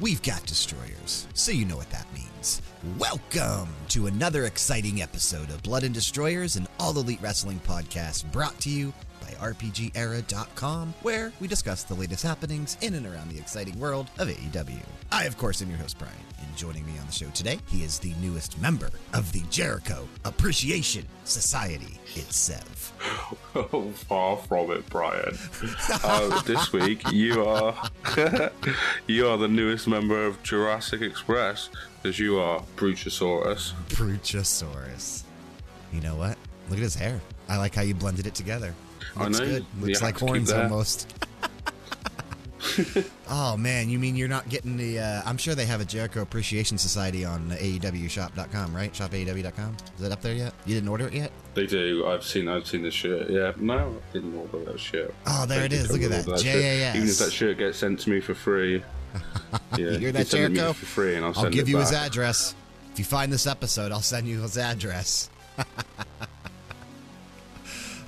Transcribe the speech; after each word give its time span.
we've 0.00 0.22
got 0.22 0.44
destroyers, 0.46 1.26
so 1.34 1.50
you 1.50 1.64
know 1.64 1.76
what 1.76 1.90
that 1.90 2.06
means. 2.14 2.62
Welcome 2.98 3.68
to 3.88 4.06
another 4.06 4.44
exciting 4.44 5.02
episode 5.02 5.50
of 5.50 5.62
Blood 5.62 5.82
and 5.82 5.94
Destroyers, 5.94 6.56
an 6.56 6.68
all 6.78 6.96
elite 6.96 7.18
wrestling 7.20 7.60
podcast 7.66 8.30
brought 8.30 8.58
to 8.60 8.70
you 8.70 8.92
by 9.20 9.30
RPGera.com, 9.52 10.94
where 11.02 11.32
we 11.40 11.48
discuss 11.48 11.82
the 11.82 11.94
latest 11.94 12.22
happenings 12.22 12.76
in 12.80 12.94
and 12.94 13.06
around 13.06 13.28
the 13.30 13.38
exciting 13.38 13.78
world 13.78 14.08
of 14.18 14.28
AEW. 14.28 14.80
I, 15.10 15.24
of 15.24 15.36
course, 15.36 15.60
am 15.62 15.68
your 15.68 15.78
host, 15.78 15.98
Bryan, 15.98 16.14
and 16.37 16.37
joining 16.58 16.84
me 16.84 16.98
on 16.98 17.06
the 17.06 17.12
show 17.12 17.28
today, 17.30 17.56
he 17.68 17.84
is 17.84 18.00
the 18.00 18.12
newest 18.20 18.60
member 18.60 18.90
of 19.14 19.30
the 19.30 19.42
Jericho 19.48 20.08
Appreciation 20.24 21.06
Society. 21.22 21.96
It's 22.16 22.34
Sev. 22.36 22.92
Oh, 23.54 23.92
far 23.94 24.36
from 24.36 24.72
it, 24.72 24.84
Bryan. 24.90 25.38
Uh, 26.02 26.42
this 26.42 26.72
week, 26.72 27.00
you 27.12 27.44
are 27.44 27.74
you 29.06 29.28
are 29.28 29.36
the 29.36 29.46
newest 29.46 29.86
member 29.86 30.26
of 30.26 30.42
Jurassic 30.42 31.00
Express, 31.00 31.70
because 32.02 32.18
you 32.18 32.40
are 32.40 32.60
Bruchosaurus. 32.76 33.72
Bruchosaurus. 33.90 35.22
You 35.92 36.00
know 36.00 36.16
what? 36.16 36.36
Look 36.68 36.78
at 36.78 36.82
his 36.82 36.96
hair. 36.96 37.20
I 37.48 37.56
like 37.56 37.74
how 37.76 37.82
you 37.82 37.94
blended 37.94 38.26
it 38.26 38.34
together. 38.34 38.74
I 39.16 39.24
Looks 39.24 39.38
know. 39.38 39.44
good. 39.46 39.66
Looks 39.80 40.02
like 40.02 40.18
horns 40.18 40.50
almost. 40.50 41.14
oh 43.30 43.56
man, 43.56 43.88
you 43.88 43.98
mean 43.98 44.16
you're 44.16 44.28
not 44.28 44.48
getting 44.48 44.76
the? 44.76 44.98
Uh, 44.98 45.22
I'm 45.24 45.36
sure 45.36 45.54
they 45.54 45.66
have 45.66 45.80
a 45.80 45.84
Jericho 45.84 46.22
Appreciation 46.22 46.78
Society 46.78 47.24
on 47.24 47.50
AEWShop.com, 47.50 48.74
right? 48.74 48.92
ShopAEW.com. 48.92 49.76
Is 49.94 50.00
that 50.00 50.12
up 50.12 50.22
there 50.22 50.34
yet? 50.34 50.54
You 50.66 50.74
didn't 50.74 50.88
order 50.88 51.06
it 51.06 51.12
yet? 51.12 51.32
They 51.54 51.66
do. 51.66 52.06
I've 52.06 52.24
seen. 52.24 52.48
I've 52.48 52.66
seen 52.66 52.82
the 52.82 52.90
shirt. 52.90 53.30
Yeah. 53.30 53.52
No, 53.56 53.96
I 54.10 54.12
didn't 54.12 54.36
order 54.36 54.64
that 54.70 54.80
shirt. 54.80 55.14
Oh, 55.26 55.46
there 55.46 55.64
it 55.64 55.72
is. 55.72 55.90
Look 55.90 56.02
at 56.02 56.10
that. 56.10 56.24
shirt. 56.24 56.40
JAS. 56.40 56.96
Even 56.96 57.08
if 57.08 57.18
that 57.18 57.32
shirt 57.32 57.58
gets 57.58 57.78
sent 57.78 58.00
to 58.00 58.10
me 58.10 58.20
for 58.20 58.34
free. 58.34 58.82
Yeah, 59.14 59.20
You 59.78 59.98
hear 59.98 60.12
that, 60.12 60.28
Jericho? 60.28 60.72
For 60.72 60.86
free, 60.86 61.16
and 61.16 61.24
I'll, 61.24 61.36
I'll 61.36 61.50
give 61.50 61.68
you 61.68 61.78
his 61.78 61.92
address. 61.92 62.54
If 62.92 62.98
you 62.98 63.04
find 63.04 63.32
this 63.32 63.46
episode, 63.46 63.92
I'll 63.92 64.00
send 64.00 64.26
you 64.26 64.40
his 64.40 64.58
address. 64.58 65.30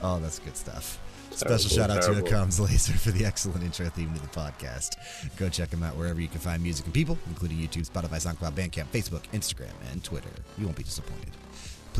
oh, 0.02 0.18
that's 0.20 0.38
good 0.40 0.56
stuff. 0.56 0.99
Special 1.40 1.70
Terrible, 1.70 1.94
shout 1.94 1.96
out 1.96 2.02
to 2.02 2.22
terrible. 2.22 2.30
Laser 2.64 2.92
for 2.92 3.12
the 3.12 3.24
excellent 3.24 3.64
intro 3.64 3.88
theme 3.88 4.12
to 4.12 4.20
the 4.20 4.28
podcast. 4.28 4.96
Go 5.38 5.48
check 5.48 5.70
him 5.70 5.82
out 5.82 5.96
wherever 5.96 6.20
you 6.20 6.28
can 6.28 6.38
find 6.38 6.62
music 6.62 6.84
and 6.84 6.92
people, 6.92 7.16
including 7.28 7.56
YouTube, 7.56 7.88
Spotify, 7.88 8.20
SoundCloud, 8.20 8.52
Bandcamp, 8.52 8.88
Facebook, 8.92 9.22
Instagram, 9.32 9.72
and 9.90 10.04
Twitter. 10.04 10.28
You 10.58 10.66
won't 10.66 10.76
be 10.76 10.82
disappointed. 10.82 11.30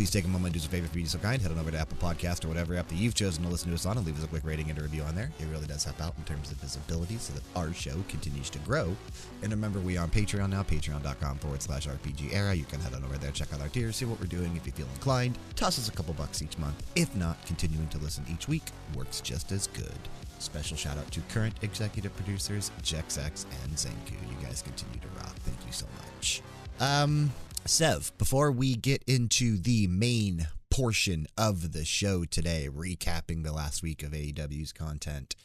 Please 0.00 0.10
take 0.10 0.24
a 0.24 0.28
moment 0.28 0.54
do 0.54 0.58
us 0.58 0.64
a 0.64 0.68
favor 0.70 0.86
if 0.86 0.96
you 0.96 1.04
so 1.04 1.18
kind. 1.18 1.42
Head 1.42 1.52
on 1.52 1.58
over 1.58 1.70
to 1.70 1.76
Apple 1.76 1.98
Podcast 1.98 2.46
or 2.46 2.48
whatever 2.48 2.74
app 2.74 2.88
that 2.88 2.94
you've 2.94 3.14
chosen 3.14 3.44
to 3.44 3.50
listen 3.50 3.68
to 3.68 3.74
us 3.74 3.84
on 3.84 3.98
and 3.98 4.06
leave 4.06 4.16
us 4.16 4.24
a 4.24 4.28
quick 4.28 4.44
rating 4.44 4.70
and 4.70 4.78
a 4.78 4.82
review 4.82 5.02
on 5.02 5.14
there. 5.14 5.30
It 5.38 5.44
really 5.52 5.66
does 5.66 5.84
help 5.84 6.00
out 6.00 6.14
in 6.16 6.24
terms 6.24 6.50
of 6.50 6.56
visibility 6.56 7.18
so 7.18 7.34
that 7.34 7.42
our 7.54 7.74
show 7.74 8.02
continues 8.08 8.48
to 8.48 8.58
grow. 8.60 8.96
And 9.42 9.52
remember, 9.52 9.78
we 9.78 9.98
are 9.98 10.04
on 10.04 10.10
Patreon 10.10 10.48
now, 10.48 10.62
patreon.com 10.62 11.36
forward 11.36 11.60
slash 11.60 11.86
RPG 11.86 12.32
era. 12.32 12.54
You 12.54 12.64
can 12.64 12.80
head 12.80 12.94
on 12.94 13.04
over 13.04 13.18
there, 13.18 13.30
check 13.30 13.52
out 13.52 13.60
our 13.60 13.68
tiers, 13.68 13.96
see 13.96 14.06
what 14.06 14.18
we're 14.18 14.26
doing 14.26 14.56
if 14.56 14.64
you 14.64 14.72
feel 14.72 14.88
inclined. 14.94 15.36
Toss 15.54 15.78
us 15.78 15.90
a 15.90 15.92
couple 15.92 16.14
bucks 16.14 16.40
each 16.40 16.56
month. 16.56 16.82
If 16.96 17.14
not, 17.14 17.36
continuing 17.44 17.88
to 17.88 17.98
listen 17.98 18.24
each 18.32 18.48
week 18.48 18.64
works 18.96 19.20
just 19.20 19.52
as 19.52 19.66
good. 19.66 19.98
Special 20.38 20.78
shout 20.78 20.96
out 20.96 21.10
to 21.10 21.20
current 21.28 21.56
executive 21.60 22.16
producers, 22.16 22.70
Jexak 22.82 23.44
and 23.64 23.72
Xancu. 23.74 24.12
You 24.12 24.46
guys 24.46 24.62
continue 24.62 24.98
to 25.00 25.08
rock. 25.18 25.34
Thank 25.40 25.58
you 25.66 25.72
so 25.72 25.84
much. 25.98 26.40
Um, 26.80 27.30
Sev, 27.66 28.12
before 28.18 28.50
we 28.50 28.74
get 28.74 29.02
into 29.06 29.56
the 29.58 29.86
main 29.86 30.48
portion 30.70 31.26
of 31.36 31.72
the 31.72 31.84
show 31.84 32.24
today, 32.24 32.68
recapping 32.72 33.42
the 33.44 33.52
last 33.52 33.82
week 33.82 34.02
of 34.02 34.12
AEW's 34.12 34.72
content, 34.72 35.36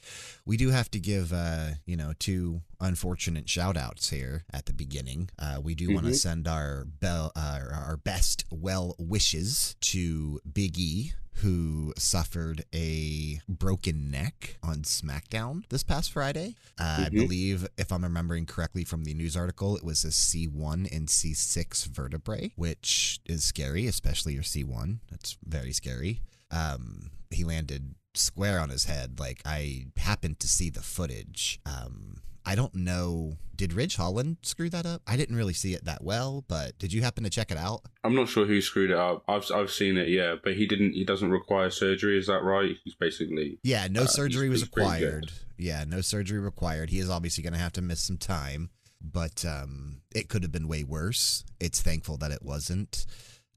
we 0.46 0.58
do 0.58 0.70
have 0.70 0.90
to 0.92 1.00
give, 1.00 1.34
uh, 1.34 1.72
you 1.86 1.98
know, 1.98 2.14
two 2.18 2.62
unfortunate 2.80 3.50
shout 3.50 3.78
outs 3.78 4.10
here 4.10 4.46
at 4.52 4.66
the 4.66 4.74
beginning. 4.74 5.30
Uh, 5.38 5.60
we 5.62 5.76
do 5.76 5.94
want 5.94 6.06
to 6.06 6.14
send 6.14 6.48
our, 6.48 6.86
bell, 6.86 7.32
uh, 7.36 7.60
our 7.72 7.98
best 7.98 8.46
well 8.52 8.96
wishes 8.98 9.76
to 9.82 10.40
Big 10.52 10.78
E, 10.80 11.14
who 11.40 11.94
suffered 11.98 12.64
a 12.74 13.40
broken 13.48 14.10
neck 14.10 14.58
on 14.64 14.78
SmackDown 14.84 15.68
this 15.70 15.84
past 15.84 16.12
Friday. 16.12 16.56
Uh, 16.80 17.06
I 17.06 17.10
Mhm. 17.10 17.12
believe, 17.12 17.68
if 17.78 17.92
I'm 17.92 18.04
remembering 18.04 18.46
correctly 18.46 18.84
from 18.84 19.04
the 19.04 19.14
news 19.14 19.36
article, 19.36 19.76
it 19.76 19.84
was 19.84 20.04
a 20.06 20.12
C1 20.12 20.86
and 20.92 21.10
C6 21.10 21.84
vertebrae, 21.86 22.52
which 22.56 23.20
is 23.26 23.44
scary, 23.44 23.86
especially 23.88 24.34
your 24.34 24.44
C1. 24.44 25.00
That's 25.10 25.38
very 25.46 25.74
scary. 25.74 26.22
Um, 26.52 27.12
he 27.32 27.44
landed 27.44 27.96
square 28.14 28.60
on 28.60 28.70
his 28.70 28.86
head. 28.86 29.20
Like, 29.20 29.42
I 29.46 29.88
happened 29.98 30.40
to 30.40 30.48
see 30.48 30.70
the 30.70 30.82
footage. 30.82 31.60
Um, 31.66 32.22
I 32.46 32.56
don't 32.56 32.76
know. 32.76 33.38
Did 33.56 33.72
Ridge 33.74 33.96
Holland 33.96 34.38
screw 34.44 34.70
that 34.70 34.86
up? 34.86 35.02
I 35.08 35.16
didn't 35.16 35.36
really 35.38 35.54
see 35.54 35.74
it 35.74 35.86
that 35.86 36.04
well, 36.04 36.44
but 36.48 36.78
did 36.78 36.92
you 36.92 37.02
happen 37.02 37.24
to 37.24 37.30
check 37.30 37.52
it 37.52 37.58
out? 37.58 37.82
I'm 38.04 38.14
not 38.14 38.28
sure 38.28 38.46
who 38.46 38.60
screwed 38.62 38.92
it 38.92 38.98
up. 38.98 39.24
I've 39.28 39.50
I've 39.52 39.72
seen 39.72 39.96
it. 39.98 40.10
Yeah, 40.10 40.36
but 40.44 40.56
he 40.56 40.68
didn't. 40.68 40.92
He 40.94 41.06
doesn't 41.06 41.32
require 41.32 41.70
surgery. 41.70 42.18
Is 42.18 42.28
that 42.28 42.44
right? 42.44 42.76
He's 42.84 42.96
basically. 42.96 43.58
Yeah, 43.64 43.88
no 43.90 44.04
Uh, 44.04 44.08
surgery 44.08 44.48
he's- 44.48 44.52
was 44.52 44.62
he's 44.62 44.68
required. 44.76 45.32
Yeah, 45.58 45.86
no 45.88 46.02
surgery 46.02 46.40
required. 46.40 46.90
He 46.90 47.00
is 47.00 47.10
obviously 47.10 47.44
going 47.44 47.54
to 47.54 47.60
have 47.60 47.72
to 47.74 47.82
miss 47.82 48.02
some 48.02 48.18
time, 48.18 48.70
but 49.02 49.46
um, 49.46 50.02
it 50.14 50.28
could 50.28 50.44
have 50.44 50.52
been 50.52 50.68
way 50.68 50.84
worse. 50.84 51.46
It's 51.62 51.82
thankful 51.82 52.18
that 52.18 52.32
it 52.32 52.44
wasn't. 52.44 53.06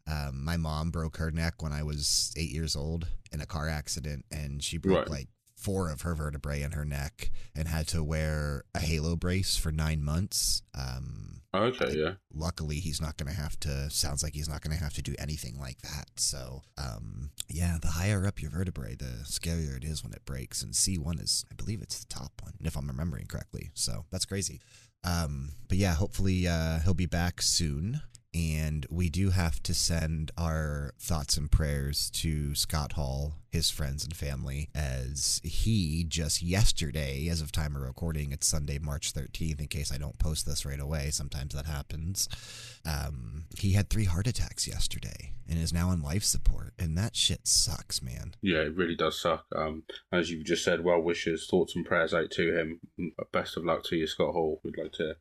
Um, 0.07 0.45
my 0.45 0.57
mom 0.57 0.91
broke 0.93 1.17
her 1.17 1.31
neck 1.33 1.61
when 1.63 1.73
I 1.73 1.83
was 1.83 2.33
eight 2.37 2.51
years 2.53 2.77
old 2.77 3.09
in 3.33 3.41
a 3.41 3.47
car 3.47 3.69
accident, 3.69 4.25
and 4.31 4.63
she 4.63 4.79
broke 4.79 4.99
Right. 5.01 5.11
like 5.11 5.29
four 5.59 5.91
of 5.91 6.03
her 6.03 6.15
vertebrae 6.15 6.63
in 6.63 6.73
her 6.73 6.85
neck 6.85 7.31
and 7.55 7.69
had 7.69 7.87
to 7.89 8.03
wear 8.05 8.65
a 8.75 8.79
halo 8.81 9.17
brace 9.17 9.57
for 9.57 9.73
nine 9.73 10.03
months. 10.03 10.63
Um, 10.75 11.25
Okay. 11.55 11.95
Yeah. 11.97 12.13
luckily 12.33 12.77
he's 12.77 13.01
not 13.01 13.17
going 13.17 13.33
to 13.35 13.41
have 13.41 13.59
to 13.61 13.89
sounds 13.89 14.23
like 14.23 14.35
he's 14.35 14.51
not 14.51 14.61
going 14.61 14.77
to 14.77 14.83
have 14.85 14.93
to 14.93 15.03
do 15.03 15.15
anything 15.19 15.59
like 15.59 15.81
that 15.81 16.09
so 16.17 16.61
um 16.77 17.31
yeah 17.49 17.79
the 17.81 17.89
higher 17.89 18.27
up 18.27 18.43
your 18.43 18.51
vertebrae 18.51 18.95
the 18.95 19.23
scarier 19.25 19.75
it 19.75 19.83
is 19.83 20.05
when 20.05 20.13
it 20.13 20.25
breaks 20.27 20.63
and 20.63 20.75
c1 20.75 21.21
is 21.23 21.47
i 21.51 21.55
believe 21.55 21.81
it's 21.81 21.99
the 22.01 22.15
top 22.15 22.33
one 22.43 22.53
if 22.61 22.77
i'm 22.77 22.87
remembering 22.87 23.25
correctly 23.27 23.71
so 23.73 24.05
that's 24.13 24.27
crazy 24.27 24.61
um 25.05 25.53
but 25.69 25.79
yeah 25.79 25.95
hopefully 25.95 26.47
uh 26.47 26.81
he'll 26.81 26.93
be 26.93 27.07
back 27.07 27.41
soon 27.41 28.03
and 28.35 28.87
we 28.91 29.09
do 29.09 29.31
have 29.31 29.63
to 29.65 29.75
send 29.75 30.31
our 30.37 30.93
thoughts 30.99 31.37
and 31.37 31.51
prayers 31.51 32.11
to 32.11 32.55
Scott 32.55 32.93
Hall, 32.93 33.35
his 33.51 33.71
friends 33.71 34.05
and 34.05 34.15
family, 34.15 34.69
as 34.75 35.41
he 35.43 36.05
just 36.07 36.43
yesterday, 36.43 37.29
as 37.29 37.41
of 37.41 37.51
time 37.53 37.75
of 37.75 37.83
recording, 37.83 38.33
it's 38.33 38.47
Sunday, 38.47 38.79
March 38.79 39.15
13th, 39.15 39.61
in 39.61 39.67
case 39.69 39.93
I 39.93 39.99
don't 39.99 40.19
post 40.19 40.47
this 40.47 40.67
right 40.67 40.81
away. 40.81 41.11
Sometimes 41.11 41.55
that 41.55 41.67
happens. 41.67 42.29
Um, 42.85 43.45
he 43.59 43.73
had 43.73 43.89
three 43.89 44.05
heart 44.05 44.27
attacks 44.27 44.69
yesterday 44.69 45.33
and 45.49 45.59
is 45.59 45.73
now 45.73 45.89
on 45.89 46.03
life 46.03 46.25
support. 46.25 46.75
And 46.79 46.97
that 46.99 47.17
shit 47.17 47.47
sucks, 47.49 48.03
man. 48.03 48.35
Yeah, 48.43 48.59
it 48.59 48.77
really 48.77 48.97
does 48.97 49.19
suck. 49.21 49.47
Um, 49.57 49.85
as 50.13 50.31
you've 50.31 50.45
just 50.45 50.65
said, 50.65 50.85
well 50.85 51.01
wishes, 51.01 51.47
thoughts, 51.51 51.75
and 51.75 51.87
prayers 51.87 52.13
out 52.13 52.31
to 52.33 52.55
him. 52.55 52.81
Mm, 53.01 53.13
Best 53.33 53.57
of 53.57 53.65
luck 53.65 53.85
to 53.85 53.97
you, 53.97 54.07
Scott 54.07 54.35
Hall. 54.35 54.61
We'd 54.63 54.77
like 54.77 54.93
to, 54.93 55.17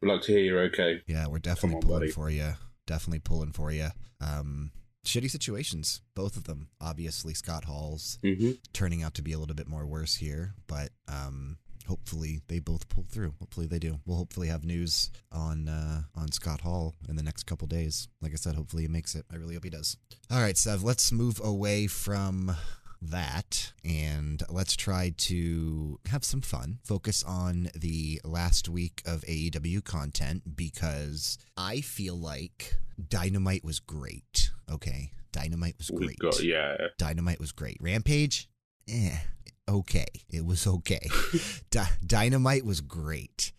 we'd 0.00 0.08
like 0.10 0.22
to 0.22 0.32
hear 0.32 0.40
you're 0.40 0.60
okay. 0.64 1.02
Yeah, 1.06 1.26
we're 1.26 1.38
definitely 1.38 1.76
on, 1.76 1.82
pulling 1.82 2.00
buddy. 2.00 2.10
for 2.12 2.30
you. 2.30 2.52
Definitely 2.86 3.20
pulling 3.20 3.52
for 3.52 3.72
you. 3.72 3.88
Um, 4.20 4.70
shitty 5.06 5.30
situations, 5.30 6.00
both 6.14 6.36
of 6.36 6.44
them. 6.44 6.68
Obviously, 6.80 7.34
Scott 7.34 7.64
Hall's 7.64 8.18
hmm 8.22 8.52
turning 8.72 9.02
out 9.02 9.14
to 9.14 9.22
be 9.22 9.32
a 9.32 9.38
little 9.38 9.54
bit 9.54 9.68
more 9.68 9.86
worse 9.86 10.16
here, 10.16 10.54
but 10.66 10.90
um, 11.08 11.58
hopefully 11.86 12.40
they 12.48 12.58
both 12.58 12.88
pull 12.88 13.04
through. 13.10 13.34
Hopefully 13.38 13.66
they 13.66 13.78
do. 13.78 14.00
We'll 14.06 14.16
hopefully 14.18 14.48
have 14.48 14.64
news 14.64 15.10
on 15.32 15.68
uh, 15.68 16.02
on 16.14 16.32
Scott 16.32 16.60
Hall 16.62 16.94
in 17.08 17.16
the 17.16 17.22
next 17.22 17.44
couple 17.44 17.66
days. 17.66 18.08
Like 18.20 18.32
I 18.32 18.36
said, 18.36 18.54
hopefully 18.54 18.82
he 18.82 18.88
makes 18.88 19.14
it. 19.14 19.24
I 19.32 19.36
really 19.36 19.54
hope 19.54 19.64
he 19.64 19.70
does. 19.70 19.96
All 20.30 20.40
right, 20.40 20.56
Sev, 20.56 20.82
let's 20.82 21.12
move 21.12 21.40
away 21.42 21.86
from 21.86 22.54
that 23.10 23.72
and 23.84 24.42
let's 24.48 24.76
try 24.76 25.12
to 25.16 25.98
have 26.08 26.24
some 26.24 26.40
fun. 26.40 26.78
Focus 26.84 27.22
on 27.22 27.68
the 27.74 28.20
last 28.24 28.68
week 28.68 29.02
of 29.06 29.22
AEW 29.22 29.82
content 29.84 30.56
because 30.56 31.38
I 31.56 31.80
feel 31.80 32.16
like 32.16 32.74
Dynamite 33.08 33.64
was 33.64 33.80
great. 33.80 34.50
Okay. 34.70 35.12
Dynamite 35.32 35.74
was 35.78 35.90
great. 35.90 36.16
yeah. 36.42 36.76
Dynamite 36.98 37.40
was 37.40 37.52
great. 37.52 37.76
Rampage, 37.80 38.48
eh, 38.88 39.16
okay. 39.68 40.06
It 40.30 40.44
was 40.46 40.66
okay. 40.66 41.08
Di- 41.70 41.88
Dynamite 42.06 42.64
was 42.64 42.80
great. 42.80 43.52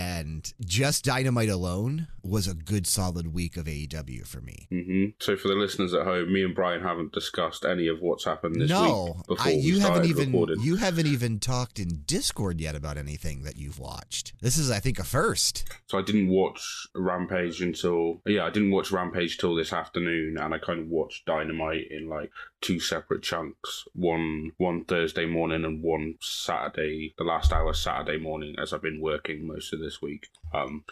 And 0.00 0.54
just 0.64 1.04
Dynamite 1.04 1.50
alone 1.50 2.08
was 2.22 2.46
a 2.48 2.54
good 2.54 2.86
solid 2.86 3.34
week 3.34 3.58
of 3.58 3.66
AEW 3.66 4.26
for 4.26 4.40
me. 4.40 4.66
hmm 4.70 5.06
So 5.18 5.36
for 5.36 5.48
the 5.48 5.54
listeners 5.54 5.92
at 5.92 6.04
home, 6.04 6.32
me 6.32 6.42
and 6.42 6.54
Brian 6.54 6.80
haven't 6.82 7.12
discussed 7.12 7.66
any 7.66 7.86
of 7.86 8.00
what's 8.00 8.24
happened 8.24 8.60
this 8.60 8.70
no, 8.70 9.14
week 9.16 9.26
before 9.26 9.46
I, 9.46 9.54
we 9.56 9.60
you 9.60 9.76
started 9.76 9.94
haven't 9.94 10.10
even 10.10 10.32
recording. 10.32 10.60
you 10.62 10.76
haven't 10.76 11.06
even 11.06 11.38
talked 11.38 11.78
in 11.78 12.02
Discord 12.06 12.60
yet 12.60 12.74
about 12.74 12.96
anything 12.96 13.42
that 13.42 13.56
you've 13.56 13.78
watched. 13.78 14.32
This 14.40 14.56
is, 14.56 14.70
I 14.70 14.78
think, 14.80 14.98
a 14.98 15.04
first. 15.04 15.64
So 15.88 15.98
I 15.98 16.02
didn't 16.02 16.28
watch 16.28 16.86
Rampage 16.94 17.60
until 17.60 18.22
yeah, 18.26 18.46
I 18.46 18.50
didn't 18.50 18.70
watch 18.70 18.90
Rampage 18.90 19.36
till 19.36 19.54
this 19.54 19.72
afternoon, 19.72 20.38
and 20.38 20.54
I 20.54 20.58
kind 20.58 20.80
of 20.80 20.86
watched 20.88 21.26
Dynamite 21.26 21.90
in 21.90 22.08
like 22.08 22.30
two 22.60 22.80
separate 22.80 23.22
chunks, 23.22 23.84
one 23.94 24.52
one 24.58 24.84
Thursday 24.84 25.26
morning 25.26 25.64
and 25.64 25.82
one 25.82 26.16
Saturday, 26.20 27.14
the 27.18 27.24
last 27.24 27.52
hour 27.52 27.72
Saturday 27.72 28.18
morning, 28.18 28.54
as 28.58 28.72
I've 28.72 28.82
been 28.82 29.00
working 29.00 29.46
most 29.46 29.72
of 29.72 29.80
this 29.80 30.02
week. 30.02 30.28
Um, 30.52 30.84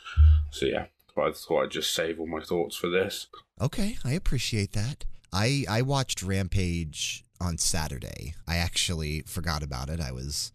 so 0.51 0.67
yeah, 0.67 0.87
I 1.17 1.31
thought 1.33 1.65
I'd 1.65 1.71
just 1.71 1.95
save 1.95 2.21
all 2.21 2.27
my 2.27 2.41
thoughts 2.41 2.77
for 2.77 2.89
this. 2.89 3.27
Okay, 3.61 3.99
I 4.05 4.13
appreciate 4.13 4.73
that. 4.73 5.05
I 5.33 5.65
I 5.69 5.83
watched 5.83 6.23
Rampage 6.23 7.25
on 7.41 7.59
Saturday. 7.59 8.35
I 8.47 8.57
actually 8.57 9.23
forgot 9.23 9.63
about 9.63 9.91
it. 9.91 10.01
I 10.01 10.13
was 10.13 10.53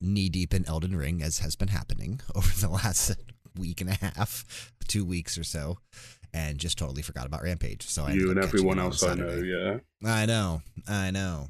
knee 0.00 0.28
deep 0.28 0.54
in 0.54 0.66
Elden 0.66 0.96
Ring, 0.96 1.22
as 1.22 1.40
has 1.40 1.56
been 1.56 1.68
happening 1.68 2.20
over 2.34 2.48
the 2.60 2.68
last 2.68 3.16
week 3.58 3.80
and 3.80 3.90
a 3.90 3.94
half, 3.94 4.72
two 4.88 5.04
weeks 5.04 5.36
or 5.36 5.44
so, 5.44 5.78
and 6.32 6.58
just 6.58 6.78
totally 6.78 7.02
forgot 7.02 7.26
about 7.26 7.42
Rampage. 7.42 7.86
So 7.86 8.04
I 8.04 8.12
you 8.12 8.30
and 8.30 8.38
everyone 8.38 8.78
else 8.78 9.02
I 9.02 9.14
know, 9.14 9.36
yeah. 9.36 9.78
I 10.04 10.26
know, 10.26 10.62
I 10.88 11.10
know. 11.10 11.48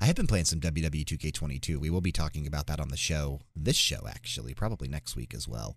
I 0.00 0.06
have 0.06 0.16
been 0.16 0.26
playing 0.26 0.46
some 0.46 0.60
WWE 0.60 1.04
2K22. 1.04 1.76
We 1.76 1.90
will 1.90 2.00
be 2.00 2.10
talking 2.12 2.46
about 2.46 2.66
that 2.66 2.80
on 2.80 2.88
the 2.88 2.96
show, 2.96 3.40
this 3.54 3.76
show 3.76 4.06
actually, 4.08 4.54
probably 4.54 4.88
next 4.88 5.14
week 5.16 5.32
as 5.34 5.46
well. 5.46 5.76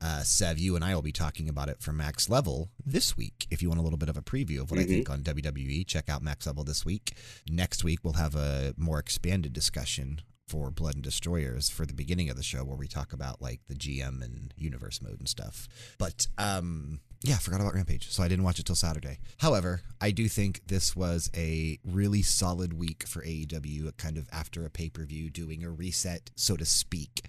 Uh, 0.00 0.22
Sev, 0.22 0.58
you 0.58 0.76
and 0.76 0.84
I 0.84 0.94
will 0.94 1.00
be 1.02 1.12
talking 1.12 1.48
about 1.48 1.70
it 1.70 1.80
for 1.80 1.92
Max 1.92 2.28
Level 2.28 2.68
this 2.84 3.16
week. 3.16 3.46
If 3.50 3.62
you 3.62 3.68
want 3.68 3.80
a 3.80 3.82
little 3.82 3.96
bit 3.96 4.10
of 4.10 4.18
a 4.18 4.22
preview 4.22 4.60
of 4.60 4.70
what 4.70 4.78
I 4.78 4.84
Mhm. 4.84 4.88
think 4.88 5.10
on 5.10 5.22
WWE, 5.22 5.82
check 5.84 6.10
out 6.10 6.20
Max 6.22 6.46
Level 6.46 6.62
this 6.64 6.84
week. 6.84 7.16
Next 7.48 7.84
week, 7.84 8.00
we'll 8.02 8.14
have 8.14 8.34
a 8.34 8.74
more 8.76 8.98
expanded 8.98 9.54
discussion 9.54 10.20
for 10.46 10.70
Blood 10.70 10.96
and 10.96 11.02
Destroyers 11.04 11.70
for 11.70 11.86
the 11.86 11.94
beginning 11.94 12.28
of 12.28 12.36
the 12.36 12.42
show 12.42 12.64
where 12.64 12.76
we 12.76 12.86
talk 12.86 13.14
about 13.14 13.40
like 13.40 13.60
the 13.66 13.74
GM 13.74 14.20
and 14.20 14.52
universe 14.58 15.00
mode 15.00 15.20
and 15.20 15.28
stuff. 15.28 15.68
But 15.96 16.26
um 16.36 17.00
yeah, 17.24 17.36
I 17.36 17.38
forgot 17.38 17.62
about 17.62 17.74
Rampage, 17.74 18.10
so 18.10 18.22
I 18.22 18.28
didn't 18.28 18.44
watch 18.44 18.58
it 18.58 18.66
till 18.66 18.74
Saturday. 18.74 19.18
However, 19.38 19.80
I 19.98 20.10
do 20.10 20.28
think 20.28 20.60
this 20.66 20.94
was 20.94 21.30
a 21.34 21.78
really 21.82 22.20
solid 22.20 22.74
week 22.74 23.06
for 23.06 23.22
AEW, 23.22 23.96
kind 23.96 24.18
of 24.18 24.28
after 24.30 24.66
a 24.66 24.70
pay 24.70 24.90
per 24.90 25.06
view, 25.06 25.30
doing 25.30 25.64
a 25.64 25.70
reset, 25.70 26.30
so 26.36 26.54
to 26.54 26.66
speak, 26.66 27.22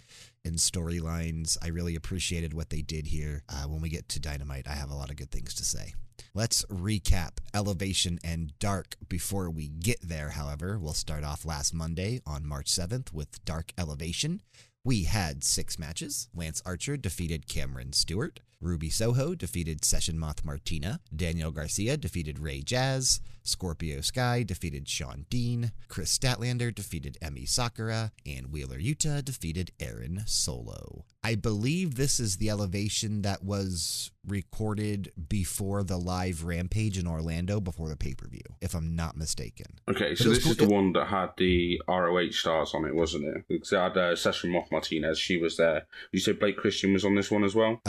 in 0.44 0.56
storylines. 0.56 1.58
I 1.64 1.70
really 1.70 1.96
appreciated 1.96 2.54
what 2.54 2.72
they 2.72 2.82
did 2.82 3.08
here. 3.08 3.44
Uh, 3.48 3.70
when 3.70 3.80
we 3.80 3.88
get 3.88 4.10
to 4.10 4.20
Dynamite, 4.20 4.68
I 4.68 4.74
have 4.74 4.92
a 4.92 4.96
lot 4.96 5.12
of 5.12 5.16
good 5.16 5.32
things 5.32 5.54
to 5.56 5.64
say. 5.64 5.94
Let's 6.34 6.66
recap 6.66 7.38
Elevation 7.54 8.20
and 8.22 8.52
Dark 8.60 8.98
before 9.08 9.50
we 9.50 9.70
get 9.70 10.02
there, 10.02 10.32
however. 10.32 10.78
We'll 10.78 10.94
start 10.94 11.24
off 11.24 11.46
last 11.46 11.74
Monday 11.74 12.20
on 12.28 12.46
March 12.46 12.68
7th 12.68 13.14
with 13.14 13.44
Dark 13.46 13.72
Elevation. 13.78 14.42
We 14.84 15.06
had 15.06 15.44
six 15.44 15.80
matches. 15.80 16.28
Lance 16.36 16.62
Archer 16.66 16.98
defeated 16.98 17.48
Cameron 17.48 17.94
Stewart. 17.94 18.42
Ruby 18.62 18.90
Soho 18.90 19.36
defeated 19.36 19.86
Session 19.86 20.18
Moth 20.18 20.44
Martina. 20.44 21.00
Daniel 21.16 21.52
Garcia 21.52 21.98
defeated 21.98 22.40
Ray 22.40 22.62
Jaz. 22.62 23.20
Scorpio 23.44 24.02
Sky 24.02 24.44
defeated 24.44 24.90
Sean 24.90 25.26
Dean. 25.30 25.72
Kris 25.88 26.18
Statlander 26.18 26.74
defeated 26.74 27.18
Emi 27.22 27.48
Sakura. 27.48 28.12
And 28.26 28.52
Wheeler 28.52 28.80
Yuta 28.80 29.24
defeated 29.24 29.72
Aaron 29.80 30.24
Solo. 30.26 31.06
I 31.24 31.36
believe 31.36 31.96
this 31.96 32.20
is 32.20 32.38
the 32.38 32.50
elevation 32.50 33.22
that 33.22 33.44
was 33.44 34.12
recorded 34.28 35.12
before 35.30 35.84
the 35.84 35.98
live 35.98 36.44
Rampage 36.44 36.98
in 36.98 37.08
Orlando 37.08 37.60
before 37.60 37.90
the 37.90 37.96
pay 37.96 38.16
per 38.16 38.28
view, 38.28 38.42
if 38.62 38.74
I'm 38.74 38.96
not 38.96 39.18
mistaken. 39.18 39.68
Okay, 39.90 40.16
so 40.16 40.30
this 40.30 40.46
is 40.46 40.58
the 40.58 40.68
one 40.68 40.94
that 40.94 41.08
had 41.08 41.32
the 41.38 41.82
ROH 41.88 42.32
stars 42.32 42.74
on 42.74 42.86
it, 42.86 42.96
wasn't 42.96 43.26
it? 43.26 43.44
Because 43.48 43.72
it 43.72 43.78
had 43.78 43.98
uh, 43.98 44.16
Session 44.16 44.52
Moth 44.52 44.72
Martinez, 44.72 45.20
she 45.20 45.38
was 45.38 45.58
there. 45.58 45.86
You 46.12 46.20
said 46.20 46.40
Blake 46.40 46.58
Christian 46.58 46.94
was 46.94 47.06
on 47.06 47.16
this 47.16 47.32
one 47.32 47.44
as 47.44 47.56
well? 47.56 47.82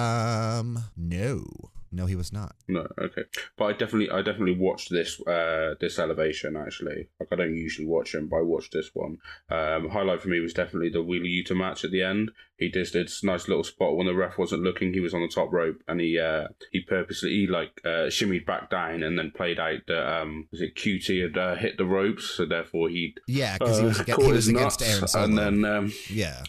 Um, 0.00 0.84
no. 0.96 1.44
No, 1.92 2.06
he 2.06 2.14
was 2.14 2.32
not. 2.32 2.54
No, 2.68 2.86
okay. 3.00 3.22
But 3.56 3.64
I 3.64 3.72
definitely, 3.72 4.10
I 4.10 4.22
definitely 4.22 4.56
watched 4.56 4.90
this, 4.90 5.20
uh, 5.26 5.74
this 5.80 5.98
elevation 5.98 6.56
actually. 6.56 7.08
Like 7.18 7.28
I 7.32 7.34
don't 7.34 7.56
usually 7.56 7.88
watch 7.88 8.12
them, 8.12 8.28
but 8.28 8.36
I 8.36 8.42
watched 8.42 8.72
this 8.72 8.90
one. 8.94 9.18
Um, 9.50 9.88
highlight 9.88 10.22
for 10.22 10.28
me 10.28 10.38
was 10.38 10.54
definitely 10.54 10.90
the 10.90 11.02
Wheeler 11.02 11.24
Yuta 11.24 11.56
match 11.56 11.84
at 11.84 11.90
the 11.90 12.04
end. 12.04 12.30
He 12.58 12.70
just 12.70 12.92
did 12.92 13.08
this 13.08 13.24
nice 13.24 13.48
little 13.48 13.64
spot 13.64 13.96
when 13.96 14.06
the 14.06 14.14
ref 14.14 14.38
wasn't 14.38 14.62
looking. 14.62 14.92
He 14.92 15.00
was 15.00 15.14
on 15.14 15.22
the 15.22 15.26
top 15.34 15.52
rope 15.52 15.78
and 15.88 16.00
he, 16.00 16.16
uh, 16.16 16.46
he 16.70 16.80
purposely 16.82 17.30
he 17.30 17.46
like 17.48 17.80
uh, 17.84 18.06
shimmied 18.06 18.46
back 18.46 18.70
down 18.70 19.02
and 19.02 19.18
then 19.18 19.32
played 19.34 19.58
out 19.58 19.80
that 19.88 20.20
um, 20.22 20.46
was 20.52 20.60
it 20.60 20.76
QT 20.76 21.22
had 21.22 21.36
uh, 21.36 21.56
hit 21.56 21.76
the 21.76 21.86
ropes, 21.86 22.24
so 22.36 22.46
therefore 22.46 22.88
he 22.88 23.16
Yeah, 23.26 23.58
because 23.58 23.78
he 23.78 23.84
uh, 23.84 23.88
was, 23.88 24.00
aga- 24.00 24.12
caught 24.12 24.24
he 24.26 24.32
was 24.32 24.46
against 24.46 24.80
Aaron 24.82 25.08
Solo. 25.08 25.24
and 25.24 25.36
then 25.38 25.64
um, 25.64 25.92
yeah. 26.08 26.44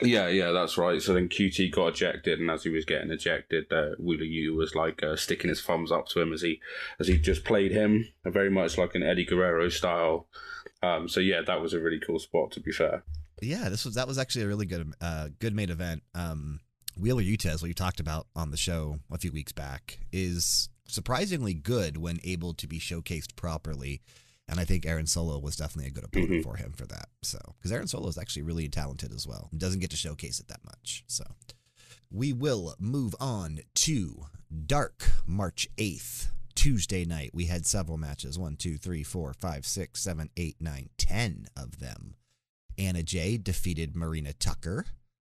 Yeah, 0.00 0.28
yeah, 0.28 0.50
that's 0.52 0.76
right. 0.76 1.00
So 1.00 1.14
then 1.14 1.28
QT 1.28 1.70
got 1.72 1.88
ejected, 1.88 2.40
and 2.40 2.50
as 2.50 2.64
he 2.64 2.70
was 2.70 2.84
getting 2.84 3.10
ejected, 3.10 3.72
uh, 3.72 3.90
Wheeler 3.98 4.24
U 4.24 4.54
was 4.54 4.74
like 4.74 5.02
uh, 5.02 5.16
sticking 5.16 5.48
his 5.48 5.62
thumbs 5.62 5.92
up 5.92 6.08
to 6.08 6.20
him 6.20 6.32
as 6.32 6.42
he 6.42 6.60
as 6.98 7.08
he 7.08 7.18
just 7.18 7.44
played 7.44 7.72
him, 7.72 8.08
uh, 8.24 8.30
very 8.30 8.50
much 8.50 8.76
like 8.78 8.94
an 8.94 9.02
Eddie 9.02 9.24
Guerrero 9.24 9.68
style. 9.68 10.26
Um, 10.82 11.08
so 11.08 11.20
yeah, 11.20 11.40
that 11.46 11.60
was 11.60 11.72
a 11.72 11.80
really 11.80 12.00
cool 12.00 12.18
spot. 12.18 12.50
To 12.52 12.60
be 12.60 12.72
fair, 12.72 13.04
Yeah, 13.40 13.68
this 13.68 13.84
was 13.84 13.94
that 13.94 14.08
was 14.08 14.18
actually 14.18 14.44
a 14.44 14.48
really 14.48 14.66
good 14.66 14.92
uh 15.00 15.28
good 15.38 15.54
main 15.54 15.70
event. 15.70 16.02
Um 16.14 16.60
Wheeler 16.98 17.22
Yuta, 17.22 17.46
as 17.46 17.62
we 17.62 17.74
talked 17.74 18.00
about 18.00 18.26
on 18.36 18.50
the 18.50 18.56
show 18.56 18.98
a 19.10 19.18
few 19.18 19.32
weeks 19.32 19.52
back, 19.52 19.98
is 20.12 20.68
surprisingly 20.86 21.54
good 21.54 21.96
when 21.96 22.20
able 22.22 22.54
to 22.54 22.66
be 22.66 22.78
showcased 22.78 23.34
properly. 23.36 24.00
And 24.48 24.60
I 24.60 24.64
think 24.64 24.84
Aaron 24.84 25.06
Solo 25.06 25.38
was 25.38 25.56
definitely 25.56 25.88
a 25.88 25.92
good 25.92 26.04
opponent 26.04 26.30
Mhm. 26.32 26.42
for 26.42 26.56
him 26.56 26.72
for 26.72 26.86
that. 26.86 27.08
So, 27.22 27.38
because 27.56 27.72
Aaron 27.72 27.88
Solo 27.88 28.08
is 28.08 28.18
actually 28.18 28.42
really 28.42 28.68
talented 28.68 29.12
as 29.12 29.26
well, 29.26 29.48
and 29.50 29.58
doesn't 29.60 29.80
get 29.80 29.90
to 29.90 29.96
showcase 29.96 30.38
it 30.38 30.48
that 30.48 30.64
much. 30.64 31.02
So, 31.06 31.24
we 32.10 32.32
will 32.32 32.76
move 32.78 33.14
on 33.18 33.60
to 33.74 34.26
Dark 34.66 35.10
March 35.26 35.68
8th. 35.78 36.28
Tuesday 36.54 37.04
night, 37.04 37.30
we 37.34 37.46
had 37.46 37.66
several 37.66 37.98
matches 37.98 38.38
one, 38.38 38.56
two, 38.56 38.78
three, 38.78 39.02
four, 39.02 39.32
five, 39.34 39.66
six, 39.66 40.00
seven, 40.00 40.30
eight, 40.36 40.56
nine, 40.60 40.90
ten 40.96 41.46
of 41.56 41.80
them. 41.80 42.14
Anna 42.78 43.02
Jay 43.02 43.36
defeated 43.38 43.96
Marina 43.96 44.32
Tucker. 44.32 44.86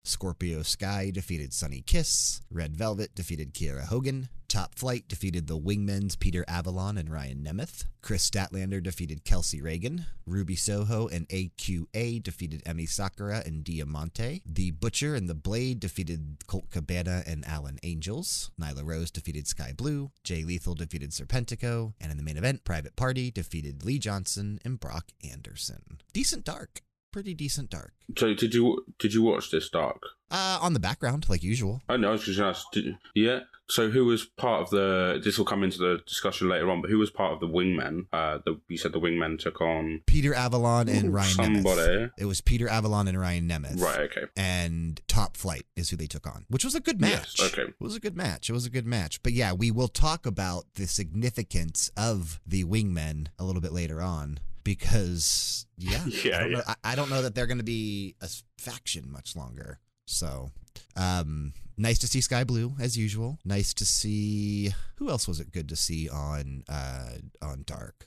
Scorpio 0.08 0.62
Sky 0.62 1.12
defeated 1.12 1.54
Sunny 1.54 1.82
Kiss. 1.82 2.42
Red 2.52 2.76
Velvet 2.76 3.16
defeated 3.16 3.54
Kiera 3.54 3.86
Hogan. 3.86 4.30
Top 4.48 4.76
Flight 4.76 5.08
defeated 5.08 5.48
the 5.48 5.58
Wingmen's 5.58 6.16
Peter 6.16 6.46
Avalon 6.48 6.98
and 6.98 7.12
Ryan 7.12 7.44
Nemeth. 7.44 7.86
Kris 8.02 8.30
Statlander 8.30 8.82
defeated 8.82 9.26
Kelsey 9.26 9.62
Reagan. 9.62 10.06
Ruby 10.26 10.56
Soho 10.56 11.08
and 11.08 11.28
AQA 11.30 12.22
defeated 12.24 12.64
Emi 12.64 12.88
Sakura 12.88 13.44
and 13.46 13.64
Diamante. 13.64 14.44
The 14.46 14.72
Butcher 14.72 15.16
and 15.16 15.28
the 15.28 15.36
Blade 15.36 15.80
defeated 15.80 16.44
Colt 16.48 16.70
Cabana 16.70 17.24
and 17.26 17.44
Alan 17.46 17.80
Angels. 17.84 18.52
Nyla 18.62 18.86
Rose 18.86 19.12
defeated 19.12 19.48
Skye 19.48 19.74
Blue. 19.76 20.12
Jay 20.24 20.44
Lethal 20.44 20.76
defeated 20.76 21.12
Serpentico. 21.12 21.94
And 22.00 22.12
in 22.12 22.18
the 22.18 22.24
main 22.24 22.38
event, 22.38 22.64
Private 22.64 22.96
Party 22.96 23.32
defeated 23.32 23.84
Lee 23.84 24.00
Johnson 24.00 24.60
and 24.64 24.80
Brock 24.80 25.12
Anderson. 25.30 26.00
Decent 26.14 26.46
dark. 26.46 26.82
Pretty 27.16 27.34
decent 27.34 27.70
dark. 27.70 27.94
so 28.18 28.34
did 28.34 28.54
you 28.54 28.86
did 29.00 29.14
you 29.14 29.22
watch 29.22 29.50
this 29.50 29.70
Dark? 29.70 30.02
Uh, 30.30 30.60
on 30.62 30.74
the 30.74 30.82
background, 30.82 31.30
like 31.30 31.44
usual. 31.44 31.82
I 31.88 31.96
know. 31.96 32.10
I 32.10 32.12
was 32.12 32.26
just 32.26 32.38
gonna 32.38 32.50
ask. 32.50 32.70
Did, 32.74 32.98
yeah. 33.16 33.40
So 33.70 33.90
who 33.90 34.04
was 34.04 34.26
part 34.26 34.64
of 34.64 34.70
the? 34.70 35.22
This 35.24 35.38
will 35.38 35.46
come 35.46 35.64
into 35.64 35.78
the 35.78 36.02
discussion 36.06 36.50
later 36.50 36.70
on. 36.70 36.82
But 36.82 36.90
who 36.90 36.98
was 36.98 37.10
part 37.10 37.32
of 37.32 37.40
the 37.40 37.48
Wingmen? 37.48 38.08
Uh, 38.12 38.40
the 38.44 38.60
you 38.68 38.78
said 38.78 38.92
the 38.92 39.00
Wingmen 39.00 39.40
took 39.40 39.62
on 39.62 40.02
Peter 40.08 40.34
Avalon 40.34 40.90
and 40.90 41.06
Ooh, 41.06 41.12
Ryan 41.12 41.30
somebody. 41.30 41.82
Nemeth. 41.82 42.12
It 42.20 42.26
was 42.26 42.42
Peter 42.42 42.68
Avalon 42.68 43.08
and 43.08 43.18
Ryan 43.18 43.48
Nemeth. 43.48 43.80
right. 43.80 44.00
Okay. 44.02 44.26
And 44.36 45.00
Top 45.08 45.38
Flight 45.38 45.68
is 45.78 45.92
who 45.92 45.96
they 45.96 46.08
took 46.08 46.28
on, 46.28 46.44
which 46.50 46.66
was 46.66 46.76
a 46.76 46.82
good 46.82 47.00
match. 47.00 47.38
Yes, 47.40 47.54
okay. 47.54 47.70
It 47.70 47.76
was 47.80 47.96
a 47.96 48.02
good 48.02 48.18
match. 48.18 48.50
It 48.50 48.54
was 48.54 48.66
a 48.66 48.70
good 48.70 48.86
match. 48.86 49.24
But 49.24 49.32
yeah, 49.32 49.54
we 49.54 49.72
will 49.72 49.88
talk 49.88 50.26
about 50.26 50.66
the 50.76 50.86
significance 50.86 51.90
of 51.96 52.42
the 52.46 52.66
Wingmen 52.66 53.28
a 53.40 53.46
little 53.46 53.62
bit 53.62 53.72
later 53.72 54.02
on 54.02 54.40
because, 54.66 55.66
yeah, 55.78 56.04
Yeah, 56.06 56.38
I, 56.38 56.40
don't 56.42 56.52
yeah. 56.52 56.58
Know, 56.58 56.64
I, 56.68 56.76
I 56.84 56.96
don't 56.96 57.10
know 57.10 57.22
that 57.22 57.34
they're 57.34 57.48
going 57.48 57.60
to 57.60 57.64
be 57.64 58.16
a 58.22 58.28
faction 58.58 59.10
much 59.10 59.38
longer. 59.38 59.80
So, 60.08 60.52
um, 60.98 61.54
nice 61.78 62.00
to 62.00 62.08
see 62.08 62.20
Skye 62.20 62.44
Blue 62.44 62.74
as 62.80 62.98
usual. 62.98 63.40
Nice 63.46 63.74
to 63.76 63.86
see 63.86 64.74
who 64.98 65.10
else 65.10 65.28
was 65.28 65.40
it 65.40 65.52
good 65.52 65.70
to 65.70 65.76
see 65.76 66.10
on 66.10 66.64
uh 66.70 67.12
on 67.42 67.64
Dark? 67.66 68.06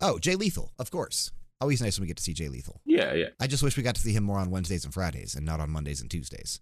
Oh, 0.00 0.18
Jay 0.18 0.34
Lethal, 0.34 0.72
of 0.78 0.90
course. 0.90 1.30
Always 1.60 1.80
nice 1.80 1.98
when 1.98 2.04
we 2.04 2.08
get 2.08 2.16
to 2.18 2.22
see 2.22 2.34
Jay 2.34 2.48
Lethal. 2.48 2.80
Yeah. 2.84 3.14
Yeah. 3.14 3.28
I 3.40 3.46
just 3.46 3.62
wish 3.62 3.76
we 3.76 3.82
got 3.82 3.96
to 3.96 4.00
see 4.00 4.12
him 4.12 4.24
more 4.24 4.38
on 4.38 4.50
Wednesdays 4.50 4.84
and 4.84 4.94
Fridays 4.94 5.34
and 5.34 5.44
not 5.44 5.60
on 5.60 5.70
Mondays 5.70 6.00
and 6.00 6.10
Tuesdays. 6.10 6.60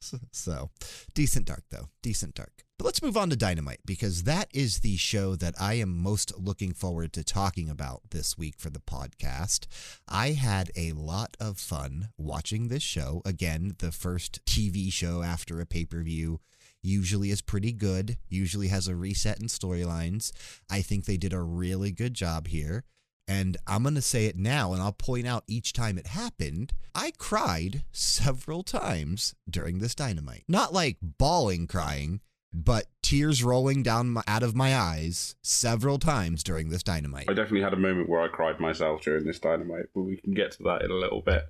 so, 0.00 0.18
so, 0.32 0.70
decent 1.14 1.46
dark, 1.46 1.64
though. 1.70 1.88
Decent 2.02 2.34
dark. 2.34 2.63
But 2.76 2.86
let's 2.86 3.02
move 3.02 3.16
on 3.16 3.30
to 3.30 3.36
Dynamite 3.36 3.80
because 3.86 4.24
that 4.24 4.48
is 4.52 4.80
the 4.80 4.96
show 4.96 5.36
that 5.36 5.54
I 5.60 5.74
am 5.74 5.96
most 5.96 6.36
looking 6.36 6.72
forward 6.72 7.12
to 7.12 7.22
talking 7.22 7.70
about 7.70 8.02
this 8.10 8.36
week 8.36 8.56
for 8.58 8.68
the 8.68 8.80
podcast. 8.80 9.66
I 10.08 10.30
had 10.30 10.72
a 10.76 10.90
lot 10.92 11.36
of 11.38 11.58
fun 11.58 12.08
watching 12.18 12.66
this 12.66 12.82
show. 12.82 13.22
Again, 13.24 13.76
the 13.78 13.92
first 13.92 14.44
TV 14.44 14.92
show 14.92 15.22
after 15.22 15.60
a 15.60 15.66
pay 15.66 15.84
per 15.84 16.02
view 16.02 16.40
usually 16.82 17.30
is 17.30 17.42
pretty 17.42 17.72
good, 17.72 18.16
usually 18.28 18.68
has 18.68 18.88
a 18.88 18.96
reset 18.96 19.40
in 19.40 19.46
storylines. 19.46 20.32
I 20.68 20.82
think 20.82 21.04
they 21.04 21.16
did 21.16 21.32
a 21.32 21.40
really 21.40 21.92
good 21.92 22.14
job 22.14 22.48
here. 22.48 22.82
And 23.26 23.56
I'm 23.66 23.84
going 23.84 23.94
to 23.94 24.02
say 24.02 24.26
it 24.26 24.36
now, 24.36 24.72
and 24.72 24.82
I'll 24.82 24.92
point 24.92 25.26
out 25.26 25.44
each 25.46 25.72
time 25.72 25.96
it 25.96 26.08
happened. 26.08 26.74
I 26.94 27.12
cried 27.16 27.84
several 27.92 28.62
times 28.62 29.34
during 29.48 29.78
this 29.78 29.94
dynamite. 29.94 30.44
Not 30.46 30.74
like 30.74 30.98
bawling 31.00 31.66
crying, 31.66 32.20
but 32.54 32.86
tears 33.02 33.42
rolling 33.42 33.82
down 33.82 34.10
my, 34.10 34.22
out 34.28 34.42
of 34.44 34.54
my 34.54 34.76
eyes 34.76 35.34
several 35.42 35.98
times 35.98 36.42
during 36.44 36.68
this 36.70 36.82
dynamite. 36.84 37.28
I 37.28 37.34
definitely 37.34 37.62
had 37.62 37.72
a 37.74 37.76
moment 37.78 38.08
where 38.08 38.20
I 38.20 38.28
cried 38.28 38.60
myself 38.60 39.02
during 39.02 39.24
this 39.26 39.40
dynamite, 39.40 39.86
but 39.94 40.02
we 40.02 40.16
can 40.16 40.32
get 40.34 40.52
to 40.52 40.62
that 40.62 40.82
in 40.82 40.90
a 40.90 40.94
little 40.94 41.20
bit. 41.20 41.42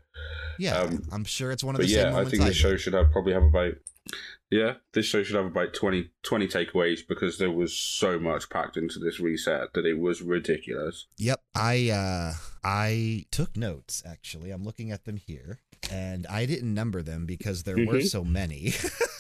Yeah, 0.59 0.79
Um, 0.79 1.03
I'm 1.13 1.25
sure 1.25 1.53
it's 1.53 1.63
one 1.63 1.75
of 1.75 1.81
the 1.81 1.89
same 1.89 2.13
yeah, 2.13 2.19
I 2.19 2.25
think 2.25 2.43
this 2.43 2.55
did. 2.55 2.57
show 2.57 2.77
should 2.77 2.95
have 2.95 3.13
probably 3.13 3.35
have 3.35 3.43
about 3.45 3.75
yeah, 4.51 4.75
this 4.93 5.07
show 5.07 5.23
should 5.23 5.35
have 5.37 5.47
about 5.47 5.73
20, 5.75 6.11
20 6.23 6.47
takeaways 6.47 7.01
because 7.09 7.39
there 7.39 7.51
was 7.51 7.77
so 7.77 8.19
much 8.21 8.49
packed 8.51 8.77
into 8.77 8.99
this 9.01 9.19
reset 9.19 9.73
that 9.75 9.85
it 9.87 9.99
was 9.99 10.23
ridiculous. 10.23 11.07
Yep, 11.19 11.41
I 11.55 11.91
uh 11.91 12.33
I 12.63 13.25
took 13.33 13.57
notes 13.57 14.03
actually. 14.07 14.51
I'm 14.51 14.63
looking 14.65 14.91
at 14.93 15.05
them 15.05 15.17
here 15.17 15.59
and 15.91 16.27
I 16.29 16.47
didn't 16.47 16.73
number 16.73 17.03
them 17.03 17.27
because 17.27 17.65
there 17.65 17.77
were 17.77 17.95
Mhm. 18.01 18.07
so 18.07 18.25
many. 18.25 18.73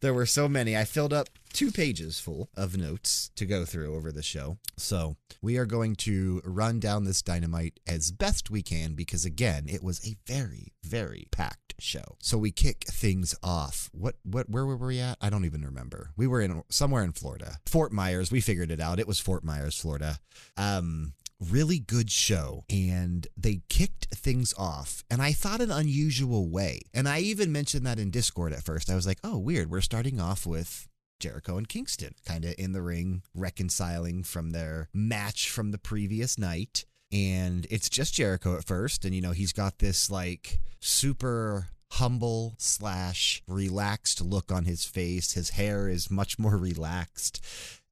there 0.00 0.14
were 0.14 0.26
so 0.26 0.48
many. 0.48 0.76
I 0.76 0.84
filled 0.84 1.12
up 1.12 1.28
two 1.52 1.70
pages 1.72 2.20
full 2.20 2.50
of 2.56 2.76
notes 2.76 3.30
to 3.36 3.46
go 3.46 3.64
through 3.64 3.94
over 3.96 4.12
the 4.12 4.22
show. 4.22 4.58
So, 4.76 5.16
we 5.42 5.56
are 5.56 5.66
going 5.66 5.96
to 5.96 6.40
run 6.44 6.80
down 6.80 7.04
this 7.04 7.22
dynamite 7.22 7.80
as 7.86 8.10
best 8.10 8.50
we 8.50 8.62
can 8.62 8.94
because 8.94 9.24
again, 9.24 9.66
it 9.68 9.82
was 9.82 10.06
a 10.06 10.16
very 10.26 10.72
very 10.84 11.26
packed 11.30 11.74
show. 11.78 12.16
So 12.20 12.38
we 12.38 12.50
kick 12.50 12.84
things 12.90 13.34
off. 13.42 13.90
What 13.92 14.16
what 14.24 14.48
where 14.50 14.66
were 14.66 14.76
we 14.76 15.00
at? 15.00 15.18
I 15.20 15.30
don't 15.30 15.44
even 15.44 15.64
remember. 15.64 16.10
We 16.16 16.26
were 16.26 16.40
in 16.40 16.62
somewhere 16.68 17.04
in 17.04 17.12
Florida. 17.12 17.58
Fort 17.66 17.92
Myers. 17.92 18.32
We 18.32 18.40
figured 18.40 18.70
it 18.70 18.80
out. 18.80 18.98
It 18.98 19.06
was 19.06 19.20
Fort 19.20 19.44
Myers, 19.44 19.78
Florida. 19.78 20.18
Um 20.56 21.12
really 21.40 21.78
good 21.78 22.10
show 22.10 22.64
and 22.68 23.26
they 23.36 23.60
kicked 23.68 24.06
things 24.14 24.52
off 24.58 25.04
and 25.10 25.22
I 25.22 25.32
thought 25.32 25.60
an 25.60 25.70
unusual 25.70 26.48
way. 26.48 26.80
And 26.92 27.08
I 27.08 27.20
even 27.20 27.52
mentioned 27.52 27.86
that 27.86 27.98
in 27.98 28.10
Discord 28.10 28.52
at 28.52 28.64
first. 28.64 28.90
I 28.90 28.94
was 28.94 29.06
like, 29.06 29.18
"Oh, 29.22 29.38
weird. 29.38 29.70
We're 29.70 29.80
starting 29.80 30.20
off 30.20 30.46
with 30.46 30.88
Jericho 31.20 31.56
and 31.56 31.68
Kingston 31.68 32.14
kind 32.26 32.44
of 32.44 32.54
in 32.58 32.72
the 32.72 32.82
ring 32.82 33.22
reconciling 33.34 34.22
from 34.22 34.50
their 34.50 34.88
match 34.92 35.50
from 35.50 35.70
the 35.70 35.78
previous 35.78 36.38
night 36.38 36.84
and 37.10 37.66
it's 37.70 37.88
just 37.88 38.14
Jericho 38.14 38.56
at 38.56 38.66
first, 38.66 39.04
and 39.04 39.14
you 39.14 39.20
know 39.20 39.32
he's 39.32 39.52
got 39.52 39.78
this 39.78 40.10
like 40.10 40.60
super 40.80 41.68
humble 41.92 42.54
slash 42.58 43.42
relaxed 43.46 44.20
look 44.20 44.52
on 44.52 44.66
his 44.66 44.84
face. 44.84 45.32
His 45.32 45.50
hair 45.50 45.88
is 45.88 46.10
much 46.10 46.38
more 46.38 46.56
relaxed, 46.58 47.42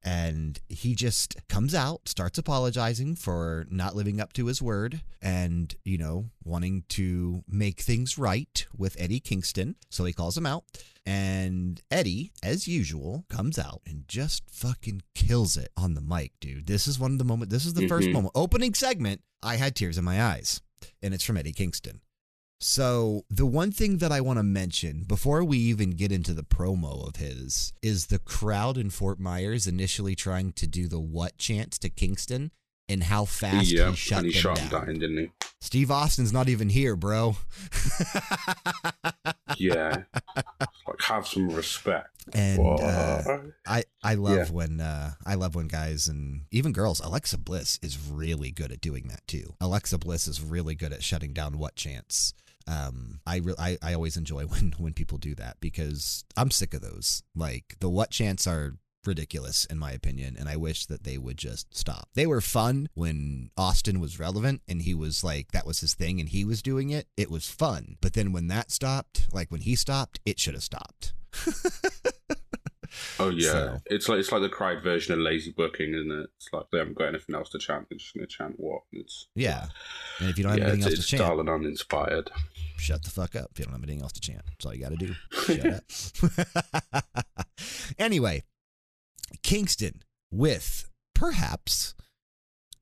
and 0.03 0.59
he 0.69 0.95
just 0.95 1.35
comes 1.49 1.73
out, 1.75 2.07
starts 2.07 2.37
apologizing 2.37 3.15
for 3.15 3.65
not 3.69 3.95
living 3.95 4.19
up 4.21 4.33
to 4.33 4.45
his 4.45 4.61
word, 4.61 5.01
and 5.21 5.75
you 5.83 5.97
know 5.97 6.29
wanting 6.43 6.83
to 6.89 7.43
make 7.47 7.81
things 7.81 8.17
right 8.17 8.65
with 8.77 8.95
Eddie 8.99 9.19
Kingston. 9.19 9.75
So 9.89 10.05
he 10.05 10.13
calls 10.13 10.37
him 10.37 10.45
out. 10.45 10.63
And 11.05 11.81
Eddie, 11.89 12.31
as 12.43 12.67
usual, 12.67 13.23
comes 13.29 13.57
out 13.57 13.81
and 13.87 14.05
just 14.09 14.43
fucking 14.51 15.03
kills 15.15 15.55
it 15.55 15.71
on 15.77 15.93
the 15.93 16.01
mic, 16.01 16.33
dude. 16.41 16.67
This 16.67 16.85
is 16.85 16.99
one 16.99 17.13
of 17.13 17.17
the 17.17 17.23
moment. 17.23 17.49
This 17.49 17.65
is 17.65 17.73
the 17.75 17.87
first 17.87 18.09
Mhm. 18.09 18.13
moment. 18.13 18.33
Opening 18.35 18.73
segment, 18.73 19.21
I 19.41 19.55
had 19.55 19.73
tears 19.75 19.97
in 19.97 20.03
my 20.03 20.21
eyes, 20.21 20.61
and 21.01 21.13
it's 21.13 21.23
from 21.23 21.37
Eddie 21.37 21.53
Kingston. 21.53 22.01
So, 22.59 23.23
the 23.29 23.45
one 23.45 23.71
thing 23.71 23.97
that 23.97 24.11
I 24.11 24.19
want 24.19 24.37
to 24.39 24.43
mention 24.43 25.03
before 25.03 25.43
we 25.43 25.57
even 25.59 25.91
get 25.91 26.11
into 26.11 26.33
the 26.33 26.41
promo 26.43 27.07
of 27.07 27.17
his 27.17 27.71
is 27.83 28.07
the 28.07 28.17
crowd 28.19 28.77
in 28.77 28.89
Fort 28.89 29.19
Myers 29.19 29.67
initially 29.67 30.15
trying 30.15 30.53
to 30.53 30.65
do 30.65 30.87
the 30.87 30.99
what 30.99 31.37
chants 31.37 31.77
to 31.79 31.89
Kingston 31.89 32.51
and 32.89 33.03
how 33.03 33.25
fast 33.25 33.69
yeah, 33.71 33.89
he 33.91 33.95
shut 33.95 34.17
and 34.19 34.27
he 34.27 34.33
them 34.33 34.41
shot 34.41 34.55
down. 34.55 34.65
him 34.65 34.71
down, 34.85 34.93
didn't 34.99 35.17
he? 35.17 35.31
Steve 35.61 35.91
Austin's 35.91 36.33
not 36.33 36.49
even 36.49 36.69
here, 36.69 36.95
bro. 36.95 37.35
Yeah. 39.57 40.03
like 40.87 41.01
have 41.01 41.27
some 41.27 41.49
respect. 41.49 42.09
and 42.33 42.59
uh, 42.79 43.37
I 43.65 43.83
I 44.03 44.15
love 44.15 44.35
Yeah. 44.37 44.45
when 44.51 44.79
uh, 44.81 45.11
I 45.25 45.35
love 45.35 45.55
when 45.55 45.67
guys 45.67 46.07
and 46.07 46.41
even 46.51 46.71
girls. 46.73 46.99
Alexa 47.01 47.37
Bliss 47.37 47.79
is 47.81 47.97
really 48.09 48.51
good 48.51 48.71
at 48.71 48.81
doing 48.81 49.07
that 49.09 49.25
too. 49.27 49.55
Alexa 49.61 49.97
Bliss 49.99 50.27
is 50.27 50.41
really 50.41 50.75
good 50.75 50.93
at 50.93 51.03
shutting 51.03 51.33
down 51.33 51.57
what 51.57 51.75
chants. 51.75 52.33
Um, 52.67 53.21
I, 53.25 53.37
re- 53.37 53.55
I 53.57 53.77
I 53.81 53.93
always 53.93 54.17
enjoy 54.17 54.43
when 54.47 54.73
when 54.77 54.93
people 54.93 55.17
do 55.17 55.35
that 55.35 55.57
because 55.59 56.23
I'm 56.35 56.51
sick 56.51 56.73
of 56.73 56.81
those. 56.81 57.23
Like 57.35 57.75
the 57.79 57.89
what 57.89 58.11
chants 58.11 58.47
are 58.47 58.73
ridiculous 59.05 59.63
in 59.65 59.79
my 59.79 59.91
opinion 59.91 60.35
and 60.37 60.49
I 60.49 60.57
wish 60.57 60.85
that 60.87 61.03
they 61.03 61.17
would 61.17 61.37
just 61.37 61.73
stop. 61.75 62.09
They 62.13 62.27
were 62.27 62.41
fun 62.41 62.89
when 62.93 63.51
Austin 63.57 63.99
was 64.01 64.19
relevant 64.19 64.61
and 64.67 64.81
he 64.81 64.93
was 64.93 65.23
like 65.23 65.51
that 65.53 65.65
was 65.65 65.79
his 65.79 65.95
thing 65.95 66.19
and 66.19 66.29
he 66.29 66.43
was 66.43 66.61
doing 66.61 66.89
it. 66.89 67.07
It 67.15 67.31
was 67.31 67.49
fun. 67.49 67.97
But 68.01 68.13
then 68.13 68.33
when 68.33 68.47
that 68.49 68.69
stopped, 68.69 69.27
like 69.31 69.49
when 69.49 69.61
he 69.61 69.75
stopped, 69.75 70.19
it 70.25 70.39
should 70.39 70.53
have 70.55 70.63
stopped. 70.63 71.13
Oh 73.19 73.29
yeah, 73.29 73.51
So- 73.51 73.79
it's 73.87 74.07
like 74.09 74.19
it's 74.19 74.31
like 74.31 74.41
the 74.41 74.49
cried 74.49 74.81
version 74.83 75.13
of 75.13 75.19
lazy 75.19 75.51
booking, 75.51 75.93
isn't 75.93 76.11
it? 76.11 76.29
It's 76.37 76.49
like 76.53 76.65
they 76.71 76.77
haven't 76.79 76.97
got 76.97 77.09
anything 77.09 77.35
else 77.35 77.49
to 77.49 77.59
chant; 77.59 77.87
they're 77.89 77.97
just 77.97 78.13
going 78.13 78.27
to 78.27 78.31
chant 78.33 78.55
what? 78.57 78.81
It's 78.91 79.27
Yeah. 79.35 79.67
And 80.19 80.29
if 80.29 80.37
you 80.37 80.43
don't 80.43 80.51
have 80.53 80.59
yeah, 80.59 80.67
anything 80.73 80.83
else 80.91 80.95
to 80.99 81.01
chant, 81.05 81.21
dull 81.21 81.39
and 81.39 81.49
uninspired. 81.49 82.29
shut 82.77 83.03
the 83.03 83.09
fuck 83.09 83.35
up. 83.35 83.49
If 83.51 83.59
you 83.59 83.65
don't 83.65 83.73
have 83.73 83.83
anything 83.83 84.01
else 84.03 84.13
to 84.13 84.21
chant, 84.21 84.41
that's 84.45 84.65
all 84.65 84.73
you 84.73 84.81
got 84.81 84.91
to 84.91 84.95
do. 84.97 85.13
Shut 85.31 86.93
up. 86.93 87.03
anyway, 87.99 88.43
Kingston 89.43 90.03
with 90.31 90.89
perhaps, 91.15 91.95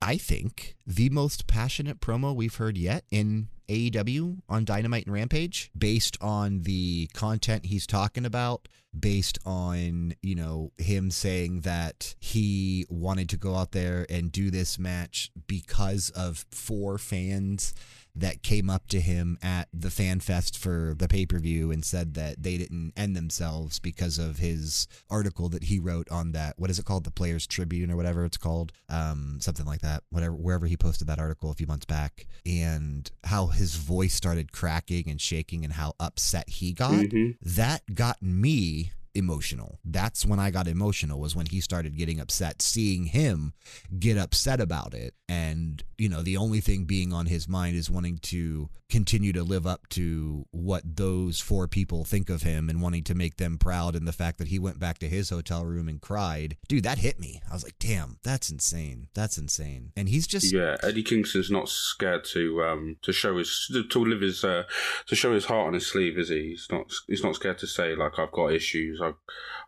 I 0.00 0.16
think, 0.16 0.76
the 0.86 1.08
most 1.10 1.46
passionate 1.46 2.00
promo 2.00 2.34
we've 2.34 2.56
heard 2.56 2.76
yet 2.76 3.04
in 3.10 3.48
AEW 3.68 4.42
on 4.48 4.64
Dynamite 4.64 5.06
and 5.06 5.14
Rampage, 5.14 5.70
based 5.76 6.16
on 6.20 6.62
the 6.62 7.08
content 7.14 7.66
he's 7.66 7.86
talking 7.86 8.24
about, 8.24 8.68
based 8.98 9.38
on, 9.44 10.14
you 10.22 10.34
know, 10.34 10.72
him 10.78 11.10
saying 11.10 11.60
that 11.62 12.14
he 12.20 12.86
wanted 12.88 13.28
to 13.30 13.36
go 13.36 13.54
out 13.54 13.72
there 13.72 14.06
and 14.08 14.30
do 14.30 14.50
this 14.50 14.78
match 14.78 15.30
because 15.46 16.10
of 16.10 16.46
four 16.50 16.98
fans 16.98 17.74
that 18.16 18.42
came 18.42 18.70
up 18.70 18.88
to 18.88 19.00
him 19.00 19.36
at 19.42 19.68
the 19.72 19.90
fan 19.90 20.20
fest 20.20 20.56
for 20.56 20.94
the 20.96 21.06
pay-per-view 21.06 21.70
and 21.70 21.84
said 21.84 22.14
that 22.14 22.42
they 22.42 22.56
didn't 22.56 22.92
end 22.96 23.14
themselves 23.14 23.78
because 23.78 24.18
of 24.18 24.38
his 24.38 24.88
article 25.10 25.48
that 25.50 25.64
he 25.64 25.78
wrote 25.78 26.10
on 26.10 26.32
that 26.32 26.54
what 26.58 26.70
is 26.70 26.78
it 26.78 26.84
called? 26.86 27.04
The 27.04 27.10
players 27.10 27.46
tribune 27.46 27.90
or 27.90 27.96
whatever 27.96 28.24
it's 28.24 28.36
called? 28.38 28.72
Um 28.88 29.38
something 29.40 29.66
like 29.66 29.80
that 29.82 30.02
whatever 30.10 30.34
wherever 30.34 30.66
he 30.66 30.76
posted 30.76 31.06
that 31.08 31.18
article 31.18 31.50
a 31.50 31.54
few 31.54 31.66
months 31.66 31.84
back 31.86 32.26
and 32.46 33.10
how 33.24 33.46
his 33.48 33.74
voice 33.76 34.14
started 34.14 34.50
cracking 34.52 35.08
and 35.08 35.20
shaking 35.20 35.62
and 35.64 35.74
how 35.74 35.92
upset 36.00 36.48
he 36.48 36.72
got. 36.72 36.92
Mhm. 36.92 37.36
that 37.42 37.82
got 37.94 38.22
me 38.22 38.92
emotional. 39.16 39.78
That's 39.84 40.24
when 40.26 40.38
I 40.38 40.50
got 40.50 40.68
emotional 40.68 41.20
was 41.20 41.34
when 41.34 41.46
he 41.46 41.60
started 41.60 41.96
getting 41.96 42.20
upset 42.20 42.62
seeing 42.62 43.06
him 43.06 43.52
get 43.98 44.18
upset 44.18 44.60
about 44.60 44.94
it 44.94 45.14
and 45.28 45.82
you 45.98 46.08
know 46.08 46.22
the 46.22 46.36
only 46.36 46.60
thing 46.60 46.84
being 46.84 47.12
on 47.12 47.26
his 47.26 47.48
mind 47.48 47.76
is 47.76 47.90
wanting 47.90 48.18
to 48.18 48.68
continue 48.88 49.32
to 49.32 49.42
live 49.42 49.66
up 49.66 49.88
to 49.88 50.46
what 50.52 50.82
those 50.96 51.40
four 51.40 51.66
people 51.66 52.04
think 52.04 52.30
of 52.30 52.42
him 52.42 52.68
and 52.68 52.80
wanting 52.80 53.02
to 53.02 53.14
make 53.14 53.36
them 53.36 53.58
proud 53.58 53.96
and 53.96 54.06
the 54.06 54.12
fact 54.12 54.38
that 54.38 54.48
he 54.48 54.58
went 54.58 54.78
back 54.78 54.98
to 54.98 55.08
his 55.08 55.30
hotel 55.30 55.64
room 55.64 55.88
and 55.88 56.00
cried. 56.00 56.56
Dude, 56.68 56.84
that 56.84 56.98
hit 56.98 57.18
me. 57.18 57.42
I 57.50 57.54
was 57.54 57.64
like, 57.64 57.78
"Damn, 57.78 58.18
that's 58.22 58.50
insane. 58.50 59.08
That's 59.14 59.38
insane." 59.38 59.92
And 59.96 60.08
he's 60.08 60.26
just 60.26 60.52
Yeah, 60.52 60.76
Eddie 60.82 61.02
Kingston's 61.02 61.50
not 61.50 61.68
scared 61.68 62.24
to 62.26 62.62
um 62.62 62.96
to 63.02 63.12
show 63.12 63.36
his 63.38 63.70
to 63.90 64.04
live 64.04 64.20
his 64.20 64.44
uh, 64.44 64.64
to 65.06 65.16
show 65.16 65.32
his 65.32 65.46
heart 65.46 65.66
on 65.66 65.74
his 65.74 65.86
sleeve, 65.86 66.16
is 66.18 66.28
he? 66.28 66.50
He's 66.50 66.68
not 66.70 66.92
he's 67.08 67.24
not 67.24 67.34
scared 67.34 67.58
to 67.58 67.66
say 67.66 67.96
like 67.96 68.18
I've 68.18 68.32
got 68.32 68.52
issues, 68.52 69.00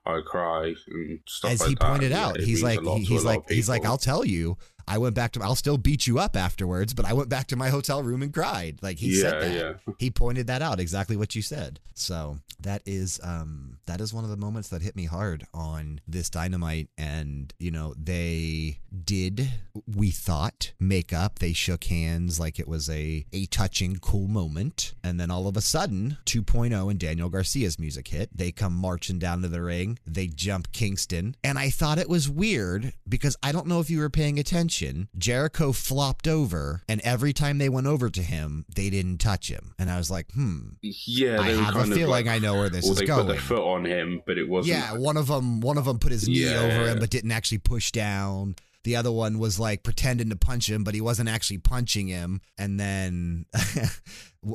I 0.06 0.10
I 0.10 0.20
cry 0.22 0.74
and 0.88 1.20
stuff 1.26 1.52
as 1.52 1.60
like 1.60 1.68
he 1.70 1.76
pointed 1.76 2.10
Yeah, 2.12 2.26
out, 2.26 2.36
it 2.38 2.44
he's 2.44 2.62
like 2.62 2.80
a 2.80 2.82
lot 2.82 2.98
he- 2.98 3.06
to 3.06 3.12
a 3.12 3.14
he's 3.14 3.24
like 3.24 3.48
he's 3.50 3.68
like. 3.68 3.84
I'll 3.84 3.98
tell 3.98 4.24
you. 4.24 4.56
I 4.88 4.98
went 4.98 5.14
back 5.14 5.32
to 5.32 5.42
I'll 5.42 5.54
still 5.54 5.78
beat 5.78 6.06
you 6.06 6.18
up 6.18 6.36
afterwards, 6.36 6.94
but 6.94 7.04
I 7.04 7.12
went 7.12 7.28
back 7.28 7.46
to 7.48 7.56
my 7.56 7.68
hotel 7.68 8.02
room 8.02 8.22
and 8.22 8.32
cried. 8.32 8.78
Like 8.82 8.98
he 8.98 9.16
yeah, 9.16 9.20
said 9.20 9.42
that. 9.42 9.52
yeah. 9.52 9.94
He 9.98 10.10
pointed 10.10 10.46
that 10.46 10.62
out 10.62 10.80
exactly 10.80 11.16
what 11.16 11.34
you 11.34 11.42
said. 11.42 11.78
So 11.94 12.38
that 12.60 12.82
is 12.86 13.20
um 13.22 13.78
that 13.86 14.00
is 14.00 14.12
one 14.12 14.24
of 14.24 14.30
the 14.30 14.36
moments 14.36 14.68
that 14.68 14.82
hit 14.82 14.96
me 14.96 15.04
hard 15.04 15.46
on 15.54 16.00
this 16.08 16.28
dynamite 16.28 16.88
and 16.98 17.54
you 17.58 17.70
know 17.70 17.94
they 17.96 18.78
did 19.04 19.48
we 19.96 20.10
thought 20.10 20.72
make 20.80 21.12
up 21.12 21.38
they 21.38 21.52
shook 21.52 21.84
hands 21.84 22.40
like 22.40 22.58
it 22.58 22.66
was 22.66 22.90
a 22.90 23.24
a 23.32 23.46
touching 23.46 23.96
cool 23.96 24.26
moment 24.26 24.94
and 25.04 25.20
then 25.20 25.30
all 25.30 25.46
of 25.46 25.56
a 25.56 25.60
sudden 25.60 26.18
2.0 26.26 26.90
and 26.90 26.98
Daniel 26.98 27.28
Garcia's 27.28 27.78
music 27.78 28.08
hit 28.08 28.28
they 28.36 28.50
come 28.50 28.74
marching 28.74 29.18
down 29.18 29.42
to 29.42 29.48
the 29.48 29.62
ring 29.62 29.98
they 30.04 30.26
jump 30.26 30.72
Kingston 30.72 31.36
and 31.44 31.58
I 31.58 31.70
thought 31.70 31.98
it 31.98 32.08
was 32.08 32.28
weird 32.28 32.92
because 33.08 33.36
I 33.42 33.52
don't 33.52 33.66
know 33.66 33.80
if 33.80 33.88
you 33.88 34.00
were 34.00 34.10
paying 34.10 34.38
attention 34.38 34.77
Jericho 35.16 35.72
flopped 35.72 36.26
over 36.28 36.82
and 36.88 37.00
every 37.02 37.32
time 37.32 37.58
they 37.58 37.68
went 37.68 37.86
over 37.86 38.08
to 38.10 38.22
him 38.22 38.64
they 38.74 38.90
didn't 38.90 39.18
touch 39.18 39.48
him 39.50 39.74
and 39.78 39.90
I 39.90 39.96
was 39.98 40.10
like 40.10 40.30
hmm 40.32 40.70
Yeah, 40.82 41.40
I 41.40 41.50
have 41.50 41.76
a 41.76 41.84
feeling 41.84 42.08
like, 42.08 42.26
I 42.26 42.38
know 42.38 42.54
where 42.54 42.68
this 42.70 42.86
is 42.88 42.96
they 42.98 43.06
going. 43.06 43.26
put 43.26 43.32
their 43.32 43.40
foot 43.40 43.62
on 43.64 43.84
him, 43.84 44.22
but 44.26 44.38
it 44.38 44.48
wasn't. 44.48 44.78
Yeah, 44.78 44.92
one 44.96 45.16
of 45.16 45.26
them 45.26 45.60
one 45.60 45.78
of 45.78 45.84
them 45.84 45.98
put 45.98 46.12
his 46.12 46.28
knee 46.28 46.50
Yeah, 46.50 46.58
over 46.60 46.88
him 46.88 46.98
but 46.98 47.10
didn't 47.10 47.32
actually 47.32 47.58
push 47.58 47.90
down. 47.92 48.56
The 48.84 48.96
other 48.96 49.12
one 49.12 49.38
was 49.38 49.58
like 49.58 49.82
pretending 49.82 50.30
to 50.30 50.36
punch 50.36 50.70
him, 50.70 50.84
but 50.84 50.94
he 50.94 51.00
wasn't 51.00 51.28
actually 51.28 51.58
punching 51.58 52.06
him. 52.06 52.40
And 52.56 52.78
then 52.80 53.44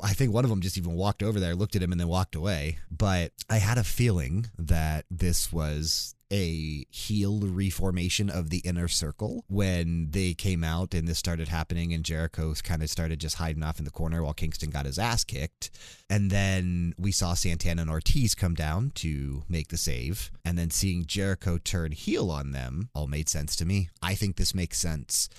I 0.01 0.13
think 0.13 0.34
one 0.34 0.44
of 0.44 0.50
them 0.50 0.62
just 0.62 0.77
even 0.77 0.94
walked 0.94 1.22
over 1.22 1.39
there, 1.39 1.56
looked 1.56 1.75
at 1.75 1.84
him, 1.84 1.92
and 1.92 2.00
then 2.00 2.08
walked 2.08 2.34
away. 2.36 2.77
But 2.89 3.32
I 3.50 3.58
had 3.58 3.77
a 3.77 3.84
feeling 3.84 4.48
that 4.58 5.06
this 5.12 5.51
was 5.51 6.15
a 6.34 6.88
heel 6.90 7.42
reformation 7.42 8.28
of 8.28 8.50
the 8.50 8.58
inner 8.60 8.88
circle 8.88 9.46
when 9.48 10.08
they 10.10 10.34
came 10.34 10.63
out 10.63 10.96
and 10.96 11.08
this 11.08 11.20
started 11.20 11.48
happening 11.48 11.94
and 11.94 12.04
Jericho 12.04 12.52
kind 12.63 12.82
of 12.82 12.90
started 12.90 13.20
just 13.20 13.36
hiding 13.36 13.62
off 13.62 13.78
in 13.78 13.86
the 13.86 13.92
corner 13.92 14.24
while 14.24 14.34
Kingston 14.34 14.72
got 14.72 14.88
his 14.88 14.98
ass 14.98 15.24
kicked. 15.24 15.70
And 16.10 16.32
then 16.32 16.96
we 16.98 17.12
saw 17.12 17.36
Santana 17.36 17.84
and 17.84 17.92
Ortiz 17.92 18.34
come 18.34 18.56
down 18.56 18.92
to 18.96 19.44
make 19.48 19.68
the 19.68 19.78
save. 19.78 20.32
And 20.44 20.58
then 20.58 20.72
seeing 20.72 21.06
Jericho 21.06 21.60
turn 21.60 21.92
heel 21.92 22.32
on 22.32 22.52
them 22.52 22.90
all 22.96 23.06
made 23.06 23.30
sense 23.30 23.56
to 23.58 23.66
me. 23.66 23.90
I 24.02 24.16
think 24.16 24.36
this 24.36 24.56
makes 24.56 24.80
sense. 24.80 25.30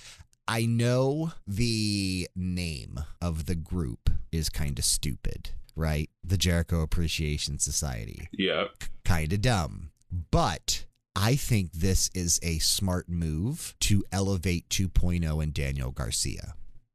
I 0.46 0.64
know 0.64 1.32
the 1.44 2.28
name 2.36 3.00
of 3.20 3.46
the 3.46 3.56
group 3.56 4.10
is 4.30 4.48
kind 4.48 4.78
of 4.78 4.84
stupid, 4.84 5.50
right? 5.74 6.08
The 6.22 6.38
Jericho 6.38 6.82
Appreciation 6.82 7.58
Society. 7.58 8.28
Yeah. 8.30 8.66
Kind 9.04 9.32
of 9.32 9.40
dumb. 9.40 9.90
But 10.30 10.83
I 11.16 11.36
think 11.36 11.72
this 11.72 12.10
is 12.12 12.40
a 12.42 12.58
smart 12.58 13.08
move 13.08 13.74
to 13.80 14.04
elevate 14.10 14.68
2.0 14.68 15.42
and 15.42 15.54
Daniel 15.54 15.92
Garcia. 15.92 16.54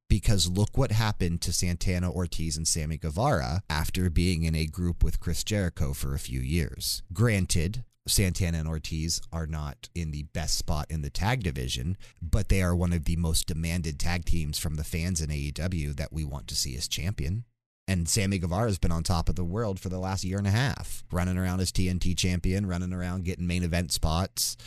Because 0.10 0.50
look 0.50 0.78
what 0.78 0.92
happened 0.92 1.42
to 1.42 1.54
Santana 1.54 2.12
Ortiz 2.12 2.58
and 2.58 2.68
Sammy 2.68 2.98
Guevara 2.98 3.62
after 3.70 4.10
being 4.10 4.44
in 4.44 4.56
a 4.56 4.66
group 4.66 5.04
with 5.04 5.20
Chris 5.20 5.44
Jericho 5.44 5.94
for 5.94 6.14
a 6.14 6.20
few 6.20 6.42
years. 6.42 7.04
Granted, 7.14 7.86
Santana 8.08 8.58
and 8.58 8.68
Ortiz 8.68 9.22
are 9.32 9.48
not 9.48 9.88
in 9.94 10.12
the 10.12 10.24
best 10.24 10.58
spot 10.58 10.88
in 10.90 11.02
the 11.02 11.10
tag 11.10 11.44
division, 11.44 11.96
but 12.22 12.50
they 12.50 12.62
are 12.62 12.76
one 12.76 12.92
of 12.92 13.06
the 13.06 13.16
most 13.16 13.48
demanded 13.48 14.00
tag 14.00 14.26
teams 14.26 14.58
from 14.58 14.76
the 14.76 14.84
fans 14.84 15.22
in 15.22 15.30
AEW 15.30 15.96
that 15.96 16.12
we 16.12 16.26
want 16.26 16.48
to 16.48 16.56
see 16.56 16.76
as 16.76 16.88
champion. 16.88 17.46
And 17.90 18.08
Sammy 18.08 18.38
Guevara 18.38 18.68
has 18.68 18.78
been 18.78 18.92
on 18.92 19.02
top 19.02 19.30
of 19.30 19.36
the 19.36 19.44
world 19.44 19.80
for 19.80 19.90
the 19.90 19.98
last 19.98 20.24
year 20.24 20.38
and 20.38 20.46
a 20.46 20.52
half, 20.52 21.04
running 21.12 21.40
around 21.40 21.60
as 21.60 21.72
TNT 21.72 22.16
champion, 22.16 22.68
running 22.68 22.94
around 22.94 23.24
getting 23.26 23.48
main 23.48 23.64
event 23.64 23.92
spots. 23.92 24.58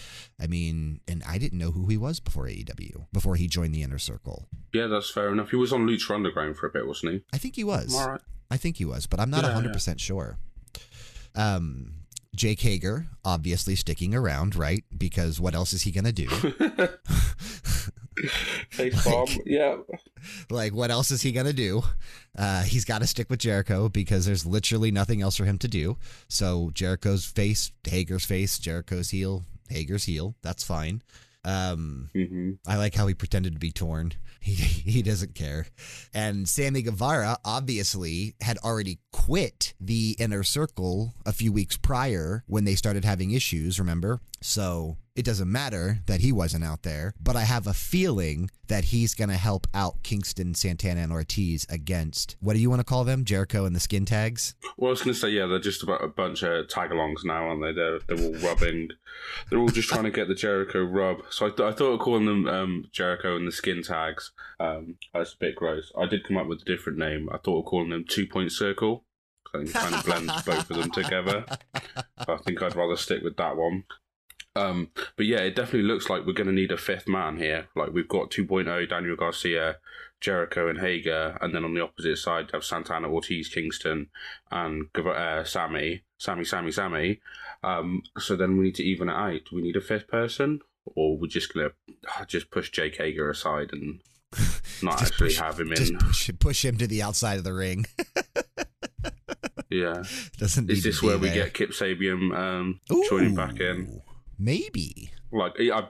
I 0.40 0.48
mean, 0.48 0.98
and 1.06 1.22
I 1.24 1.38
didn't 1.38 1.60
know 1.60 1.70
who 1.70 1.86
he 1.86 1.96
was 1.96 2.18
before 2.18 2.46
AEW, 2.46 3.06
before 3.12 3.36
he 3.36 3.46
joined 3.46 3.76
the 3.76 3.84
inner 3.84 4.00
circle. 4.00 4.48
Yeah, 4.74 4.88
that's 4.88 5.08
fair 5.08 5.28
enough. 5.28 5.50
He 5.50 5.56
was 5.56 5.72
on 5.72 5.86
Lucha 5.86 6.12
Underground 6.12 6.56
for 6.56 6.66
a 6.66 6.70
bit, 6.70 6.84
wasn't 6.84 7.12
he? 7.12 7.22
I 7.32 7.38
think 7.38 7.54
he 7.54 7.62
was. 7.62 7.94
All 7.94 8.10
right. 8.10 8.20
I 8.50 8.56
think 8.56 8.78
he 8.78 8.84
was, 8.84 9.06
but 9.06 9.20
I'm 9.20 9.30
not 9.30 9.44
Yeah, 9.44 9.70
100% 9.70 10.00
sure. 10.00 10.38
Um, 11.36 11.92
Jake 12.34 12.60
Hager, 12.62 13.06
obviously 13.24 13.76
sticking 13.76 14.16
around, 14.16 14.56
right? 14.56 14.82
Because 14.98 15.40
what 15.40 15.54
else 15.54 15.72
is 15.72 15.82
he 15.82 15.92
going 15.92 16.06
to 16.06 16.12
do? 16.12 16.28
Face 18.70 19.04
bomb. 19.04 19.28
Yeah. 19.46 19.76
like, 20.50 20.72
what 20.74 20.90
else 20.90 21.10
is 21.10 21.22
he 21.22 21.32
going 21.32 21.46
to 21.46 21.52
do? 21.52 21.82
Uh, 22.36 22.62
he's 22.62 22.84
got 22.84 23.00
to 23.00 23.06
stick 23.06 23.28
with 23.30 23.40
Jericho 23.40 23.88
because 23.88 24.26
there's 24.26 24.46
literally 24.46 24.90
nothing 24.90 25.22
else 25.22 25.36
for 25.36 25.44
him 25.44 25.58
to 25.58 25.68
do. 25.68 25.96
So 26.28 26.70
Jericho's 26.74 27.24
face, 27.26 27.72
Hager's 27.84 28.24
face, 28.24 28.58
Jericho's 28.58 29.10
heel, 29.10 29.44
Hager's 29.68 30.04
heel. 30.04 30.34
That's 30.42 30.64
fine. 30.64 31.02
Um, 31.44 32.10
hmm 32.14 32.52
I 32.68 32.76
like 32.76 32.94
how 32.94 33.08
he 33.08 33.14
pretended 33.14 33.54
to 33.54 33.58
be 33.58 33.72
torn. 33.72 34.12
He 34.44 34.54
he 34.54 35.02
doesn't 35.02 35.36
care. 35.36 35.66
And 36.12 36.48
Sammy 36.48 36.82
Guevara 36.82 37.36
obviously 37.44 38.34
had 38.40 38.58
already 38.58 38.98
quit 39.12 39.72
the 39.80 40.16
inner 40.18 40.42
circle 40.42 41.14
a 41.24 41.32
few 41.32 41.52
weeks 41.52 41.76
prior 41.76 42.42
when 42.48 42.64
they 42.64 42.74
started 42.74 43.04
having 43.04 43.30
issues, 43.30 43.78
remember? 43.78 44.20
So 44.40 44.96
it 45.14 45.24
doesn't 45.24 45.50
matter 45.50 45.98
that 46.06 46.20
he 46.20 46.32
wasn't 46.32 46.64
out 46.64 46.82
there, 46.82 47.14
but 47.20 47.36
I 47.36 47.42
have 47.42 47.66
a 47.66 47.74
feeling 47.74 48.50
that 48.68 48.84
he's 48.84 49.14
going 49.14 49.28
to 49.28 49.36
help 49.36 49.66
out 49.74 50.02
Kingston, 50.02 50.54
Santana, 50.54 51.02
and 51.02 51.12
Ortiz 51.12 51.66
against 51.68 52.36
what 52.40 52.54
do 52.54 52.60
you 52.60 52.70
want 52.70 52.80
to 52.80 52.84
call 52.84 53.04
them? 53.04 53.24
Jericho 53.24 53.66
and 53.66 53.76
the 53.76 53.80
skin 53.80 54.06
tags? 54.06 54.54
Well, 54.78 54.88
I 54.88 54.92
was 54.92 55.02
going 55.02 55.12
to 55.12 55.20
say, 55.20 55.28
yeah, 55.28 55.46
they're 55.46 55.58
just 55.58 55.82
about 55.82 56.02
a 56.02 56.08
bunch 56.08 56.42
of 56.42 56.68
tag-alongs 56.68 57.24
now, 57.24 57.48
aren't 57.48 57.62
they? 57.62 57.72
They're 57.72 57.98
they're 58.06 58.26
all 58.26 58.34
rubbing. 58.48 58.88
they're 59.50 59.58
all 59.58 59.68
just 59.68 59.88
trying 59.88 60.04
to 60.04 60.10
get 60.10 60.28
the 60.28 60.34
Jericho 60.34 60.82
rub. 60.82 61.22
So 61.30 61.46
I, 61.46 61.50
th- 61.50 61.60
I 61.60 61.72
thought 61.72 61.92
of 61.92 62.00
calling 62.00 62.24
them 62.24 62.46
um, 62.48 62.86
Jericho 62.90 63.36
and 63.36 63.46
the 63.46 63.52
Skin 63.52 63.82
Tags. 63.82 64.32
Um, 64.58 64.96
that's 65.12 65.34
a 65.34 65.38
bit 65.38 65.56
gross. 65.56 65.92
I 65.98 66.06
did 66.06 66.24
come 66.24 66.38
up 66.38 66.46
with 66.46 66.62
a 66.62 66.64
different 66.64 66.98
name. 66.98 67.28
I 67.30 67.36
thought 67.36 67.60
of 67.60 67.64
calling 67.66 67.90
them 67.90 68.06
Two 68.08 68.26
Point 68.26 68.52
Circle. 68.52 69.04
I 69.54 69.58
think 69.58 69.70
it 69.70 69.74
kind 69.74 69.94
of 69.94 70.04
blends 70.06 70.42
both 70.44 70.70
of 70.70 70.76
them 70.78 70.90
together. 70.90 71.44
I 72.16 72.36
think 72.38 72.62
I'd 72.62 72.74
rather 72.74 72.96
stick 72.96 73.22
with 73.22 73.36
that 73.36 73.56
one. 73.58 73.84
Um, 74.54 74.90
but 75.16 75.26
yeah, 75.26 75.38
it 75.38 75.56
definitely 75.56 75.88
looks 75.88 76.10
like 76.10 76.26
we're 76.26 76.32
going 76.32 76.46
to 76.46 76.52
need 76.52 76.72
a 76.72 76.76
fifth 76.76 77.08
man 77.08 77.38
here. 77.38 77.68
Like 77.74 77.92
we've 77.92 78.08
got 78.08 78.30
2.0 78.30 78.88
Daniel 78.88 79.16
Garcia, 79.16 79.76
Jericho, 80.20 80.68
and 80.68 80.78
Hager, 80.78 81.38
and 81.40 81.54
then 81.54 81.64
on 81.64 81.74
the 81.74 81.82
opposite 81.82 82.18
side 82.18 82.50
have 82.52 82.64
Santana, 82.64 83.08
Ortiz, 83.08 83.48
Kingston, 83.48 84.08
and 84.50 84.86
uh, 84.96 85.44
Sammy, 85.44 86.02
Sammy, 86.18 86.44
Sammy, 86.44 86.70
Sammy. 86.70 87.20
Um, 87.64 88.02
so 88.18 88.36
then 88.36 88.56
we 88.56 88.64
need 88.64 88.74
to 88.76 88.84
even 88.84 89.08
it 89.08 89.14
out. 89.14 89.40
Do 89.48 89.56
we 89.56 89.62
need 89.62 89.76
a 89.76 89.80
fifth 89.80 90.08
person, 90.08 90.60
or 90.84 91.16
we're 91.16 91.28
just 91.28 91.54
going 91.54 91.70
to 91.70 92.26
just 92.26 92.50
push 92.50 92.70
Jake 92.70 92.96
Hager 92.96 93.30
aside 93.30 93.70
and 93.72 94.00
not 94.82 95.00
actually 95.00 95.28
push- 95.28 95.38
have 95.38 95.58
him 95.58 95.72
in? 95.72 95.98
push, 95.98 96.30
push 96.38 96.64
him 96.64 96.76
to 96.76 96.86
the 96.86 97.02
outside 97.02 97.38
of 97.38 97.44
the 97.44 97.54
ring. 97.54 97.86
Yeah. 99.70 100.02
Doesn't 100.36 100.70
Is 100.70 100.82
this 100.82 101.02
where 101.02 101.18
we 101.18 101.30
get 101.30 101.54
Kip 101.54 101.70
Sabian 101.70 102.36
um, 102.36 102.80
joining 103.08 103.34
back 103.34 103.58
in? 103.58 104.02
Maybe. 104.42 105.12
like 105.30 105.54
I, 105.58 105.86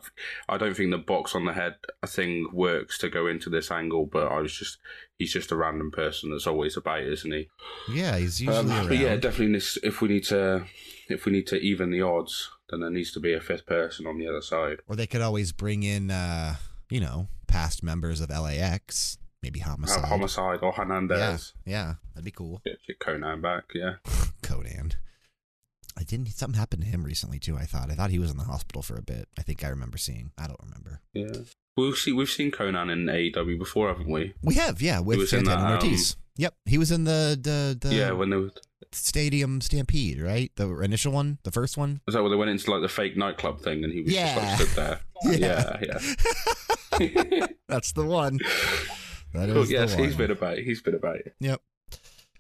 I 0.49 0.59
don't 0.59 0.77
think 0.77 0.91
the 0.91 0.99
box 0.99 1.35
on 1.35 1.47
the 1.47 1.55
head 1.55 1.77
thing 2.07 2.49
works 2.53 2.99
to 2.99 3.09
go 3.09 3.27
into 3.27 3.49
this 3.49 3.71
angle, 3.71 4.07
but 4.07 4.31
I 4.31 4.41
was 4.41 4.53
just 4.53 4.79
he's 5.19 5.33
just 5.33 5.51
a 5.53 5.57
random 5.57 5.91
person 5.91 6.31
that's 6.31 6.47
always 6.47 6.77
about, 6.77 7.03
isn't 7.03 7.33
he? 7.33 7.49
Yeah, 7.91 8.19
he's 8.19 8.41
usually 8.41 8.71
Um, 8.71 8.89
but 8.89 8.99
yeah, 8.99 9.17
definitely. 9.17 9.55
This, 9.55 9.79
if 9.83 10.03
we 10.03 10.09
need 10.09 10.25
to, 10.25 10.67
if 11.09 11.25
we 11.25 11.33
need 11.33 11.47
to 11.47 11.57
even 11.57 11.91
the 11.91 12.03
odds, 12.03 12.51
then 12.69 12.81
there 12.81 12.91
needs 12.91 13.13
to 13.13 13.21
be 13.21 13.33
a 13.33 13.41
fifth 13.41 13.67
person 13.67 14.07
on 14.07 14.19
the 14.19 14.29
other 14.29 14.43
side. 14.43 14.81
Or 14.87 14.97
they 14.97 15.07
could 15.07 15.23
always 15.23 15.53
bring 15.53 15.83
in, 15.83 16.11
uh, 16.11 16.57
you 16.91 17.01
know, 17.01 17.29
past 17.47 17.83
members 17.83 18.21
of 18.21 18.31
LAX, 18.31 19.17
maybe 19.43 19.61
Homicide. 19.61 20.05
Uh, 20.05 20.07
homicide 20.09 20.59
or 20.63 20.73
Hernandez. 20.73 21.55
Yeah, 21.65 21.95
that'd 22.15 22.25
be 22.25 22.31
cool. 22.31 22.61
Get, 22.65 22.79
get 22.87 22.99
Konnan 22.99 23.41
back, 23.41 23.65
yeah. 23.75 23.95
Konnan. 24.43 24.95
I 25.99 26.03
didn't. 26.05 26.27
Something 26.29 26.59
happened 26.59 26.83
to 26.83 26.89
him 26.89 27.05
recently 27.05 27.39
too. 27.39 27.57
I 27.57 27.65
thought. 27.65 27.91
I 27.91 27.95
thought 27.95 28.11
he 28.11 28.19
was 28.19 28.31
in 28.31 28.37
the 28.37 28.45
hospital 28.45 28.83
for 28.83 28.97
a 28.97 29.03
bit. 29.03 29.29
I 29.39 29.43
think 29.43 29.63
I 29.65 29.69
remember 29.69 29.99
seeing. 29.99 30.33
I 30.39 30.47
don't 30.47 30.61
remember. 30.63 31.01
Yeah. 31.15 31.43
We've 31.77 31.97
seen 31.97 32.17
we've 32.17 32.29
seen 32.31 32.51
Konnan 32.51 32.91
in 32.93 33.07
AEW 33.07 33.59
before, 33.59 33.89
haven't 33.89 34.09
we? 34.11 34.35
We 34.43 34.55
have, 34.55 34.83
yeah, 34.83 35.01
with 35.01 35.29
Santana 35.29 35.57
and 35.57 35.63
that, 35.65 35.67
um, 35.83 35.89
Ortiz. 35.89 36.17
Yep, 36.37 36.55
he 36.67 36.79
was 36.79 36.91
in 36.91 37.05
the 37.05 37.39
the 37.41 37.79
the 37.89 37.95
yeah, 37.95 38.13
when 38.13 38.31
they 38.31 38.37
were, 38.37 38.51
Stadium 38.93 39.61
Stampede, 39.61 40.21
right? 40.21 40.51
The 40.57 40.69
initial 40.81 41.13
one, 41.13 41.39
the 41.45 41.51
first 41.51 41.77
one. 41.79 42.01
was 42.07 42.15
that 42.15 42.23
where 42.23 42.31
they 42.31 42.37
went 42.37 42.51
into 42.51 42.71
like 42.71 42.83
the 42.83 42.89
fake 42.89 43.17
nightclub 43.17 43.61
thing, 43.63 43.85
and 43.85 43.93
he 43.93 44.03
was 44.03 44.13
Yeah. 44.13 44.35
just 44.57 44.77
like 44.77 44.99
stood 45.01 45.01
there. 45.23 45.39
Yeah. 45.39 45.79
yeah. 47.01 47.27
yeah. 47.31 47.47
That's 47.69 47.93
the 47.93 48.05
one. 48.05 48.39
That 49.33 49.49
is 49.49 49.55
Cool, 49.55 49.67
yes, 49.67 49.95
one. 49.95 50.05
he's 50.05 50.17
been 50.17 50.31
about. 50.31 50.59
He's 50.59 50.83
been 50.83 50.95
about. 50.95 51.17
It. 51.17 51.35
Yep. 51.41 51.61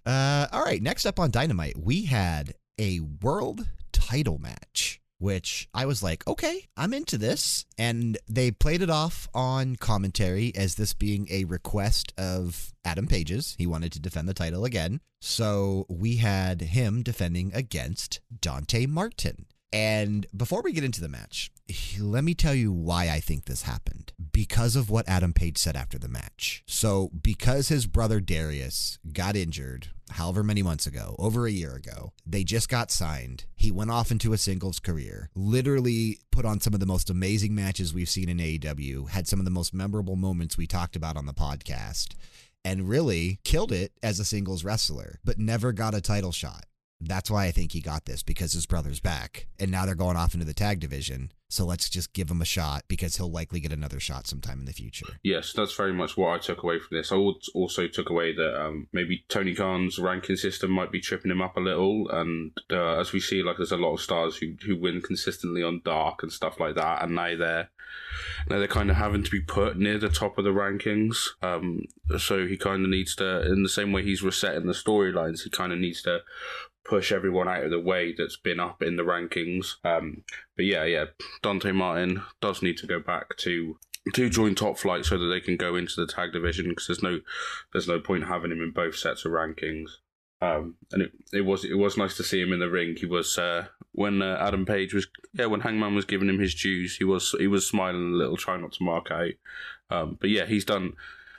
Uh, 0.04 0.46
all 0.52 0.62
right. 0.62 0.82
Next 0.82 1.06
up 1.06 1.18
on 1.20 1.30
Dynamite, 1.30 1.78
we 1.78 2.04
had 2.04 2.54
a 2.78 3.00
world 3.00 3.66
title 3.92 4.38
match, 4.38 5.00
which 5.18 5.68
I 5.72 5.86
was 5.86 6.02
like, 6.02 6.26
okay, 6.26 6.66
I'm 6.76 6.92
into 6.92 7.18
this. 7.18 7.64
And 7.78 8.18
they 8.28 8.50
played 8.50 8.82
it 8.82 8.90
off 8.90 9.28
on 9.34 9.76
commentary 9.76 10.52
as 10.54 10.74
this 10.74 10.94
being 10.94 11.28
a 11.30 11.44
request 11.44 12.12
of 12.18 12.72
Adam 12.84 13.06
Page's. 13.06 13.54
He 13.58 13.66
wanted 13.66 13.92
to 13.92 14.00
defend 14.00 14.28
the 14.28 14.34
title 14.34 14.64
again. 14.64 15.00
So 15.20 15.86
we 15.88 16.16
had 16.16 16.60
him 16.60 17.02
defending 17.02 17.52
against 17.54 18.20
Dante 18.40 18.86
Martin. 18.86 19.46
And 19.72 20.26
before 20.36 20.60
we 20.62 20.72
get 20.72 20.84
into 20.84 21.00
the 21.00 21.08
match, 21.08 21.50
let 21.98 22.24
me 22.24 22.34
tell 22.34 22.54
you 22.54 22.70
why 22.70 23.08
I 23.08 23.20
think 23.20 23.46
this 23.46 23.62
happened. 23.62 24.12
Because 24.32 24.76
of 24.76 24.90
what 24.90 25.08
Adam 25.08 25.32
Page 25.32 25.56
said 25.56 25.76
after 25.76 25.98
the 25.98 26.08
match. 26.08 26.62
So, 26.66 27.10
because 27.22 27.68
his 27.68 27.86
brother 27.86 28.20
Darius 28.20 28.98
got 29.12 29.34
injured 29.34 29.88
however 30.10 30.42
many 30.42 30.62
months 30.62 30.86
ago, 30.86 31.16
over 31.18 31.46
a 31.46 31.50
year 31.50 31.74
ago, 31.74 32.12
they 32.26 32.44
just 32.44 32.68
got 32.68 32.90
signed. 32.90 33.46
He 33.56 33.70
went 33.70 33.90
off 33.90 34.10
into 34.10 34.34
a 34.34 34.38
singles 34.38 34.78
career, 34.78 35.30
literally 35.34 36.18
put 36.30 36.44
on 36.44 36.60
some 36.60 36.74
of 36.74 36.80
the 36.80 36.86
most 36.86 37.08
amazing 37.08 37.54
matches 37.54 37.94
we've 37.94 38.10
seen 38.10 38.28
in 38.28 38.36
AEW, 38.36 39.08
had 39.08 39.26
some 39.26 39.38
of 39.38 39.46
the 39.46 39.50
most 39.50 39.72
memorable 39.72 40.16
moments 40.16 40.58
we 40.58 40.66
talked 40.66 40.96
about 40.96 41.16
on 41.16 41.24
the 41.24 41.32
podcast, 41.32 42.14
and 42.62 42.90
really 42.90 43.40
killed 43.42 43.72
it 43.72 43.92
as 44.02 44.20
a 44.20 44.24
singles 44.24 44.64
wrestler, 44.64 45.18
but 45.24 45.38
never 45.38 45.72
got 45.72 45.94
a 45.94 46.00
title 46.02 46.32
shot 46.32 46.66
that's 47.08 47.30
why 47.30 47.46
I 47.46 47.50
think 47.50 47.72
he 47.72 47.80
got 47.80 48.04
this 48.04 48.22
because 48.22 48.52
his 48.52 48.66
brother's 48.66 49.00
back, 49.00 49.46
and 49.58 49.70
now 49.70 49.86
they're 49.86 49.94
going 49.94 50.16
off 50.16 50.34
into 50.34 50.46
the 50.46 50.54
tag 50.54 50.80
division. 50.80 51.32
So 51.48 51.66
let's 51.66 51.90
just 51.90 52.14
give 52.14 52.30
him 52.30 52.40
a 52.40 52.46
shot 52.46 52.84
because 52.88 53.16
he'll 53.16 53.30
likely 53.30 53.60
get 53.60 53.72
another 53.72 54.00
shot 54.00 54.26
sometime 54.26 54.60
in 54.60 54.64
the 54.64 54.72
future. 54.72 55.18
Yes, 55.22 55.52
that's 55.52 55.74
very 55.74 55.92
much 55.92 56.16
what 56.16 56.30
I 56.30 56.38
took 56.38 56.62
away 56.62 56.78
from 56.78 56.96
this. 56.96 57.12
I 57.12 57.16
also 57.16 57.88
took 57.88 58.08
away 58.08 58.34
that 58.34 58.58
um, 58.58 58.88
maybe 58.90 59.26
Tony 59.28 59.54
Khan's 59.54 59.98
ranking 59.98 60.36
system 60.36 60.70
might 60.70 60.90
be 60.90 61.00
tripping 61.00 61.30
him 61.30 61.42
up 61.42 61.58
a 61.58 61.60
little, 61.60 62.08
and 62.08 62.52
uh, 62.70 62.98
as 62.98 63.12
we 63.12 63.20
see, 63.20 63.42
like 63.42 63.58
there's 63.58 63.72
a 63.72 63.76
lot 63.76 63.92
of 63.92 64.00
stars 64.00 64.36
who 64.36 64.54
who 64.64 64.80
win 64.80 65.02
consistently 65.02 65.62
on 65.62 65.82
Dark 65.84 66.22
and 66.22 66.32
stuff 66.32 66.58
like 66.58 66.74
that, 66.76 67.02
and 67.02 67.14
now 67.14 67.36
they're 67.36 67.68
now 68.48 68.58
they're 68.58 68.68
kind 68.68 68.90
of 68.90 68.96
having 68.96 69.22
to 69.22 69.30
be 69.30 69.40
put 69.40 69.76
near 69.76 69.98
the 69.98 70.08
top 70.08 70.38
of 70.38 70.44
the 70.44 70.50
rankings. 70.50 71.16
Um, 71.42 71.82
so 72.18 72.46
he 72.46 72.56
kind 72.56 72.84
of 72.84 72.90
needs 72.90 73.14
to, 73.16 73.42
in 73.52 73.62
the 73.62 73.68
same 73.68 73.92
way 73.92 74.02
he's 74.02 74.22
resetting 74.22 74.66
the 74.66 74.72
storylines, 74.72 75.42
he 75.42 75.50
kind 75.50 75.72
of 75.72 75.78
needs 75.78 76.02
to 76.02 76.20
push 76.84 77.12
everyone 77.12 77.48
out 77.48 77.64
of 77.64 77.70
the 77.70 77.80
way 77.80 78.14
that's 78.16 78.36
been 78.36 78.60
up 78.60 78.82
in 78.82 78.96
the 78.96 79.02
rankings. 79.02 79.74
Um, 79.84 80.24
but 80.56 80.64
yeah, 80.64 80.84
yeah, 80.84 81.04
Dante 81.42 81.72
Martin 81.72 82.22
does 82.40 82.62
need 82.62 82.76
to 82.78 82.86
go 82.86 83.00
back 83.00 83.36
to 83.38 83.78
to 84.14 84.28
join 84.28 84.54
top 84.54 84.78
flight 84.78 85.04
so 85.04 85.16
that 85.16 85.26
they 85.26 85.40
can 85.40 85.56
go 85.56 85.76
into 85.76 85.94
the 85.96 86.12
tag 86.12 86.32
division 86.32 86.68
because 86.68 86.88
there's 86.88 87.02
no 87.02 87.20
there's 87.72 87.88
no 87.88 88.00
point 88.00 88.26
having 88.26 88.50
him 88.50 88.60
in 88.60 88.72
both 88.72 88.96
sets 88.96 89.24
of 89.24 89.32
rankings. 89.32 89.90
Um, 90.40 90.74
and 90.90 91.02
it, 91.02 91.12
it 91.32 91.40
was 91.42 91.64
it 91.64 91.78
was 91.78 91.96
nice 91.96 92.16
to 92.16 92.24
see 92.24 92.40
him 92.40 92.52
in 92.52 92.58
the 92.58 92.68
ring. 92.68 92.96
He 92.98 93.06
was 93.06 93.38
uh, 93.38 93.66
when 93.92 94.22
uh, 94.22 94.38
Adam 94.40 94.66
Page 94.66 94.92
was 94.92 95.06
yeah 95.34 95.46
when 95.46 95.60
Hangman 95.60 95.94
was 95.94 96.04
giving 96.04 96.28
him 96.28 96.40
his 96.40 96.54
dues. 96.54 96.96
He 96.96 97.04
was 97.04 97.34
he 97.38 97.46
was 97.46 97.66
smiling 97.66 98.14
a 98.14 98.16
little, 98.16 98.36
trying 98.36 98.62
not 98.62 98.72
to 98.72 98.84
mark 98.84 99.10
out. 99.12 99.30
Um, 99.88 100.18
but 100.20 100.30
yeah, 100.30 100.46
he's 100.46 100.64
done 100.64 100.94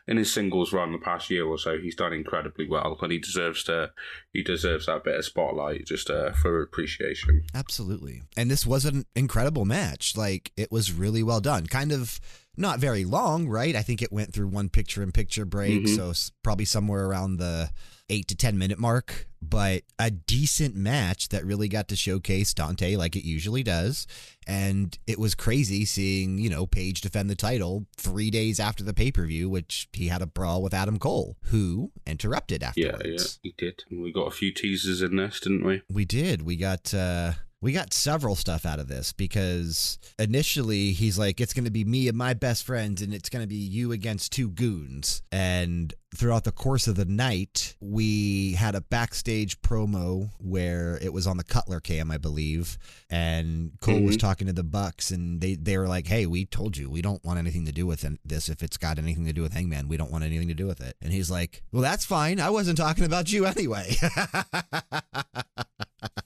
in 0.07 0.17
his 0.17 0.33
singles 0.33 0.73
run 0.73 0.91
the 0.91 0.97
past 0.97 1.29
year 1.29 1.45
or 1.45 1.57
so, 1.57 1.77
he's 1.77 1.95
done 1.95 2.13
incredibly 2.13 2.67
well, 2.67 2.97
and 3.01 3.11
he 3.11 3.19
deserves 3.19 3.63
to 3.65 3.91
he 4.33 4.43
deserves 4.43 4.87
that 4.87 5.03
bit 5.03 5.15
of 5.15 5.25
spotlight 5.25 5.85
just 5.85 6.09
uh, 6.09 6.31
for 6.33 6.61
appreciation. 6.61 7.43
Absolutely, 7.53 8.21
and 8.35 8.51
this 8.51 8.65
was 8.65 8.85
an 8.85 9.05
incredible 9.15 9.65
match. 9.65 10.17
Like 10.17 10.51
it 10.57 10.71
was 10.71 10.91
really 10.91 11.23
well 11.23 11.39
done. 11.39 11.67
Kind 11.67 11.91
of 11.91 12.19
not 12.57 12.79
very 12.79 13.05
long, 13.05 13.47
right? 13.47 13.75
I 13.75 13.81
think 13.81 14.01
it 14.01 14.11
went 14.11 14.33
through 14.33 14.47
one 14.47 14.69
picture 14.69 15.01
in 15.01 15.11
picture 15.11 15.45
break, 15.45 15.85
mm-hmm. 15.85 15.95
so 15.95 16.13
probably 16.43 16.65
somewhere 16.65 17.05
around 17.05 17.37
the 17.37 17.69
eight 18.09 18.27
to 18.27 18.35
10 18.35 18.57
minute 18.57 18.79
mark, 18.79 19.27
but 19.41 19.83
a 19.99 20.11
decent 20.11 20.75
match 20.75 21.29
that 21.29 21.45
really 21.45 21.67
got 21.67 21.87
to 21.89 21.95
showcase 21.95 22.53
Dante 22.53 22.95
like 22.95 23.15
it 23.15 23.25
usually 23.25 23.63
does. 23.63 24.07
And 24.45 24.97
it 25.07 25.19
was 25.19 25.35
crazy 25.35 25.85
seeing, 25.85 26.37
you 26.37 26.49
know, 26.49 26.65
Page 26.65 27.01
defend 27.01 27.29
the 27.29 27.35
title 27.35 27.85
three 27.97 28.29
days 28.29 28.59
after 28.59 28.83
the 28.83 28.93
pay 28.93 29.11
per 29.11 29.25
view, 29.25 29.49
which 29.49 29.87
he 29.93 30.07
had 30.07 30.21
a 30.21 30.27
brawl 30.27 30.61
with 30.61 30.73
Adam 30.73 30.99
Cole, 30.99 31.37
who 31.45 31.91
interrupted 32.05 32.63
afterwards. 32.63 33.01
Yeah, 33.05 33.11
yeah, 33.11 33.23
he 33.41 33.53
did. 33.57 33.83
We 33.91 34.11
got 34.11 34.27
a 34.27 34.31
few 34.31 34.51
teasers 34.51 35.01
in 35.01 35.15
this, 35.15 35.39
didn't 35.39 35.65
we? 35.65 35.81
We 35.91 36.05
did. 36.05 36.41
We 36.41 36.55
got, 36.57 36.93
uh, 36.93 37.33
we 37.63 37.71
got 37.71 37.93
several 37.93 38.35
stuff 38.35 38.65
out 38.65 38.79
of 38.79 38.89
this 38.89 39.13
because 39.13 39.97
initially 40.19 40.91
he's 40.91 41.17
like, 41.17 41.39
it's 41.39 41.53
going 41.53 41.63
to 41.63 41.71
be 41.71 41.85
me 41.85 42.09
and 42.09 42.17
my 42.17 42.33
best 42.33 42.65
friends, 42.65 43.01
and 43.01 43.13
it's 43.13 43.29
going 43.29 43.41
to 43.41 43.47
be 43.47 43.55
you 43.55 43.93
against 43.93 44.33
two 44.33 44.49
goons. 44.49 45.23
And 45.31 45.93
throughout 46.13 46.43
the 46.43 46.51
course 46.51 46.87
of 46.87 46.95
the 46.95 47.05
night, 47.05 47.77
we 47.79 48.55
had 48.55 48.75
a 48.75 48.81
backstage 48.81 49.61
promo 49.61 50.29
where 50.39 50.99
it 51.01 51.13
was 51.13 51.25
on 51.25 51.37
the 51.37 51.43
Cutler 51.45 51.79
cam, 51.79 52.11
I 52.11 52.17
believe, 52.17 52.77
and 53.09 53.71
Cole 53.79 53.95
mm-hmm. 53.95 54.07
was 54.07 54.17
talking 54.17 54.47
to 54.47 54.53
the 54.53 54.63
Bucks, 54.63 55.09
and 55.09 55.39
they 55.39 55.55
they 55.55 55.77
were 55.77 55.87
like, 55.87 56.05
"Hey, 56.05 56.25
we 56.25 56.45
told 56.45 56.75
you 56.75 56.89
we 56.89 57.01
don't 57.01 57.23
want 57.23 57.39
anything 57.39 57.65
to 57.65 57.71
do 57.71 57.87
with 57.87 58.05
this. 58.25 58.49
If 58.49 58.61
it's 58.61 58.75
got 58.75 58.99
anything 58.99 59.25
to 59.25 59.33
do 59.33 59.41
with 59.41 59.53
Hangman, 59.53 59.87
we 59.87 59.95
don't 59.95 60.11
want 60.11 60.25
anything 60.25 60.49
to 60.49 60.53
do 60.53 60.67
with 60.67 60.81
it." 60.81 60.97
And 61.01 61.13
he's 61.13 61.31
like, 61.31 61.63
"Well, 61.71 61.81
that's 61.81 62.03
fine. 62.03 62.41
I 62.41 62.49
wasn't 62.49 62.77
talking 62.77 63.05
about 63.05 63.31
you 63.31 63.45
anyway." 63.45 63.95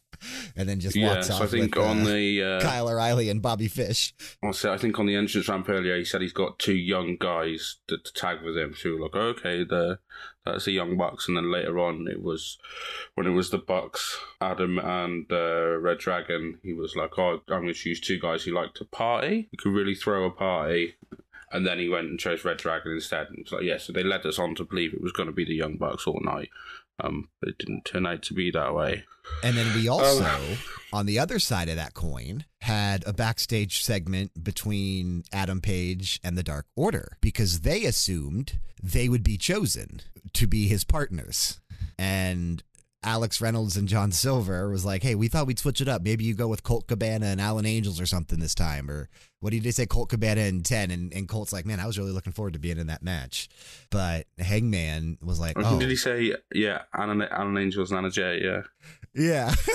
and 0.56 0.68
then 0.68 0.80
just 0.80 0.96
yeah, 0.96 1.16
walks 1.16 1.28
so 1.28 1.36
off. 1.36 1.42
I 1.42 1.48
think 1.48 1.76
with, 1.76 1.86
on 1.86 2.02
uh, 2.02 2.06
the 2.06 2.44
uh, 2.44 2.62
Kyle 2.62 2.90
O'Reilly 2.90 3.30
and 3.30 3.42
Bobby 3.42 3.68
Fish. 3.68 4.14
I 4.44 4.52
said 4.52 4.72
I 4.72 4.78
think 4.78 5.00
on 5.00 5.06
the 5.06 5.16
entrance 5.16 5.48
ramp 5.48 5.70
earlier, 5.70 5.98
he 5.98 6.06
said 6.06 6.22
he's 6.22 6.34
got 6.34 6.60
two 6.60 6.76
young 6.76 7.18
guys 7.20 7.78
to, 7.88 7.98
to 7.98 8.14
tag 8.14 8.42
with 8.44 8.58
him. 8.58 8.74
So 8.76 8.90
like, 8.90 9.16
okay, 9.16 9.64
the 9.64 10.00
that's 10.52 10.66
the 10.66 10.72
young 10.72 10.98
Bucks, 10.98 11.28
and 11.28 11.36
then 11.36 11.52
later 11.52 11.78
on, 11.80 12.08
it 12.08 12.22
was 12.22 12.58
when 13.16 13.28
it 13.28 13.32
was 13.32 13.50
the 13.50 13.58
Bucks, 13.58 14.18
Adam 14.42 14.80
and 14.80 15.26
uh, 15.32 15.78
Red 15.78 16.00
Dragon. 16.00 16.60
He 16.64 16.74
was 16.74 16.96
like, 16.96 17.18
"Oh, 17.18 17.42
I'm 17.50 17.62
going 17.62 17.68
to 17.68 17.74
choose 17.74 18.00
two 18.00 18.20
guys 18.20 18.44
who 18.44 18.54
like 18.54 18.74
to 18.76 18.86
party, 18.86 19.50
who 19.52 19.58
could 19.58 19.78
really 19.78 19.96
throw 19.96 20.26
a 20.26 20.32
party." 20.32 20.96
And 21.50 21.66
then 21.66 21.80
he 21.80 21.88
went 21.88 22.08
and 22.08 22.20
chose 22.20 22.44
Red 22.44 22.58
Dragon 22.58 22.92
instead. 22.92 23.28
And 23.30 23.40
it's 23.40 23.54
like, 23.54 23.64
yeah, 23.64 23.78
so 23.78 23.94
they 23.94 24.04
led 24.04 24.26
us 24.26 24.38
on 24.38 24.54
to 24.56 24.66
believe 24.66 24.94
it 24.94 25.02
was 25.02 25.14
going 25.14 25.28
to 25.28 25.34
be 25.34 25.46
the 25.46 25.56
Young 25.56 25.78
Bucks 25.78 26.06
all 26.06 26.20
night. 26.22 26.50
Um, 27.04 27.30
but 27.40 27.50
it 27.50 27.58
didn't 27.58 27.86
turn 27.86 28.08
out 28.08 28.24
to 28.24 28.34
be 28.34 28.50
that 28.52 28.74
way. 28.74 29.04
And 29.44 29.56
then 29.56 29.76
we 29.76 29.88
also, 29.88 30.24
um, 30.24 30.42
on 30.94 31.06
the 31.06 31.20
other 31.20 31.38
side 31.38 31.70
of 31.70 31.76
that 31.76 31.94
coin, 31.94 32.46
had 32.62 33.06
a 33.06 33.14
backstage 33.14 33.84
segment 33.84 34.44
between 34.44 35.24
Adam 35.32 35.62
Page 35.62 36.20
and 36.24 36.38
the 36.38 36.44
Dark 36.44 36.66
Order 36.76 37.18
because 37.22 37.62
they 37.62 37.86
assumed 37.86 38.60
they 38.82 39.10
would 39.10 39.24
be 39.24 39.38
chosen 39.38 40.02
to 40.34 40.48
be 40.48 40.68
his 40.68 40.84
partners. 40.84 41.60
And 42.00 42.64
Alex 43.04 43.40
Reynolds 43.40 43.78
and 43.78 43.88
John 43.88 44.12
Silver 44.12 44.70
was 44.70 44.84
like, 44.84 45.04
hey, 45.04 45.16
we 45.16 45.28
thought 45.28 45.48
we'd 45.48 45.60
switch 45.60 45.82
it 45.82 45.88
up. 45.88 46.02
Maybe 46.02 46.24
you 46.24 46.34
go 46.34 46.48
with 46.48 46.64
Colt 46.64 46.88
Cabana 46.88 47.28
and 47.28 47.40
Alan 47.40 47.66
Angels 47.66 48.02
or 48.02 48.06
something 48.06 48.40
this 48.40 48.56
time. 48.56 48.90
Or 48.90 49.10
what 49.40 49.52
did 49.52 49.64
they 49.64 49.72
say? 49.72 49.86
Colt 49.86 50.10
Cabana 50.10 50.42
and 50.42 50.66
10. 50.66 50.92
And, 50.92 51.14
and 51.14 51.28
Colt's 51.28 51.54
like, 51.54 51.66
man, 51.66 51.80
I 51.80 51.86
was 51.86 51.98
really 51.98 52.12
looking 52.12 52.34
forward 52.34 52.54
to 52.54 52.60
being 52.60 52.80
in 52.80 52.88
that 52.88 53.04
match. 53.04 53.50
But 53.92 54.26
Hangman 54.40 55.20
was 55.22 55.40
like, 55.40 55.54
oh. 55.58 55.80
Did 55.80 55.90
he 55.90 55.96
say, 55.96 56.34
yeah, 56.54 56.84
Alan, 56.94 57.22
Alan 57.22 57.58
Angels 57.58 57.92
and 57.92 58.00
Anna 58.00 58.10
Jay? 58.10 58.42
Yeah. 58.44 58.64
Yeah. 59.14 59.54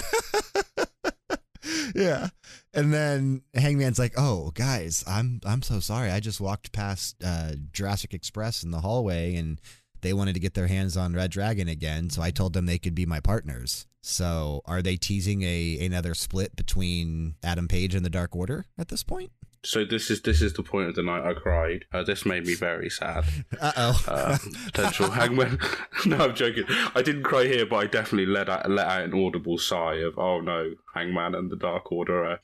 yeah. 1.94 2.28
And 2.74 2.92
then 2.92 3.42
Hangman's 3.54 3.98
like, 3.98 4.14
"Oh, 4.16 4.50
guys, 4.54 5.04
I'm 5.06 5.40
I'm 5.44 5.61
so 5.61 5.80
sorry. 5.80 6.11
I 6.11 6.20
just 6.20 6.40
walked 6.40 6.72
past 6.72 7.16
uh, 7.22 7.52
Jurassic 7.72 8.14
Express 8.14 8.62
in 8.62 8.70
the 8.70 8.80
hallway, 8.80 9.35
and 9.35 9.61
they 10.02 10.12
wanted 10.12 10.34
to 10.34 10.40
get 10.40 10.54
their 10.54 10.66
hands 10.66 10.96
on 10.96 11.14
Red 11.14 11.30
Dragon 11.30 11.68
again, 11.68 12.10
so 12.10 12.22
I 12.22 12.30
told 12.30 12.52
them 12.52 12.66
they 12.66 12.78
could 12.78 12.94
be 12.94 13.06
my 13.06 13.20
partners. 13.20 13.86
So 14.02 14.62
are 14.66 14.82
they 14.82 14.96
teasing 14.96 15.42
a 15.42 15.78
another 15.80 16.14
split 16.14 16.56
between 16.56 17.36
Adam 17.42 17.68
Page 17.68 17.94
and 17.94 18.04
the 18.04 18.10
Dark 18.10 18.34
Order 18.34 18.66
at 18.76 18.88
this 18.88 19.04
point? 19.04 19.30
So 19.64 19.84
this 19.84 20.10
is 20.10 20.22
this 20.22 20.42
is 20.42 20.54
the 20.54 20.64
point 20.64 20.88
of 20.88 20.96
the 20.96 21.04
night 21.04 21.24
I 21.24 21.34
cried. 21.34 21.84
Uh, 21.92 22.02
this 22.02 22.26
made 22.26 22.44
me 22.44 22.56
very 22.56 22.90
sad. 22.90 23.24
Uh-oh. 23.60 24.04
Uh, 24.08 24.38
potential 24.66 25.10
hangman. 25.10 25.60
no, 26.06 26.16
I'm 26.16 26.34
joking. 26.34 26.64
I 26.96 27.02
didn't 27.02 27.22
cry 27.22 27.44
here, 27.44 27.64
but 27.64 27.76
I 27.76 27.86
definitely 27.86 28.26
let 28.26 28.48
out 28.48 28.68
let 28.68 28.88
out 28.88 29.02
an 29.02 29.14
audible 29.14 29.58
sigh 29.58 29.96
of 29.96 30.18
"Oh 30.18 30.40
no, 30.40 30.74
Hangman 30.94 31.36
and 31.36 31.48
the 31.48 31.56
Dark 31.56 31.92
Order 31.92 32.24
are." 32.24 32.40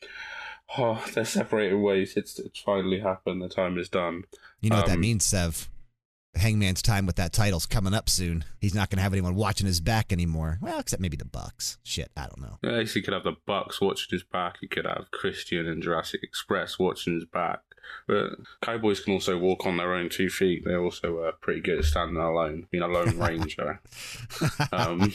Oh, 0.77 1.05
they're 1.13 1.25
separating 1.25 1.83
ways. 1.83 2.17
It's 2.17 2.39
it's 2.39 2.61
finally 2.61 3.01
happened. 3.01 3.43
The 3.43 3.49
time 3.49 3.79
is 3.79 3.89
done. 3.89 4.23
You 4.61 4.71
know 4.71 4.77
um, 4.77 4.83
what 4.83 4.89
that 4.89 4.95
um, 4.95 5.01
means, 5.01 5.25
Sev? 5.25 5.69
Hangman's 6.39 6.83
time 6.83 7.07
with 7.07 7.17
that 7.17 7.33
title's 7.33 7.67
coming 7.67 7.95
up 7.95 8.09
soon. 8.09 8.45
He's 8.61 8.75
not 8.75 8.91
going 8.91 8.99
to 8.99 9.03
have 9.03 9.13
anyone 9.13 9.35
watching 9.35 9.67
his 9.67 9.81
back 9.81 10.13
anymore. 10.13 10.59
Well, 10.61 10.79
except 10.79 11.01
maybe 11.01 11.17
the 11.17 11.25
Bucks. 11.25 11.79
Shit, 11.83 12.11
I 12.17 12.23
don't 12.23 12.41
know. 12.41 12.59
Yeah, 12.63 12.83
he 12.83 13.03
could 13.03 13.15
have 13.15 13.25
the 13.25 13.37
Bucks 13.47 13.81
watching 13.81 14.09
his 14.11 14.25
back. 14.25 14.59
He 14.61 14.69
could 14.69 14.87
have 14.87 15.11
Christian 15.11 15.67
and 15.67 15.83
Jurassic 15.83 16.23
Express 16.23 16.79
watching 16.79 17.15
his 17.15 17.25
back. 17.25 17.61
But 18.07 18.33
Cowboys 18.63 19.01
can 19.01 19.15
also 19.15 19.39
walk 19.39 19.67
on 19.67 19.77
their 19.77 19.95
own 19.95 20.09
two 20.09 20.29
feet. 20.29 20.63
They're 20.65 20.83
also 20.83 21.21
uh, 21.21 21.33
pretty 21.41 21.61
good 21.61 21.79
at 21.79 21.85
standing 21.85 22.17
alone, 22.17 22.67
being 22.71 22.83
a 22.83 22.89
lone 22.89 23.19
ranger. 23.19 23.81
um, 24.73 25.13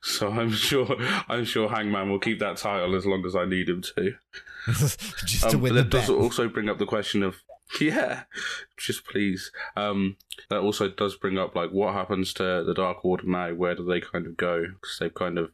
so 0.00 0.30
I'm 0.30 0.50
sure 0.50 0.96
I'm 1.28 1.44
sure 1.44 1.68
Hangman 1.68 2.10
will 2.10 2.18
keep 2.18 2.38
that 2.40 2.56
title 2.56 2.94
as 2.94 3.06
long 3.06 3.24
as 3.26 3.36
I 3.36 3.44
need 3.44 3.68
him 3.68 3.82
to. 3.96 4.14
Just 5.26 5.50
to 5.50 5.56
um, 5.56 5.62
win 5.62 5.74
the 5.74 5.82
does 5.82 6.08
also 6.08 6.48
bring 6.48 6.68
up 6.68 6.78
the 6.78 6.86
question 6.86 7.22
of 7.22 7.42
Yeah, 7.80 8.24
just 8.76 9.06
please. 9.06 9.50
Um, 9.76 10.16
that 10.50 10.60
also 10.60 10.88
does 10.88 11.16
bring 11.16 11.38
up 11.38 11.54
like 11.54 11.70
what 11.70 11.94
happens 11.94 12.32
to 12.34 12.64
the 12.64 12.74
Dark 12.74 13.04
Order 13.04 13.26
now. 13.26 13.54
Where 13.54 13.74
do 13.74 13.84
they 13.84 14.00
kind 14.00 14.26
of 14.26 14.36
go? 14.36 14.62
Because 14.62 14.98
they've 15.00 15.14
kind 15.14 15.38
of 15.38 15.50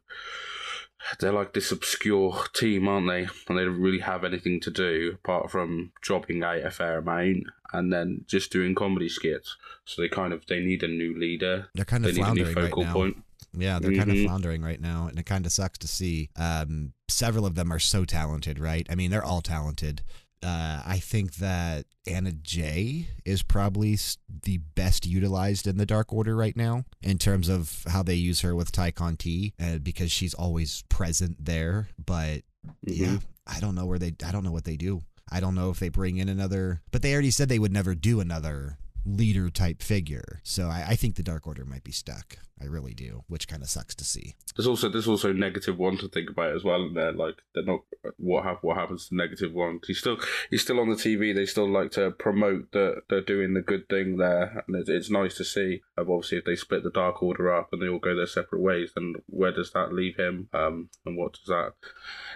they're 1.20 1.32
like 1.32 1.54
this 1.54 1.70
obscure 1.70 2.44
team, 2.54 2.88
aren't 2.88 3.08
they? 3.08 3.28
And 3.48 3.58
they 3.58 3.64
don't 3.64 3.80
really 3.80 4.00
have 4.00 4.24
anything 4.24 4.60
to 4.60 4.70
do 4.70 5.12
apart 5.14 5.50
from 5.50 5.92
dropping 6.00 6.42
out 6.42 6.64
a 6.64 6.70
fair 6.70 6.98
amount 6.98 7.44
and 7.72 7.92
then 7.92 8.24
just 8.26 8.50
doing 8.50 8.74
comedy 8.74 9.08
skits. 9.08 9.56
So 9.84 10.02
they 10.02 10.08
kind 10.08 10.32
of 10.32 10.46
they 10.46 10.60
need 10.60 10.82
a 10.82 10.88
new 10.88 11.18
leader. 11.18 11.68
They're 11.74 11.84
kind 11.84 12.04
of 12.04 12.14
they 12.14 12.20
floundering 12.20 12.54
right 12.54 12.76
now. 12.76 12.92
Point. 12.92 13.16
Yeah, 13.56 13.78
they're 13.78 13.92
mm-hmm. 13.92 13.98
kind 14.00 14.10
of 14.10 14.24
floundering 14.24 14.62
right 14.62 14.80
now, 14.80 15.06
and 15.06 15.18
it 15.18 15.26
kind 15.26 15.46
of 15.46 15.52
sucks 15.52 15.78
to 15.78 15.88
see. 15.88 16.30
Um, 16.36 16.92
several 17.08 17.46
of 17.46 17.54
them 17.54 17.72
are 17.72 17.78
so 17.78 18.04
talented, 18.04 18.58
right? 18.58 18.86
I 18.90 18.94
mean, 18.94 19.10
they're 19.10 19.24
all 19.24 19.40
talented 19.40 20.02
uh, 20.42 20.82
I 20.86 20.98
think 20.98 21.36
that 21.36 21.86
Anna 22.08 22.32
Jay 22.32 23.08
is 23.24 23.42
probably 23.42 23.98
the 24.42 24.58
best 24.58 25.06
utilized 25.06 25.66
in 25.66 25.76
the 25.76 25.86
Dark 25.86 26.12
Order 26.12 26.34
right 26.34 26.56
now 26.56 26.84
in 27.02 27.18
terms 27.18 27.48
of 27.48 27.84
how 27.86 28.02
they 28.02 28.14
use 28.14 28.40
her 28.40 28.54
with 28.54 28.72
Tay 28.72 28.90
Conti, 28.90 29.54
uh, 29.60 29.78
because 29.78 30.10
she's 30.10 30.34
always 30.34 30.82
present 30.88 31.44
there. 31.44 31.88
But 32.04 32.42
mm-hmm. 32.86 33.04
yeah, 33.04 33.18
I 33.46 33.60
don't 33.60 33.74
know 33.74 33.86
where 33.86 33.98
they. 33.98 34.14
I 34.24 34.32
don't 34.32 34.44
know 34.44 34.52
what 34.52 34.64
they 34.64 34.76
do. 34.76 35.02
I 35.30 35.40
don't 35.40 35.54
know 35.54 35.70
if 35.70 35.78
they 35.78 35.90
bring 35.90 36.16
in 36.16 36.28
another. 36.28 36.80
But 36.90 37.02
they 37.02 37.12
already 37.12 37.30
said 37.30 37.48
they 37.48 37.58
would 37.58 37.72
never 37.72 37.94
do 37.94 38.20
another 38.20 38.78
leader 39.04 39.50
type 39.50 39.82
figure. 39.82 40.40
So 40.42 40.68
I, 40.68 40.86
I, 40.88 40.96
think 40.96 41.16
the 41.16 41.22
Dark 41.22 41.46
Order 41.46 41.64
might 41.64 41.84
be 41.84 41.92
stuck. 41.92 42.36
I 42.60 42.66
really 42.66 42.94
do, 42.94 43.24
which 43.28 43.48
kind 43.48 43.62
of 43.62 43.68
sucks 43.68 43.94
to 43.96 44.04
see. 44.04 44.34
There's 44.56 44.66
also 44.66 44.88
there's 44.88 45.08
also 45.08 45.32
negative 45.32 45.78
one 45.78 45.96
to 45.98 46.08
think 46.08 46.30
about 46.30 46.54
as 46.54 46.64
well. 46.64 46.82
And 46.82 46.96
they're 46.96 47.12
like 47.12 47.36
they're 47.54 47.64
not 47.64 47.80
what 48.16 48.44
have 48.44 48.58
what 48.62 48.76
happens 48.76 49.08
to 49.08 49.16
negative 49.16 49.52
one. 49.52 49.80
He's 49.86 49.98
still 49.98 50.18
he's 50.50 50.62
still 50.62 50.80
on 50.80 50.88
the 50.88 50.96
TV. 50.96 51.34
They 51.34 51.46
still 51.46 51.68
like 51.68 51.92
to 51.92 52.10
promote 52.10 52.72
that 52.72 53.02
they're 53.08 53.20
doing 53.20 53.54
the 53.54 53.60
good 53.60 53.88
thing 53.88 54.16
there, 54.16 54.64
and 54.66 54.76
it's, 54.76 54.88
it's 54.88 55.10
nice 55.10 55.36
to 55.36 55.44
see. 55.44 55.82
Um, 55.96 56.10
obviously, 56.10 56.38
if 56.38 56.44
they 56.44 56.56
split 56.56 56.82
the 56.82 56.90
Dark 56.90 57.22
Order 57.22 57.54
up 57.54 57.68
and 57.72 57.80
they 57.80 57.88
all 57.88 57.98
go 57.98 58.16
their 58.16 58.26
separate 58.26 58.60
ways, 58.60 58.92
then 58.94 59.14
where 59.26 59.52
does 59.52 59.72
that 59.72 59.92
leave 59.92 60.16
him? 60.16 60.48
Um, 60.52 60.90
and 61.04 61.16
what 61.16 61.34
does 61.34 61.46
that? 61.46 61.72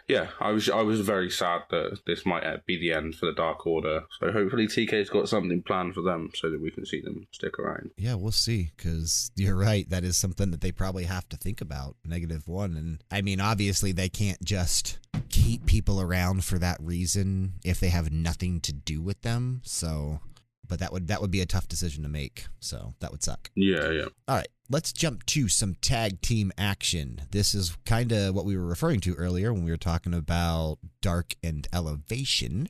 Yeah, 0.09 0.29
I 0.41 0.51
was 0.51 0.69
I 0.69 0.83
was 0.83 1.01
very 1.01 1.31
sad 1.31 1.63
that 1.71 2.01
this 2.07 2.27
might 2.27 2.45
uh, 2.45 2.59
be 2.67 2.79
the 2.79 2.93
end 2.93 3.15
for 3.15 3.27
the 3.27 3.33
Dark 3.33 3.67
Order. 3.67 4.05
So 4.21 4.33
hopefully 4.33 4.67
TK's 4.67 5.11
got 5.11 5.29
something 5.29 5.63
planned 5.63 5.95
for 5.95 6.03
them 6.03 6.31
so 6.35 6.51
that 6.51 6.61
we 6.61 6.71
can 6.71 6.87
see 6.87 7.01
them 7.01 7.27
stick 7.33 7.59
around. 7.59 7.91
Yeah, 7.97 8.15
we'll 8.15 8.33
see. 8.33 8.71
Because 8.77 9.31
you're 9.37 9.57
right, 9.57 9.89
that 9.91 10.05
is 10.05 10.12
something 10.17 10.51
that 10.51 10.61
they 10.61 10.73
probably 10.73 11.05
have 11.05 11.29
to 11.31 11.37
think 11.37 11.61
about. 11.61 11.97
Negative 12.05 12.47
one, 12.47 12.77
and 12.77 13.03
I 13.11 13.23
mean, 13.23 13.41
obviously, 13.41 13.93
they 13.93 14.09
can't 14.09 14.43
just 14.45 14.99
keep 15.29 15.67
people 15.67 16.01
around 16.01 16.45
for 16.45 16.59
that 16.59 16.79
reason 16.81 17.55
if 17.65 17.81
they 17.81 17.89
have 17.89 18.13
nothing 18.13 18.61
to 18.61 18.73
do 18.73 19.01
with 19.01 19.23
them. 19.23 19.61
So, 19.65 20.21
but 20.67 20.79
that 20.79 20.93
would 20.93 21.09
that 21.09 21.21
would 21.21 21.31
be 21.31 21.41
a 21.41 21.47
tough 21.47 21.69
decision 21.69 22.03
to 22.03 22.09
make. 22.09 22.47
So 22.61 22.95
that 23.01 23.11
would 23.11 23.23
suck. 23.23 23.51
Yeah, 23.55 23.91
yeah. 23.91 24.07
All 24.29 24.37
right, 24.37 24.49
let's 24.69 24.93
jump 24.93 25.27
to 25.27 25.49
some 25.49 25.75
tag 25.81 26.21
team 26.21 26.53
action. 26.57 27.23
This 27.31 27.55
is 27.55 27.77
kind 27.85 28.13
of 28.13 28.35
what 28.35 28.45
we 28.45 28.57
were 28.57 28.67
referring 28.67 29.01
to 29.01 29.15
earlier 29.15 29.53
when 29.53 29.65
we 29.65 29.71
were 29.71 29.77
talking 29.77 30.15
about 30.15 30.79
Dark 31.01 31.35
and 31.43 31.67
Elevation. 31.73 32.69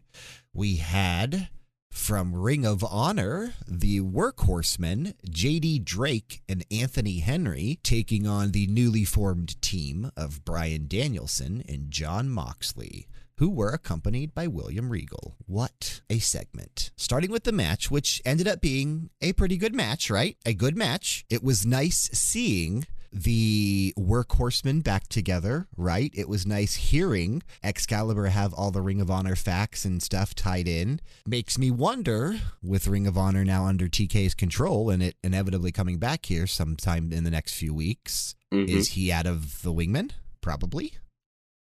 We 0.54 0.76
had 0.76 1.48
from 1.92 2.34
Ring 2.34 2.64
of 2.64 2.82
Honor, 2.82 3.52
the 3.68 4.00
workhorsemen, 4.00 5.14
JD 5.28 5.84
Drake 5.84 6.42
and 6.48 6.64
Anthony 6.70 7.20
Henry, 7.20 7.78
taking 7.82 8.26
on 8.26 8.50
the 8.50 8.66
newly 8.66 9.04
formed 9.04 9.60
team 9.60 10.10
of 10.16 10.44
Bryan 10.44 10.86
Danielson 10.88 11.62
and 11.68 11.90
John 11.90 12.28
Moxley 12.28 13.06
who 13.36 13.50
were 13.50 13.70
accompanied 13.70 14.34
by 14.34 14.46
William 14.46 14.88
Regal. 14.90 15.34
What 15.46 16.02
a 16.08 16.18
segment. 16.18 16.92
Starting 16.96 17.30
with 17.30 17.44
the 17.44 17.52
match, 17.52 17.90
which 17.90 18.22
ended 18.24 18.46
up 18.46 18.60
being 18.60 19.10
a 19.20 19.32
pretty 19.32 19.56
good 19.56 19.74
match, 19.74 20.10
right? 20.10 20.36
A 20.46 20.54
good 20.54 20.76
match. 20.76 21.24
It 21.28 21.42
was 21.42 21.66
nice 21.66 22.08
seeing 22.12 22.86
the 23.12 23.92
workhorsemen 23.98 24.82
back 24.82 25.06
together, 25.08 25.68
right? 25.76 26.10
It 26.14 26.28
was 26.28 26.46
nice 26.46 26.74
hearing 26.74 27.42
Excalibur 27.62 28.26
have 28.26 28.54
all 28.54 28.70
the 28.70 28.80
Ring 28.82 29.00
of 29.00 29.10
Honor 29.10 29.36
facts 29.36 29.84
and 29.84 30.02
stuff 30.02 30.34
tied 30.34 30.66
in. 30.66 31.00
Makes 31.26 31.58
me 31.58 31.70
wonder, 31.70 32.40
with 32.62 32.88
Ring 32.88 33.06
of 33.06 33.18
Honor 33.18 33.44
now 33.44 33.66
under 33.66 33.88
TK's 33.88 34.34
control 34.34 34.88
and 34.90 35.02
it 35.02 35.16
inevitably 35.22 35.72
coming 35.72 35.98
back 35.98 36.26
here 36.26 36.46
sometime 36.46 37.12
in 37.12 37.24
the 37.24 37.30
next 37.30 37.54
few 37.54 37.74
weeks, 37.74 38.34
Mhm. 38.52 38.68
is 38.68 38.88
he 38.90 39.12
out 39.12 39.26
of 39.26 39.62
the 39.62 39.72
wingmen? 39.72 40.10
Probably. 40.40 40.94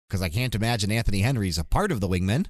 Because 0.08 0.22
I 0.22 0.28
can't 0.30 0.54
imagine 0.54 0.90
Anthony 0.90 1.20
Henry's 1.20 1.58
a 1.58 1.64
part 1.64 1.92
of 1.92 2.00
the 2.00 2.08
wingman. 2.08 2.46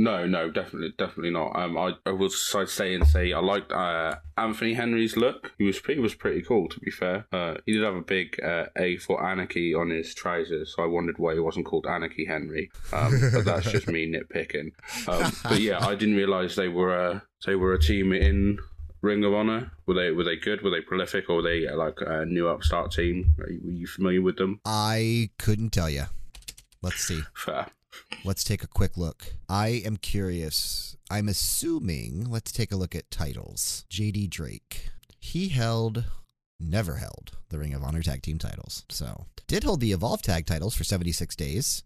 No, 0.00 0.26
no, 0.26 0.50
definitely, 0.50 0.94
definitely 0.96 1.30
not. 1.30 1.54
Um, 1.54 1.76
I, 1.76 1.92
I 2.06 2.12
will 2.12 2.30
say 2.30 2.94
and 2.94 3.06
say 3.06 3.34
I 3.34 3.38
liked 3.38 3.70
uh, 3.70 4.16
Anthony 4.38 4.72
Henry's 4.72 5.14
look. 5.14 5.52
He 5.58 5.64
was 5.64 5.78
he 5.86 5.98
was 5.98 6.14
pretty 6.14 6.40
cool, 6.40 6.70
to 6.70 6.80
be 6.80 6.90
fair. 6.90 7.26
Uh, 7.30 7.56
he 7.66 7.74
did 7.74 7.82
have 7.82 7.96
a 7.96 8.00
big 8.00 8.42
uh, 8.42 8.64
A 8.78 8.96
for 8.96 9.22
Anarchy 9.22 9.74
on 9.74 9.90
his 9.90 10.14
trousers, 10.14 10.74
so 10.74 10.82
I 10.82 10.86
wondered 10.86 11.18
why 11.18 11.34
he 11.34 11.40
wasn't 11.40 11.66
called 11.66 11.86
Anarchy 11.86 12.24
Henry. 12.24 12.70
Um, 12.94 13.12
but 13.34 13.44
that's 13.44 13.70
just 13.70 13.88
me 13.88 14.10
nitpicking. 14.10 14.72
Um, 15.06 15.32
but 15.42 15.60
yeah, 15.60 15.86
I 15.86 15.94
didn't 15.96 16.16
realize 16.16 16.56
they 16.56 16.68
were 16.68 16.96
a 16.96 17.22
they 17.44 17.54
were 17.54 17.74
a 17.74 17.78
team 17.78 18.14
in 18.14 18.58
Ring 19.02 19.22
of 19.22 19.34
Honor. 19.34 19.70
Were 19.84 19.92
they 19.92 20.12
were 20.12 20.24
they 20.24 20.36
good? 20.36 20.62
Were 20.62 20.70
they 20.70 20.80
prolific, 20.80 21.28
or 21.28 21.36
were 21.36 21.42
they 21.42 21.66
uh, 21.66 21.76
like 21.76 21.98
a 22.00 22.24
new 22.24 22.48
upstart 22.48 22.92
team? 22.92 23.34
Are 23.38 23.50
you, 23.50 23.60
were 23.62 23.72
you 23.72 23.86
familiar 23.86 24.22
with 24.22 24.38
them? 24.38 24.62
I 24.64 25.28
couldn't 25.38 25.74
tell 25.74 25.90
you. 25.90 26.04
Let's 26.80 27.04
see. 27.04 27.20
Fair. 27.34 27.66
Let's 28.24 28.44
take 28.44 28.62
a 28.62 28.68
quick 28.68 28.96
look. 28.96 29.34
I 29.48 29.68
am 29.84 29.96
curious. 29.96 30.96
I'm 31.10 31.28
assuming, 31.28 32.30
let's 32.30 32.52
take 32.52 32.70
a 32.70 32.76
look 32.76 32.94
at 32.94 33.10
titles. 33.10 33.84
JD 33.90 34.30
Drake. 34.30 34.90
He 35.18 35.48
held, 35.48 36.04
never 36.58 36.96
held 36.96 37.32
the 37.48 37.58
Ring 37.58 37.74
of 37.74 37.82
Honor 37.82 38.02
tag 38.02 38.22
team 38.22 38.38
titles. 38.38 38.84
So, 38.88 39.26
did 39.46 39.64
hold 39.64 39.80
the 39.80 39.92
Evolve 39.92 40.22
tag 40.22 40.46
titles 40.46 40.74
for 40.74 40.84
76 40.84 41.34
days, 41.36 41.82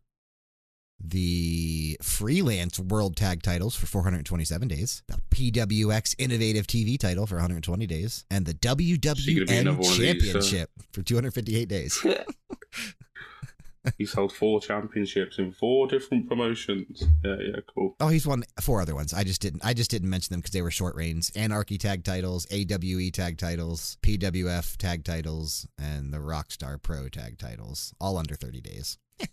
the 1.02 1.96
freelance 2.02 2.78
world 2.78 3.16
tag 3.16 3.42
titles 3.42 3.74
for 3.74 3.86
427 3.86 4.68
days, 4.68 5.02
the 5.08 5.20
PWX 5.30 6.14
innovative 6.18 6.66
TV 6.66 6.98
title 6.98 7.26
for 7.26 7.36
120 7.36 7.86
days, 7.86 8.24
and 8.30 8.46
the 8.46 8.54
gonna 8.54 8.76
be 8.76 8.92
another 8.92 9.20
WWN 9.20 9.68
of 9.68 9.78
these, 9.78 9.90
uh, 9.90 9.96
championship 9.96 10.70
for 10.92 11.02
258 11.02 11.68
days. 11.68 12.04
He's 13.98 14.14
held 14.14 14.32
four 14.32 14.60
championships 14.60 15.38
in 15.38 15.52
four 15.52 15.86
different 15.86 16.28
promotions. 16.28 17.04
Yeah, 17.22 17.36
yeah, 17.40 17.56
cool. 17.74 17.96
Oh, 18.00 18.08
he's 18.08 18.26
won 18.26 18.44
four 18.60 18.80
other 18.80 18.94
ones. 18.94 19.12
I 19.12 19.24
just 19.24 19.40
didn't. 19.40 19.64
I 19.64 19.74
just 19.74 19.90
didn't 19.90 20.10
mention 20.10 20.32
them 20.32 20.40
because 20.40 20.52
they 20.52 20.62
were 20.62 20.70
short 20.70 20.94
reigns. 20.94 21.30
Anarchy 21.36 21.78
tag 21.78 22.04
titles, 22.04 22.46
AWE 22.50 23.10
tag 23.12 23.38
titles, 23.38 23.98
PWF 24.02 24.76
tag 24.76 25.04
titles, 25.04 25.66
and 25.78 26.12
the 26.12 26.18
Rockstar 26.18 26.82
Pro 26.82 27.08
tag 27.08 27.38
titles, 27.38 27.94
all 28.00 28.16
under 28.16 28.34
30 28.34 28.60
days. 28.60 28.98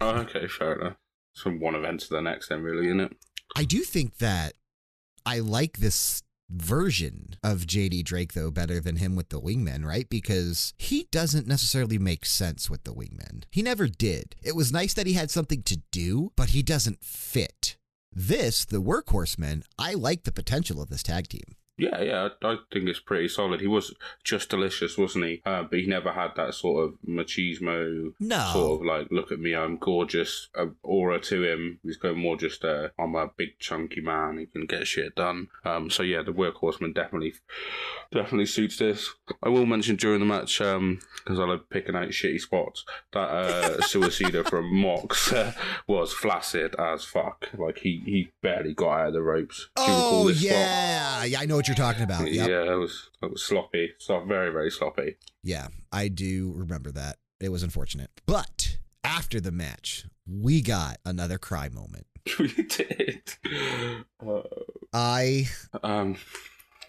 Oh, 0.00 0.10
okay, 0.10 0.46
fair 0.46 0.74
enough. 0.74 0.96
From 1.34 1.58
one 1.58 1.74
event 1.74 2.00
to 2.00 2.08
the 2.10 2.20
next, 2.20 2.48
then, 2.48 2.62
really, 2.62 2.86
isn't 2.86 3.00
it? 3.00 3.16
I 3.56 3.64
do 3.64 3.80
think 3.80 4.18
that 4.18 4.54
I 5.24 5.38
like 5.38 5.78
this 5.78 6.22
version 6.52 7.36
of 7.42 7.66
JD 7.66 8.04
Drake 8.04 8.32
though 8.34 8.50
better 8.50 8.80
than 8.80 8.96
him 8.96 9.16
with 9.16 9.30
the 9.30 9.40
wingmen, 9.40 9.84
right? 9.84 10.08
Because 10.08 10.74
he 10.78 11.08
doesn't 11.10 11.46
necessarily 11.46 11.98
make 11.98 12.26
sense 12.26 12.68
with 12.68 12.84
the 12.84 12.92
wingmen. 12.92 13.44
He 13.50 13.62
never 13.62 13.88
did. 13.88 14.36
It 14.42 14.56
was 14.56 14.72
nice 14.72 14.94
that 14.94 15.06
he 15.06 15.14
had 15.14 15.30
something 15.30 15.62
to 15.64 15.80
do, 15.90 16.32
but 16.36 16.50
he 16.50 16.62
doesn't 16.62 17.02
fit. 17.04 17.76
This, 18.14 18.64
the 18.64 18.82
workhorsemen, 18.82 19.64
I 19.78 19.94
like 19.94 20.24
the 20.24 20.32
potential 20.32 20.82
of 20.82 20.90
this 20.90 21.02
tag 21.02 21.28
team. 21.28 21.56
Yeah, 21.78 22.00
yeah, 22.02 22.28
I 22.42 22.56
think 22.72 22.88
it's 22.88 23.00
pretty 23.00 23.28
solid. 23.28 23.60
He 23.60 23.66
was 23.66 23.94
just 24.24 24.50
delicious, 24.50 24.98
wasn't 24.98 25.24
he? 25.24 25.42
Uh, 25.44 25.62
but 25.62 25.78
he 25.78 25.86
never 25.86 26.12
had 26.12 26.32
that 26.36 26.54
sort 26.54 26.84
of 26.84 26.94
machismo, 27.08 28.12
No. 28.20 28.50
sort 28.52 28.80
of 28.80 28.86
like, 28.86 29.08
look 29.10 29.32
at 29.32 29.40
me, 29.40 29.54
I'm 29.54 29.78
gorgeous 29.78 30.48
uh, 30.54 30.66
aura 30.82 31.18
to 31.20 31.42
him. 31.42 31.78
He's 31.82 31.96
going 31.96 32.18
more 32.18 32.36
just, 32.36 32.64
uh, 32.64 32.88
I'm 32.98 33.14
a 33.14 33.28
big 33.36 33.58
chunky 33.58 34.00
man, 34.02 34.38
he 34.38 34.46
can 34.46 34.66
get 34.66 34.86
shit 34.86 35.14
done. 35.14 35.48
Um, 35.64 35.88
so 35.90 36.02
yeah, 36.02 36.22
the 36.22 36.32
workhorseman 36.32 36.94
definitely, 36.94 37.34
definitely 38.12 38.46
suits 38.46 38.76
this. 38.76 39.10
I 39.42 39.48
will 39.48 39.66
mention 39.66 39.96
during 39.96 40.20
the 40.20 40.26
match, 40.26 40.60
um, 40.60 41.00
because 41.24 41.40
I 41.40 41.44
love 41.44 41.68
picking 41.70 41.96
out 41.96 42.08
shitty 42.10 42.40
spots, 42.40 42.84
that 43.12 43.28
uh, 43.28 43.76
Suicida 43.80 44.46
from 44.48 44.74
Mox 44.74 45.32
uh, 45.32 45.52
was 45.86 46.12
flaccid 46.12 46.74
as 46.78 47.04
fuck. 47.04 47.48
Like 47.56 47.78
he, 47.78 48.02
he 48.04 48.30
barely 48.42 48.74
got 48.74 48.90
out 49.00 49.06
of 49.08 49.12
the 49.14 49.22
ropes. 49.22 49.68
Do 49.76 49.82
you 49.82 49.88
recall 49.88 50.12
Oh 50.28 50.32
spot? 50.32 50.42
yeah, 50.42 51.24
yeah, 51.24 51.40
I 51.40 51.46
know 51.46 51.61
what 51.62 51.68
you're 51.68 51.86
talking 51.86 52.02
about. 52.02 52.28
Yep. 52.28 52.48
Yeah, 52.48 52.72
it 52.72 52.76
was 52.76 53.10
it 53.22 53.30
was 53.30 53.42
sloppy. 53.42 53.92
So 53.98 54.24
very 54.24 54.50
very 54.50 54.70
sloppy. 54.70 55.16
Yeah, 55.44 55.68
I 55.92 56.08
do 56.08 56.52
remember 56.56 56.90
that. 56.90 57.18
It 57.40 57.50
was 57.50 57.62
unfortunate. 57.62 58.10
But 58.26 58.78
after 59.04 59.40
the 59.40 59.52
match, 59.52 60.06
we 60.26 60.60
got 60.60 60.96
another 61.04 61.38
cry 61.38 61.68
moment. 61.68 62.06
we 62.40 62.48
did. 62.48 63.34
Uh, 64.24 64.42
I 64.92 65.48
um, 65.84 66.16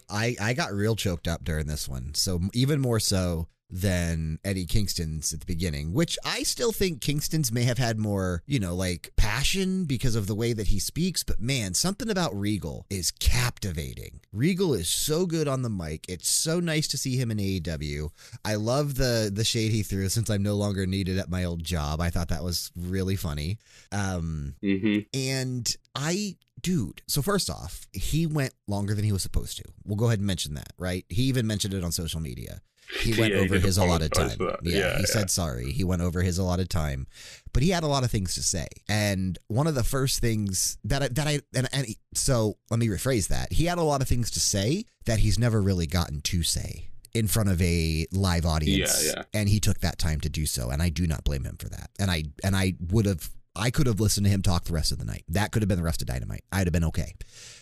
I 0.09 0.35
I 0.41 0.53
got 0.53 0.73
real 0.73 0.95
choked 0.95 1.27
up 1.27 1.43
during 1.43 1.67
this 1.67 1.87
one. 1.87 2.15
So 2.15 2.41
even 2.55 2.81
more 2.81 2.99
so 2.99 3.47
than 3.73 4.37
Eddie 4.45 4.67
Kingston's 4.67 5.33
at 5.33 5.39
the 5.39 5.45
beginning, 5.47 5.93
which 5.93 6.19
I 6.23 6.43
still 6.43 6.71
think 6.71 7.01
Kingston's 7.01 7.51
may 7.51 7.63
have 7.63 7.79
had 7.79 7.97
more, 7.97 8.43
you 8.45 8.59
know, 8.59 8.75
like 8.75 9.11
passion 9.17 9.85
because 9.85 10.15
of 10.15 10.27
the 10.27 10.35
way 10.35 10.53
that 10.53 10.67
he 10.67 10.77
speaks, 10.77 11.23
but 11.23 11.41
man, 11.41 11.73
something 11.73 12.07
about 12.09 12.37
Regal 12.37 12.85
is 12.91 13.09
captivating. 13.09 14.19
Regal 14.31 14.75
is 14.75 14.87
so 14.87 15.25
good 15.25 15.47
on 15.47 15.63
the 15.63 15.71
mic. 15.71 16.05
It's 16.07 16.29
so 16.29 16.59
nice 16.59 16.87
to 16.89 16.97
see 16.97 17.17
him 17.17 17.31
in 17.31 17.39
AEW. 17.39 18.09
I 18.45 18.55
love 18.55 18.95
the 18.95 19.31
the 19.33 19.43
shade 19.43 19.71
he 19.71 19.81
threw 19.81 20.07
since 20.07 20.29
I'm 20.29 20.43
no 20.43 20.55
longer 20.55 20.85
needed 20.85 21.17
at 21.17 21.29
my 21.29 21.43
old 21.43 21.63
job. 21.63 21.99
I 21.99 22.11
thought 22.11 22.29
that 22.29 22.43
was 22.43 22.71
really 22.75 23.15
funny. 23.15 23.57
Um 23.91 24.53
hmm 24.61 24.99
and 25.13 25.75
I, 25.95 26.35
dude, 26.63 27.03
so 27.07 27.21
first 27.21 27.49
off, 27.49 27.85
he 27.93 28.25
went 28.25 28.53
longer 28.67 28.95
than 28.95 29.05
he 29.05 29.11
was 29.11 29.21
supposed 29.21 29.57
to. 29.57 29.63
We'll 29.85 29.97
go 29.97 30.05
ahead 30.07 30.19
and 30.19 30.25
mention 30.25 30.55
that, 30.55 30.73
right? 30.79 31.05
He 31.09 31.23
even 31.23 31.45
mentioned 31.45 31.73
it 31.75 31.83
on 31.83 31.91
social 31.91 32.19
media. 32.19 32.61
He 33.01 33.13
went 33.19 33.33
Yeah, 33.33 33.41
over 33.41 33.55
did 33.55 33.63
his 33.63 33.77
allotted 33.77 34.11
time. 34.13 34.31
apologize 34.31 34.37
for 34.37 34.63
that. 34.63 34.69
Yeah, 34.71 34.77
Yeah, 34.77 34.93
he 34.95 35.01
yeah. 35.01 35.05
said 35.05 35.29
sorry. 35.29 35.71
He 35.71 35.83
went 35.83 36.01
over 36.01 36.21
his 36.21 36.37
allotted 36.37 36.69
time, 36.69 37.07
but 37.53 37.61
he 37.63 37.69
had 37.69 37.83
a 37.83 37.87
lot 37.87 38.03
of 38.03 38.11
things 38.11 38.33
to 38.35 38.43
say. 38.43 38.67
And 38.89 39.37
one 39.47 39.67
of 39.67 39.75
the 39.75 39.83
first 39.83 40.19
things 40.19 40.77
that 40.83 41.03
I, 41.03 41.07
that 41.09 41.27
I 41.27 41.41
and, 41.55 41.67
and 41.71 41.85
he- 41.85 41.99
so 42.13 42.57
let 42.71 42.79
me 42.79 42.87
rephrase 42.87 43.27
that. 43.27 43.53
He 43.53 43.65
had 43.65 43.77
a 43.77 43.83
lot 43.83 44.01
of 44.01 44.07
things 44.07 44.31
to 44.31 44.39
say 44.39 44.85
that 45.05 45.19
he's 45.19 45.37
never 45.39 45.61
really 45.61 45.87
gotten 45.87 46.21
to 46.21 46.43
say 46.43 46.89
in 47.13 47.27
front 47.27 47.47
of 47.49 47.61
a 47.61 48.07
live 48.11 48.45
audience. 48.45 49.05
Yeah, 49.05 49.11
yeah. 49.17 49.23
And 49.33 49.47
he 49.47 49.59
took 49.59 49.79
that 49.81 49.97
time 49.99 50.19
to 50.21 50.29
do 50.29 50.45
so, 50.45 50.69
and 50.69 50.81
I 50.81 50.89
do 50.89 51.05
not 51.07 51.23
blame 51.23 51.43
him 51.45 51.57
for 51.57 51.69
that. 51.69 51.89
And 51.99 52.09
I 52.09 52.23
and 52.43 52.55
I 52.55 52.73
would 52.91 53.05
have 53.05 53.29
I 53.55 53.69
could 53.69 53.85
have 53.85 53.99
listened 53.99 54.25
to 54.25 54.31
him 54.31 54.41
talk 54.41 54.63
the 54.63 54.73
rest 54.73 54.91
of 54.91 54.97
the 54.97 55.05
night. 55.05 55.23
That 55.29 55.51
could 55.51 55.61
have 55.61 55.69
been 55.69 55.77
the 55.77 55.83
rest 55.83 56.01
of 56.01 56.07
Dynamite. 56.07 56.43
I'd 56.51 56.65
have 56.65 56.73
been 56.73 56.83
okay. 56.85 57.13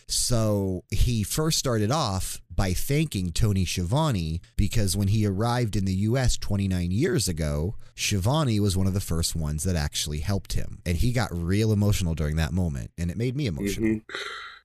So 0.07 0.83
he 0.89 1.23
first 1.23 1.57
started 1.57 1.91
off 1.91 2.41
by 2.53 2.73
thanking 2.73 3.31
Tony 3.31 3.65
Schiavone 3.65 4.41
because 4.55 4.95
when 4.95 5.09
he 5.09 5.25
arrived 5.25 5.75
in 5.75 5.85
the 5.85 5.93
U.S. 5.93 6.37
29 6.37 6.91
years 6.91 7.27
ago, 7.27 7.75
Schiavone 7.95 8.59
was 8.59 8.77
one 8.77 8.87
of 8.87 8.93
the 8.93 9.01
first 9.01 9.35
ones 9.35 9.63
that 9.63 9.75
actually 9.75 10.19
helped 10.19 10.53
him. 10.53 10.79
And 10.85 10.97
he 10.97 11.11
got 11.11 11.29
real 11.33 11.73
emotional 11.73 12.15
during 12.15 12.37
that 12.37 12.53
moment. 12.53 12.91
And 12.97 13.11
it 13.11 13.17
made 13.17 13.35
me 13.35 13.47
emotional. 13.47 13.89
Mhm. 13.89 14.01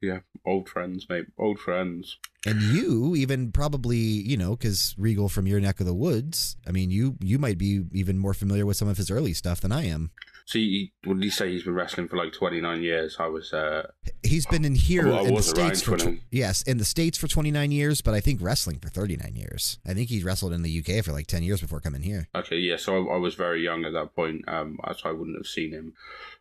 Yeah, 0.02 0.18
old 0.44 0.68
friends, 0.68 1.06
mate. 1.08 1.26
Old 1.38 1.58
friends. 1.58 2.18
And 2.44 2.60
you 2.60 3.16
even 3.16 3.50
probably, 3.50 3.96
you 3.96 4.36
know, 4.36 4.50
because 4.54 4.94
Regal 4.98 5.28
from 5.28 5.46
your 5.46 5.58
neck 5.58 5.80
of 5.80 5.86
the 5.86 5.94
woods, 5.94 6.56
I 6.66 6.70
mean, 6.70 6.90
you 6.90 7.16
you 7.20 7.38
might 7.38 7.58
be 7.58 7.82
even 7.92 8.18
more 8.18 8.34
familiar 8.34 8.66
with 8.66 8.76
some 8.76 8.88
of 8.88 8.98
his 8.98 9.10
early 9.10 9.32
stuff 9.32 9.60
than 9.60 9.72
I 9.72 9.86
am. 9.86 10.10
So, 10.46 10.58
you, 10.58 10.88
would 11.04 11.22
you 11.22 11.30
say 11.30 11.50
he's 11.50 11.64
been 11.64 11.74
wrestling 11.74 12.06
for 12.06 12.16
like 12.16 12.32
29 12.32 12.80
years? 12.80 13.16
I 13.18 13.26
was, 13.26 13.52
uh, 13.52 13.88
He's 14.22 14.46
been 14.46 14.64
in 14.64 14.76
here 14.76 15.08
Well, 15.08 15.26
in 15.26 15.34
the 15.34 15.42
states 15.42 15.82
for 15.82 15.96
tw- 15.96 16.20
yes, 16.30 16.62
in 16.62 16.78
the 16.78 16.84
states 16.84 17.18
for 17.18 17.26
29 17.26 17.72
years, 17.72 18.00
but 18.00 18.14
I 18.14 18.20
think 18.20 18.40
wrestling 18.40 18.78
for 18.78 18.88
39 18.88 19.34
years. 19.34 19.78
I 19.84 19.92
think 19.92 20.08
he 20.08 20.22
wrestled 20.22 20.52
in 20.52 20.62
the 20.62 20.78
UK 20.78 21.04
for 21.04 21.12
like 21.12 21.26
10 21.26 21.42
years 21.42 21.60
before 21.60 21.80
coming 21.80 22.02
here. 22.02 22.28
okay, 22.34 22.56
yeah, 22.56 22.76
so 22.76 23.08
I, 23.08 23.14
I 23.14 23.18
was 23.18 23.34
very 23.34 23.62
young 23.62 23.84
at 23.84 23.92
that 23.92 24.14
point, 24.14 24.44
um, 24.48 24.78
so 24.96 25.08
I 25.08 25.12
wouldn't 25.12 25.36
have 25.36 25.46
seen 25.48 25.72
him. 25.72 25.94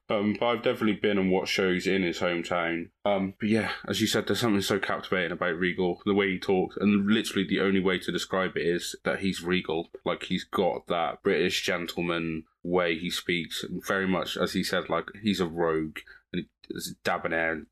Um, 0.08 0.36
but 0.40 0.46
I've 0.46 0.62
definitely 0.64 1.00
been 1.02 1.18
and 1.18 1.32
watched 1.32 1.54
shows 1.54 1.88
in 1.88 2.04
his 2.04 2.20
hometown. 2.20 2.90
Um, 3.06 3.34
but 3.40 3.50
yeah, 3.50 3.72
as 3.88 4.02
you 4.02 4.08
said, 4.08 4.28
there's 4.28 4.40
something 4.40 4.62
so 4.62 4.78
captivating 4.78 5.32
about 5.32 5.58
Regal, 5.58 6.02
the 6.06 6.14
way 6.14 6.30
he 6.30 6.38
talks, 6.38 6.78
and 6.78 7.08
literally 7.08 7.48
the 7.48 7.62
only 7.62 7.80
way 7.80 7.98
to 7.98 8.12
describe 8.12 8.56
it 8.56 8.68
is 8.68 8.96
that 9.04 9.22
he's 9.22 9.42
Regal. 9.42 9.90
Like 10.06 10.24
he's 10.26 10.44
got 10.44 10.86
that 10.88 11.24
British 11.24 11.64
gentleman 11.64 12.44
way 12.66 12.98
he 12.98 13.10
speaks, 13.10 13.64
and 13.64 13.86
very 13.86 14.08
much 14.08 14.38
as 14.38 14.54
he 14.54 14.64
said, 14.64 14.90
like 14.90 15.10
he's 15.22 15.40
a 15.40 15.48
rogue 15.48 16.00
and 16.34 16.46
he's 16.68 16.96
debonair 17.04 17.54
and 17.54 17.68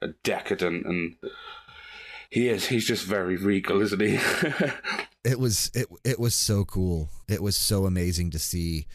a 0.00 0.08
decadent, 0.22 0.86
and 0.86 1.16
he 2.30 2.48
is. 2.48 2.66
He's 2.66 2.86
just 2.86 3.04
very 3.04 3.36
Regal, 3.36 3.80
isn't 3.82 4.00
he? 4.00 4.18
It 5.24 5.38
was 5.38 5.70
it 5.74 5.88
it 6.04 6.18
was 6.18 6.34
so 6.34 6.64
cool. 6.64 7.10
It 7.28 7.42
was 7.42 7.54
so 7.54 7.84
amazing 7.84 8.30
to 8.30 8.38
see 8.38 8.86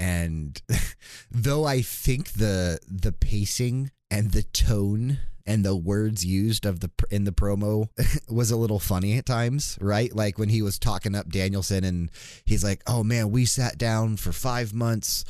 and 0.00 0.62
though 1.30 1.64
I 1.64 1.82
think 1.82 2.32
the 2.32 2.80
the 2.88 3.12
pacing 3.12 3.90
and 4.10 4.32
the 4.32 4.42
tone 4.42 5.18
and 5.46 5.64
the 5.64 5.76
words 5.76 6.24
used 6.24 6.66
of 6.66 6.80
the 6.80 6.90
in 7.10 7.24
the 7.24 7.32
promo 7.32 7.88
was 8.28 8.50
a 8.50 8.56
little 8.56 8.78
funny 8.78 9.16
at 9.18 9.26
times, 9.26 9.78
right? 9.80 10.14
Like 10.14 10.38
when 10.38 10.48
he 10.48 10.62
was 10.62 10.78
talking 10.78 11.14
up 11.14 11.28
Danielson 11.28 11.84
and 11.84 12.10
he's 12.44 12.64
like, 12.64 12.82
"Oh 12.86 13.02
man, 13.02 13.30
we 13.30 13.44
sat 13.44 13.78
down 13.78 14.16
for 14.16 14.32
5 14.32 14.74
months 14.74 15.24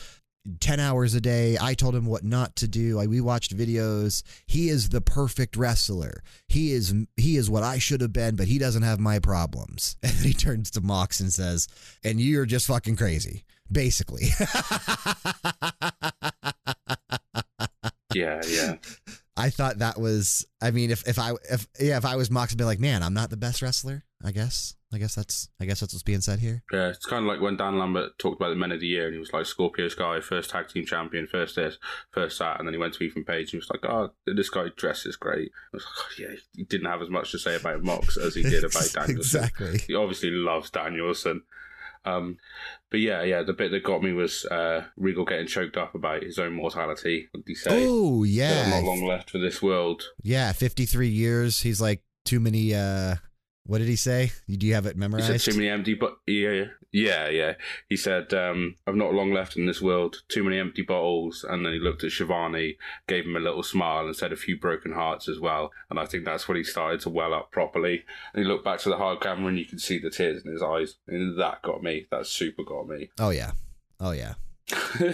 10 0.60 0.80
hours 0.80 1.14
a 1.14 1.20
day. 1.20 1.58
I 1.60 1.74
told 1.74 1.94
him 1.94 2.06
what 2.06 2.24
not 2.24 2.56
to 2.56 2.66
do. 2.68 2.98
I, 2.98 3.06
we 3.06 3.20
watched 3.20 3.54
videos. 3.56 4.22
He 4.46 4.68
is 4.68 4.88
the 4.88 5.00
perfect 5.00 5.56
wrestler. 5.56 6.22
He 6.48 6.72
is 6.72 6.94
he 7.16 7.36
is 7.36 7.50
what 7.50 7.62
I 7.62 7.78
should 7.78 8.00
have 8.00 8.12
been, 8.12 8.36
but 8.36 8.46
he 8.46 8.58
doesn't 8.58 8.82
have 8.82 8.98
my 8.98 9.18
problems. 9.18 9.96
And 10.10 10.12
he 10.26 10.32
turns 10.32 10.70
to 10.72 10.80
Mox 10.80 11.20
and 11.20 11.32
says, 11.32 11.68
"And 12.02 12.20
you're 12.20 12.46
just 12.46 12.66
fucking 12.66 12.96
crazy." 12.96 13.44
Basically. 13.70 14.26
yeah, 18.12 18.40
yeah. 18.48 18.76
I 19.40 19.50
thought 19.50 19.78
that 19.78 19.98
was 19.98 20.46
I 20.60 20.70
mean 20.70 20.90
if 20.90 21.06
if 21.08 21.18
I 21.18 21.32
if 21.50 21.66
yeah, 21.78 21.96
if 21.96 22.04
I 22.04 22.16
was 22.16 22.30
Mox 22.30 22.52
I'd 22.52 22.58
be 22.58 22.64
like, 22.64 22.80
"Man, 22.80 23.02
I'm 23.02 23.14
not 23.14 23.30
the 23.30 23.36
best 23.36 23.62
wrestler." 23.62 24.04
I 24.22 24.32
guess. 24.32 24.74
I 24.92 24.98
guess 24.98 25.14
that's 25.14 25.48
I 25.60 25.66
guess 25.66 25.80
that's 25.80 25.94
what's 25.94 26.02
being 26.02 26.20
said 26.20 26.40
here. 26.40 26.62
Yeah, 26.72 26.88
it's 26.88 27.06
kind 27.06 27.24
of 27.24 27.28
like 27.28 27.40
when 27.40 27.56
Dan 27.56 27.78
Lambert 27.78 28.18
talked 28.18 28.40
about 28.40 28.50
the 28.50 28.56
men 28.56 28.72
of 28.72 28.80
the 28.80 28.86
year, 28.86 29.06
and 29.06 29.14
he 29.14 29.20
was 29.20 29.32
like 29.32 29.46
Scorpio 29.46 29.88
Sky, 29.88 30.20
first 30.20 30.50
tag 30.50 30.68
team 30.68 30.84
champion, 30.84 31.26
first 31.26 31.56
this, 31.56 31.78
first 32.10 32.38
that, 32.40 32.58
and 32.58 32.66
then 32.66 32.74
he 32.74 32.78
went 32.78 32.94
to 32.94 33.04
Ethan 33.04 33.24
Page 33.24 33.46
and 33.46 33.50
he 33.50 33.56
was 33.58 33.70
like, 33.70 33.84
"Oh, 33.84 34.10
this 34.26 34.50
guy 34.50 34.66
dresses 34.76 35.16
great." 35.16 35.52
I 35.72 35.76
was 35.76 35.84
like, 35.84 35.94
oh, 35.98 36.08
"Yeah," 36.18 36.38
he 36.54 36.64
didn't 36.64 36.90
have 36.90 37.02
as 37.02 37.08
much 37.08 37.30
to 37.30 37.38
say 37.38 37.56
about 37.56 37.84
Mox 37.84 38.16
as 38.16 38.34
he 38.34 38.42
did 38.42 38.64
about 38.64 38.72
Danielson. 38.92 39.16
exactly. 39.16 39.78
He 39.86 39.94
obviously 39.94 40.30
loves 40.30 40.70
Danielson. 40.70 41.42
Um, 42.04 42.38
but 42.90 43.00
yeah, 43.00 43.22
yeah, 43.22 43.42
the 43.42 43.52
bit 43.52 43.70
that 43.72 43.82
got 43.84 44.02
me 44.02 44.12
was 44.12 44.44
uh, 44.46 44.84
Regal 44.96 45.24
getting 45.24 45.46
choked 45.46 45.76
up 45.76 45.94
about 45.94 46.22
his 46.22 46.38
own 46.38 46.54
mortality. 46.54 47.28
What 47.30 47.44
did 47.44 47.50
he 47.50 47.54
say? 47.54 47.86
Oh, 47.86 48.22
yeah. 48.24 48.70
not 48.70 48.84
long 48.84 49.04
left 49.04 49.30
for 49.30 49.38
this 49.38 49.60
world. 49.62 50.02
Yeah, 50.22 50.52
53 50.52 51.08
years. 51.08 51.60
He's 51.60 51.80
like 51.80 52.02
too 52.24 52.40
many 52.40 52.74
uh 52.74 53.16
what 53.70 53.78
did 53.78 53.86
he 53.86 53.94
say? 53.94 54.32
Do 54.48 54.66
you 54.66 54.74
have 54.74 54.84
it 54.86 54.96
memorized? 54.96 55.30
He 55.30 55.38
said 55.38 55.52
too 55.52 55.56
many 55.58 55.70
empty, 55.70 55.94
but 55.94 56.16
yeah, 56.26 56.50
yeah, 56.50 56.64
yeah, 56.90 57.28
yeah. 57.28 57.54
He 57.88 57.96
said, 57.96 58.34
um, 58.34 58.74
"I've 58.84 58.96
not 58.96 59.14
long 59.14 59.32
left 59.32 59.56
in 59.56 59.66
this 59.66 59.80
world. 59.80 60.22
Too 60.26 60.42
many 60.42 60.58
empty 60.58 60.82
bottles." 60.82 61.44
And 61.48 61.64
then 61.64 61.72
he 61.74 61.78
looked 61.78 62.02
at 62.02 62.10
Schiavone, 62.10 62.76
gave 63.06 63.26
him 63.26 63.36
a 63.36 63.38
little 63.38 63.62
smile, 63.62 64.06
and 64.06 64.16
said 64.16 64.32
a 64.32 64.36
few 64.36 64.58
broken 64.58 64.90
hearts 64.90 65.28
as 65.28 65.38
well. 65.38 65.70
And 65.88 66.00
I 66.00 66.04
think 66.06 66.24
that's 66.24 66.48
when 66.48 66.56
he 66.56 66.64
started 66.64 66.98
to 67.02 67.10
well 67.10 67.32
up 67.32 67.52
properly. 67.52 68.02
And 68.34 68.42
he 68.42 68.48
looked 68.50 68.64
back 68.64 68.80
to 68.80 68.88
the 68.88 68.96
hard 68.96 69.20
camera, 69.20 69.46
and 69.46 69.58
you 69.60 69.66
could 69.66 69.80
see 69.80 70.00
the 70.00 70.10
tears 70.10 70.44
in 70.44 70.50
his 70.50 70.62
eyes, 70.64 70.96
and 71.06 71.38
that 71.38 71.62
got 71.62 71.80
me. 71.80 72.08
That 72.10 72.26
super 72.26 72.64
got 72.64 72.88
me. 72.88 73.10
Oh 73.20 73.30
yeah. 73.30 73.52
Oh 74.00 74.10
yeah. 74.10 74.34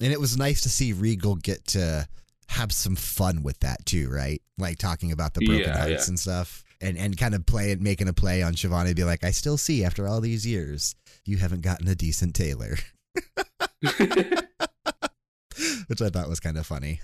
And 0.00 0.12
it 0.12 0.20
was 0.20 0.36
nice 0.36 0.60
to 0.60 0.68
see 0.68 0.92
Regal 0.92 1.36
get 1.36 1.66
to 1.68 2.06
have 2.48 2.70
some 2.70 2.96
fun 2.96 3.42
with 3.42 3.58
that 3.60 3.84
too, 3.86 4.08
right? 4.10 4.40
Like 4.58 4.76
talking 4.78 5.10
about 5.10 5.32
the 5.34 5.44
broken 5.44 5.64
Yeah, 5.64 5.78
hearts 5.78 6.06
yeah. 6.06 6.10
and 6.10 6.18
stuff. 6.18 6.64
And 6.80 6.96
and 6.96 7.16
kind 7.16 7.34
of 7.34 7.44
play 7.44 7.72
it 7.72 7.80
making 7.80 8.06
a 8.08 8.12
play 8.12 8.42
on 8.42 8.54
Schiavone 8.54 8.94
be 8.94 9.02
like, 9.02 9.24
I 9.24 9.32
still 9.32 9.58
see 9.58 9.84
after 9.84 10.06
all 10.06 10.20
these 10.20 10.46
years, 10.46 10.94
you 11.24 11.38
haven't 11.38 11.62
gotten 11.62 11.88
a 11.88 11.94
decent 11.94 12.34
tailor. 12.36 12.76
Which 15.88 16.02
I 16.02 16.08
thought 16.08 16.28
was 16.28 16.38
kind 16.40 16.56
of 16.56 16.66
funny. 16.66 17.00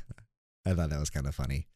I 0.66 0.74
thought 0.74 0.90
that 0.90 1.00
was 1.00 1.10
kind 1.10 1.26
of 1.26 1.34
funny. 1.34 1.66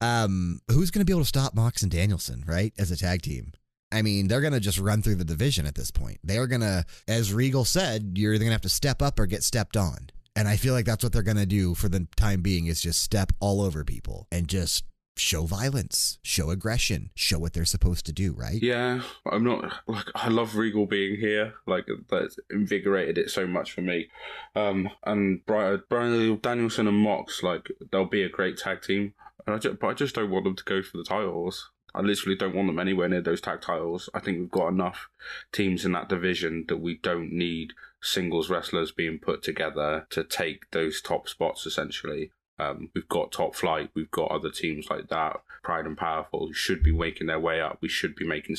Um, 0.00 0.60
who's 0.70 0.90
going 0.90 1.00
to 1.00 1.04
be 1.06 1.12
able 1.12 1.22
to 1.22 1.28
stop 1.28 1.54
Mox 1.54 1.82
and 1.82 1.90
Danielson, 1.90 2.44
right? 2.46 2.72
As 2.78 2.90
a 2.90 2.96
tag 2.96 3.22
team. 3.22 3.52
I 3.92 4.02
mean, 4.02 4.28
they're 4.28 4.40
going 4.40 4.52
to 4.52 4.60
just 4.60 4.78
run 4.78 5.00
through 5.00 5.14
the 5.16 5.24
division 5.24 5.64
at 5.66 5.74
this 5.74 5.90
point. 5.90 6.18
They're 6.24 6.46
going 6.46 6.60
to, 6.60 6.84
as 7.08 7.32
Regal 7.32 7.64
said, 7.64 8.12
you're 8.16 8.34
either 8.34 8.44
going 8.44 8.50
to 8.50 8.54
have 8.54 8.60
to 8.62 8.68
step 8.68 9.00
up 9.00 9.18
or 9.18 9.26
get 9.26 9.42
stepped 9.42 9.76
on. 9.76 10.10
And 10.34 10.48
I 10.48 10.56
feel 10.56 10.74
like 10.74 10.84
that's 10.84 11.02
what 11.02 11.12
they're 11.12 11.22
going 11.22 11.38
to 11.38 11.46
do 11.46 11.74
for 11.74 11.88
the 11.88 12.06
time 12.16 12.42
being 12.42 12.66
is 12.66 12.80
just 12.80 13.02
step 13.02 13.32
all 13.40 13.62
over 13.62 13.84
people 13.84 14.26
and 14.30 14.48
just 14.48 14.84
show 15.16 15.44
violence, 15.44 16.18
show 16.22 16.50
aggression, 16.50 17.10
show 17.14 17.38
what 17.38 17.52
they're 17.52 17.64
supposed 17.64 18.06
to 18.06 18.12
do, 18.12 18.32
right? 18.32 18.62
Yeah, 18.62 19.02
I'm 19.30 19.44
not 19.44 19.72
like 19.86 20.06
I 20.14 20.28
love 20.28 20.56
Regal 20.56 20.86
being 20.86 21.18
here. 21.18 21.54
Like 21.66 21.86
that's 22.08 22.38
invigorated 22.50 23.18
it 23.18 23.30
so 23.30 23.46
much 23.46 23.72
for 23.72 23.80
me. 23.80 24.08
Um, 24.54 24.90
and 25.04 25.44
Bryan, 25.46 25.82
Bryan 25.88 26.38
Danielson 26.40 26.88
and 26.88 26.98
Mox, 26.98 27.42
like 27.42 27.68
they'll 27.90 28.04
be 28.06 28.22
a 28.22 28.28
great 28.28 28.58
tag 28.58 28.82
team. 28.82 29.14
And 29.46 29.56
I 29.56 29.58
just, 29.58 29.78
but 29.78 29.88
I 29.88 29.94
just 29.94 30.14
don't 30.14 30.30
want 30.30 30.44
them 30.44 30.56
to 30.56 30.64
go 30.64 30.82
for 30.82 30.96
the 30.96 31.04
titles. 31.04 31.70
I 31.94 32.00
literally 32.00 32.36
don't 32.36 32.54
want 32.54 32.68
them 32.68 32.78
anywhere 32.78 33.08
near 33.08 33.22
those 33.22 33.40
tag 33.40 33.62
titles. 33.62 34.10
I 34.12 34.20
think 34.20 34.38
we've 34.38 34.50
got 34.50 34.68
enough 34.68 35.08
teams 35.50 35.86
in 35.86 35.92
that 35.92 36.10
division 36.10 36.66
that 36.68 36.76
we 36.76 36.98
don't 36.98 37.32
need 37.32 37.72
singles 38.02 38.50
wrestlers 38.50 38.92
being 38.92 39.18
put 39.18 39.42
together 39.42 40.06
to 40.10 40.22
take 40.22 40.70
those 40.72 41.00
top 41.00 41.26
spots. 41.26 41.64
Essentially, 41.64 42.32
um, 42.58 42.90
we've 42.94 43.08
got 43.08 43.32
Top 43.32 43.54
Flight, 43.54 43.90
we've 43.94 44.10
got 44.10 44.30
other 44.30 44.50
teams 44.50 44.88
like 44.88 45.08
that, 45.08 45.40
Proud 45.62 45.86
and 45.86 45.96
Powerful, 45.96 46.46
who 46.46 46.52
should 46.54 46.82
be 46.82 46.92
making 46.92 47.26
their 47.26 47.40
way 47.40 47.60
up. 47.60 47.78
We 47.80 47.88
should 47.88 48.14
be 48.14 48.26
making 48.26 48.56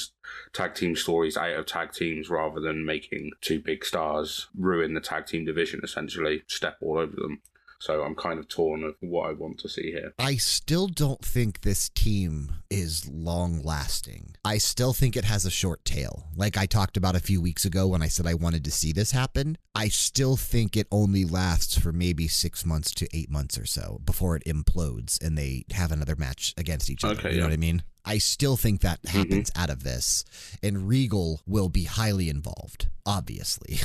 tag 0.53 0.75
team 0.75 0.95
stories 0.95 1.37
out 1.37 1.55
of 1.55 1.65
tag 1.65 1.93
teams 1.93 2.29
rather 2.29 2.59
than 2.59 2.85
making 2.85 3.31
two 3.41 3.59
big 3.59 3.83
stars 3.83 4.47
ruin 4.57 4.93
the 4.93 4.99
tag 5.01 5.25
team 5.25 5.45
division, 5.45 5.81
essentially, 5.83 6.43
step 6.47 6.77
all 6.81 6.97
over 6.97 7.15
them. 7.15 7.41
So 7.79 8.03
I'm 8.03 8.15
kind 8.15 8.39
of 8.39 8.47
torn 8.47 8.83
of 8.83 8.95
what 9.01 9.29
I 9.29 9.33
want 9.33 9.59
to 9.59 9.69
see 9.69 9.91
here. 9.91 10.13
I 10.17 10.35
still 10.35 10.87
don't 10.87 11.23
think 11.23 11.61
this 11.61 11.89
team 11.89 12.53
is 12.69 13.07
long 13.07 13.61
lasting. 13.61 14.35
I 14.43 14.57
still 14.57 14.93
think 14.93 15.15
it 15.15 15.25
has 15.25 15.45
a 15.45 15.51
short 15.51 15.85
tail. 15.85 16.27
Like 16.35 16.57
I 16.57 16.65
talked 16.65 16.97
about 16.97 17.15
a 17.15 17.19
few 17.19 17.41
weeks 17.41 17.65
ago 17.65 17.87
when 17.87 18.01
I 18.01 18.07
said 18.07 18.25
I 18.25 18.33
wanted 18.33 18.63
to 18.65 18.71
see 18.71 18.91
this 18.91 19.11
happen. 19.11 19.57
I 19.75 19.89
still 19.89 20.35
think 20.35 20.75
it 20.75 20.87
only 20.91 21.23
lasts 21.23 21.77
for 21.77 21.91
maybe 21.91 22.27
six 22.27 22.65
months 22.65 22.91
to 22.95 23.07
eight 23.13 23.29
months 23.29 23.57
or 23.57 23.65
so 23.65 24.01
before 24.03 24.35
it 24.35 24.45
implodes 24.45 25.23
and 25.23 25.37
they 25.37 25.65
have 25.71 25.91
another 25.91 26.15
match 26.15 26.53
against 26.57 26.89
each 26.89 27.03
other. 27.03 27.13
Okay, 27.13 27.33
you 27.33 27.39
know 27.39 27.45
what 27.45 27.53
I 27.53 27.57
mean? 27.57 27.83
I 28.03 28.17
still 28.17 28.57
think 28.57 28.81
that 28.81 29.03
mm-hmm. 29.03 29.17
happens 29.17 29.51
out 29.55 29.69
of 29.69 29.83
this. 29.83 30.23
And 30.63 30.87
Regal 30.87 31.41
will 31.45 31.69
be 31.69 31.83
highly 31.83 32.29
involved, 32.29 32.87
obviously. 33.05 33.79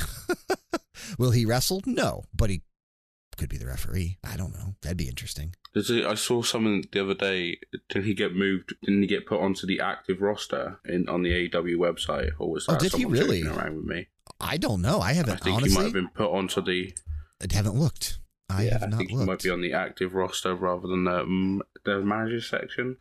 will 1.17 1.31
he 1.31 1.45
wrestle? 1.45 1.81
No, 1.85 2.23
but 2.33 2.49
he 2.49 2.61
could 3.37 3.49
be 3.49 3.57
the 3.57 3.65
referee. 3.67 4.17
I 4.23 4.37
don't 4.37 4.53
know. 4.53 4.75
That'd 4.81 4.97
be 4.97 5.07
interesting. 5.07 5.55
Does 5.73 5.89
he, 5.89 6.03
I 6.05 6.13
saw 6.15 6.41
something 6.43 6.85
the 6.91 7.01
other 7.03 7.13
day. 7.15 7.57
Did 7.89 8.05
he 8.05 8.13
get 8.13 8.35
moved? 8.35 8.73
Didn't 8.83 9.01
he 9.01 9.07
get 9.07 9.25
put 9.25 9.39
onto 9.41 9.65
the 9.65 9.79
active 9.79 10.21
roster 10.21 10.79
in 10.85 11.09
on 11.09 11.23
the 11.23 11.49
AEW 11.49 11.77
website, 11.77 12.31
or 12.39 12.51
was 12.51 12.65
that 12.67 12.73
Oh, 12.73 12.75
that 12.75 12.91
did 12.91 12.97
he 12.99 13.05
really? 13.05 13.43
around 13.43 13.77
with 13.77 13.85
me? 13.85 14.07
I 14.39 14.57
don't 14.57 14.81
know. 14.81 14.99
I 14.99 15.13
haven't 15.13 15.33
I 15.33 15.37
think 15.37 15.55
honestly. 15.57 15.71
he 15.71 15.77
might 15.77 15.83
have 15.85 15.93
been 15.93 16.09
put 16.09 16.31
onto 16.31 16.61
the. 16.61 16.93
I 17.41 17.53
haven't 17.53 17.75
looked. 17.75 18.19
I 18.49 18.63
yeah, 18.65 18.73
have 18.73 18.83
I 18.83 18.87
not 18.87 18.97
think 18.99 19.09
he 19.09 19.15
looked. 19.15 19.27
might 19.27 19.41
be 19.43 19.49
on 19.49 19.61
the 19.61 19.73
active 19.73 20.13
roster 20.13 20.53
rather 20.53 20.87
than 20.87 21.05
the 21.05 21.21
um, 21.21 21.61
the 21.85 22.01
manager 22.01 22.41
section. 22.41 22.97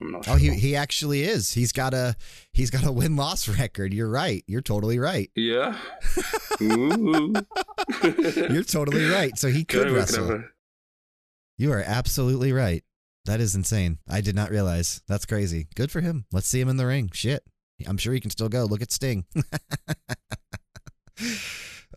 I'm 0.00 0.12
not 0.12 0.28
oh, 0.28 0.36
sure. 0.36 0.52
he 0.52 0.58
he 0.58 0.76
actually 0.76 1.22
is. 1.22 1.52
He's 1.52 1.72
got 1.72 1.94
a 1.94 2.16
he's 2.52 2.70
got 2.70 2.84
a 2.84 2.92
win 2.92 3.16
loss 3.16 3.48
record. 3.58 3.94
You're 3.94 4.08
right. 4.08 4.44
You're 4.46 4.60
totally 4.60 4.98
right. 4.98 5.30
yeah. 5.34 5.76
You're 6.60 7.42
totally 8.64 9.06
right. 9.06 9.38
So 9.38 9.48
he 9.48 9.64
could 9.64 9.90
wrestle. 9.90 10.44
You 11.58 11.72
are 11.72 11.82
absolutely 11.84 12.52
right. 12.52 12.84
That 13.24 13.40
is 13.40 13.54
insane. 13.54 13.98
I 14.08 14.20
did 14.20 14.36
not 14.36 14.50
realize. 14.50 15.02
That's 15.08 15.26
crazy. 15.26 15.66
Good 15.74 15.90
for 15.90 16.00
him. 16.00 16.26
Let's 16.32 16.48
see 16.48 16.60
him 16.60 16.68
in 16.68 16.76
the 16.76 16.86
ring. 16.86 17.10
Shit. 17.12 17.42
I'm 17.86 17.96
sure 17.96 18.14
he 18.14 18.20
can 18.20 18.30
still 18.30 18.48
go. 18.48 18.64
Look 18.64 18.82
at 18.82 18.92
Sting. 18.92 19.24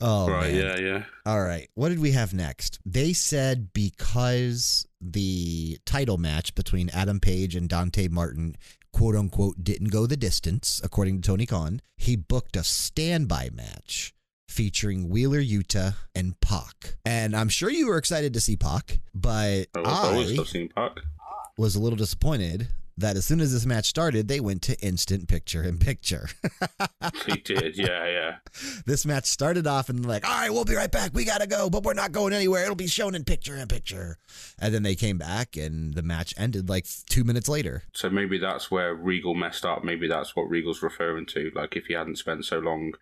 oh, 0.02 0.30
right, 0.30 0.54
man. 0.54 0.56
yeah, 0.56 0.78
yeah. 0.78 1.04
All 1.26 1.42
right. 1.42 1.70
What 1.76 1.90
did 1.90 2.00
we 2.00 2.12
have 2.12 2.34
next? 2.34 2.80
They 2.86 3.14
said 3.14 3.74
because 3.74 4.88
the 5.02 5.78
title 5.86 6.18
match 6.18 6.56
between 6.56 6.90
Adam 6.90 7.20
Page 7.20 7.56
and 7.56 7.70
Dante 7.70 8.08
Martin, 8.08 8.56
quote 8.92 9.16
unquote, 9.16 9.64
didn't 9.64 9.90
go 9.90 10.06
the 10.06 10.18
distance, 10.18 10.82
according 10.84 11.22
to 11.22 11.28
Tony 11.28 11.46
Khan, 11.46 11.82
he 11.98 12.16
booked 12.16 12.56
a 12.56 12.64
standby 12.64 13.50
match 13.54 14.14
featuring 14.48 15.10
Wheeler 15.10 15.42
Yuta 15.42 15.96
and 16.16 16.40
Pac. 16.42 16.96
And 17.06 17.36
I'm 17.36 17.50
sure 17.50 17.70
you 17.70 17.88
were 17.88 17.98
excited 17.98 18.34
to 18.34 18.42
see 18.42 18.56
Pac, 18.56 19.00
but 19.14 19.68
I 19.76 19.80
I 19.80 20.14
Pac. 20.76 20.98
was 21.58 21.76
a 21.76 21.80
little 21.80 21.98
disappointed 21.98 22.68
that 23.00 23.16
as 23.18 23.26
soon 23.26 23.40
as 23.42 23.52
this 23.54 23.66
match 23.66 23.86
started, 23.86 24.28
they 24.28 24.40
went 24.40 24.62
to 24.64 24.80
instant 24.82 25.28
picture 25.28 25.64
in 25.64 25.78
picture. 25.78 26.30
He 27.26 27.38
did, 27.38 27.78
yeah, 27.78 28.06
yeah. 28.06 28.36
this 28.86 29.06
match 29.06 29.26
started 29.26 29.66
off 29.68 29.90
and 29.90 30.06
like, 30.06 30.28
all 30.28 30.36
right, 30.42 30.52
we'll 30.52 30.66
be 30.66 30.76
right 30.76 30.92
back. 30.92 31.12
We 31.14 31.24
gotta 31.26 31.48
go, 31.48 31.70
but 31.70 31.84
we're 31.84 31.94
not 31.94 32.12
going 32.12 32.34
anywhere. 32.34 32.64
It'll 32.64 32.76
be 32.76 32.88
shown 32.88 33.16
in 33.16 33.24
picture 33.24 33.56
in 33.56 33.68
picture. 33.68 34.18
And 34.60 34.74
then 34.74 34.84
they 34.84 34.96
came 34.96 35.18
back 35.18 35.56
and 35.56 35.94
the 35.94 36.02
match 36.02 36.34
ended 36.38 36.68
like 36.70 36.86
two 37.10 37.24
minutes 37.24 37.48
later. 37.48 37.84
So 37.94 38.10
maybe 38.10 38.38
that's 38.38 38.70
where 38.70 38.94
Regal 38.94 39.34
messed 39.34 39.64
up. 39.66 39.84
Maybe 39.84 40.08
that's 40.08 40.36
what 40.36 40.50
Regal's 40.50 40.82
referring 40.82 41.26
to. 41.28 41.52
Like 41.56 41.76
if 41.76 41.86
he 41.86 41.94
hadn't 41.94 42.18
spent 42.18 42.46
so 42.46 42.60
long 42.60 42.94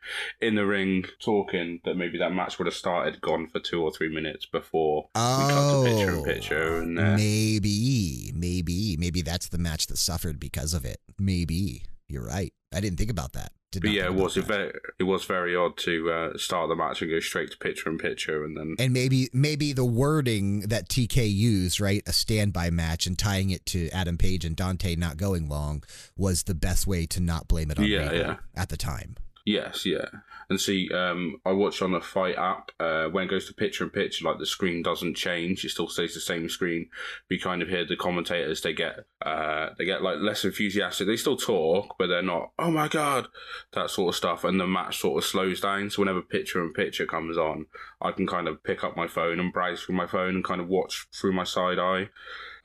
in 0.42 0.56
the 0.56 0.66
ring 0.66 1.06
talking, 1.20 1.80
that 1.86 1.96
maybe 1.98 2.18
that 2.20 2.34
match 2.34 2.60
would 2.60 2.68
have 2.68 2.76
started, 2.76 3.22
gone 3.22 3.48
for 3.48 3.60
two 3.60 3.82
or 3.82 3.92
three 3.92 4.14
minutes 4.14 4.46
before 4.46 5.08
we 5.16 5.22
cut 5.22 5.72
to 5.72 5.84
picture 5.86 6.10
in 6.14 6.20
Oh, 6.20 6.24
picture. 6.24 6.78
And 6.82 7.00
uh, 7.00 7.16
Maybe, 7.16 8.32
maybe, 8.36 8.96
maybe 8.98 9.22
that's 9.22 9.50
the 9.50 9.58
match 9.58 9.87
that 9.88 9.98
suffered 9.98 10.40
because 10.40 10.74
of 10.74 10.86
it. 10.86 11.00
Maybe 11.20 11.84
you're 12.08 12.26
right. 12.26 12.54
I 12.74 12.80
didn't 12.80 12.98
think 12.98 13.12
about 13.12 13.34
that. 13.34 13.52
But 13.74 13.92
yeah, 13.92 14.06
it 14.06 14.14
was 14.14 14.36
that. 14.36 14.46
very, 14.46 14.72
it 14.98 15.04
was 15.04 15.26
very 15.26 15.56
odd 15.56 15.78
to 15.80 16.10
uh, 16.10 16.38
start 16.38 16.70
the 16.70 16.76
match 16.76 17.02
and 17.02 17.12
go 17.12 17.20
straight 17.20 17.52
to 17.52 17.58
picture 17.58 17.90
and 17.90 18.00
picture, 18.00 18.44
and 18.46 18.56
then 18.56 18.76
and 18.80 18.94
maybe 18.94 19.30
maybe 19.34 19.74
the 19.74 19.86
wording 19.86 20.62
that 20.62 20.88
TK 20.88 21.32
used, 21.32 21.82
right, 21.82 22.02
a 22.08 22.14
standby 22.14 22.70
match, 22.70 23.06
and 23.06 23.20
tying 23.20 23.50
it 23.50 23.66
to 23.68 23.90
Adam 23.90 24.18
Page 24.18 24.46
and 24.46 24.56
Dante 24.56 24.96
not 24.96 25.18
going 25.18 25.50
long 25.50 25.84
was 26.16 26.44
the 26.44 26.56
best 26.56 26.88
way 26.88 27.06
to 27.08 27.20
not 27.20 27.50
blame 27.50 27.70
it 27.70 27.78
on 27.78 27.86
Yeah, 27.86 28.14
yeah. 28.14 28.36
at 28.56 28.70
the 28.70 28.78
time. 28.78 29.18
Yes, 29.48 29.86
yeah. 29.86 30.10
And 30.50 30.60
see, 30.60 30.90
um, 30.94 31.40
I 31.46 31.54
watch 31.54 31.82
on 31.82 31.94
the 31.94 32.02
Fight 32.02 32.36
app, 32.38 32.70
uh, 32.82 33.06
when 33.06 33.24
it 33.24 33.30
goes 33.30 33.48
to 33.48 33.54
picture 33.54 33.86
in 33.86 33.90
picture, 33.92 34.26
like 34.26 34.40
the 34.40 34.46
screen 34.46 34.84
doesn't 34.84 35.16
change; 35.16 35.64
it 35.64 35.70
still 35.70 35.88
stays 35.88 36.14
the 36.14 36.20
same 36.20 36.50
screen. 36.50 36.90
We 37.30 37.40
kind 37.40 37.62
of 37.62 37.70
hear 37.70 37.86
the 37.86 37.96
commentators; 37.96 38.62
they 38.62 38.74
get, 38.74 39.06
uh, 39.26 39.70
they 39.78 39.86
get 39.86 40.02
like 40.02 40.18
less 40.20 40.44
enthusiastic. 40.44 41.08
They 41.08 41.16
still 41.16 41.38
talk, 41.38 41.96
but 41.98 42.08
they're 42.08 42.22
not. 42.22 42.52
Oh 42.60 42.72
my 42.72 42.90
god, 42.90 43.30
that 43.72 43.90
sort 43.90 44.10
of 44.10 44.18
stuff. 44.18 44.44
And 44.44 44.60
the 44.60 44.68
match 44.68 45.00
sort 45.00 45.24
of 45.24 45.30
slows 45.30 45.62
down. 45.62 45.92
So 45.92 46.02
whenever 46.02 46.22
picture 46.22 46.62
in 46.62 46.74
picture 46.74 47.06
comes 47.06 47.38
on, 47.38 47.68
I 48.02 48.12
can 48.12 48.28
kind 48.28 48.50
of 48.50 48.62
pick 48.66 48.84
up 48.84 48.98
my 48.98 49.08
phone 49.08 49.40
and 49.40 49.54
browse 49.54 49.82
through 49.82 49.96
my 49.96 50.08
phone 50.08 50.36
and 50.36 50.44
kind 50.44 50.60
of 50.60 50.68
watch 50.68 51.08
through 51.14 51.32
my 51.32 51.46
side 51.46 51.80
eye. 51.80 52.10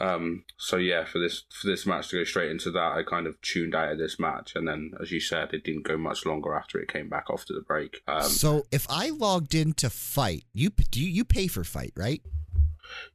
Um, 0.03 0.44
so 0.57 0.78
yeah, 0.78 1.05
for 1.05 1.20
this 1.20 1.44
for 1.48 1.68
this 1.68 1.86
match 1.86 2.09
to 2.09 2.16
go 2.18 2.24
straight 2.24 2.50
into 2.50 2.72
that, 2.72 2.92
I 2.96 3.05
kind 3.05 3.28
of 3.28 3.40
tuned 3.40 3.74
out 3.74 3.92
of 3.92 3.98
this 3.98 4.18
match, 4.18 4.57
and 4.57 4.66
then, 4.66 4.92
as 5.00 5.12
you 5.12 5.20
said, 5.20 5.55
it 5.55 5.62
didn't 5.62 5.84
go 5.84 5.96
much 5.96 6.26
longer 6.26 6.55
after 6.55 6.80
it 6.80 6.92
came 6.92 7.09
back 7.09 7.26
after 7.32 7.55
the 7.55 7.61
break. 7.61 8.03
Um, 8.09 8.24
so 8.24 8.66
if 8.72 8.84
I 8.90 9.11
logged 9.11 9.55
in 9.55 9.74
to 9.74 9.88
Fight, 9.88 10.44
you 10.53 10.70
do 10.70 11.00
you, 11.00 11.09
you 11.09 11.24
pay 11.24 11.46
for 11.46 11.62
Fight, 11.62 11.92
right? 11.96 12.20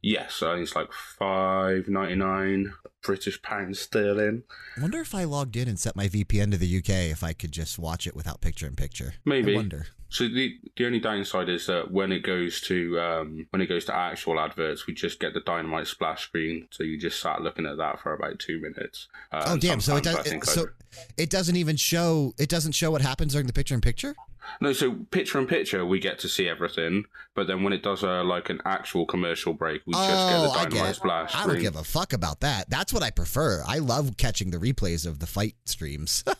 Yes, 0.02 0.42
I 0.42 0.54
think 0.54 0.64
it's 0.64 0.76
like 0.76 0.92
five 0.92 1.88
ninety 1.88 2.14
nine 2.14 2.74
British 3.02 3.40
pounds 3.42 3.78
sterling. 3.80 4.42
I 4.76 4.80
wonder 4.82 5.00
if 5.00 5.14
I 5.14 5.24
logged 5.24 5.56
in 5.56 5.68
and 5.68 5.78
set 5.78 5.96
my 5.96 6.08
VPN 6.08 6.50
to 6.52 6.56
the 6.58 6.78
UK 6.78 7.10
if 7.10 7.22
I 7.22 7.32
could 7.32 7.52
just 7.52 7.78
watch 7.78 8.06
it 8.06 8.14
without 8.16 8.40
picture 8.40 8.66
in 8.66 8.76
picture. 8.76 9.14
Maybe. 9.24 9.52
I 9.54 9.56
wonder. 9.56 9.86
So 10.10 10.24
the 10.26 10.56
the 10.76 10.86
only 10.86 11.00
downside 11.00 11.50
is 11.50 11.66
that 11.66 11.90
when 11.90 12.12
it 12.12 12.20
goes 12.20 12.62
to 12.62 12.98
um, 12.98 13.46
when 13.50 13.60
it 13.60 13.66
goes 13.66 13.84
to 13.86 13.94
actual 13.94 14.40
adverts, 14.40 14.86
we 14.86 14.94
just 14.94 15.20
get 15.20 15.34
the 15.34 15.40
dynamite 15.40 15.86
splash 15.86 16.22
screen. 16.22 16.66
So 16.70 16.82
you 16.82 16.98
just 16.98 17.20
sat 17.20 17.42
looking 17.42 17.66
at 17.66 17.76
that 17.76 18.00
for 18.00 18.14
about 18.14 18.38
two 18.38 18.58
minutes. 18.60 19.08
Uh, 19.30 19.44
Oh 19.48 19.56
damn! 19.58 19.80
So 19.82 19.96
it 19.96 20.04
does. 20.04 20.16
I 20.16 20.22
think 20.22 20.44
so 20.46 20.62
I- 20.62 20.98
it 21.18 21.28
doesn't 21.28 21.56
even 21.56 21.76
show. 21.76 22.32
It 22.38 22.48
doesn't 22.48 22.72
show 22.72 22.90
what 22.90 23.02
happens 23.02 23.32
during 23.32 23.46
the 23.46 23.52
picture 23.52 23.74
in 23.74 23.82
picture. 23.82 24.16
No, 24.60 24.72
so 24.72 24.94
picture 25.10 25.38
in 25.38 25.46
picture, 25.46 25.84
we 25.86 25.98
get 26.00 26.18
to 26.20 26.28
see 26.28 26.48
everything, 26.48 27.04
but 27.34 27.46
then 27.46 27.62
when 27.62 27.72
it 27.72 27.82
does 27.82 28.02
a 28.02 28.22
like 28.22 28.50
an 28.50 28.60
actual 28.64 29.06
commercial 29.06 29.52
break, 29.54 29.82
we 29.86 29.92
just 29.94 30.08
get 30.08 30.14
Oh, 30.16 30.42
the 30.42 30.50
I 30.50 30.64
dynamite 30.64 30.86
get. 30.86 30.96
splash. 30.96 31.34
I 31.34 31.40
don't 31.40 31.48
screen. 31.50 31.62
give 31.62 31.76
a 31.76 31.84
fuck 31.84 32.12
about 32.12 32.40
that. 32.40 32.68
That's 32.70 32.92
what 32.92 33.02
I 33.02 33.10
prefer. 33.10 33.62
I 33.66 33.78
love 33.78 34.16
catching 34.16 34.50
the 34.50 34.58
replays 34.58 35.06
of 35.06 35.18
the 35.20 35.26
fight 35.26 35.54
streams. 35.66 36.24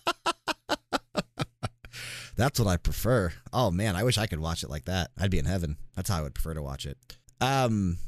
That's 2.37 2.61
what 2.61 2.69
I 2.69 2.77
prefer. 2.77 3.33
Oh 3.53 3.71
man, 3.73 3.97
I 3.97 4.05
wish 4.05 4.17
I 4.17 4.27
could 4.27 4.39
watch 4.39 4.63
it 4.63 4.71
like 4.71 4.85
that. 4.85 5.11
I'd 5.19 5.31
be 5.31 5.41
in 5.41 5.45
heaven. 5.45 5.77
That's 5.97 6.09
how 6.09 6.19
I 6.19 6.23
would 6.23 6.35
prefer 6.35 6.55
to 6.55 6.63
watch 6.63 6.87
it. 6.87 6.97
Um 7.41 7.99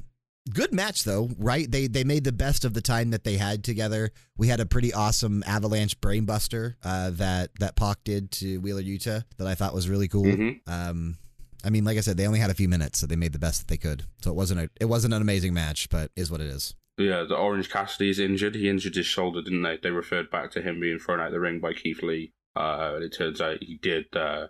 good 0.53 0.73
match 0.73 1.05
though, 1.05 1.31
right? 1.39 1.71
They 1.71 1.87
they 1.87 2.05
made 2.05 2.25
the 2.25 2.33
best 2.33 2.65
of 2.65 2.75
the 2.75 2.81
time 2.81 3.11
that 3.11 3.25
they 3.25 3.37
had 3.37 3.63
together. 3.65 4.11
We 4.37 4.49
had 4.49 4.61
a 4.61 4.67
pretty 4.67 4.93
awesome 4.93 5.43
avalanche 5.47 6.01
brainbuster 6.01 6.75
uh, 6.83 7.11
that 7.11 7.51
that 7.61 7.77
Pac 7.77 8.05
did 8.05 8.31
to 8.33 8.59
Wheeler 8.59 8.83
Yuta 8.83 9.25
that 9.39 9.47
I 9.47 9.55
thought 9.55 9.75
was 9.75 9.89
really 9.89 10.09
cool. 10.09 10.25
Mhm. 10.25 10.61
Um 10.67 11.17
I 11.63 11.69
mean, 11.69 11.85
like 11.85 11.99
I 11.99 12.01
said, 12.01 12.17
they 12.17 12.27
only 12.27 12.39
had 12.39 12.49
a 12.51 12.55
few 12.55 12.71
minutes, 12.71 12.99
so 12.99 13.07
they 13.07 13.17
made 13.17 13.35
the 13.35 13.39
best 13.39 13.61
that 13.61 13.69
they 13.69 13.77
could. 13.77 14.05
So 14.23 14.31
it 14.31 14.35
wasn't 14.35 14.61
a 14.61 14.71
it 14.81 14.87
wasn't 14.87 15.15
an 15.15 15.21
amazing 15.23 15.53
match, 15.53 15.89
but 15.91 16.11
is 16.17 16.31
what 16.31 16.41
it 16.41 16.47
is. 16.47 16.75
Yeah, 16.97 17.25
the 17.29 17.37
Orange 17.37 17.71
Cassidy 17.71 18.11
is 18.11 18.19
injured. 18.19 18.55
He 18.55 18.69
injured 18.69 18.95
his 18.95 19.07
shoulder, 19.07 19.43
didn't 19.43 19.63
they? 19.63 19.79
They 19.83 19.91
referred 19.91 20.31
back 20.31 20.51
to 20.53 20.63
him 20.63 20.81
being 20.81 20.99
thrown 20.99 21.21
out 21.21 21.29
of 21.29 21.33
the 21.33 21.41
ring 21.41 21.59
by 21.61 21.73
Keith 21.73 22.03
Lee. 22.03 22.33
Uh, 22.57 22.93
and 22.97 23.05
it 23.05 23.11
turns 23.17 23.41
out 23.41 23.63
he 23.63 23.79
did 23.81 24.05
uh, 24.15 24.49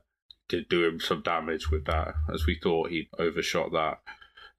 did 0.49 0.69
do 0.69 0.85
him 0.85 1.01
some 1.01 1.23
damage 1.23 1.71
with 1.71 1.85
that, 1.87 2.15
as 2.33 2.47
we 2.47 2.59
thought 2.61 2.91
he'd 2.91 3.09
overshot 3.19 3.71
that. 3.73 3.99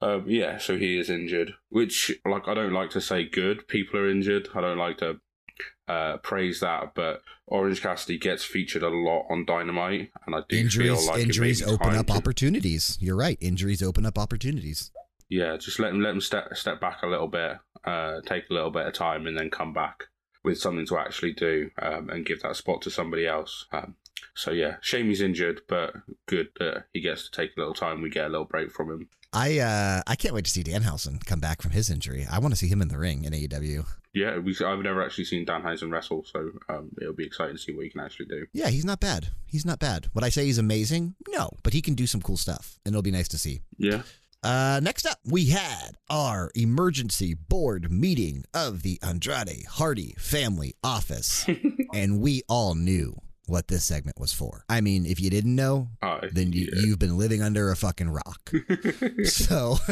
Um, 0.01 0.25
yeah, 0.27 0.57
so 0.57 0.77
he 0.77 0.99
is 0.99 1.09
injured, 1.09 1.53
which 1.69 2.11
like 2.25 2.47
I 2.47 2.53
don't 2.53 2.73
like 2.73 2.89
to 2.91 3.01
say 3.01 3.23
good. 3.23 3.67
People 3.67 3.99
are 3.99 4.09
injured. 4.09 4.49
I 4.55 4.61
don't 4.61 4.77
like 4.77 4.97
to 4.97 5.19
uh, 5.87 6.17
praise 6.17 6.59
that, 6.61 6.93
but 6.95 7.21
Orange 7.47 7.81
Cassidy 7.81 8.17
gets 8.17 8.43
featured 8.43 8.81
a 8.83 8.89
lot 8.89 9.27
on 9.29 9.45
Dynamite, 9.45 10.11
and 10.25 10.35
I 10.35 10.39
do 10.47 10.57
injuries 10.57 10.87
feel 11.05 11.07
like 11.13 11.21
injuries 11.21 11.61
it 11.61 11.65
may 11.65 11.71
be 11.71 11.75
open 11.75 11.95
up 11.95 12.07
to- 12.07 12.13
opportunities. 12.13 12.97
You're 12.99 13.15
right. 13.15 13.37
Injuries 13.41 13.83
open 13.83 14.05
up 14.05 14.17
opportunities. 14.17 14.91
yeah, 15.29 15.57
just 15.57 15.79
let 15.79 15.91
him 15.91 16.01
let 16.01 16.13
him 16.13 16.21
step 16.21 16.55
step 16.55 16.81
back 16.81 17.03
a 17.03 17.07
little 17.07 17.27
bit, 17.27 17.57
uh, 17.85 18.21
take 18.25 18.49
a 18.49 18.53
little 18.53 18.71
bit 18.71 18.87
of 18.87 18.93
time, 18.93 19.27
and 19.27 19.37
then 19.37 19.49
come 19.49 19.73
back 19.73 20.05
with 20.43 20.57
something 20.57 20.87
to 20.87 20.97
actually 20.97 21.33
do 21.33 21.69
um, 21.79 22.09
and 22.09 22.25
give 22.25 22.41
that 22.41 22.55
spot 22.55 22.81
to 22.81 22.89
somebody 22.89 23.27
else. 23.27 23.67
Um, 23.71 23.95
so 24.33 24.51
yeah, 24.51 24.77
shame 24.81 25.07
he's 25.07 25.21
injured, 25.21 25.61
but 25.67 25.93
good 26.27 26.47
that 26.59 26.85
he 26.93 27.01
gets 27.01 27.25
to 27.25 27.31
take 27.31 27.51
a 27.55 27.59
little 27.59 27.75
time. 27.75 28.01
We 28.01 28.09
get 28.09 28.25
a 28.25 28.29
little 28.29 28.45
break 28.45 28.71
from 28.71 28.89
him. 28.89 29.09
I 29.33 29.59
uh 29.59 30.01
I 30.07 30.15
can't 30.15 30.33
wait 30.33 30.45
to 30.45 30.51
see 30.51 30.63
Danhausen 30.63 31.25
come 31.25 31.39
back 31.39 31.61
from 31.61 31.71
his 31.71 31.89
injury. 31.89 32.25
I 32.29 32.39
want 32.39 32.53
to 32.53 32.57
see 32.57 32.67
him 32.67 32.81
in 32.81 32.89
the 32.89 32.97
ring 32.97 33.23
in 33.23 33.33
AEW. 33.33 33.85
Yeah, 34.13 34.39
we, 34.39 34.53
I've 34.65 34.79
never 34.79 35.01
actually 35.01 35.23
seen 35.23 35.45
Danhausen 35.45 35.89
wrestle, 35.89 36.25
so 36.25 36.51
um, 36.67 36.91
it'll 37.01 37.13
be 37.13 37.25
exciting 37.25 37.55
to 37.55 37.61
see 37.61 37.71
what 37.71 37.85
he 37.85 37.89
can 37.89 38.01
actually 38.01 38.25
do. 38.25 38.45
Yeah, 38.51 38.67
he's 38.67 38.83
not 38.83 38.99
bad. 38.99 39.29
He's 39.45 39.65
not 39.65 39.79
bad. 39.79 40.07
Would 40.13 40.25
I 40.25 40.29
say 40.29 40.43
he's 40.45 40.57
amazing? 40.57 41.15
No, 41.29 41.51
but 41.63 41.71
he 41.71 41.81
can 41.81 41.93
do 41.93 42.05
some 42.05 42.21
cool 42.21 42.35
stuff, 42.35 42.77
and 42.85 42.93
it'll 42.93 43.01
be 43.03 43.11
nice 43.11 43.29
to 43.29 43.37
see. 43.37 43.61
Yeah, 43.77 44.01
Uh, 44.43 44.81
next 44.83 45.05
up, 45.05 45.19
we 45.23 45.45
had 45.45 45.91
our 46.09 46.51
emergency 46.55 47.33
board 47.35 47.89
meeting 47.89 48.43
of 48.53 48.81
the 48.81 48.99
Andrade 49.01 49.65
Hardy 49.69 50.13
family 50.17 50.73
office, 50.83 51.45
and 51.93 52.19
we 52.19 52.41
all 52.49 52.75
knew 52.75 53.15
what 53.47 53.67
this 53.67 53.83
segment 53.83 54.19
was 54.19 54.33
for. 54.33 54.63
I 54.69 54.81
mean, 54.81 55.05
if 55.05 55.19
you 55.19 55.29
didn't 55.29 55.55
know, 55.55 55.89
I, 56.01 56.29
then 56.31 56.53
you, 56.53 56.69
yeah. 56.73 56.85
you've 56.85 56.99
been 56.99 57.17
living 57.17 57.41
under 57.41 57.71
a 57.71 57.75
fucking 57.75 58.09
rock. 58.09 58.51
so 59.23 59.77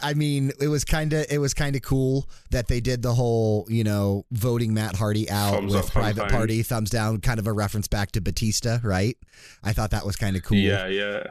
I 0.00 0.14
mean, 0.14 0.52
it 0.60 0.68
was 0.68 0.84
kind 0.84 1.12
of 1.12 1.26
it 1.30 1.38
was 1.38 1.54
kind 1.54 1.76
of 1.76 1.82
cool 1.82 2.28
that 2.50 2.68
they 2.68 2.80
did 2.80 3.02
the 3.02 3.14
whole, 3.14 3.66
you 3.68 3.84
know, 3.84 4.24
voting 4.30 4.74
Matt 4.74 4.96
Hardy 4.96 5.30
out 5.30 5.54
Thumbs 5.54 5.74
with 5.74 5.86
up, 5.86 5.92
Private 5.92 6.20
down. 6.22 6.30
Party, 6.30 6.62
thumbs 6.62 6.90
down, 6.90 7.20
kind 7.20 7.38
of 7.38 7.46
a 7.46 7.52
reference 7.52 7.88
back 7.88 8.12
to 8.12 8.20
Batista, 8.20 8.78
right? 8.82 9.16
I 9.62 9.72
thought 9.72 9.90
that 9.90 10.06
was 10.06 10.16
kind 10.16 10.36
of 10.36 10.42
cool. 10.42 10.58
yeah, 10.58 10.86
yeah. 10.86 11.24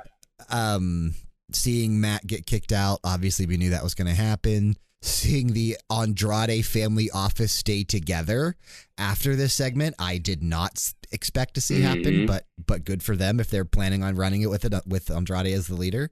Um 0.50 1.16
seeing 1.52 2.00
Matt 2.00 2.26
get 2.28 2.46
kicked 2.46 2.72
out, 2.72 3.00
obviously 3.04 3.46
we 3.46 3.58
knew 3.58 3.72
that 3.72 3.84
was 3.84 3.96
going 3.96 4.08
to 4.08 4.14
happen. 4.14 4.76
Seeing 5.02 5.54
the 5.54 5.78
Andrade 5.90 6.66
family 6.66 7.10
office 7.10 7.54
stay 7.54 7.84
together 7.86 8.58
after 8.98 9.36
this 9.36 9.54
segment, 9.54 9.96
I 9.98 10.18
did 10.18 10.44
not 10.44 10.92
expect 11.12 11.54
to 11.54 11.62
see 11.62 11.82
happen, 11.82 12.04
Mhm. 12.04 12.28
but 12.28 12.48
but 12.66 12.84
good 12.84 13.02
for 13.02 13.16
them 13.16 13.40
if 13.40 13.50
they're 13.50 13.64
planning 13.66 14.04
on 14.04 14.16
running 14.16 14.42
it 14.42 14.50
with 14.50 14.66
it 14.66 14.74
with 14.86 15.10
Andrade 15.10 15.48
as 15.54 15.68
the 15.68 15.76
leader. 15.76 16.12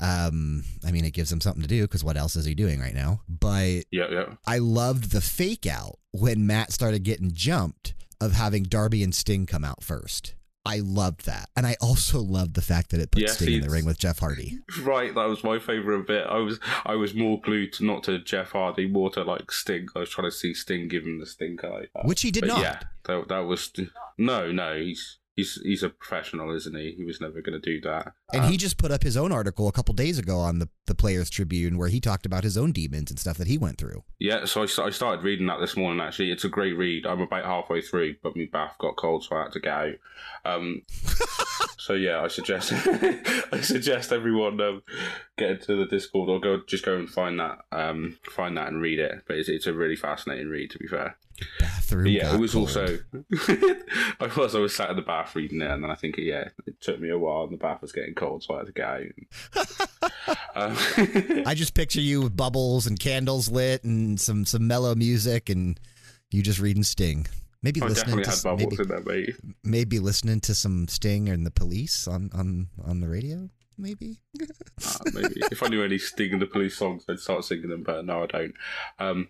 Um, 0.00 0.64
I 0.84 0.90
mean, 0.90 1.04
it 1.04 1.12
gives 1.12 1.30
him 1.30 1.40
something 1.40 1.62
to 1.62 1.68
do 1.68 1.82
because 1.82 2.02
what 2.02 2.16
else 2.16 2.34
is 2.34 2.44
he 2.46 2.54
doing 2.54 2.80
right 2.80 2.94
now? 2.94 3.20
But 3.28 3.84
Yeah, 3.92 4.10
yeah. 4.10 4.34
I 4.46 4.58
loved 4.58 5.12
the 5.12 5.20
fake 5.20 5.66
out 5.66 5.98
when 6.10 6.46
Matt 6.46 6.72
started 6.72 7.04
getting 7.04 7.30
jumped 7.32 7.94
of 8.20 8.32
having 8.32 8.62
Darby 8.64 9.02
and 9.04 9.14
Sting 9.14 9.44
come 9.46 9.64
out 9.64 9.84
first. 9.84 10.34
I 10.66 10.80
loved 10.80 11.26
that. 11.26 11.50
And 11.56 11.66
I 11.66 11.76
also 11.80 12.20
loved 12.20 12.54
the 12.54 12.62
fact 12.62 12.90
that 12.90 13.00
it 13.00 13.10
put 13.10 13.22
Yeah, 13.22 13.28
Sting 13.28 13.48
see, 13.48 13.56
in 13.56 13.60
the 13.62 13.70
ring 13.70 13.84
with 13.84 13.98
Jeff 13.98 14.18
Hardy. 14.18 14.58
Right, 14.80 15.14
that 15.14 15.26
was 15.26 15.44
my 15.44 15.58
favourite 15.58 16.06
bit. 16.06 16.26
I 16.26 16.38
was 16.38 16.58
I 16.84 16.94
was 16.94 17.14
more 17.14 17.40
glued 17.40 17.72
to 17.74 17.84
not 17.84 18.02
to 18.04 18.18
Jeff 18.18 18.52
Hardy, 18.52 18.86
more 18.86 19.10
to 19.10 19.22
like 19.22 19.50
Sting. 19.52 19.88
I 19.94 20.00
was 20.00 20.10
trying 20.10 20.30
to 20.30 20.36
see 20.36 20.54
Sting 20.54 20.88
give 20.88 21.04
him 21.04 21.20
the 21.20 21.26
stink 21.26 21.64
eye. 21.64 21.88
Which 22.04 22.22
he 22.22 22.30
did 22.30 22.42
but 22.42 22.48
not. 22.48 22.60
Yeah, 22.60 22.80
that, 23.04 23.28
that 23.28 23.40
was 23.40 23.72
no, 24.16 24.50
no. 24.50 24.76
He's 24.76 25.18
he's 25.36 25.60
he's 25.62 25.82
a 25.82 25.88
professional, 25.88 26.54
isn't 26.54 26.76
he? 26.76 26.94
He 26.96 27.04
was 27.04 27.20
never 27.20 27.40
going 27.40 27.60
to 27.60 27.64
do 27.64 27.80
that. 27.82 28.12
And 28.32 28.44
Um, 28.44 28.50
he 28.50 28.56
just 28.56 28.78
put 28.78 28.90
up 28.90 29.02
his 29.02 29.16
own 29.16 29.32
article 29.32 29.68
a 29.68 29.72
couple 29.72 29.94
days 29.94 30.18
ago 30.18 30.38
on 30.38 30.58
the, 30.58 30.68
the 30.86 30.94
Players 30.94 31.30
Tribune 31.30 31.76
where 31.78 31.88
he 31.88 32.00
talked 32.00 32.26
about 32.26 32.44
his 32.44 32.56
own 32.56 32.72
demons 32.72 33.10
and 33.10 33.18
stuff 33.18 33.36
that 33.38 33.46
he 33.46 33.58
went 33.58 33.78
through. 33.78 34.04
Yeah, 34.18 34.44
so 34.44 34.62
I, 34.62 34.86
I 34.86 34.90
started 34.90 35.24
reading 35.24 35.46
that 35.46 35.60
this 35.60 35.76
morning. 35.76 36.00
Actually, 36.00 36.30
it's 36.30 36.44
a 36.44 36.48
great 36.48 36.76
read. 36.76 37.06
I'm 37.06 37.20
about 37.20 37.44
halfway 37.44 37.80
through, 37.80 38.16
but 38.22 38.36
my 38.36 38.48
bath 38.50 38.76
got 38.78 38.96
cold, 38.96 39.24
so 39.24 39.36
I 39.36 39.42
had 39.44 39.52
to 39.52 39.60
get 39.60 39.72
out. 39.72 39.94
Um, 40.44 40.82
so 41.78 41.94
yeah, 41.94 42.20
I 42.22 42.28
suggest 42.28 42.72
I 43.52 43.60
suggest 43.60 44.12
everyone 44.12 44.60
um, 44.60 44.82
get 45.36 45.50
into 45.50 45.76
the 45.76 45.86
Discord 45.86 46.28
or 46.28 46.40
go 46.40 46.62
just 46.66 46.84
go 46.84 46.96
and 46.96 47.08
find 47.08 47.38
that 47.40 47.58
um, 47.72 48.18
find 48.30 48.56
that 48.56 48.68
and 48.68 48.80
read 48.80 48.98
it. 48.98 49.22
But 49.26 49.36
it's 49.36 49.48
it's 49.48 49.66
a 49.66 49.72
really 49.72 49.96
fascinating 49.96 50.48
read, 50.48 50.70
to 50.70 50.78
be 50.78 50.86
fair. 50.86 51.16
Bathroom. 51.58 52.04
But 52.04 52.12
yeah, 52.12 52.34
it 52.34 52.40
was 52.40 52.52
cold. 52.52 52.68
also 52.68 52.98
I 53.48 54.30
was 54.36 54.54
I 54.54 54.60
was 54.60 54.74
sat 54.74 54.90
in 54.90 54.96
the 54.96 55.02
bath 55.02 55.34
reading 55.34 55.60
it, 55.60 55.70
and 55.70 55.82
then 55.82 55.90
I 55.90 55.96
think 55.96 56.16
yeah, 56.18 56.48
it 56.66 56.80
took 56.80 57.00
me 57.00 57.10
a 57.10 57.18
while, 57.18 57.44
and 57.44 57.52
the 57.52 57.56
bath 57.56 57.82
was 57.82 57.92
getting 57.92 58.14
cold, 58.14 58.44
so 58.44 58.54
I 58.54 58.58
had 58.58 58.66
to 58.66 58.72
get 58.72 58.86
out. 58.86 60.08
um, 60.54 60.76
I 61.46 61.54
just 61.54 61.74
picture 61.74 62.00
you 62.00 62.22
with 62.22 62.36
bubbles 62.36 62.86
and 62.86 62.98
candles 62.98 63.50
lit 63.50 63.84
and 63.84 64.20
some 64.20 64.44
some 64.44 64.66
mellow 64.66 64.94
music 64.94 65.48
and 65.50 65.78
you 66.30 66.42
just 66.42 66.60
reading 66.60 66.82
Sting. 66.82 67.26
Maybe 67.62 67.80
I 67.80 67.86
listening 67.86 68.22
to 68.22 68.30
had 68.30 68.58
maybe, 68.58 68.76
there, 68.76 69.34
maybe 69.64 69.98
listening 69.98 70.40
to 70.42 70.54
some 70.54 70.86
Sting 70.86 71.28
and 71.30 71.46
the 71.46 71.50
Police 71.50 72.06
on 72.06 72.30
on 72.34 72.68
on 72.84 73.00
the 73.00 73.08
radio. 73.08 73.48
Maybe. 73.78 74.18
Uh, 74.40 74.98
maybe 75.14 75.40
if 75.50 75.62
I 75.62 75.68
knew 75.68 75.82
any 75.82 75.98
Sting 75.98 76.32
and 76.32 76.42
the 76.42 76.46
Police 76.46 76.76
songs, 76.76 77.04
I'd 77.08 77.18
start 77.18 77.44
singing 77.44 77.68
them. 77.70 77.82
But 77.82 78.04
no, 78.04 78.22
I 78.22 78.26
don't. 78.26 78.54
Um, 78.98 79.28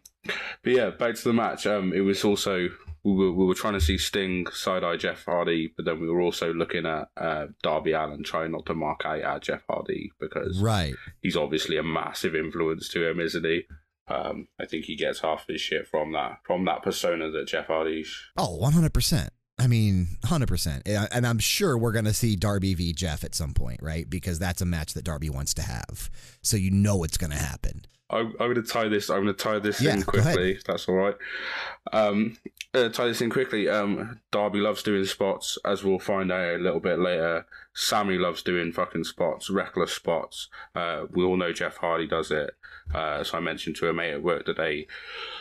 but 0.63 0.73
yeah, 0.73 0.91
back 0.91 1.15
to 1.17 1.25
the 1.25 1.33
match. 1.33 1.67
Um, 1.67 1.93
it 1.93 2.01
was 2.01 2.25
also 2.25 2.69
we 3.03 3.13
were 3.13 3.33
we 3.33 3.45
were 3.47 3.55
trying 3.55 3.75
to 3.75 3.81
see 3.81 3.99
Sting 3.99 4.47
side 4.53 4.85
eye 4.85 4.97
Jeff 4.97 5.25
Hardy, 5.25 5.73
but 5.77 5.85
then 5.85 6.01
we 6.01 6.09
were 6.09 6.21
also 6.21 6.53
looking 6.55 6.87
at 6.87 7.09
uh, 7.17 7.47
Darby 7.63 7.93
Allin, 7.93 8.23
trying 8.25 8.53
not 8.53 8.67
to 8.67 8.75
mark 8.75 9.05
out 9.05 9.21
at 9.21 9.43
Jeff 9.43 9.63
Hardy 9.69 10.13
because 10.21 10.61
Right. 10.63 10.95
he's 11.21 11.37
obviously 11.37 11.77
a 11.77 11.83
massive 11.83 12.35
influence 12.35 12.89
to 12.91 13.09
him, 13.09 13.21
isn't 13.21 13.45
he? 13.45 13.63
Um, 14.07 14.49
I 14.61 14.67
think 14.67 14.85
he 14.85 14.97
gets 14.97 15.21
half 15.21 15.47
his 15.49 15.63
shit 15.63 15.87
from 15.87 16.13
that 16.13 16.39
from 16.45 16.65
that 16.67 16.83
persona 16.83 17.31
that 17.31 17.47
Jeff 17.49 17.69
Hardy's. 17.69 18.15
Oh, 18.37 18.59
100%. 18.63 19.29
I 19.65 19.67
mean, 19.67 20.19
100%. 20.25 21.09
And 21.11 21.27
I'm 21.27 21.39
sure 21.39 21.79
we're 21.79 21.93
going 21.93 22.05
to 22.05 22.13
see 22.13 22.37
Darby 22.37 22.75
v. 22.75 22.93
Jeff 22.93 23.25
at 23.25 23.35
some 23.35 23.55
point, 23.55 23.83
right? 23.83 24.09
Because 24.09 24.39
that's 24.39 24.61
a 24.61 24.67
match 24.67 24.93
that 24.93 25.05
Darby 25.05 25.31
wants 25.31 25.55
to 25.55 25.63
have. 25.63 26.11
So 26.43 26.59
you 26.59 26.71
know 26.71 27.03
it's 27.03 27.17
going 27.17 27.31
to 27.31 27.39
happen. 27.39 27.87
I'm, 28.11 28.27
I'm 28.39 28.53
going 28.53 28.57
to 28.57 28.63
tie 28.63 28.89
this. 28.89 29.09
I'm 29.09 29.25
going 29.25 29.35
to 29.35 29.43
tie 29.43 29.59
this 29.61 29.81
Yeah, 29.81 29.95
in 29.95 30.03
quickly. 30.03 30.53
If 30.53 30.65
that's 30.65 30.87
all 30.87 30.97
right. 30.97 31.15
Um, 31.95 32.37
uh, 32.75 32.91
tie 32.91 33.07
this 33.07 33.23
in 33.23 33.31
quickly. 33.31 33.67
Um, 33.71 34.21
Darby 34.31 34.59
loves 34.59 34.83
doing 34.83 35.07
spots, 35.07 35.57
as 35.65 35.83
we'll 35.83 35.99
find 35.99 36.31
out 36.31 36.57
a 36.57 36.59
little 36.59 36.81
bit 36.81 36.99
later. 36.99 37.47
Sammy 37.73 38.19
loves 38.19 38.43
doing 38.43 38.71
fucking 38.71 39.05
spots, 39.05 39.49
reckless 39.49 39.93
spots. 39.93 40.49
Uh, 40.75 41.05
we 41.11 41.25
all 41.25 41.39
know 41.39 41.53
Jeff 41.55 41.79
Hardy 41.79 42.07
does 42.07 42.31
it. 42.31 42.55
Uh, 42.93 43.25
so 43.25 43.39
I 43.39 43.41
mentioned 43.41 43.77
to 43.77 43.89
a 43.89 43.93
mate 43.93 44.13
at 44.13 44.23
work 44.23 44.47
today, 44.47 44.87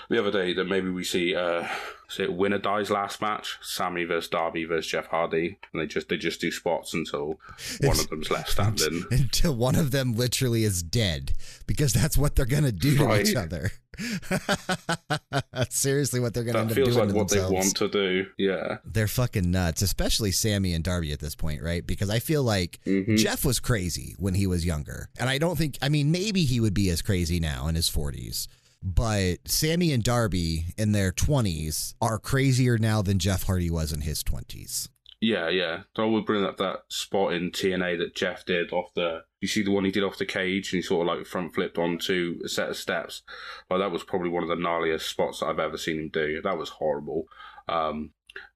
the 0.09 0.19
other 0.19 0.31
day, 0.31 0.53
that 0.53 0.65
maybe 0.65 0.89
we 0.89 1.03
see 1.03 1.35
uh, 1.35 1.67
see 2.07 2.23
it 2.23 2.33
winner 2.33 2.57
dies 2.57 2.89
last 2.89 3.21
match, 3.21 3.57
Sammy 3.61 4.05
versus 4.05 4.29
Darby 4.29 4.65
versus 4.65 4.89
Jeff 4.89 5.07
Hardy, 5.07 5.57
and 5.71 5.81
they 5.81 5.85
just 5.85 6.09
they 6.09 6.17
just 6.17 6.41
do 6.41 6.51
spots 6.51 6.93
until 6.93 7.39
one 7.81 7.99
of 7.99 8.09
them's 8.09 8.31
left 8.31 8.49
standing. 8.51 9.05
Until 9.11 9.55
one 9.55 9.75
of 9.75 9.91
them 9.91 10.15
literally 10.15 10.63
is 10.63 10.83
dead. 10.83 11.33
Because 11.67 11.93
that's 11.93 12.17
what 12.17 12.35
they're 12.35 12.45
going 12.45 12.63
to 12.63 12.71
do 12.71 12.97
to 12.97 13.19
each 13.19 13.35
other. 13.35 13.71
that's 15.51 15.77
seriously 15.77 16.19
what 16.19 16.33
they're 16.33 16.43
going 16.43 16.55
to 16.55 16.59
end 16.61 16.69
That 16.69 16.73
up 16.79 16.85
feels 16.85 16.95
doing 16.95 17.07
like 17.09 17.15
what 17.15 17.27
themselves. 17.29 17.49
they 17.51 17.55
want 17.55 17.75
to 17.77 17.89
do. 17.89 18.25
Yeah. 18.37 18.77
They're 18.85 19.07
fucking 19.07 19.49
nuts, 19.49 19.81
especially 19.81 20.31
Sammy 20.31 20.73
and 20.73 20.83
Darby 20.83 21.11
at 21.11 21.19
this 21.19 21.35
point, 21.35 21.61
right? 21.61 21.85
Because 21.85 22.09
I 22.09 22.19
feel 22.19 22.43
like 22.43 22.79
Mhm. 22.85 23.17
Jeff 23.17 23.45
was 23.45 23.59
crazy 23.59 24.15
when 24.17 24.33
he 24.35 24.47
was 24.47 24.65
younger. 24.65 25.09
And 25.19 25.29
I 25.29 25.37
don't 25.37 25.57
think, 25.57 25.77
I 25.81 25.89
mean, 25.89 26.11
maybe 26.11 26.43
he 26.45 26.59
would 26.59 26.73
be 26.73 26.89
as 26.89 27.01
crazy 27.01 27.39
now 27.39 27.67
in 27.67 27.75
his 27.75 27.89
40s. 27.89 28.47
But 28.81 29.37
Sammy 29.45 29.93
and 29.93 30.03
Darby 30.03 30.65
in 30.77 30.91
their 30.91 31.11
20s 31.13 31.93
are 32.01 32.19
crazier 32.19 32.77
now 32.77 33.01
than 33.01 33.17
Jeff 33.19 33.43
Hardy 33.43 33.69
was 33.69 33.93
in 33.93 34.01
his 34.01 34.23
20s. 34.23 34.89
Yeah, 35.21 35.47
yeah. 35.47 35.83
So 35.95 36.03
I 36.03 36.05
would 36.07 36.25
bring 36.25 36.43
up 36.43 36.57
that 36.57 36.79
spot 36.89 37.31
in 37.33 37.51
TNA 37.51 37.95
that 37.99 38.13
Jeff 38.13 38.45
did 38.45 38.73
off 38.73 38.93
the. 38.93 39.21
You 39.43 39.47
see 39.47 39.61
the 39.61 39.71
one 39.71 39.83
he 39.83 39.91
did 39.91 40.05
off 40.05 40.17
the 40.17 40.25
cage, 40.25 40.71
and 40.71 40.77
he 40.77 40.81
sort 40.81 41.05
of 41.05 41.13
like 41.17 41.25
front 41.25 41.53
flipped 41.53 41.77
onto 41.77 42.39
a 42.45 42.47
set 42.47 42.69
of 42.69 42.77
steps. 42.77 43.23
Like 43.69 43.81
that 43.81 43.91
was 43.91 44.01
probably 44.03 44.29
one 44.29 44.41
of 44.43 44.47
the 44.47 44.55
gnarliest 44.55 45.01
spots 45.01 45.41
that 45.41 45.47
I've 45.47 45.59
ever 45.59 45.77
seen 45.77 45.99
him 45.99 46.09
do. 46.13 46.41
That 46.41 46.57
was 46.57 46.69
horrible. 46.69 47.25
Um, 47.67 48.11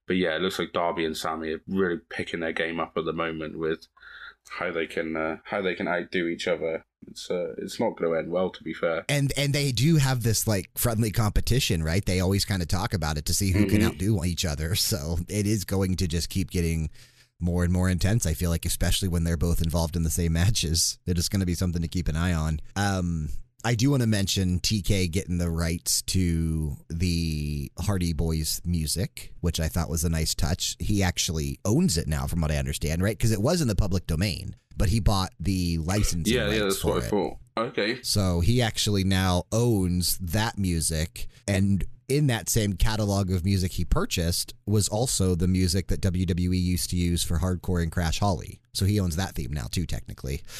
but 0.06 0.16
yeah, 0.16 0.34
it 0.34 0.40
looks 0.40 0.58
like 0.58 0.72
Darby 0.72 1.04
and 1.04 1.14
Sammy 1.14 1.52
are 1.52 1.60
really 1.68 2.00
picking 2.08 2.40
their 2.40 2.54
game 2.54 2.80
up 2.80 2.94
at 2.96 3.04
the 3.04 3.12
moment 3.12 3.58
with 3.58 3.86
how 4.58 4.72
they 4.72 4.86
can 4.86 5.14
uh, 5.14 5.36
how 5.44 5.60
they 5.60 5.74
can 5.74 5.86
outdo 5.86 6.26
each 6.26 6.48
other. 6.48 6.86
It's 7.06 7.30
uh, 7.30 7.52
it's 7.58 7.78
not 7.78 7.96
going 7.98 8.10
to 8.10 8.18
end 8.18 8.30
well, 8.32 8.48
to 8.48 8.62
be 8.64 8.72
fair. 8.72 9.04
And 9.10 9.30
and 9.36 9.52
they 9.52 9.72
do 9.72 9.96
have 9.96 10.22
this 10.22 10.46
like 10.48 10.70
friendly 10.74 11.10
competition, 11.10 11.82
right? 11.82 12.04
They 12.04 12.20
always 12.20 12.46
kind 12.46 12.62
of 12.62 12.68
talk 12.68 12.94
about 12.94 13.18
it 13.18 13.26
to 13.26 13.34
see 13.34 13.52
who 13.52 13.66
can 13.66 13.82
Mhm. 13.82 13.88
outdo 13.88 14.24
each 14.24 14.46
other. 14.46 14.74
So 14.74 15.18
it 15.28 15.46
is 15.46 15.66
going 15.66 15.96
to 15.96 16.08
just 16.08 16.30
keep 16.30 16.50
getting 16.50 16.88
more 17.40 17.64
and 17.64 17.72
more 17.72 17.88
intense. 17.88 18.26
I 18.26 18.34
feel 18.34 18.50
like, 18.50 18.64
especially 18.64 19.08
when 19.08 19.24
they're 19.24 19.36
both 19.36 19.62
involved 19.62 19.96
in 19.96 20.02
the 20.02 20.10
same 20.10 20.32
matches, 20.42 20.98
it 21.06 21.18
is 21.18 21.28
going 21.28 21.40
to 21.40 21.46
be 21.46 21.54
something 21.54 21.82
to 21.82 21.88
keep 21.88 22.08
an 22.08 22.16
eye 22.16 22.32
on. 22.32 22.60
Um, 22.76 23.28
I 23.64 23.74
do 23.74 23.90
want 23.90 24.02
to 24.02 24.06
mention 24.08 24.60
TK 24.60 25.10
getting 25.10 25.38
the 25.38 25.50
rights 25.50 26.00
to 26.02 26.76
the 26.88 27.70
Hardy 27.80 28.12
Boys 28.12 28.60
music, 28.64 29.32
which 29.40 29.58
I 29.58 29.66
thought 29.68 29.90
was 29.90 30.04
a 30.04 30.08
nice 30.08 30.32
touch. 30.34 30.76
He 30.78 31.02
actually 31.02 31.58
owns 31.64 31.98
it 31.98 32.06
now, 32.06 32.26
from 32.28 32.40
what 32.40 32.52
I 32.52 32.56
understand, 32.56 33.02
right? 33.02 33.18
Because 33.18 33.32
it 33.32 33.42
was 33.42 33.60
in 33.60 33.66
the 33.66 33.74
public 33.74 34.06
domain, 34.06 34.54
but 34.76 34.90
he 34.90 35.00
bought 35.00 35.30
the 35.40 35.78
licensing 35.78 36.32
Yeah, 36.36 36.48
yeah, 36.50 36.58
that's 36.64 36.78
for 36.80 36.94
what 36.94 37.02
I 37.02 37.06
it. 37.06 37.10
thought. 37.10 37.36
Okay. 37.58 37.98
So 38.02 38.38
he 38.40 38.62
actually 38.62 39.02
now 39.02 39.42
owns 39.50 40.18
that 40.18 40.56
music. 40.56 41.26
And 41.48 41.84
in 42.08 42.26
that 42.28 42.48
same 42.48 42.72
catalog 42.72 43.30
of 43.30 43.44
music 43.44 43.72
he 43.72 43.84
purchased 43.84 44.54
was 44.66 44.88
also 44.88 45.34
the 45.34 45.48
music 45.48 45.88
that 45.88 46.00
WWE 46.00 46.60
used 46.60 46.90
to 46.90 46.96
use 46.96 47.22
for 47.22 47.38
Hardcore 47.38 47.82
and 47.82 47.92
Crash 47.92 48.18
Holly. 48.18 48.60
So 48.72 48.86
he 48.86 48.98
owns 48.98 49.16
that 49.16 49.34
theme 49.34 49.52
now, 49.52 49.66
too, 49.70 49.86
technically. 49.86 50.42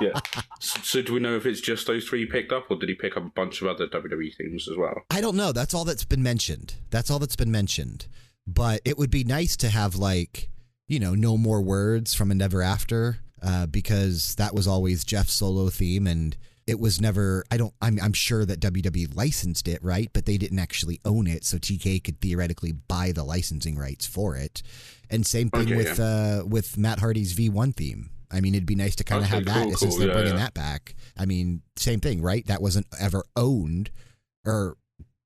Yeah. 0.00 0.18
so, 0.60 1.02
do 1.02 1.14
we 1.14 1.20
know 1.20 1.36
if 1.36 1.44
it's 1.44 1.60
just 1.60 1.86
those 1.86 2.08
three 2.08 2.20
he 2.20 2.26
picked 2.26 2.52
up, 2.52 2.70
or 2.70 2.78
did 2.78 2.88
he 2.88 2.94
pick 2.94 3.18
up 3.18 3.26
a 3.26 3.30
bunch 3.30 3.60
of 3.60 3.68
other 3.68 3.86
WWE 3.86 4.34
themes 4.34 4.66
as 4.70 4.76
well? 4.78 5.02
I 5.10 5.20
don't 5.20 5.36
know. 5.36 5.52
That's 5.52 5.74
all 5.74 5.84
that's 5.84 6.04
been 6.04 6.22
mentioned. 6.22 6.74
That's 6.90 7.10
all 7.10 7.18
that's 7.18 7.36
been 7.36 7.50
mentioned. 7.50 8.06
But 8.46 8.80
it 8.86 8.96
would 8.96 9.10
be 9.10 9.24
nice 9.24 9.56
to 9.58 9.68
have, 9.68 9.96
like, 9.96 10.48
you 10.88 10.98
know, 10.98 11.14
no 11.14 11.36
more 11.36 11.60
words 11.60 12.14
from 12.14 12.30
a 12.30 12.34
Never 12.34 12.62
After 12.62 13.18
uh, 13.42 13.66
because 13.66 14.36
that 14.36 14.54
was 14.54 14.66
always 14.66 15.04
Jeff's 15.04 15.34
solo 15.34 15.68
theme. 15.68 16.06
And 16.06 16.34
it 16.66 16.78
was 16.78 17.00
never, 17.00 17.44
I 17.50 17.56
don't, 17.56 17.74
I'm, 17.82 17.98
I'm 18.00 18.12
sure 18.12 18.44
that 18.44 18.60
WWE 18.60 19.16
licensed 19.16 19.66
it, 19.66 19.82
right? 19.82 20.08
But 20.12 20.26
they 20.26 20.38
didn't 20.38 20.58
actually 20.58 21.00
own 21.04 21.26
it. 21.26 21.44
So 21.44 21.58
TK 21.58 22.02
could 22.04 22.20
theoretically 22.20 22.72
buy 22.72 23.12
the 23.12 23.24
licensing 23.24 23.76
rights 23.76 24.06
for 24.06 24.36
it. 24.36 24.62
And 25.10 25.26
same 25.26 25.50
thing 25.50 25.62
Okay, 25.62 25.76
with, 25.76 25.98
uh, 25.98 26.44
with 26.46 26.78
Matt 26.78 27.00
Hardy's 27.00 27.34
V1 27.34 27.74
theme. 27.76 28.10
I 28.30 28.40
mean, 28.40 28.54
it'd 28.54 28.66
be 28.66 28.76
nice 28.76 28.94
to 28.96 29.04
kind 29.04 29.24
of 29.24 29.26
Okay, 29.28 29.36
have 29.36 29.44
that 29.46 29.64
cool, 29.68 29.76
since 29.76 29.96
they're 29.96 30.06
Yeah, 30.06 30.12
bringing 30.14 30.34
yeah. 30.34 30.38
that 30.40 30.54
back. 30.54 30.94
I 31.18 31.26
mean, 31.26 31.62
same 31.76 31.98
thing, 31.98 32.22
right? 32.22 32.46
That 32.46 32.62
wasn't 32.62 32.86
ever 33.00 33.24
owned 33.34 33.90
or 34.46 34.76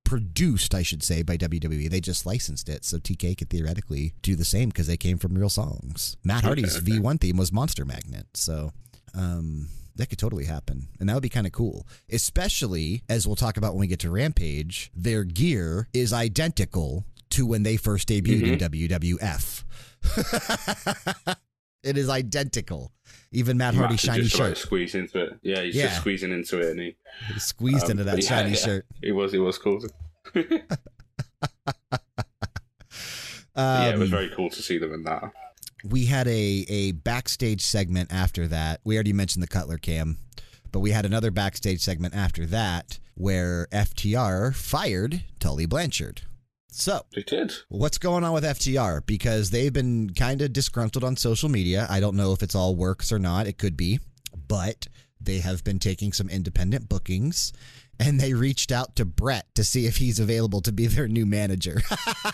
produced, 0.05 0.75
I 0.75 0.83
should 0.83 1.03
say, 1.03 1.23
by 1.23 1.37
WWE. 1.37 1.91
They 1.91 2.01
just 2.01 2.25
licensed 2.25 2.69
it, 2.69 2.85
so 2.85 2.99
TK 2.99 3.37
could 3.37 3.51
theoretically 3.51 4.15
do 4.23 4.37
the 4.37 4.45
same 4.45 4.69
because 4.71 4.87
they 4.87 4.97
came 4.97 5.19
from 5.19 5.35
real 5.35 5.49
songs. 5.51 6.17
Matt 6.25 6.45
Hardy's 6.45 6.77
okay. 6.79 6.93
V1 6.93 7.21
theme 7.21 7.37
was 7.37 7.53
Monster 7.53 7.85
Magnet, 7.85 8.27
so 8.35 8.71
um, 9.15 9.69
that 9.97 10.09
could 10.09 10.19
totally 10.19 10.45
happen, 10.45 10.89
and 10.99 11.09
that 11.09 11.15
would 11.15 11.23
be 11.23 11.29
kind 11.29 11.47
of 11.47 11.53
cool. 11.53 11.87
Especially 12.11 13.03
as 13.09 13.27
we'll 13.27 13.37
talk 13.37 13.57
about 13.57 13.75
when 13.75 13.81
we 13.81 13.87
get 13.87 14.01
to 14.01 14.11
Rampage, 14.11 14.91
their 14.95 15.25
gear 15.25 15.89
is 15.93 16.13
identical 16.13 17.05
to 17.31 17.47
when 17.47 17.63
they 17.63 17.77
first 17.77 18.09
debuted 18.09 18.43
in 18.43 18.59
WWF. 18.59 19.65
it 21.83 21.97
is 21.97 22.09
identical. 22.09 22.93
Even 23.33 23.57
Matt 23.57 23.75
Hardy's 23.75 24.01
shiny 24.01 24.25
just 24.25 24.37
shirt 24.37 24.57
squeezed 24.57 24.95
into 24.95 25.23
it. 25.23 25.39
Yeah, 25.43 25.63
he's 25.63 25.75
Yeah. 25.75 25.87
just 25.87 26.01
squeezing 26.01 26.33
into 26.33 26.61
it, 26.61 26.71
and 26.71 26.81
he 26.81 26.97
He 27.33 27.41
squeezed 27.41 27.87
um, 27.87 27.93
into 27.93 28.05
that 28.05 28.23
yeah, 28.23 28.29
shiny 28.29 28.51
yeah. 28.51 28.57
shirt. 28.57 28.87
It 29.03 29.13
was 29.13 29.35
it 29.35 29.39
was 29.39 29.59
cool. 29.59 29.83
Um, 30.35 30.35
yeah, 33.57 33.91
it 33.91 33.99
was 33.99 34.11
very 34.11 34.29
cool 34.31 34.51
to 34.51 34.63
see 34.63 34.79
them 34.79 34.93
in 34.93 35.03
that. 35.05 35.33
We 35.85 36.07
had 36.07 36.27
a 36.27 36.65
a 36.69 36.93
backstage 36.93 37.61
segment 37.63 38.13
after 38.13 38.49
that. 38.49 38.81
We 38.85 38.97
already 38.97 39.13
mentioned 39.13 39.43
the 39.43 39.49
Cutler 39.49 39.79
Cam, 39.79 40.19
but 40.73 40.81
we 40.81 40.91
had 40.91 41.05
another 41.07 41.31
backstage 41.31 41.81
segment 41.81 42.15
after 42.15 42.47
that 42.47 42.99
where 43.15 43.69
FTR 43.73 44.55
fired 44.55 45.23
Tully 45.39 45.67
Blanchard. 45.67 46.23
So, 46.77 47.07
They 47.15 47.23
did. 47.23 47.53
what's 47.69 47.99
going 47.99 48.25
on 48.25 48.33
with 48.33 48.43
FTR? 48.43 49.07
Because 49.07 49.51
they've 49.51 49.73
been 49.73 50.11
kind 50.11 50.43
of 50.43 50.53
disgruntled 50.53 51.05
on 51.05 51.17
social 51.17 51.49
media. 51.49 51.87
I 51.89 52.01
don't 52.01 52.17
know 52.17 52.33
if 52.33 52.43
it's 52.43 52.57
all 52.57 52.75
works 52.75 53.13
or 53.13 53.21
not. 53.21 53.47
It 53.47 53.59
could 53.59 53.77
be. 53.77 54.01
But 54.49 54.89
they 55.21 55.39
have 55.39 55.63
been 55.63 55.79
taking 55.79 56.13
some 56.13 56.29
independent 56.29 56.89
bookings 56.89 57.53
and 58.01 58.19
they 58.19 58.35
reached 58.35 58.73
out 58.73 58.97
to 58.97 59.05
Brett 59.05 59.47
to 59.55 59.63
see 59.63 59.87
if 59.87 59.99
he's 59.99 60.19
available 60.19 60.61
to 60.63 60.73
be 60.73 60.89
their 60.89 61.07
new 61.07 61.25
manager. 61.25 61.81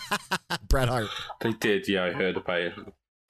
Bret 0.67 0.89
Hart. 0.89 1.09
They 1.41 1.51
did. 1.53 1.87
Yeah, 1.87 2.05
I 2.05 2.11
heard 2.11 2.37
about 2.37 2.61
it. 2.61 2.73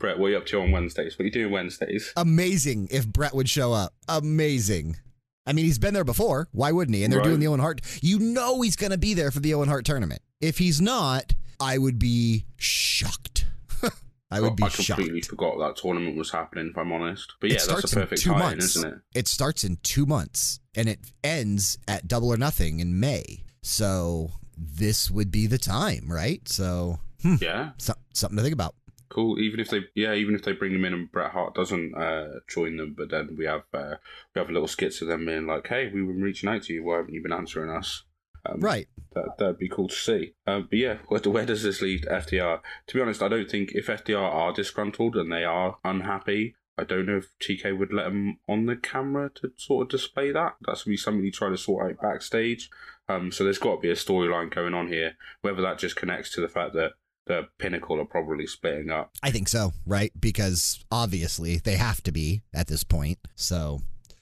Brett, 0.01 0.19
what 0.19 0.27
are 0.27 0.29
you 0.31 0.37
up 0.37 0.45
to 0.47 0.59
on 0.61 0.71
Wednesdays? 0.71 1.17
What 1.17 1.23
are 1.23 1.25
you 1.27 1.31
doing 1.31 1.51
Wednesdays? 1.51 2.11
Amazing 2.17 2.89
if 2.91 3.07
Brett 3.07 3.33
would 3.33 3.49
show 3.49 3.71
up. 3.73 3.93
Amazing. 4.09 4.97
I 5.45 5.53
mean, 5.53 5.65
he's 5.65 5.79
been 5.79 5.93
there 5.93 6.03
before. 6.03 6.49
Why 6.51 6.71
wouldn't 6.71 6.95
he? 6.95 7.03
And 7.03 7.11
they're 7.11 7.19
Right. 7.19 7.25
doing 7.27 7.39
the 7.39 7.47
Owen 7.47 7.59
Hart. 7.59 7.81
You 8.01 8.19
know 8.19 8.61
he's 8.61 8.75
going 8.75 8.91
to 8.91 8.97
be 8.97 9.13
there 9.13 9.31
for 9.31 9.39
the 9.39 9.53
Owen 9.53 9.69
Hart 9.69 9.85
tournament. 9.85 10.21
If 10.39 10.57
he's 10.57 10.79
not, 10.81 11.33
I 11.59 11.77
would 11.77 11.97
be 11.99 12.45
shocked. 12.57 13.45
I 14.31 14.39
would 14.41 14.55
be 14.55 14.63
shocked. 14.69 14.79
I 14.91 14.93
completely 14.95 15.21
shocked. 15.21 15.29
forgot 15.29 15.59
that 15.59 15.75
tournament 15.81 16.17
was 16.17 16.31
happening. 16.31 16.67
If 16.71 16.77
I'm 16.77 16.91
honest, 16.91 17.33
but 17.39 17.49
yeah, 17.49 17.57
it 17.57 17.67
that's 17.67 17.91
a 17.93 17.95
perfect 17.95 18.27
months. 18.27 18.75
isn't 18.75 18.93
it? 18.93 18.99
It 19.15 19.27
starts 19.27 19.63
in 19.63 19.77
two 19.83 20.05
months 20.05 20.59
and 20.75 20.87
it 20.87 20.99
ends 21.23 21.77
at 21.87 22.07
double 22.07 22.29
or 22.33 22.37
nothing 22.37 22.79
in 22.79 22.99
May. 22.99 23.43
So 23.63 24.31
this 24.57 25.09
would 25.11 25.31
be 25.31 25.47
the 25.47 25.57
time, 25.57 26.05
right? 26.07 26.47
So 26.47 26.99
hmm, 27.23 27.35
Yeah, 27.41 27.71
so, 27.77 27.93
something 28.13 28.37
to 28.37 28.43
think 28.43 28.53
about. 28.53 28.75
Cool. 29.11 29.39
Even 29.39 29.59
if 29.59 29.69
they, 29.69 29.81
yeah, 29.93 30.13
even 30.13 30.35
if 30.35 30.43
they 30.43 30.53
bring 30.53 30.71
them 30.71 30.85
in 30.85 30.93
and 30.93 31.11
Bret 31.11 31.31
Hart 31.31 31.53
doesn't 31.53 31.93
uh, 31.95 32.39
join 32.49 32.77
them, 32.77 32.95
but 32.97 33.11
then 33.11 33.35
we 33.37 33.45
have 33.45 33.63
uh, 33.73 33.95
we 34.33 34.39
have 34.39 34.49
a 34.49 34.53
little 34.53 34.69
skits 34.69 35.01
of 35.01 35.09
them 35.09 35.25
being 35.25 35.47
like, 35.47 35.67
"Hey, 35.67 35.85
we've 35.85 36.07
been 36.07 36.21
reaching 36.21 36.49
out 36.49 36.63
to 36.63 36.73
you. 36.73 36.85
Why 36.85 36.97
haven't 36.97 37.13
you 37.13 37.21
been 37.21 37.33
answering 37.33 37.69
us?" 37.69 38.03
Um, 38.45 38.61
Right. 38.61 38.87
That 39.13 39.37
that'd 39.37 39.59
be 39.59 39.67
cool 39.67 39.89
to 39.89 39.95
see. 39.95 40.35
Um, 40.47 40.67
but 40.69 40.79
yeah, 40.79 40.97
where, 41.07 41.19
where 41.21 41.45
does 41.45 41.63
this 41.63 41.81
lead 41.81 42.05
FTR? 42.05 42.61
To 42.87 42.93
be 42.93 43.01
honest, 43.01 43.21
I 43.21 43.27
don't 43.27 43.51
think 43.51 43.71
if 43.73 43.87
FTR 43.87 44.17
are 44.17 44.53
disgruntled 44.53 45.17
and 45.17 45.29
they 45.29 45.43
are 45.43 45.77
unhappy, 45.83 46.55
I 46.77 46.85
don't 46.85 47.05
know 47.05 47.17
if 47.17 47.33
TK 47.39 47.77
would 47.77 47.91
let 47.91 48.05
them 48.05 48.39
on 48.47 48.65
the 48.65 48.77
camera 48.77 49.29
to 49.35 49.51
sort 49.57 49.87
of 49.87 49.89
display 49.89 50.31
that. 50.31 50.55
That's 50.61 50.83
gonna 50.83 50.93
be 50.93 50.97
something 50.97 51.25
you 51.25 51.31
try 51.31 51.49
to 51.49 51.57
sort 51.57 51.91
out 51.91 52.01
backstage. 52.01 52.69
Um, 53.09 53.31
so 53.31 53.43
there's 53.43 53.57
got 53.57 53.75
to 53.75 53.81
be 53.81 53.89
a 53.89 53.95
storyline 53.95 54.53
going 54.53 54.73
on 54.73 54.87
here. 54.87 55.17
Whether 55.41 55.61
that 55.63 55.79
just 55.79 55.97
connects 55.97 56.33
to 56.35 56.41
the 56.41 56.47
fact 56.47 56.73
that 56.75 56.93
the 57.27 57.47
Pinnacle 57.59 57.99
are 57.99 58.05
probably 58.05 58.47
splitting 58.47 58.89
up. 58.89 59.11
I 59.21 59.31
think 59.31 59.47
so, 59.47 59.73
right? 59.85 60.11
Because 60.19 60.83
obviously 60.91 61.57
they 61.57 61.75
have 61.75 62.01
to 62.03 62.11
be 62.11 62.41
at 62.53 62.67
this 62.67 62.83
point. 62.83 63.19
So 63.35 63.81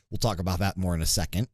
we'll 0.09 0.17
talk 0.17 0.39
about 0.39 0.59
that 0.59 0.77
more 0.77 0.95
in 0.95 1.01
a 1.01 1.07
second. 1.07 1.47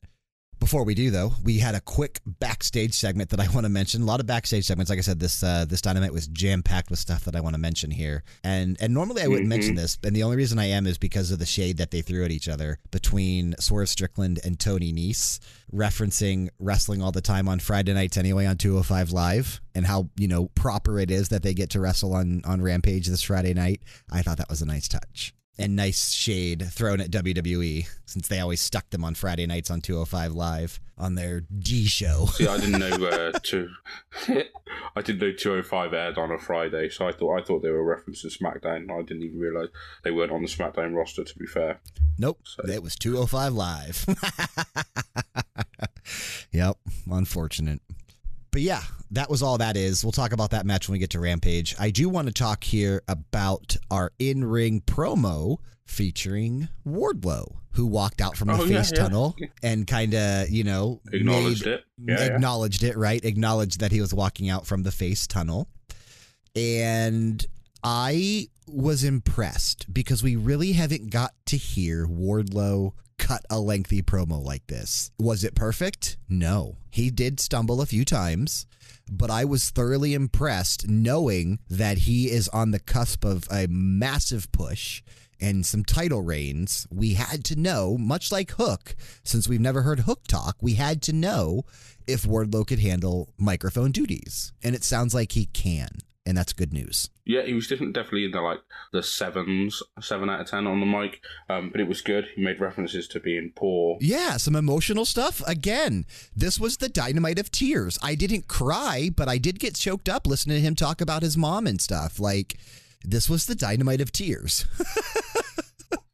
Before 0.59 0.83
we 0.83 0.95
do, 0.95 1.11
though, 1.11 1.33
we 1.43 1.59
had 1.59 1.75
a 1.75 1.81
quick 1.81 2.21
backstage 2.25 2.93
segment 2.95 3.29
that 3.29 3.39
I 3.39 3.47
want 3.49 3.65
to 3.65 3.69
mention. 3.69 4.01
A 4.01 4.05
lot 4.05 4.19
of 4.19 4.25
backstage 4.25 4.65
segments. 4.65 4.89
Like 4.89 4.97
I 4.97 5.03
said, 5.03 5.19
this 5.19 5.43
uh, 5.43 5.65
this 5.65 5.81
dynamite 5.81 6.11
was 6.11 6.27
jam 6.27 6.63
packed 6.63 6.89
with 6.89 6.97
stuff 6.97 7.23
that 7.25 7.35
I 7.35 7.39
want 7.41 7.53
to 7.53 7.59
mention 7.59 7.91
here. 7.91 8.23
And 8.43 8.75
and 8.79 8.93
normally 8.93 9.21
I 9.21 9.27
wouldn't 9.27 9.45
Mhm. 9.45 9.49
mention 9.49 9.75
this, 9.75 9.97
and 10.03 10.15
the 10.15 10.23
only 10.23 10.37
reason 10.37 10.57
I 10.57 10.65
am 10.65 10.87
is 10.87 10.97
because 10.97 11.29
of 11.29 11.39
the 11.39 11.45
shade 11.45 11.77
that 11.77 11.91
they 11.91 12.01
threw 12.01 12.23
at 12.25 12.31
each 12.31 12.47
other 12.47 12.79
between 12.89 13.53
Swerve 13.59 13.89
Strickland 13.89 14.39
and 14.43 14.59
Tony 14.59 14.91
Nese, 14.91 15.39
referencing 15.71 16.49
wrestling 16.57 17.01
all 17.01 17.11
the 17.11 17.21
time 17.21 17.47
on 17.47 17.59
Friday 17.59 17.93
nights 17.93 18.17
anyway 18.17 18.45
on 18.45 18.57
205 18.57 19.11
Live, 19.11 19.61
and 19.75 19.85
how 19.85 20.09
you 20.17 20.27
know 20.27 20.47
proper 20.55 20.99
it 20.99 21.11
is 21.11 21.29
that 21.29 21.43
they 21.43 21.53
get 21.53 21.69
to 21.71 21.79
wrestle 21.79 22.13
on 22.13 22.41
on 22.45 22.61
Rampage 22.61 23.07
this 23.07 23.21
Friday 23.21 23.53
night. 23.53 23.81
I 24.09 24.21
thought 24.23 24.37
that 24.37 24.49
was 24.49 24.61
a 24.61 24.65
nice 24.65 24.87
touch 24.87 25.33
and 25.57 25.75
nice 25.75 26.11
shade 26.11 26.67
thrown 26.71 26.99
at 26.99 27.11
WWE 27.11 27.87
since 28.05 28.27
they 28.27 28.39
always 28.39 28.61
stuck 28.61 28.89
them 28.89 29.03
on 29.03 29.15
Friday 29.15 29.45
nights 29.45 29.71
on 29.71 29.81
205 29.81 30.33
Live 30.33 30.79
on 30.97 31.15
their 31.15 31.41
D 31.41 31.85
show. 31.85 32.25
See, 32.27 32.47
I 32.47 32.57
didn't 32.57 32.79
know 32.79 33.05
uh, 33.07 33.31
to. 33.43 33.69
I 34.97 35.01
didn't 35.01 35.21
know 35.21 35.31
205 35.33 35.93
aired 35.93 36.17
on 36.17 36.31
a 36.31 36.37
Friday, 36.37 36.89
so 36.89 37.07
I 37.07 37.11
thought 37.11 37.39
I 37.39 37.43
thought 37.43 37.61
they 37.63 37.69
were 37.69 37.83
referencing 37.83 38.35
SmackDown. 38.37 38.91
I 38.91 39.01
didn't 39.03 39.23
even 39.23 39.39
realize 39.39 39.69
they 40.03 40.11
weren't 40.11 40.31
on 40.31 40.41
the 40.41 40.47
SmackDown 40.47 40.95
roster. 40.95 41.23
To 41.23 41.37
be 41.39 41.45
fair, 41.45 41.79
Nope, 42.17 42.39
So- 42.43 42.63
it 42.67 42.83
was 42.83 42.95
205 42.95 43.53
Live. 43.53 44.05
yep, 46.51 46.77
unfortunate. 47.09 47.81
But 48.55 48.61
yeah, 48.61 48.83
that 49.11 49.29
was 49.29 49.43
all 49.43 49.57
that 49.57 49.75
is. 49.75 50.01
We'll 50.05 50.13
talk 50.13 50.31
about 50.31 50.51
that 50.51 50.65
match 50.65 50.87
when 50.87 50.93
we 50.93 50.99
get 50.99 51.09
to 51.09 51.19
Rampage. 51.19 51.75
I 51.77 51.89
do 51.89 52.07
want 52.07 52.27
to 52.29 52.33
talk 52.33 52.63
here 52.63 53.01
about 53.09 53.75
our 53.91 54.13
in 54.17 54.45
ring 54.45 54.79
promo 54.79 55.57
featuring 55.85 56.69
Wardlow, 56.87 57.57
who 57.73 57.85
walked 57.85 58.21
out 58.21 58.37
from 58.37 58.47
the 58.47 58.53
Oh, 58.53 58.65
face 58.65 58.93
yeah. 58.93 58.97
tunnel 59.03 59.35
and 59.61 59.85
kind 59.85 60.13
of, 60.13 60.49
you 60.49 60.63
know, 60.63 61.01
acknowledged 61.11 61.65
made, 61.65 61.73
it. 61.73 61.83
Yeah, 61.97 62.15
yeah. 62.17 62.33
acknowledged 62.33 62.83
it, 62.83 62.95
right? 62.95 63.25
Acknowledged 63.25 63.81
that 63.81 63.91
he 63.91 63.99
was 63.99 64.13
walking 64.13 64.49
out 64.49 64.65
from 64.65 64.83
the 64.83 64.91
face 64.93 65.27
tunnel. 65.27 65.67
And 66.55 67.45
I 67.83 68.47
was 68.69 69.03
impressed 69.03 69.93
because 69.93 70.23
we 70.23 70.37
really 70.37 70.71
haven't 70.71 71.09
got 71.09 71.33
to 71.47 71.57
hear 71.57 72.07
Wardlow 72.07 72.93
cut 73.25 73.43
a 73.49 73.59
lengthy 73.59 74.03
promo 74.03 74.43
like 74.43 74.67
this. 74.67 75.09
Was 75.17 75.43
it 75.43 75.55
perfect? 75.55 76.17
No. 76.29 76.77
He 76.91 77.09
did 77.09 77.39
stumble 77.39 77.81
a 77.81 77.87
few 77.87 78.05
times, 78.05 78.67
but 79.09 79.31
I 79.31 79.45
was 79.45 79.71
thoroughly 79.71 80.13
impressed 80.13 80.87
knowing 80.87 81.57
that 81.67 81.99
he 81.99 82.29
is 82.29 82.47
on 82.49 82.69
the 82.69 82.79
cusp 82.79 83.25
of 83.25 83.47
a 83.51 83.65
massive 83.67 84.51
push 84.51 85.01
and 85.41 85.65
some 85.65 85.83
title 85.83 86.21
reigns. 86.21 86.85
We 86.91 87.15
had 87.15 87.43
to 87.45 87.55
know, 87.55 87.97
much 87.97 88.31
like 88.31 88.51
Hook, 88.51 88.95
since 89.23 89.49
we've 89.49 89.59
never 89.59 89.81
heard 89.81 90.01
Hook 90.01 90.27
talk, 90.27 90.57
we 90.61 90.75
had 90.75 91.01
to 91.03 91.13
know 91.13 91.65
if 92.05 92.25
Wardlow 92.25 92.67
could 92.67 92.79
handle 92.79 93.33
microphone 93.39 93.91
duties. 93.91 94.53
And 94.63 94.75
it 94.75 94.83
sounds 94.83 95.15
like 95.15 95.31
he 95.31 95.45
can. 95.47 95.89
And 96.27 96.35
that's 96.35 96.53
good 96.53 96.73
news. 96.73 97.09
Yeah, 97.23 97.43
he 97.43 97.53
was 97.53 97.67
different, 97.67 97.93
definitely 97.93 98.25
in 98.25 98.31
the 98.31 98.41
like 98.41 98.61
the 98.91 99.03
sevens, 99.03 99.83
seven 100.01 100.29
out 100.29 100.41
of 100.41 100.47
ten 100.47 100.65
on 100.65 100.79
the 100.79 100.85
mic. 100.85 101.21
Um, 101.49 101.69
but 101.69 101.79
it 101.79 101.87
was 101.87 102.01
good. 102.01 102.25
He 102.35 102.43
made 102.43 102.59
references 102.59 103.07
to 103.09 103.19
being 103.19 103.51
poor. 103.55 103.97
Yeah, 104.01 104.37
some 104.37 104.55
emotional 104.55 105.05
stuff. 105.05 105.41
Again, 105.45 106.05
this 106.35 106.59
was 106.59 106.77
the 106.77 106.89
dynamite 106.89 107.37
of 107.37 107.51
tears. 107.51 107.99
I 108.01 108.15
didn't 108.15 108.47
cry, 108.47 109.11
but 109.15 109.27
I 109.27 109.37
did 109.37 109.59
get 109.59 109.75
choked 109.75 110.09
up 110.09 110.25
listening 110.25 110.57
to 110.57 110.61
him 110.61 110.75
talk 110.75 110.99
about 110.99 111.21
his 111.21 111.37
mom 111.37 111.67
and 111.67 111.79
stuff. 111.79 112.19
Like, 112.19 112.57
this 113.03 113.29
was 113.29 113.45
the 113.45 113.55
dynamite 113.55 114.01
of 114.01 114.11
tears. 114.11 114.65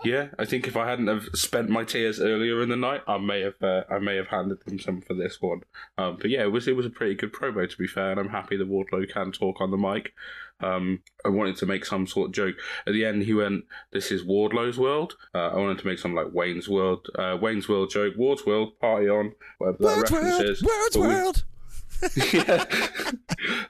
Yeah, 0.03 0.29
I 0.39 0.45
think 0.45 0.67
if 0.67 0.75
I 0.75 0.89
hadn't 0.89 1.07
have 1.07 1.25
spent 1.33 1.69
my 1.69 1.83
tears 1.83 2.19
earlier 2.19 2.61
in 2.61 2.69
the 2.69 2.75
night, 2.75 3.01
I 3.07 3.17
may 3.19 3.41
have 3.41 3.61
uh, 3.61 3.83
I 3.89 3.99
may 3.99 4.15
have 4.15 4.27
handed 4.27 4.63
them 4.65 4.79
some 4.79 5.01
for 5.01 5.13
this 5.13 5.37
one. 5.41 5.61
Um, 5.97 6.17
but 6.19 6.29
yeah, 6.31 6.41
it 6.41 6.51
was 6.51 6.67
it 6.67 6.75
was 6.75 6.85
a 6.85 6.89
pretty 6.89 7.13
good 7.15 7.31
promo 7.33 7.69
to 7.69 7.77
be 7.77 7.87
fair, 7.87 8.11
and 8.11 8.19
I'm 8.19 8.29
happy 8.29 8.57
that 8.57 8.69
Wardlow 8.69 9.07
can 9.11 9.31
talk 9.31 9.61
on 9.61 9.69
the 9.71 9.77
mic. 9.77 10.13
Um, 10.59 11.01
I 11.25 11.29
wanted 11.29 11.55
to 11.57 11.65
make 11.65 11.85
some 11.85 12.05
sort 12.07 12.29
of 12.29 12.33
joke 12.33 12.55
at 12.87 12.93
the 12.93 13.05
end. 13.05 13.23
He 13.23 13.33
went, 13.33 13.65
"This 13.91 14.11
is 14.11 14.23
Wardlow's 14.23 14.77
world." 14.79 15.15
Uh, 15.35 15.49
I 15.49 15.57
wanted 15.57 15.79
to 15.79 15.87
make 15.87 15.99
some 15.99 16.15
like 16.15 16.33
Wayne's 16.33 16.67
world, 16.67 17.07
uh, 17.17 17.37
Wayne's 17.41 17.69
world 17.69 17.91
joke. 17.91 18.15
Ward's 18.17 18.45
world, 18.45 18.79
party 18.79 19.07
on, 19.07 19.33
whatever 19.59 19.77
that 19.79 19.83
World's 19.83 20.11
reference 20.11 20.33
world, 20.39 20.45
is. 20.49 20.63
world's 20.63 20.95
But 20.97 21.01
we- 21.01 21.07
world. 21.07 21.43
Yeah. 22.33 22.65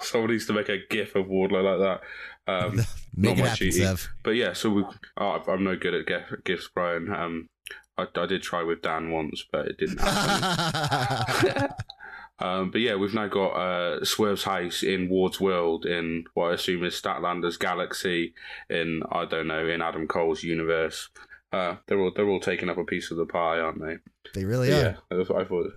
Someone 0.00 0.30
needs 0.30 0.46
to 0.46 0.52
make 0.52 0.68
a 0.68 0.78
gif 0.88 1.14
of 1.14 1.26
Wardlow 1.26 1.62
like 1.62 2.00
that. 2.46 2.52
Um, 2.52 2.80
Make 3.16 3.38
not 3.38 3.46
it 3.46 3.50
happen. 3.50 3.72
Sev. 3.72 4.08
but 4.22 4.30
yeah, 4.32 4.52
so 4.52 4.70
we. 4.70 4.84
Oh, 5.16 5.42
I'm 5.46 5.64
no 5.64 5.76
good 5.76 5.94
at 5.94 6.06
gif- 6.06 6.44
gifs, 6.44 6.68
Bryan. 6.68 7.12
Um, 7.14 7.48
I, 7.96 8.06
I 8.16 8.26
did 8.26 8.42
try 8.42 8.62
with 8.62 8.82
Dan 8.82 9.10
once, 9.10 9.44
but 9.50 9.66
it 9.66 9.78
didn't 9.78 10.00
happen. 10.00 11.68
um, 12.38 12.70
but 12.70 12.80
yeah, 12.80 12.96
we've 12.96 13.14
now 13.14 13.28
got 13.28 13.50
uh, 13.50 14.04
Swerve's 14.04 14.44
house 14.44 14.82
in 14.82 15.08
Ward's 15.08 15.40
world 15.40 15.84
in 15.86 16.24
what 16.34 16.50
I 16.50 16.54
assume 16.54 16.84
is 16.84 17.00
Statlander's 17.00 17.56
galaxy 17.56 18.34
in 18.68 19.02
I 19.10 19.24
don't 19.24 19.46
know 19.46 19.66
in 19.66 19.82
Adam 19.82 20.08
Cole's 20.08 20.42
universe. 20.42 21.10
Uh, 21.52 21.76
they're 21.86 22.00
all 22.00 22.10
they're 22.16 22.28
all 22.28 22.40
taking 22.40 22.68
up 22.70 22.78
a 22.78 22.84
piece 22.84 23.10
of 23.10 23.16
the 23.18 23.26
pie, 23.26 23.58
aren't 23.58 23.80
they? 23.80 23.98
they 24.34 24.44
really 24.46 24.70
But 24.70 24.76
are. 24.76 24.80
yeah, 24.82 24.94
that's 25.10 25.28
what 25.28 25.42
I 25.42 25.44
thought. 25.44 25.70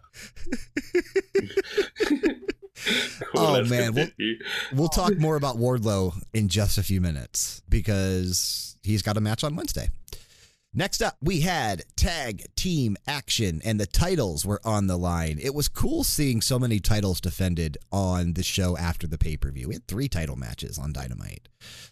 Oh, 3.34 3.64
man, 3.64 3.94
we'll- 3.94 4.36
We'll 4.74 4.90
talk 4.90 5.18
more 5.18 5.36
about 5.38 5.56
Wardlow 5.58 6.22
in 6.34 6.50
just 6.50 6.78
a 6.78 6.84
few 6.84 7.00
minutes 7.02 7.62
because 7.70 8.76
he's 8.84 9.02
got 9.02 9.16
a 9.18 9.22
match 9.22 9.44
on 9.44 9.56
Wednesday. 9.56 9.90
Next 10.78 11.02
up, 11.02 11.16
we 11.22 11.40
had 11.40 11.84
tag 11.96 12.48
team 12.58 12.98
action, 13.08 13.62
and 13.64 13.80
the 13.80 13.86
titles 13.86 14.46
were 14.46 14.60
on 14.66 14.88
the 14.88 14.98
line. 14.98 15.40
It 15.42 15.56
was 15.56 15.70
cool 15.70 16.04
seeing 16.04 16.42
so 16.42 16.60
many 16.60 16.82
titles 16.82 17.22
defended 17.22 17.78
on 17.94 18.34
the 18.34 18.44
show 18.44 18.76
after 18.76 19.08
the 19.08 19.18
pay 19.18 19.38
per 19.38 19.52
view. 19.52 19.70
We 19.70 19.76
had 19.76 19.88
three 19.88 20.10
title 20.10 20.36
matches 20.36 20.78
on 20.78 20.92
Dynamite. 20.92 21.48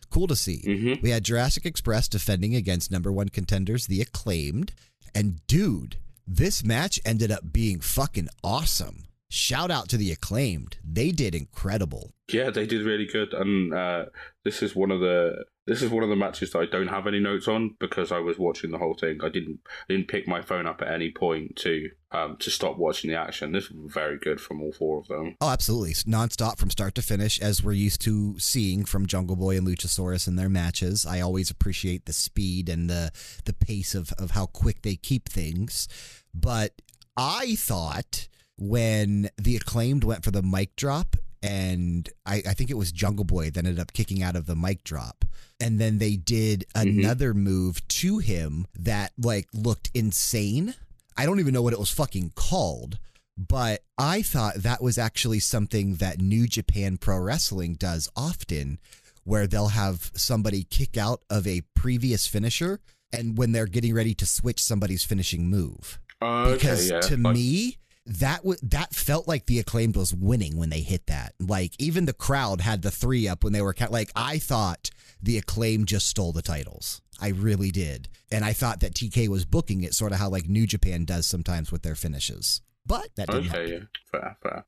Cool 0.09 0.27
to 0.27 0.35
see. 0.35 0.61
Mhm. 0.67 1.01
We 1.01 1.11
had 1.11 1.23
Jurassic 1.23 1.65
Express 1.65 2.09
defending 2.09 2.55
against 2.55 2.91
number 2.91 3.11
one 3.11 3.29
contenders, 3.29 3.87
The 3.87 4.01
Acclaimed. 4.01 4.73
And 5.15 5.39
dude, 5.47 5.95
this 6.27 6.61
match 6.63 6.99
ended 7.05 7.31
up 7.31 7.53
being 7.53 7.79
fucking 7.79 8.27
awesome. 8.43 9.05
Shout 9.33 9.71
out 9.71 9.89
to 9.89 9.97
the 9.97 10.11
acclaimed. 10.11 10.77
They 10.83 11.11
did 11.11 11.33
incredible. 11.33 12.13
Yeah, 12.31 12.51
they 12.51 12.65
did 12.65 12.85
really 12.85 13.05
good, 13.05 13.33
and 13.33 13.73
uh, 13.73 14.05
this 14.43 14.61
is 14.61 14.75
one 14.75 14.91
of 14.91 14.99
the 14.99 15.45
this 15.65 15.81
is 15.81 15.89
one 15.89 16.03
of 16.03 16.09
the 16.09 16.15
matches 16.15 16.51
that 16.51 16.59
I 16.59 16.65
don't 16.65 16.87
have 16.87 17.07
any 17.07 17.19
notes 17.19 17.47
on 17.47 17.75
because 17.79 18.11
I 18.11 18.19
was 18.19 18.37
watching 18.37 18.71
the 18.71 18.77
whole 18.77 18.95
thing. 18.95 19.19
I 19.23 19.29
didn't 19.29 19.59
didn't 19.89 20.07
pick 20.07 20.27
my 20.27 20.41
phone 20.41 20.67
up 20.67 20.81
at 20.81 20.91
any 20.91 21.11
point 21.11 21.55
to 21.57 21.89
um, 22.11 22.37
to 22.37 22.49
stop 22.49 22.77
watching 22.77 23.09
the 23.09 23.17
action. 23.17 23.51
This 23.51 23.69
was 23.69 23.91
very 23.91 24.17
good 24.17 24.39
from 24.39 24.61
all 24.61 24.71
four 24.71 24.99
of 24.99 25.07
them. 25.07 25.35
Oh, 25.41 25.49
absolutely, 25.49 25.93
nonstop 25.93 26.57
from 26.57 26.69
start 26.69 26.95
to 26.95 27.01
finish, 27.01 27.41
as 27.41 27.63
we're 27.63 27.73
used 27.73 28.01
to 28.01 28.37
seeing 28.39 28.85
from 28.85 29.07
Jungle 29.07 29.35
Boy 29.35 29.57
and 29.57 29.67
Luchasaurus 29.67 30.27
in 30.27 30.35
their 30.35 30.49
matches. 30.49 31.05
I 31.05 31.21
always 31.21 31.49
appreciate 31.49 32.05
the 32.05 32.13
speed 32.13 32.69
and 32.69 32.89
the 32.89 33.11
the 33.45 33.53
pace 33.53 33.95
of 33.95 34.13
of 34.13 34.31
how 34.31 34.45
quick 34.45 34.81
they 34.81 34.95
keep 34.95 35.27
things, 35.27 35.87
but 36.33 36.81
I 37.17 37.55
thought 37.55 38.27
when 38.63 39.29
the 39.37 39.55
acclaimed 39.55 40.03
went 40.03 40.23
for 40.23 40.31
the 40.31 40.41
mic 40.41 40.75
drop 40.75 41.15
and 41.43 42.09
I, 42.25 42.41
I, 42.47 42.53
think 42.53 42.69
it 42.69 42.77
was 42.77 42.93
Jungle 42.93 43.25
Boy 43.25 43.49
that 43.49 43.57
ended 43.57 43.77
up 43.77 43.91
kicking 43.91 44.23
out 44.23 44.37
of 44.37 44.45
the 44.45 44.55
mic 44.55 44.85
drop. 44.85 45.25
And 45.59 45.77
then 45.77 45.97
they 45.97 46.15
did 46.15 46.65
mm-hmm. 46.73 46.99
another 46.99 47.31
mm-hmm. 47.31 47.43
move 47.43 47.87
to 47.89 48.19
him 48.19 48.65
that 48.79 49.11
like 49.21 49.49
looked 49.53 49.91
insane. 49.93 50.73
I 51.17 51.25
don't 51.25 51.41
even 51.41 51.53
know 51.53 51.61
what 51.61 51.73
it 51.73 51.79
was 51.79 51.91
fucking 51.91 52.31
called, 52.35 52.97
but 53.37 53.83
I 53.97 54.21
thought 54.21 54.55
that 54.55 54.81
was 54.81 54.97
actually 54.97 55.39
something 55.39 55.95
that 55.95 56.21
New 56.21 56.47
Japan 56.47 56.95
Pro 56.97 57.17
Wrestling 57.17 57.75
does 57.75 58.09
often, 58.15 58.79
where 59.25 59.45
they'll 59.45 59.67
have 59.67 60.11
somebody 60.15 60.63
kick 60.63 60.95
out 60.95 61.23
of 61.29 61.45
a 61.45 61.63
previous 61.75 62.25
finisher 62.25 62.79
and 63.11 63.37
when 63.37 63.51
they're 63.51 63.65
getting 63.65 63.93
ready 63.93 64.13
to 64.15 64.25
switch 64.25 64.63
somebody's 64.63 65.03
finishing 65.03 65.49
move. 65.49 65.99
Uh, 66.21 66.53
because 66.53 66.89
okay, 66.89 66.95
yeah. 66.95 67.01
to 67.01 67.17
like- 67.17 67.35
me, 67.35 67.77
that 68.05 68.37
w- 68.37 68.59
that 68.63 68.93
felt 68.93 69.27
like 69.27 69.45
the 69.45 69.59
acclaimed 69.59 69.95
was 69.95 70.13
winning 70.13 70.57
when 70.57 70.69
they 70.69 70.81
hit 70.81 71.07
that. 71.07 71.33
Like 71.39 71.73
even 71.79 72.05
the 72.05 72.13
crowd 72.13 72.61
had 72.61 72.81
the 72.81 72.91
three 72.91 73.27
up 73.27 73.43
when 73.43 73.53
they 73.53 73.61
were 73.61 73.75
like 73.89 74.11
I 74.15 74.39
thought 74.39 74.89
the 75.21 75.37
acclaim 75.37 75.85
just 75.85 76.07
stole 76.07 76.33
the 76.33 76.41
titles. 76.41 77.01
I 77.21 77.29
really 77.29 77.71
did, 77.71 78.09
and 78.31 78.43
I 78.43 78.53
thought 78.53 78.81
that 78.81 78.93
TK 78.93 79.27
was 79.27 79.45
booking 79.45 79.83
it 79.83 79.93
sort 79.93 80.11
of 80.11 80.17
how 80.17 80.29
like 80.29 80.47
New 80.47 80.67
Japan 80.67 81.05
does 81.05 81.25
sometimes 81.25 81.71
with 81.71 81.83
their 81.83 81.95
finishes. 81.95 82.61
But 82.85 83.09
that 83.15 83.29
didn't 83.29 83.49
okay, 83.49 83.71
happen. 83.71 83.71
yeah, 83.71 84.09
fair, 84.11 84.37
fair. 84.43 84.65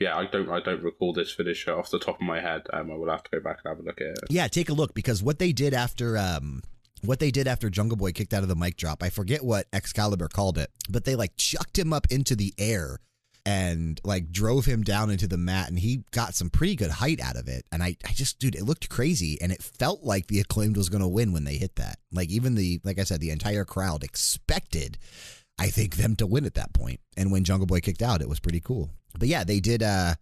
Yeah, 0.00 0.16
I 0.16 0.26
don't, 0.26 0.48
I 0.48 0.60
don't 0.60 0.82
recall 0.82 1.12
this 1.12 1.32
finisher 1.32 1.76
off 1.76 1.90
the 1.90 1.98
top 1.98 2.16
of 2.16 2.22
my 2.22 2.40
head. 2.40 2.62
Um, 2.72 2.90
I 2.90 2.94
will 2.94 3.10
have 3.10 3.24
to 3.24 3.30
go 3.30 3.40
back 3.40 3.58
and 3.64 3.76
have 3.76 3.84
a 3.84 3.86
look 3.86 4.00
at 4.00 4.06
it. 4.06 4.24
Yeah, 4.30 4.46
take 4.46 4.68
a 4.68 4.72
look 4.72 4.94
because 4.94 5.22
what 5.22 5.40
they 5.40 5.52
did 5.52 5.74
after 5.74 6.16
um 6.16 6.62
what 7.02 7.20
they 7.20 7.30
did 7.30 7.46
after 7.46 7.70
Jungle 7.70 7.96
Boy 7.96 8.12
kicked 8.12 8.34
out 8.34 8.42
of 8.42 8.48
the 8.48 8.56
mic 8.56 8.76
drop. 8.76 9.02
I 9.02 9.10
forget 9.10 9.44
what 9.44 9.66
Excalibur 9.72 10.28
called 10.28 10.58
it, 10.58 10.70
but 10.88 11.04
they 11.04 11.16
like 11.16 11.36
chucked 11.36 11.78
him 11.78 11.92
up 11.92 12.06
into 12.10 12.34
the 12.36 12.54
air 12.58 12.98
and 13.46 13.98
like 14.04 14.30
drove 14.30 14.66
him 14.66 14.82
down 14.82 15.10
into 15.10 15.26
the 15.26 15.38
mat 15.38 15.68
and 15.68 15.78
he 15.78 16.04
got 16.10 16.34
some 16.34 16.50
pretty 16.50 16.76
good 16.76 16.90
height 16.90 17.18
out 17.18 17.36
of 17.36 17.48
it. 17.48 17.64
And 17.72 17.82
I, 17.82 17.96
I 18.06 18.12
just, 18.12 18.38
dude, 18.38 18.54
it 18.54 18.64
looked 18.64 18.90
crazy 18.90 19.40
and 19.40 19.50
it 19.50 19.62
felt 19.62 20.04
like 20.04 20.26
the 20.26 20.40
acclaimed 20.40 20.76
was 20.76 20.90
going 20.90 21.00
to 21.00 21.08
win 21.08 21.32
when 21.32 21.44
they 21.44 21.56
hit 21.56 21.76
that. 21.76 21.98
Like 22.12 22.28
even 22.28 22.56
the, 22.56 22.80
like 22.84 22.98
I 22.98 23.04
said, 23.04 23.20
the 23.20 23.30
entire 23.30 23.64
crowd 23.64 24.04
expected, 24.04 24.98
I 25.58 25.68
think, 25.68 25.96
them 25.96 26.14
to 26.16 26.26
win 26.26 26.44
at 26.44 26.54
that 26.54 26.74
point. 26.74 27.00
And 27.16 27.32
when 27.32 27.44
Jungle 27.44 27.66
Boy 27.66 27.80
kicked 27.80 28.02
out, 28.02 28.20
it 28.20 28.28
was 28.28 28.38
pretty 28.40 28.60
cool. 28.60 28.90
But 29.18 29.28
yeah, 29.28 29.44
they 29.44 29.60
did, 29.60 29.82
uh, 29.82 30.16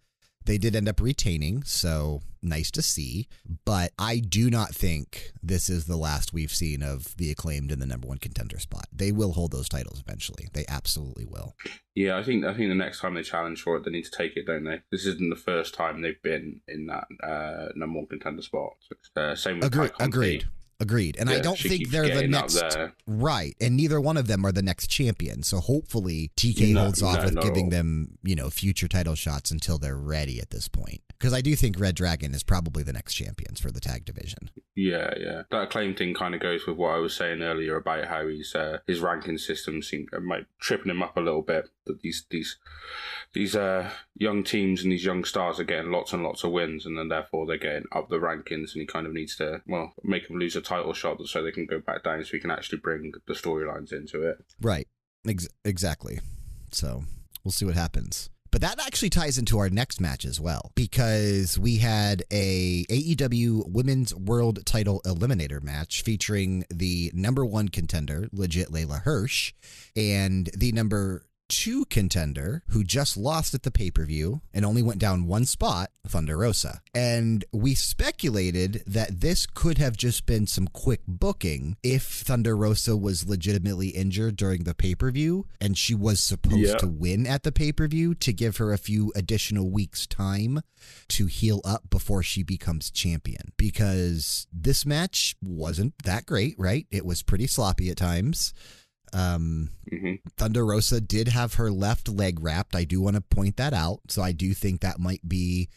they 0.47 0.57
did 0.57 0.75
end 0.75 0.87
up 0.87 0.99
retaining, 0.99 1.61
so 1.63 2.21
nice 2.41 2.71
to 2.71 2.81
see. 2.81 3.27
But 3.65 3.91
I 3.99 4.19
do 4.19 4.49
not 4.49 4.73
think 4.73 5.33
this 5.43 5.69
is 5.69 5.85
the 5.85 5.97
last 5.97 6.33
we've 6.33 6.53
seen 6.53 6.81
of 6.81 7.15
the 7.17 7.29
acclaimed 7.29 7.71
in 7.71 7.79
the 7.79 7.85
number 7.85 8.07
one 8.07 8.17
contender 8.17 8.57
spot. 8.57 8.87
They 8.91 9.11
will 9.11 9.33
hold 9.33 9.51
those 9.51 9.69
titles 9.69 9.99
eventually. 9.99 10.47
They 10.53 10.65
absolutely 10.67 11.25
will. 11.25 11.55
Yeah, 11.95 12.17
I 12.17 12.23
think 12.23 12.45
I 12.45 12.53
think 12.53 12.69
the 12.69 12.75
next 12.75 13.01
time 13.01 13.13
they 13.13 13.23
challenge 13.23 13.61
for 13.61 13.75
it, 13.75 13.83
they 13.83 13.91
need 13.91 14.05
to 14.05 14.11
take 14.11 14.37
it, 14.37 14.47
don't 14.47 14.63
they? 14.63 14.81
This 14.91 15.05
isn't 15.05 15.29
the 15.29 15.35
first 15.35 15.75
time 15.75 16.01
they've 16.01 16.21
been 16.23 16.61
in 16.67 16.87
that 16.87 17.07
uh, 17.23 17.71
number 17.75 17.99
one 17.99 18.07
contender 18.07 18.41
spot. 18.41 18.73
Uh, 19.15 19.35
same 19.35 19.59
with 19.59 19.67
Agreed. 19.67 19.91
Agreed. 19.99 20.47
Agreed. 20.79 21.17
And 21.19 21.29
yeah, 21.29 21.37
I 21.37 21.39
don't 21.39 21.57
think 21.57 21.89
they're 21.89 22.09
the 22.09 22.27
next 22.27 22.63
right. 23.07 23.55
And 23.59 23.75
neither 23.75 23.99
one 23.99 24.15
of 24.15 24.27
them 24.27 24.45
are 24.45 24.51
the 24.51 24.61
next 24.61 24.87
champion. 24.87 25.41
So 25.41 25.59
hopefully 25.59 26.31
TK 26.37 26.73
no, 26.73 26.83
holds 26.83 27.01
off 27.01 27.17
no, 27.17 27.25
with 27.25 27.33
no. 27.35 27.41
giving 27.41 27.69
them, 27.69 28.19
you 28.23 28.35
know, 28.35 28.49
future 28.51 28.87
title 28.87 29.15
shots 29.15 29.49
until 29.49 29.79
they're 29.79 29.97
ready 29.97 30.39
at 30.39 30.51
this 30.51 30.67
point. 30.67 31.01
Because 31.17 31.33
I 31.33 31.41
do 31.41 31.55
think 31.55 31.79
Red 31.79 31.95
Dragon 31.95 32.35
is 32.35 32.43
probably 32.43 32.83
the 32.83 32.93
next 32.93 33.15
champions 33.15 33.59
for 33.59 33.71
the 33.71 33.79
tag 33.79 34.05
division. 34.05 34.51
Yeah, 34.75 35.13
yeah. 35.19 35.41
That 35.49 35.71
claim 35.71 35.95
thing 35.95 36.13
kind 36.13 36.35
of 36.35 36.41
goes 36.41 36.67
with 36.67 36.77
what 36.77 36.93
I 36.93 36.99
was 36.99 37.15
saying 37.15 37.41
earlier 37.41 37.77
about 37.77 38.05
how 38.05 38.27
he's 38.27 38.53
uh, 38.53 38.79
his 38.85 38.99
ranking 38.99 39.39
system 39.39 39.81
seemed 39.81 40.09
might 40.21 40.45
tripping 40.59 40.91
him 40.91 41.01
up 41.01 41.17
a 41.17 41.21
little 41.21 41.41
bit. 41.41 41.69
That 41.87 42.01
these 42.01 42.25
these 42.29 42.57
these 43.33 43.55
uh, 43.55 43.89
young 44.15 44.43
teams 44.43 44.83
and 44.83 44.91
these 44.91 45.05
young 45.05 45.23
stars 45.23 45.59
are 45.59 45.65
getting 45.65 45.91
lots 45.91 46.13
and 46.13 46.23
lots 46.23 46.43
of 46.43 46.51
wins, 46.51 46.85
and 46.85 46.97
then 46.97 47.09
therefore 47.09 47.45
they're 47.45 47.57
getting 47.57 47.87
up 47.91 48.09
the 48.09 48.17
rankings, 48.17 48.73
and 48.73 48.81
he 48.81 48.85
kind 48.85 49.07
of 49.07 49.13
needs 49.13 49.35
to 49.37 49.61
well 49.67 49.93
make 50.03 50.27
them 50.27 50.37
lose 50.37 50.55
a 50.55 50.61
title 50.61 50.93
shot 50.93 51.25
so 51.25 51.43
they 51.43 51.51
can 51.51 51.65
go 51.65 51.79
back 51.79 52.03
down, 52.03 52.23
so 52.23 52.31
he 52.31 52.39
can 52.39 52.51
actually 52.51 52.79
bring 52.79 53.11
the 53.27 53.33
storylines 53.33 53.91
into 53.91 54.23
it. 54.23 54.37
Right. 54.61 54.87
Ex- 55.27 55.47
exactly. 55.65 56.19
So 56.71 57.03
we'll 57.43 57.51
see 57.51 57.65
what 57.65 57.75
happens. 57.75 58.29
But 58.49 58.61
that 58.61 58.79
actually 58.79 59.09
ties 59.09 59.37
into 59.37 59.59
our 59.59 59.69
next 59.69 59.99
match 59.99 60.25
as 60.25 60.39
well 60.39 60.71
because 60.73 61.59
we 61.59 61.77
had 61.77 62.23
a 62.31 62.85
AEW 62.85 63.69
Women's 63.69 64.15
World 64.15 64.65
Title 64.65 65.01
Eliminator 65.05 65.61
match 65.61 66.01
featuring 66.01 66.65
the 66.69 67.11
number 67.13 67.45
one 67.45 67.69
contender, 67.69 68.29
legit 68.31 68.69
Leyla 68.69 69.03
Hirsch, 69.03 69.53
and 69.95 70.49
the 70.57 70.71
number 70.71 71.26
two 71.49 71.85
contender 71.85 72.63
who 72.69 72.83
just 72.83 73.17
lost 73.17 73.53
at 73.53 73.63
the 73.63 73.71
pay 73.71 73.91
per 73.91 74.05
view 74.05 74.41
and 74.53 74.65
only 74.65 74.83
went 74.83 74.99
down 74.99 75.27
one 75.27 75.45
spot, 75.45 75.89
Thunder 76.07 76.37
Rosa. 76.37 76.81
And 76.93 77.45
we 77.51 77.75
speculated 77.75 78.83
that 78.87 79.21
this 79.21 79.45
could 79.45 79.77
have 79.77 79.97
just 79.97 80.25
been 80.25 80.47
some 80.47 80.67
quick 80.67 81.01
booking 81.07 81.77
if 81.83 82.03
Thunder 82.03 82.55
Rosa 82.55 82.95
was 82.95 83.27
legitimately 83.27 83.89
injured 83.89 84.35
during 84.35 84.63
the 84.63 84.75
pay 84.75 84.95
per 84.95 85.11
view 85.11 85.45
and 85.61 85.77
she 85.77 85.95
was 85.95 86.19
supposed 86.19 86.57
yeah. 86.57 86.77
to 86.77 86.87
win 86.87 87.25
at 87.25 87.43
the 87.43 87.51
pay 87.51 87.71
per 87.71 87.87
view 87.87 88.15
to 88.15 88.33
give 88.33 88.57
her 88.57 88.73
a 88.73 88.77
few 88.77 89.11
additional 89.15 89.69
weeks' 89.69 90.07
time 90.07 90.61
to 91.09 91.25
heal 91.25 91.61
up 91.65 91.89
before 91.89 92.23
she 92.23 92.43
becomes 92.43 92.91
champion. 92.91 93.51
Because 93.57 94.47
this 94.51 94.85
match 94.85 95.35
wasn't 95.41 95.93
that 96.03 96.25
great, 96.25 96.55
right? 96.57 96.87
It 96.91 97.05
was 97.05 97.23
pretty 97.23 97.47
sloppy 97.47 97.89
at 97.89 97.97
times. 97.97 98.53
Um, 99.13 99.69
mm-hmm. 99.91 100.27
Thunder 100.37 100.65
Rosa 100.65 101.01
did 101.01 101.29
have 101.29 101.55
her 101.55 101.71
left 101.71 102.09
leg 102.09 102.39
wrapped. 102.41 102.75
I 102.75 102.83
do 102.83 103.01
want 103.01 103.15
to 103.15 103.21
point 103.21 103.57
that 103.57 103.73
out. 103.73 103.99
So 104.09 104.21
I 104.21 104.31
do 104.31 104.53
think 104.53 104.81
that 104.81 104.99
might 104.99 105.27
be 105.27 105.69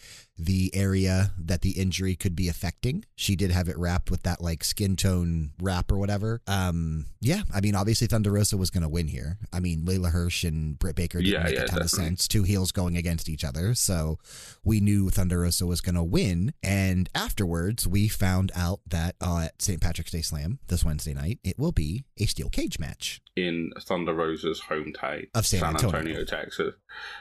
the 0.45 0.74
area 0.74 1.32
that 1.38 1.61
the 1.61 1.72
injury 1.72 2.16
could 2.16 2.34
be 2.34 2.49
affecting. 2.49 3.05
She 3.14 3.36
did 3.36 3.51
have 3.51 3.68
it 3.68 3.76
wrapped 3.76 4.11
with 4.11 4.22
that 4.22 4.41
like 4.41 4.64
skin 4.64 4.97
tone 4.97 5.51
wrap 5.61 5.93
or 5.93 5.99
whatever. 5.99 6.41
Um, 6.47 7.07
yeah, 7.20 7.43
I 7.53 7.61
mean, 7.61 7.74
obviously 7.74 8.07
Thunder 8.07 8.32
Rosa 8.32 8.57
was 8.57 8.70
going 8.70 8.82
to 8.82 8.88
win 8.88 9.09
here. 9.09 9.38
I 9.53 9.61
mean, 9.61 9.82
Leyla 9.82 10.12
Hirsch 10.12 10.45
and 10.45 10.78
Britt 10.78 10.97
Baker 10.97 11.18
didn't 11.18 11.32
yeah, 11.32 11.43
make 11.43 11.55
yeah, 11.55 11.64
a 11.64 11.66
ton 11.66 11.80
definitely. 11.80 11.84
of 11.84 11.91
sense. 11.91 12.28
Two 12.28 12.45
heels 12.45 12.72
going 12.72 12.97
against 12.97 13.28
each 13.28 13.45
other. 13.45 13.74
So 13.74 14.18
we 14.64 14.80
knew 14.80 15.11
Thunder 15.11 15.41
Rosa 15.41 15.66
was 15.66 15.80
going 15.82 15.95
to 15.95 16.03
win. 16.03 16.55
And 16.62 17.11
afterwards, 17.14 17.86
we 17.86 18.09
found 18.09 18.51
out 18.55 18.80
that 18.86 19.16
uh, 19.20 19.41
at 19.47 19.61
St. 19.61 19.80
Patrick's 19.80 20.12
Day 20.12 20.22
Slam 20.22 20.59
this 20.68 20.84
Wednesday 20.84 21.12
night, 21.12 21.38
it 21.45 21.59
will 21.59 21.72
be 21.72 22.05
a 22.18 22.24
steel 22.24 22.49
cage 22.49 22.78
match. 22.78 23.20
In 23.36 23.72
Thunder 23.80 24.12
Rosa's 24.12 24.62
hometown 24.68 25.28
of 25.34 25.47
San, 25.47 25.61
San 25.61 25.74
Antonio. 25.74 25.99
Antonio, 25.99 26.24
Texas. 26.24 26.74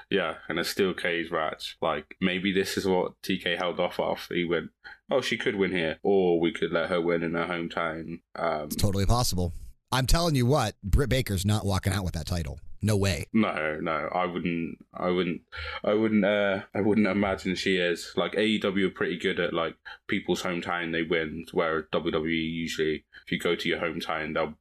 Yeah, 0.10 0.36
and 0.48 0.60
a 0.60 0.64
steel 0.64 0.94
cage 0.94 1.32
match. 1.32 1.78
Like, 1.82 2.16
maybe 2.20 2.52
this 2.52 2.78
is 2.78 2.86
what 2.86 3.09
what 3.10 3.22
TK 3.22 3.58
held 3.58 3.80
off 3.80 4.00
of. 4.00 4.28
He 4.30 4.46
went, 4.46 4.70
"Oh, 5.12 5.22
she 5.22 5.38
could 5.38 5.56
win 5.56 5.72
here, 5.72 6.00
or 6.04 6.40
we 6.40 6.52
could 6.52 6.72
let 6.72 6.90
her 6.90 7.02
win 7.02 7.24
in 7.24 7.34
her 7.34 7.46
hometown." 7.46 8.22
Um, 8.36 8.64
it's 8.64 8.76
totally 8.76 9.06
possible. 9.06 9.54
I'm 9.92 10.06
telling 10.06 10.36
you 10.36 10.46
what, 10.46 10.76
Britt 10.84 11.10
Baker's 11.10 11.46
not 11.46 11.66
walking 11.66 11.94
out 11.94 12.04
with 12.04 12.14
that 12.14 12.28
title. 12.28 12.60
No 12.82 12.96
way. 12.96 13.26
No, 13.34 13.78
no, 13.82 14.10
I 14.14 14.26
wouldn't. 14.26 14.78
I 14.94 15.10
wouldn't. 15.10 15.42
I 15.84 15.94
wouldn't. 15.94 16.24
Uh, 16.24 16.62
I 16.74 16.82
wouldn't 16.82 17.08
imagine 17.08 17.56
she 17.56 17.78
is. 17.78 18.14
Like 18.16 18.34
AEW 18.34 18.88
are 18.88 18.92
pretty 18.92 19.18
good 19.18 19.40
at 19.40 19.54
like 19.54 19.76
people's 20.08 20.44
hometown 20.44 20.92
they 20.92 21.04
win, 21.04 21.46
whereas 21.52 21.86
WWE 21.92 22.30
usually, 22.30 23.04
if 23.26 23.32
you 23.32 23.40
go 23.40 23.56
to 23.56 23.68
your 23.68 23.80
hometown, 23.80 24.34
they'll 24.34 24.54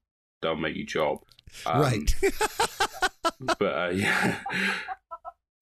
they'll 0.42 0.56
make 0.56 0.74
you 0.74 0.84
job. 0.84 1.18
Um, 1.64 1.80
right. 1.80 2.14
but 3.58 3.62
uh, 3.62 3.90
yeah, 3.94 4.36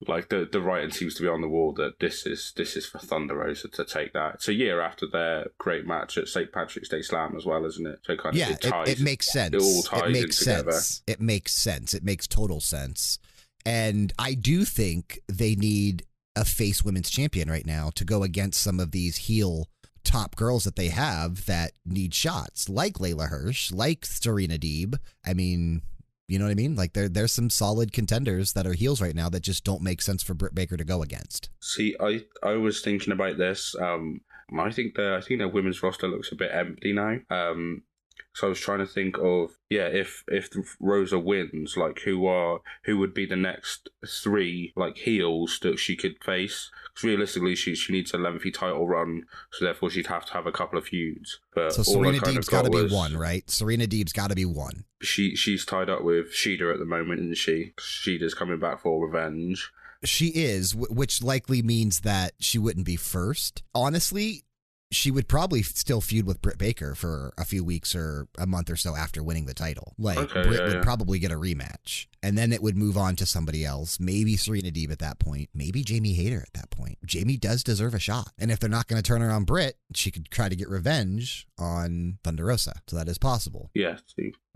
like 0.07 0.29
the 0.29 0.47
the 0.49 0.61
writing 0.61 0.91
seems 0.91 1.15
to 1.15 1.21
be 1.21 1.27
on 1.27 1.41
the 1.41 1.47
wall 1.47 1.73
that 1.73 1.99
this 1.99 2.25
is 2.25 2.53
this 2.55 2.75
is 2.75 2.85
for 2.85 2.99
Thunder 2.99 3.35
Rosa 3.35 3.67
to 3.69 3.85
take 3.85 4.13
that. 4.13 4.35
It's 4.35 4.47
a 4.47 4.53
year 4.53 4.81
after 4.81 5.07
their 5.07 5.47
great 5.57 5.85
match 5.85 6.17
at 6.17 6.27
St 6.27 6.51
Patrick's 6.51 6.89
Day 6.89 7.01
Slam 7.01 7.35
as 7.35 7.45
well, 7.45 7.65
isn't 7.65 7.85
it? 7.85 7.99
So 8.03 8.15
kind 8.15 8.35
yeah, 8.35 8.49
of 8.49 8.55
it, 8.55 8.61
ties, 8.61 8.89
it, 8.89 8.99
it 8.99 9.03
makes 9.03 9.31
sense. 9.31 9.53
It 9.53 9.61
all 9.61 9.83
ties 9.83 10.09
it 10.09 10.11
makes 10.11 10.37
sense. 10.37 10.99
Together. 10.99 11.13
It 11.13 11.21
makes 11.21 11.53
sense. 11.53 11.93
It 11.93 12.03
makes 12.03 12.27
total 12.27 12.61
sense. 12.61 13.19
And 13.65 14.13
I 14.17 14.33
do 14.33 14.63
think 14.63 15.19
they 15.27 15.55
need 15.55 16.05
a 16.35 16.45
face 16.45 16.85
women's 16.85 17.09
champion 17.09 17.49
right 17.49 17.65
now 17.65 17.89
to 17.95 18.05
go 18.05 18.23
against 18.23 18.61
some 18.61 18.79
of 18.79 18.91
these 18.91 19.17
heel 19.17 19.67
top 20.03 20.35
girls 20.37 20.63
that 20.63 20.77
they 20.77 20.87
have 20.87 21.45
that 21.47 21.73
need 21.85 22.13
shots, 22.13 22.69
like 22.69 22.93
Leyla 22.93 23.27
Hirsch, 23.27 23.71
like 23.71 24.05
Serena 24.05 24.57
Deeb. 24.57 24.97
I 25.25 25.33
mean, 25.33 25.81
You 26.27 26.39
know 26.39 26.45
what 26.45 26.51
I 26.51 26.55
mean? 26.55 26.75
Like 26.75 26.93
there 26.93 27.07
there's 27.07 27.31
some 27.31 27.49
solid 27.49 27.93
contenders 27.93 28.53
that 28.53 28.67
are 28.67 28.73
heels 28.73 29.01
right 29.01 29.15
now 29.15 29.29
that 29.29 29.41
just 29.41 29.63
don't 29.63 29.81
make 29.81 30.01
sense 30.01 30.21
for 30.21 30.33
Britt 30.33 30.53
Baker 30.53 30.75
to 30.75 30.83
go 30.83 31.01
against. 31.01 31.49
See, 31.61 31.95
I 31.99 32.25
I 32.43 32.53
was 32.53 32.81
thinking 32.81 33.13
about 33.13 33.37
this. 33.37 33.75
Um, 33.79 34.21
I 34.57 34.71
think 34.71 34.95
the 34.95 35.15
I 35.15 35.25
think 35.25 35.39
the 35.39 35.47
women's 35.47 35.81
roster 35.81 36.07
looks 36.07 36.31
a 36.31 36.35
bit 36.35 36.51
empty 36.53 36.91
now. 36.91 37.17
Um, 37.29 37.83
so 38.33 38.47
I 38.47 38.49
was 38.49 38.59
trying 38.59 38.79
to 38.79 38.85
think 38.85 39.17
of 39.17 39.51
yeah, 39.69 39.87
if 39.87 40.23
if 40.27 40.49
Rosa 40.79 41.19
wins, 41.19 41.75
like 41.75 42.01
who 42.01 42.25
are 42.27 42.59
who 42.85 42.97
would 42.99 43.13
be 43.13 43.25
the 43.25 43.35
next 43.35 43.89
three 44.07 44.73
like 44.75 44.97
heels 44.97 45.59
that 45.61 45.79
she 45.79 45.95
could 45.95 46.23
face? 46.23 46.69
Because 46.93 47.03
realistically, 47.03 47.55
she 47.55 47.75
she 47.75 47.93
needs 47.93 48.13
a 48.13 48.17
lengthy 48.17 48.51
title 48.51 48.87
run, 48.87 49.23
so 49.51 49.65
therefore 49.65 49.89
she'd 49.89 50.07
have 50.07 50.25
to 50.25 50.33
have 50.33 50.45
a 50.45 50.51
couple 50.51 50.77
of 50.77 50.85
feuds. 50.85 51.39
But 51.53 51.73
so 51.73 51.83
Serena 51.83 52.19
Deeb's 52.19 52.47
got 52.47 52.65
to 52.65 52.71
be 52.71 52.87
one, 52.93 53.17
right? 53.17 53.49
Serena 53.49 53.87
Deeb's 53.87 54.13
got 54.13 54.29
to 54.29 54.35
be 54.35 54.45
one. 54.45 54.85
She 55.01 55.35
she's 55.35 55.65
tied 55.65 55.89
up 55.89 56.03
with 56.03 56.33
Shida 56.33 56.71
at 56.71 56.79
the 56.79 56.85
moment, 56.85 57.19
isn't 57.19 57.37
she? 57.37 57.73
Shida's 57.77 58.33
coming 58.33 58.59
back 58.59 58.81
for 58.81 59.05
revenge. 59.05 59.71
She 60.03 60.27
is, 60.27 60.75
which 60.75 61.23
likely 61.23 61.61
means 61.61 62.01
that 62.01 62.33
she 62.39 62.59
wouldn't 62.59 62.85
be 62.85 62.97
first. 62.97 63.63
Honestly, 63.73 64.43
she 64.91 65.11
would 65.11 65.27
probably 65.27 65.61
still 65.61 65.99
feud 65.99 66.25
with 66.25 66.41
Britt 66.41 66.57
Baker 66.57 66.95
for 66.95 67.33
a 67.37 67.43
few 67.43 67.63
weeks 67.63 67.93
or 67.93 68.27
a 68.37 68.45
month 68.45 68.69
or 68.69 68.75
so 68.75 68.95
after 68.95 69.21
winning 69.21 69.45
the 69.45 69.53
title. 69.53 69.93
Like 69.97 70.17
okay, 70.17 70.43
Britt 70.43 70.59
yeah, 70.59 70.65
would 70.65 70.73
yeah. 70.75 70.81
probably 70.81 71.19
get 71.19 71.31
a 71.31 71.35
rematch, 71.35 72.07
and 72.23 72.37
then 72.37 72.53
it 72.53 72.61
would 72.61 72.77
move 72.77 72.97
on 72.97 73.15
to 73.17 73.25
somebody 73.25 73.65
else. 73.65 73.99
Maybe 73.99 74.37
Serena 74.37 74.71
Deeb 74.71 74.91
at 74.91 74.99
that 74.99 75.19
point. 75.19 75.49
Maybe 75.53 75.83
Jamie 75.83 76.13
Hayter 76.13 76.41
at 76.41 76.53
that 76.53 76.69
point. 76.69 76.97
Jamie 77.05 77.37
does 77.37 77.63
deserve 77.63 77.93
a 77.93 77.99
shot, 77.99 78.31
and 78.37 78.49
if 78.49 78.59
they're 78.59 78.69
not 78.69 78.87
going 78.87 79.01
to 79.01 79.07
turn 79.07 79.21
her 79.21 79.31
on 79.31 79.43
Britt, 79.43 79.77
she 79.93 80.11
could 80.11 80.31
try 80.31 80.47
to 80.47 80.55
get 80.55 80.69
revenge 80.69 81.47
on 81.57 82.19
Thunder 82.23 82.45
Rosa. 82.45 82.81
So 82.87 82.95
that 82.95 83.09
is 83.09 83.17
possible. 83.17 83.69
Yeah, 83.73 83.97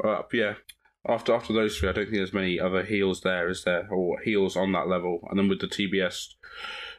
uh, 0.03 0.21
yeah. 0.31 0.55
After 1.07 1.33
after 1.33 1.51
those 1.51 1.77
three, 1.77 1.89
I 1.89 1.93
don't 1.93 2.05
think 2.05 2.15
there's 2.15 2.33
many 2.33 2.59
other 2.59 2.83
heels 2.83 3.21
there, 3.21 3.49
is 3.49 3.63
there, 3.63 3.87
or 3.91 4.19
heels 4.21 4.55
on 4.55 4.71
that 4.73 4.87
level. 4.87 5.27
And 5.29 5.39
then 5.39 5.49
with 5.49 5.59
the 5.59 5.67
TBS 5.67 6.35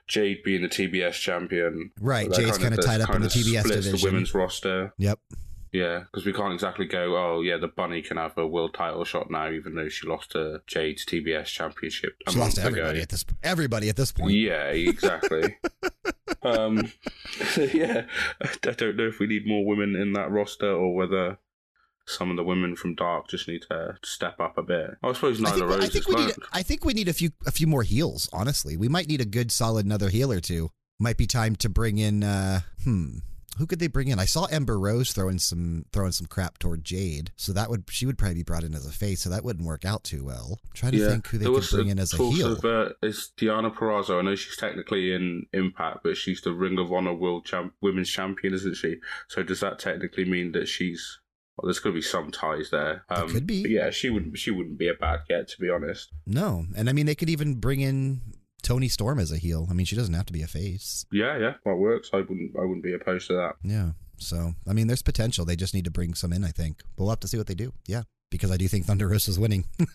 Jade 0.09 0.43
being 0.43 0.63
the 0.63 0.69
TBS 0.69 1.15
champion. 1.15 1.91
Right, 2.01 2.31
Jade's 2.31 2.59
kind 2.59 2.75
of 2.75 2.85
tied 2.85 3.01
up 3.01 3.15
in 3.15 3.23
the 3.23 3.29
TBS 3.29 3.63
division. 3.63 3.97
the 3.97 4.05
women's 4.05 4.35
roster. 4.35 4.93
Yep. 4.99 5.19
Yeah, 5.73 6.01
because 6.01 6.27
we 6.27 6.35
can't 6.35 6.53
exactly 6.53 6.85
go, 6.85 7.17
oh, 7.17 7.41
yeah, 7.41 7.57
the 7.57 7.67
Bunny 7.67 8.03
can 8.03 8.19
have 8.19 8.37
a 8.37 8.47
world 8.47 8.75
title 8.75 9.05
shot 9.05 9.31
now, 9.31 9.51
even 9.51 9.75
though 9.75 9.89
she 9.89 10.07
lost 10.07 10.33
to 10.33 10.61
Jade's 10.67 11.07
TBS 11.07 11.47
championship. 11.47 12.15
she 12.29 12.39
lost 12.39 12.57
to 12.57 12.63
everybody 12.63 12.99
ago. 12.99 13.03
at 13.03 13.09
this 13.09 13.25
everybody 13.43 13.89
at 13.89 13.97
this 13.97 14.13
point. 14.13 14.35
Yeah, 14.35 14.65
exactly. 14.65 15.57
um, 16.43 16.93
yeah, 17.57 18.05
I 18.43 18.73
don't 18.75 18.97
know 18.97 19.07
if 19.07 19.19
we 19.19 19.27
need 19.27 19.47
more 19.47 19.65
women 19.65 19.97
in 19.97 20.13
that 20.13 20.31
roster 20.31 20.71
or 20.71 20.95
whether 20.95 21.39
some 22.13 22.31
of 22.31 22.37
the 22.37 22.45
women 22.45 22.77
from 22.77 22.95
Dark 22.95 23.29
just 23.29 23.49
need 23.49 23.63
to 23.71 23.97
step 24.05 24.41
up 24.41 24.59
a 24.59 24.63
bit. 24.63 24.97
I 25.03 25.13
suppose 25.13 25.41
Nyla 25.41 25.69
Rose. 25.69 25.85
I 25.85 25.89
think 25.89 26.09
we 26.09 26.15
need. 26.15 26.35
I 26.53 26.63
think 26.63 26.85
we 26.85 26.95
need 26.95 27.09
a 27.09 27.13
few 27.13 27.31
a 27.47 27.51
few 27.51 27.67
more 27.67 27.83
heels. 27.83 28.29
Honestly, 28.33 28.77
we 28.77 28.89
might 28.89 29.09
need 29.09 29.21
a 29.21 29.27
good, 29.27 29.51
solid 29.51 29.87
another 29.87 30.09
heel 30.09 30.33
or 30.33 30.41
two. 30.41 30.71
Might 30.99 31.17
be 31.17 31.27
time 31.27 31.57
to 31.57 31.69
bring 31.69 31.99
in. 31.99 32.23
Uh, 32.23 32.61
hmm. 32.85 33.19
Who 33.59 33.67
could 33.67 33.81
they 33.81 33.87
bring 33.87 34.09
in? 34.09 34.19
I 34.19 34.25
saw 34.25 34.47
Ember 34.47 34.79
Rose 34.79 35.13
throwing 35.13 35.39
some 35.39 35.85
throwing 35.93 36.13
some 36.13 36.27
crap 36.27 36.59
toward 36.59 36.85
Jade, 36.85 37.33
so 37.37 37.53
that 37.53 37.69
would 37.69 37.85
she 37.91 38.07
would 38.07 38.17
probably 38.17 38.37
be 38.37 38.43
brought 38.43 38.65
in 38.65 38.75
as 38.75 38.87
a 38.87 38.93
face, 38.93 39.21
so 39.21 39.31
that 39.31 39.45
wouldn't 39.45 39.67
work 39.67 39.85
out 39.85 40.05
too 40.05 40.25
well. 40.25 40.59
I'm 40.65 40.71
trying 40.73 40.93
to 40.93 40.99
yeah, 40.99 41.09
think 41.11 41.27
who 41.27 41.39
they 41.39 41.45
could 41.45 41.69
bring 41.71 41.89
in 41.89 41.99
as 41.99 42.15
a 42.15 42.17
heel. 42.17 42.53
Of, 42.53 42.65
uh, 42.65 42.91
it's 43.03 43.31
Deonna 43.37 43.75
Purrazzo. 43.75 44.19
I 44.19 44.23
know 44.23 44.35
she's 44.35 44.57
technically 44.57 45.13
in 45.13 45.47
Impact, 45.53 45.99
but 46.03 46.17
she's 46.17 46.41
the 46.41 46.53
Ring 46.53 46.79
of 46.79 46.93
Honor 46.93 47.15
World 47.15 47.45
Champ- 47.45 47.75
Women's 47.83 48.09
Champion, 48.09 48.55
isn't 48.55 48.77
she? 48.77 48.97
So 49.29 49.43
does 49.43 49.61
that 49.61 49.79
technically 49.79 50.25
mean 50.25 50.53
that 50.53 50.67
she's 50.67 51.21
well, 51.63 51.69
there's 51.69 51.79
going 51.79 51.95
to 51.95 51.99
be 51.99 52.03
some 52.03 52.33
ties 52.33 52.71
there. 52.71 53.05
Um, 53.09 53.29
could 53.29 53.47
be. 53.47 53.65
Yeah, 53.69 53.91
she 53.91 54.11
wouldn't. 54.11 54.37
She 54.37 54.51
wouldn't 54.51 54.79
be 54.79 54.89
a 54.89 54.95
bad 54.95 55.21
get, 55.29 55.47
to 55.49 55.61
be 55.61 55.71
honest. 55.71 56.11
No, 56.27 56.67
and 56.77 56.91
I 56.91 56.93
mean 56.93 57.07
they 57.07 57.15
could 57.15 57.31
even 57.31 57.55
bring 57.55 57.81
in 57.81 58.21
Toni 58.63 58.89
Storm 58.89 59.21
as 59.21 59.31
a 59.31 59.37
heel. 59.37 59.69
I 59.71 59.75
mean, 59.75 59.87
she 59.87 59.95
doesn't 59.95 60.15
have 60.15 60.27
to 60.27 60.33
be 60.33 60.43
a 60.43 60.49
face. 60.49 61.07
Yeah, 61.13 61.39
yeah, 61.39 61.55
that 61.65 61.77
works. 61.77 62.11
I 62.13 62.17
wouldn't. 62.17 62.57
I 62.57 62.63
wouldn't 62.63 62.83
be 62.83 62.95
opposed 62.95 63.29
to 63.29 63.35
that. 63.35 63.55
Yeah. 63.63 63.91
So 64.17 64.55
I 64.69 64.73
mean, 64.73 64.89
there's 64.89 65.03
potential. 65.03 65.45
They 65.45 65.55
just 65.55 65.73
need 65.73 65.85
to 65.85 65.91
bring 65.93 66.15
some 66.15 66.33
in. 66.33 66.43
I 66.43 66.51
think. 66.51 66.83
But 66.97 67.05
we'll 67.05 67.11
have 67.11 67.21
to 67.21 67.29
see 67.29 67.39
what 67.39 67.47
they 67.47 67.55
do. 67.55 67.73
Yeah, 67.87 68.03
because 68.31 68.51
I 68.51 68.57
do 68.57 68.67
think 68.67 68.87
Thunder 68.87 69.07
Rosa 69.07 69.31
is 69.31 69.39
winning. 69.39 69.67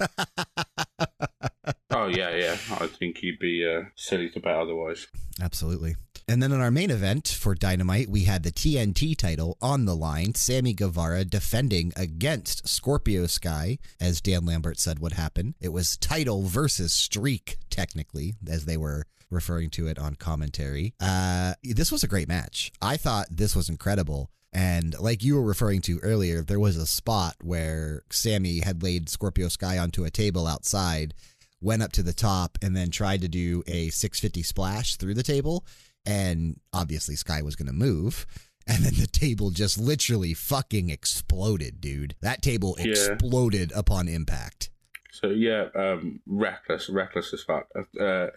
oh 1.91 2.07
yeah, 2.07 2.33
yeah. 2.33 2.57
I 2.79 2.87
think 2.87 3.21
you'd 3.21 3.39
be 3.39 3.67
uh, 3.67 3.89
silly 3.97 4.29
to 4.29 4.39
bet 4.39 4.55
otherwise. 4.55 5.07
Absolutely. 5.41 5.97
And 6.29 6.43
then 6.43 6.51
in 6.51 6.59
our 6.59 6.71
main 6.71 6.91
event 6.91 7.29
for 7.29 7.55
Dynamite, 7.55 8.09
we 8.09 8.25
had 8.25 8.43
the 8.43 8.51
TNT 8.51 9.15
title 9.15 9.57
on 9.61 9.85
the 9.85 9.95
line. 9.95 10.35
Sammy 10.35 10.73
Guevara 10.73 11.23
defending 11.23 11.93
against 11.95 12.67
Scorpio 12.67 13.27
Sky, 13.27 13.79
as 14.01 14.19
Dan 14.19 14.45
Lambert 14.45 14.77
said 14.77 14.99
would 14.99 15.13
happen. 15.13 15.55
It 15.61 15.69
was 15.69 15.95
title 15.95 16.43
versus 16.43 16.91
streak, 16.91 17.59
technically, 17.69 18.35
as 18.45 18.65
they 18.65 18.75
were 18.75 19.05
referring 19.29 19.69
to 19.69 19.87
it 19.87 19.97
on 19.97 20.15
commentary. 20.15 20.93
Uh, 20.99 21.53
this 21.63 21.93
was 21.93 22.03
a 22.03 22.09
great 22.09 22.27
match. 22.27 22.73
I 22.81 22.97
thought 22.97 23.27
this 23.31 23.55
was 23.55 23.69
incredible. 23.69 24.29
And 24.51 24.99
like 24.99 25.23
you 25.23 25.35
were 25.35 25.43
referring 25.43 25.79
to 25.83 25.99
earlier, 25.99 26.41
there 26.41 26.59
was 26.59 26.75
a 26.75 26.85
spot 26.85 27.35
where 27.41 28.03
Sammy 28.09 28.59
had 28.59 28.83
laid 28.83 29.07
Scorpio 29.07 29.47
Sky 29.47 29.77
onto 29.77 30.03
a 30.03 30.09
table 30.09 30.45
outside, 30.45 31.13
went 31.61 31.83
up 31.83 31.93
to 31.93 32.03
the 32.03 32.13
top, 32.13 32.57
and 32.61 32.75
then 32.75 32.89
tried 32.89 33.21
to 33.21 33.29
do 33.29 33.63
a 33.65 33.89
650 33.91 34.43
splash 34.43 34.97
through 34.97 35.13
the 35.13 35.23
table 35.23 35.65
and 36.07 36.59
obviously 36.73 37.15
Sky 37.15 37.43
was 37.43 37.55
going 37.55 37.67
to 37.67 37.73
move. 37.73 38.25
And 38.65 38.83
then 38.83 38.95
the 38.99 39.07
table 39.07 39.51
just 39.51 39.77
literally 39.77 40.33
fucking 40.33 40.89
exploded, 40.89 41.79
dude. 41.79 42.15
That 42.21 42.41
table 42.41 42.75
yeah. 42.77 42.87
exploded 42.87 43.71
upon 43.73 44.07
impact. 44.07 44.71
So 45.11 45.29
yeah, 45.29 45.67
um, 45.73 46.19
reckless, 46.27 46.89
reckless 46.89 47.33
as 47.33 47.43
fuck. 47.43 47.67
Uh, 47.99 48.27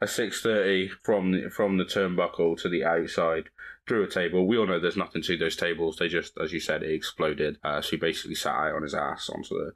a 0.00 0.06
six 0.06 0.40
thirty 0.42 0.88
from 0.88 1.32
the, 1.32 1.50
from 1.50 1.78
the 1.78 1.84
turnbuckle 1.84 2.60
to 2.62 2.68
the 2.68 2.84
outside 2.84 3.48
through 3.88 4.04
a 4.04 4.08
table. 4.08 4.46
We 4.46 4.58
all 4.58 4.66
know 4.66 4.78
there's 4.78 4.96
nothing 4.96 5.22
to 5.22 5.36
those 5.36 5.56
tables. 5.56 5.96
They 5.96 6.08
just, 6.08 6.34
as 6.40 6.52
you 6.52 6.60
said, 6.60 6.82
it 6.82 6.92
exploded. 6.92 7.58
Uh, 7.64 7.80
so 7.80 7.90
he 7.92 7.96
basically 7.96 8.34
sat 8.34 8.54
out 8.54 8.76
on 8.76 8.82
his 8.82 8.94
ass 8.94 9.30
onto 9.30 9.54
the 9.54 9.72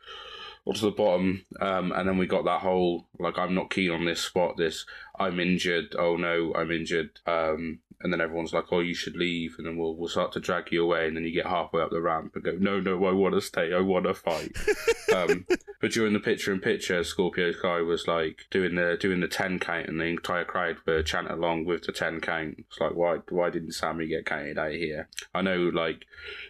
or 0.64 0.74
to 0.74 0.80
the 0.80 0.90
bottom. 0.90 1.44
Um, 1.60 1.92
and 1.92 2.08
then 2.08 2.18
we 2.18 2.26
got 2.26 2.44
that 2.44 2.60
whole 2.60 3.08
like 3.18 3.38
I'm 3.38 3.54
not 3.54 3.70
keen 3.70 3.90
on 3.90 4.04
this 4.04 4.20
spot. 4.20 4.56
This 4.56 4.84
I'm 5.18 5.40
injured. 5.40 5.94
Oh 5.98 6.16
no, 6.16 6.52
I'm 6.54 6.70
injured. 6.70 7.20
Um, 7.26 7.80
and 8.02 8.12
then 8.12 8.20
everyone's 8.20 8.52
like, 8.52 8.64
oh, 8.72 8.80
you 8.80 8.94
should 8.94 9.16
leave. 9.16 9.54
And 9.58 9.66
then 9.66 9.76
we'll 9.76 9.94
we'll 9.94 10.08
start 10.08 10.32
to 10.32 10.40
drag 10.40 10.72
you 10.72 10.84
away. 10.84 11.06
And 11.06 11.16
then 11.16 11.24
you 11.24 11.32
get 11.32 11.46
halfway 11.46 11.82
up 11.82 11.90
the 11.90 12.00
ramp 12.00 12.32
and 12.34 12.44
go, 12.44 12.52
no, 12.58 12.80
no, 12.80 13.04
I 13.04 13.12
want 13.12 13.34
to 13.34 13.40
stay. 13.40 13.72
I 13.72 13.80
want 13.80 14.06
to 14.06 14.14
fight. 14.14 14.56
um, 15.14 15.46
but 15.80 15.92
during 15.92 16.12
the 16.12 16.20
picture 16.20 16.52
in 16.52 16.60
picture, 16.60 17.02
Scorpio 17.04 17.52
Sky 17.52 17.80
was 17.80 18.06
like 18.06 18.46
doing 18.50 18.74
the 18.74 18.96
doing 19.00 19.20
the 19.20 19.28
ten 19.28 19.58
count, 19.58 19.88
and 19.88 20.00
the 20.00 20.04
entire 20.04 20.44
crowd 20.44 20.76
were 20.86 21.02
chanting 21.02 21.32
along 21.32 21.64
with 21.64 21.84
the 21.84 21.92
ten 21.92 22.20
count. 22.20 22.56
It's 22.58 22.80
like, 22.80 22.94
why 22.94 23.18
why 23.28 23.50
didn't 23.50 23.72
Sammy 23.72 24.06
get 24.06 24.26
counted 24.26 24.58
out 24.58 24.72
here? 24.72 25.08
I 25.34 25.42
know, 25.42 25.70
like, 25.72 26.04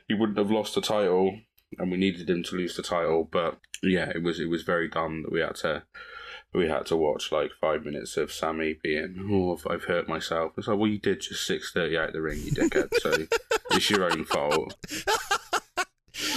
he 0.09 0.15
wouldn't 0.15 0.39
have 0.39 0.51
lost 0.51 0.75
the 0.75 0.81
title 0.81 1.39
and 1.79 1.91
we 1.91 1.97
needed 1.97 2.29
him 2.29 2.43
to 2.45 2.57
lose 2.57 2.77
the 2.77 2.83
title. 2.83 3.29
But 3.31 3.59
yeah, 3.83 4.11
it 4.15 4.23
was 4.23 4.41
it 4.41 4.49
was 4.49 4.63
very 4.63 4.89
dumb 4.89 5.23
that 5.23 5.33
we 5.33 5.41
had 5.41 5.57
to 5.57 5.83
we 6.55 6.69
had 6.69 6.87
to 6.87 6.97
watch 6.97 7.33
like 7.33 7.51
five 7.61 7.85
minutes 7.85 8.17
of 8.17 8.33
Sammy 8.33 8.79
being, 8.83 9.29
"Oh, 9.31 9.59
I've 9.71 9.85
hurt 9.85 10.09
myself." 10.09 10.53
It's 10.57 10.69
like, 10.69 10.79
well, 10.79 10.91
you 10.91 10.99
did 10.99 11.21
just 11.23 11.47
six 11.47 11.73
thirty 11.73 11.97
out 11.97 12.13
the 12.13 12.21
ring, 12.21 12.41
you 12.43 12.53
dickhead. 12.53 12.89
So 13.01 13.27
it's 13.71 13.91
your 13.91 14.05
own 14.05 14.25
fault. 14.25 14.75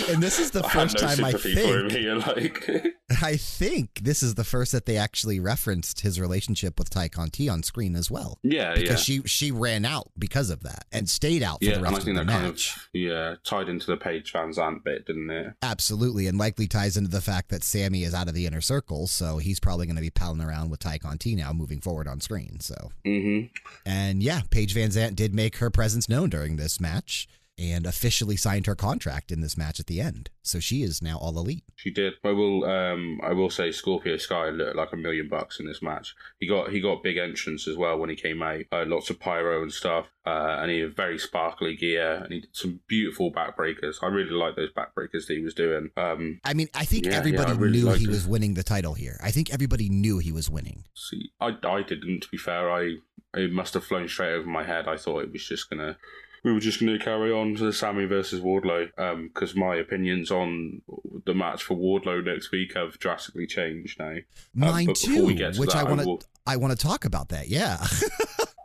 And 0.09 0.21
this 0.21 0.39
is 0.39 0.51
the 0.51 0.63
first 0.69 1.01
I 1.01 1.15
no 1.15 1.15
time 1.15 1.25
I 1.25 1.31
think 1.33 1.91
here, 1.91 2.15
like. 2.15 2.69
I 3.21 3.37
think 3.37 3.99
this 4.01 4.23
is 4.23 4.35
the 4.35 4.43
first 4.43 4.71
that 4.71 4.85
they 4.85 4.97
actually 4.97 5.39
referenced 5.39 6.01
his 6.01 6.19
relationship 6.19 6.79
with 6.79 6.89
Tay 6.89 7.09
Conti 7.09 7.49
on 7.49 7.63
screen 7.63 7.95
as 7.95 8.09
well. 8.09 8.39
Yeah, 8.43 8.69
yeah. 8.69 8.75
because 8.75 9.07
yeah. 9.07 9.21
she 9.21 9.27
she 9.27 9.51
ran 9.51 9.85
out 9.85 10.11
because 10.17 10.49
of 10.49 10.63
that 10.63 10.85
and 10.91 11.07
stayed 11.07 11.43
out 11.43 11.59
for 11.59 11.65
yeah, 11.65 11.75
the 11.75 11.81
rest 11.81 11.95
I 11.95 11.99
think 11.99 12.17
of 12.17 12.27
the 12.27 12.33
that 12.33 12.41
match. 12.41 12.75
Kind 12.75 12.85
of, 12.85 12.89
yeah, 12.93 13.35
tied 13.43 13.69
into 13.69 13.87
the 13.87 13.97
Paige 13.97 14.33
VanZant 14.33 14.83
bit, 14.83 15.05
didn't 15.05 15.29
it? 15.29 15.53
Absolutely, 15.61 16.27
and 16.27 16.37
likely 16.37 16.67
ties 16.67 16.97
into 16.97 17.11
the 17.11 17.21
fact 17.21 17.49
that 17.49 17.63
Sammy 17.63 18.03
is 18.03 18.13
out 18.13 18.27
of 18.27 18.33
the 18.33 18.45
inner 18.45 18.61
circle, 18.61 19.07
so 19.07 19.37
he's 19.37 19.59
probably 19.59 19.85
going 19.85 19.95
to 19.97 20.01
be 20.01 20.09
palling 20.09 20.41
around 20.41 20.69
with 20.69 20.79
Tay 20.79 20.97
Conti 20.97 21.35
now, 21.35 21.53
moving 21.53 21.81
forward 21.81 22.07
on 22.07 22.21
screen. 22.21 22.59
So, 22.59 22.91
mm-hmm. 23.05 23.47
and 23.85 24.23
yeah, 24.23 24.41
Paige 24.49 24.73
Van 24.73 24.89
Zant 24.89 25.15
did 25.15 25.33
make 25.35 25.57
her 25.57 25.69
presence 25.69 26.09
known 26.09 26.29
during 26.29 26.55
this 26.55 26.79
match 26.79 27.27
and 27.57 27.85
officially 27.85 28.35
signed 28.35 28.65
her 28.65 28.75
contract 28.75 29.31
in 29.31 29.41
this 29.41 29.57
match 29.57 29.79
at 29.79 29.87
the 29.87 30.01
end. 30.01 30.29
So 30.43 30.59
she 30.59 30.83
is 30.83 31.01
now 31.01 31.17
all 31.17 31.37
elite. 31.37 31.63
She 31.75 31.89
did. 31.89 32.13
I 32.23 32.31
will. 32.31 32.65
Um, 32.65 33.19
I 33.23 33.33
will 33.33 33.49
say 33.49 33.71
Scorpio 33.71 34.17
Sky 34.17 34.49
looked 34.49 34.75
like 34.75 34.91
a 34.93 34.97
million 34.97 35.29
bucks 35.29 35.59
in 35.59 35.65
this 35.65 35.81
match. 35.81 36.15
He 36.39 36.47
got 36.47 36.71
he 36.71 36.81
got 36.81 37.03
big 37.03 37.17
entrance 37.17 37.67
as 37.67 37.77
well 37.77 37.97
when 37.97 38.09
he 38.09 38.15
came 38.15 38.41
out. 38.41 38.61
Uh, 38.71 38.83
lots 38.85 39.09
of 39.09 39.19
pyro 39.19 39.61
and 39.61 39.71
stuff, 39.71 40.07
uh, 40.25 40.57
and 40.59 40.69
he 40.69 40.79
had 40.79 40.95
very 40.95 41.17
sparkly 41.17 41.75
gear, 41.75 42.15
and 42.23 42.33
he 42.33 42.41
did 42.41 42.55
some 42.55 42.81
beautiful 42.87 43.31
backbreakers. 43.31 43.95
I 44.03 44.07
really 44.07 44.31
like 44.31 44.55
those 44.55 44.73
backbreakers 44.73 45.27
that 45.27 45.37
he 45.37 45.43
was 45.43 45.53
doing. 45.53 45.89
Um, 45.97 46.39
I 46.43 46.53
mean, 46.53 46.67
I 46.73 46.85
think 46.85 47.05
yeah, 47.05 47.13
everybody 47.13 47.51
yeah, 47.51 47.57
I 47.57 47.59
really 47.59 47.81
knew 47.81 47.91
he 47.93 48.05
it. 48.05 48.09
was 48.09 48.27
winning 48.27 48.53
the 48.53 48.63
title 48.63 48.93
here. 48.93 49.19
I 49.23 49.31
think 49.31 49.53
everybody 49.53 49.89
knew 49.89 50.19
he 50.19 50.31
was 50.31 50.49
winning. 50.49 50.83
See, 50.93 51.31
I 51.39 51.57
I 51.63 51.81
didn't. 51.81 52.21
To 52.21 52.29
be 52.29 52.37
fair, 52.37 52.69
I 52.69 52.97
it 53.33 53.51
must 53.51 53.73
have 53.73 53.83
flown 53.83 54.07
straight 54.07 54.33
over 54.33 54.47
my 54.47 54.63
head. 54.63 54.87
I 54.87 54.97
thought 54.97 55.23
it 55.23 55.31
was 55.31 55.45
just 55.45 55.69
gonna 55.69 55.97
we 56.45 56.53
were 56.53 56.59
just 56.59 56.79
going 56.79 56.95
to 56.95 57.03
carry 57.03 57.31
on 57.31 57.55
to 57.55 57.65
the 57.65 57.73
Sammy 57.73 58.05
versus 58.05 58.39
Wardlow 58.39 58.89
because 59.33 59.53
um, 59.55 59.59
my 59.59 59.75
opinions 59.77 60.29
on 60.29 60.83
the 61.25 61.33
match 61.33 61.63
for 61.63 61.75
Wardlow 61.75 62.23
next 62.23 62.51
week 62.51 62.75
have 62.75 62.99
drastically 62.99 63.47
changed 63.47 63.97
now. 63.97 64.17
Mine 64.53 64.85
but 64.85 65.01
before 65.01 65.31
too, 65.31 65.35
to 65.35 65.59
which 65.59 65.71
that, 65.71 65.87
I 65.87 65.89
want 65.89 66.01
to 66.01 66.27
I 66.45 66.57
want 66.57 66.71
to 66.71 66.77
talk 66.77 67.03
about 67.03 67.29
that. 67.29 67.49
Yeah. 67.49 67.83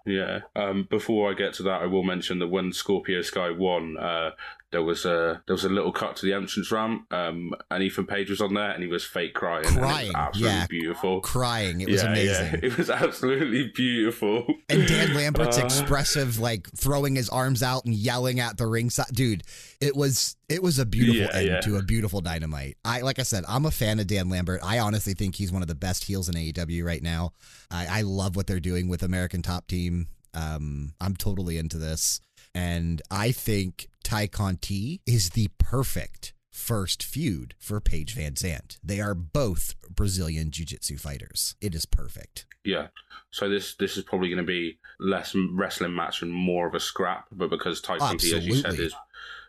Yeah. 0.07 0.41
Um, 0.57 0.89
before 0.91 1.31
I 1.31 1.35
get 1.35 1.55
to 1.55 1.63
that, 1.65 1.83
I 1.83 1.87
will 1.87 2.03
mention 2.03 2.39
that 2.39 2.49
when 2.49 2.73
Scorpio 2.73 3.23
Sky 3.23 3.51
won, 3.51 3.97
uh, 3.99 4.31
there 4.73 4.83
was 4.83 5.05
a 5.05 5.43
there 5.47 5.55
was 5.55 5.65
a 5.65 5.69
little 5.69 5.93
cut 5.93 6.17
to 6.17 6.27
the 6.27 6.33
entrance 6.33 6.71
ramp, 6.71 7.13
um, 7.13 7.53
and 7.71 7.83
Ethan 7.83 8.07
Page 8.07 8.31
was 8.31 8.41
on 8.41 8.55
there, 8.55 8.71
and 8.71 8.83
he 8.83 8.89
was 8.89 9.05
fake 9.05 9.35
crying. 9.35 9.67
and 9.67 9.77
it 9.77 9.81
was 9.81 9.91
Crying, 9.91 10.13
absolutely 10.15 10.57
yeah. 10.59 10.67
beautiful. 10.69 11.21
Crying. 11.21 11.81
It 11.81 11.89
was 11.89 12.03
yeah, 12.03 12.09
amazing. 12.09 12.47
Yeah. 12.47 12.61
It 12.71 12.77
was 12.79 12.91
absolutely 12.91 13.73
beautiful. 13.75 14.47
And 14.69 14.87
Dan 14.87 15.15
Lambert's 15.15 15.59
Uh, 15.59 15.65
expressive, 15.65 16.39
like 16.39 16.69
throwing 16.77 17.17
his 17.17 17.29
arms 17.29 17.63
out 17.63 17.85
and 17.85 17.95
yelling 17.95 18.39
at 18.39 18.59
the 18.59 18.67
ringside, 18.67 19.13
dude. 19.13 19.43
It 19.81 19.97
was 19.97 20.37
it 20.49 20.63
was 20.63 20.79
a 20.79 20.87
beautiful 20.87 21.35
end 21.35 21.63
to 21.65 21.77
a 21.77 21.83
beautiful 21.83 22.21
dynamite. 22.21 22.77
I 22.85 23.01
like 23.01 23.19
I 23.19 23.23
said, 23.25 23.45
I'm 23.49 23.67
a 23.67 23.71
fan 23.71 23.99
of 23.99 24.07
Dan 24.07 24.29
Lambert. 24.29 24.61
I 24.63 24.79
honestly 24.79 25.15
think 25.15 25.35
he's 25.35 25.51
one 25.51 25.63
of 25.63 25.69
the 25.69 25.75
best 25.75 26.05
heels 26.05 26.29
in 26.29 26.35
AEW 26.37 26.85
right 26.85 27.03
now. 27.03 27.33
I, 27.71 27.99
I 27.99 28.03
love 28.03 28.37
what 28.37 28.47
they're 28.47 28.61
doing 28.61 28.89
with 28.89 29.03
American 29.03 29.43
Top 29.43 29.67
Team. 29.67 30.07
Um, 30.33 30.93
I'm 31.01 31.17
totally 31.17 31.59
into 31.59 31.77
this, 31.77 32.21
and 32.55 33.03
I 33.11 33.33
think 33.33 33.89
Tay 34.11 34.27
Conti 34.27 35.01
is 35.07 35.31
the 35.31 35.51
perfect 35.59 36.33
first 36.51 37.01
feud 37.01 37.55
for 37.61 37.81
Paige 37.81 38.15
Van 38.15 38.33
Zant. 38.33 38.77
They 38.83 38.99
are 38.99 39.15
both 39.15 39.77
Brazilian 39.89 40.51
jiu-jitsu 40.51 40.97
fighters. 40.97 41.55
It 41.61 41.77
is 41.77 41.87
perfect. 41.87 42.45
Yeah. 42.65 42.89
So 43.31 43.49
this 43.49 43.77
this 43.77 43.97
is 43.97 44.03
probably 44.03 44.29
going 44.29 44.39
to 44.39 44.43
be 44.43 44.81
less 44.99 45.37
wrestling 45.53 45.95
match 45.95 46.23
and 46.23 46.33
more 46.33 46.67
of 46.67 46.75
a 46.75 46.81
scrap, 46.81 47.27
but 47.31 47.51
because 47.51 47.81
Tay 47.81 47.99
Conti, 47.99 48.35
as 48.35 48.45
you 48.45 48.57
said, 48.57 48.81
is 48.81 48.93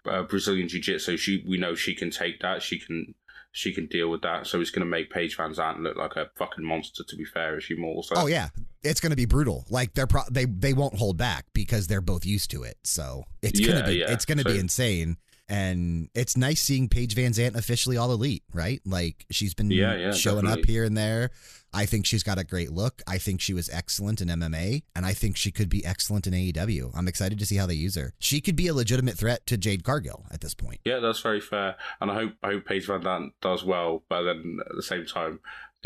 uh, 0.06 0.22
Brazilian 0.22 0.68
Jiu 0.68 0.80
Jitsu, 0.80 1.18
she 1.18 1.44
we 1.48 1.58
know 1.58 1.74
she 1.74 1.96
can 1.96 2.12
take 2.12 2.40
that. 2.42 2.62
She 2.62 2.78
can 2.78 3.16
she 3.52 3.74
can 3.74 3.86
deal 3.88 4.10
with 4.10 4.22
that. 4.22 4.48
So 4.48 4.62
it's 4.62 4.72
going 4.72 4.86
to 4.86 4.90
make 4.90 5.10
Paige 5.10 5.38
VanZant 5.38 5.82
look 5.82 5.98
like 5.98 6.16
a 6.16 6.30
fucking 6.38 6.64
monster. 6.64 7.04
To 7.08 7.16
be 7.16 7.26
fair, 7.26 7.58
is 7.58 7.66
she 7.66 7.76
more? 7.76 8.04
So 8.04 8.16
Oh 8.18 8.28
yeah, 8.28 8.50
it's 8.84 9.00
going 9.00 9.12
to 9.12 9.16
be 9.16 9.26
brutal. 9.26 9.66
Like 9.70 9.94
they're 9.94 10.08
pro- 10.08 10.30
they 10.32 10.46
they 10.46 10.74
won't 10.74 10.96
hold 10.96 11.18
back 11.18 11.46
because 11.54 11.88
they're 11.88 12.02
both 12.02 12.26
used 12.26 12.50
to 12.52 12.64
it. 12.64 12.78
So 12.84 13.26
it's 13.42 13.60
gonna 13.60 13.86
be 13.86 13.96
yeah. 13.96 14.12
it's 14.12 14.26
going 14.26 14.38
to 14.38 14.46
be 14.46 14.58
insane. 14.58 15.18
And 15.50 16.08
it's 16.16 16.38
nice 16.38 16.62
seeing 16.62 16.88
Paige 16.88 17.14
VanZant 17.14 17.56
officially 17.56 17.98
all 17.98 18.14
elite, 18.14 18.44
right? 18.54 18.80
Like 18.86 19.26
she's 19.32 19.54
been 19.54 19.70
Yeah, 19.70 19.98
yeah, 19.98 20.12
showing 20.14 20.48
up 20.48 20.64
here 20.66 20.86
and 20.86 20.96
there. 20.96 21.32
I 21.74 21.86
think 21.86 22.06
she's 22.06 22.24
got 22.24 22.38
a 22.38 22.44
great 22.44 22.72
look. 22.72 23.02
I 23.08 23.18
think 23.18 23.42
she 23.42 23.54
was 23.54 23.70
excellent 23.70 24.22
in 24.22 24.28
MMA, 24.28 24.84
and 24.96 25.06
I 25.06 25.14
think 25.14 25.38
she 25.38 25.52
could 25.52 25.70
be 25.70 25.86
excellent 25.86 26.28
in 26.28 26.34
AEW. 26.34 26.92
I'm 26.96 27.08
excited 27.08 27.40
to 27.40 27.46
see 27.46 27.56
how 27.56 27.66
they 27.66 27.74
use 27.74 27.96
her. 27.96 28.14
She 28.20 28.42
could 28.42 28.56
be 28.56 28.68
a 28.68 28.74
legitimate 28.74 29.18
threat 29.18 29.46
to 29.48 29.58
Jade 29.58 29.84
Cargill 29.84 30.26
at 30.32 30.42
this 30.42 30.54
point. 30.54 30.82
Yeah, 30.86 31.00
that's 31.00 31.22
very 31.22 31.42
fair, 31.42 31.76
and 32.00 32.12
I 32.12 32.16
hope 32.16 32.34
I 32.44 32.48
hope 32.48 32.66
Paige 32.66 32.88
VanZant 32.88 33.32
does 33.42 33.64
well. 33.64 34.04
But 34.10 34.24
then 34.24 34.60
at 34.70 34.76
the 34.76 34.84
same 34.84 35.06
time, 35.06 35.40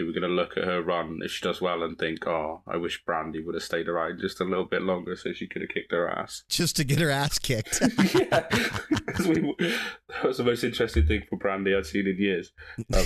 we're 0.04 0.12
going 0.12 0.24
to 0.24 0.28
look 0.28 0.58
at 0.58 0.66
her 0.66 0.82
run 0.82 1.20
if 1.24 1.32
she 1.32 1.44
does 1.44 1.62
well 1.62 1.82
and 1.84 1.98
think, 1.98 2.28
oh, 2.28 2.62
I 2.68 2.78
wish 2.78 3.04
Brandi 3.06 3.46
would 3.46 3.56
have 3.56 3.64
stayed 3.64 3.88
around 3.88 4.20
just 4.20 4.42
a 4.42 4.44
little 4.44 4.66
bit 4.66 4.82
longer 4.82 5.16
so 5.16 5.32
she 5.32 5.48
could 5.48 5.62
have 5.62 5.70
kicked 5.70 5.92
her 5.92 6.10
ass. 6.10 6.44
Just 6.50 6.76
to 6.78 6.84
get 6.84 7.00
her 7.00 7.10
ass 7.10 7.40
kicked. 7.40 7.80
yeah, 7.82 7.90
that 8.50 10.24
was 10.24 10.38
the 10.38 10.44
most 10.44 10.64
interesting 10.64 11.06
thing 11.06 11.24
for 11.30 11.38
Brandi 11.38 11.78
I'd 11.78 11.86
seen 11.86 12.08
in 12.08 12.18
years. 12.18 12.52
Um, 12.94 13.06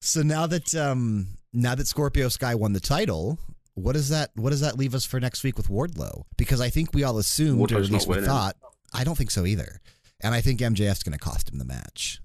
So 0.00 0.22
now 0.22 0.46
that 0.46 0.74
um 0.74 1.28
now 1.52 1.74
that 1.74 1.86
Scorpio 1.86 2.28
Sky 2.28 2.54
won 2.54 2.72
the 2.72 2.80
title, 2.80 3.38
what 3.74 3.92
does 3.92 4.08
that 4.08 4.30
what 4.34 4.50
does 4.50 4.60
that 4.60 4.78
leave 4.78 4.94
us 4.94 5.04
for 5.04 5.20
next 5.20 5.44
week 5.44 5.56
with 5.56 5.68
Wardlow? 5.68 6.24
Because 6.36 6.60
I 6.60 6.70
think 6.70 6.94
we 6.94 7.04
all 7.04 7.18
assumed, 7.18 7.72
or 7.72 7.78
at 7.78 7.90
least 7.90 8.06
we 8.08 8.16
winning. 8.16 8.28
thought. 8.28 8.56
I 8.92 9.04
don't 9.04 9.16
think 9.16 9.30
so 9.30 9.46
either, 9.46 9.80
and 10.20 10.34
I 10.34 10.40
think 10.40 10.60
MJF's 10.60 11.02
going 11.02 11.16
to 11.16 11.18
cost 11.18 11.50
him 11.50 11.58
the 11.58 11.64
match. 11.64 12.20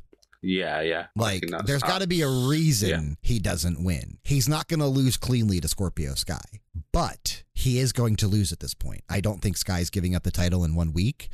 Yeah, 0.46 0.82
yeah. 0.82 1.08
Like, 1.16 1.44
there's 1.66 1.82
got 1.82 2.02
to 2.02 2.08
be 2.08 2.22
a 2.22 2.30
reason 2.30 2.90
yeah. 2.90 3.16
he 3.22 3.40
doesn't 3.40 3.84
win. 3.84 4.20
He's 4.24 4.48
not 4.48 4.68
going 4.68 4.80
to 4.80 4.86
lose 4.86 5.18
cleanly 5.18 5.60
to 5.60 5.68
Scorpio 5.68 6.14
Sky, 6.14 6.44
but 6.92 7.44
he 7.54 7.80
is 7.80 7.92
going 7.92 8.16
to 8.18 8.28
lose 8.28 8.52
at 8.52 8.60
this 8.60 8.76
point. 8.76 9.02
I 9.10 9.22
don't 9.22 9.42
think 9.42 9.58
Sky's 9.58 9.90
giving 9.90 10.16
up 10.16 10.24
the 10.24 10.32
title 10.32 10.64
in 10.64 10.76
one 10.76 10.94
week, 10.94 11.30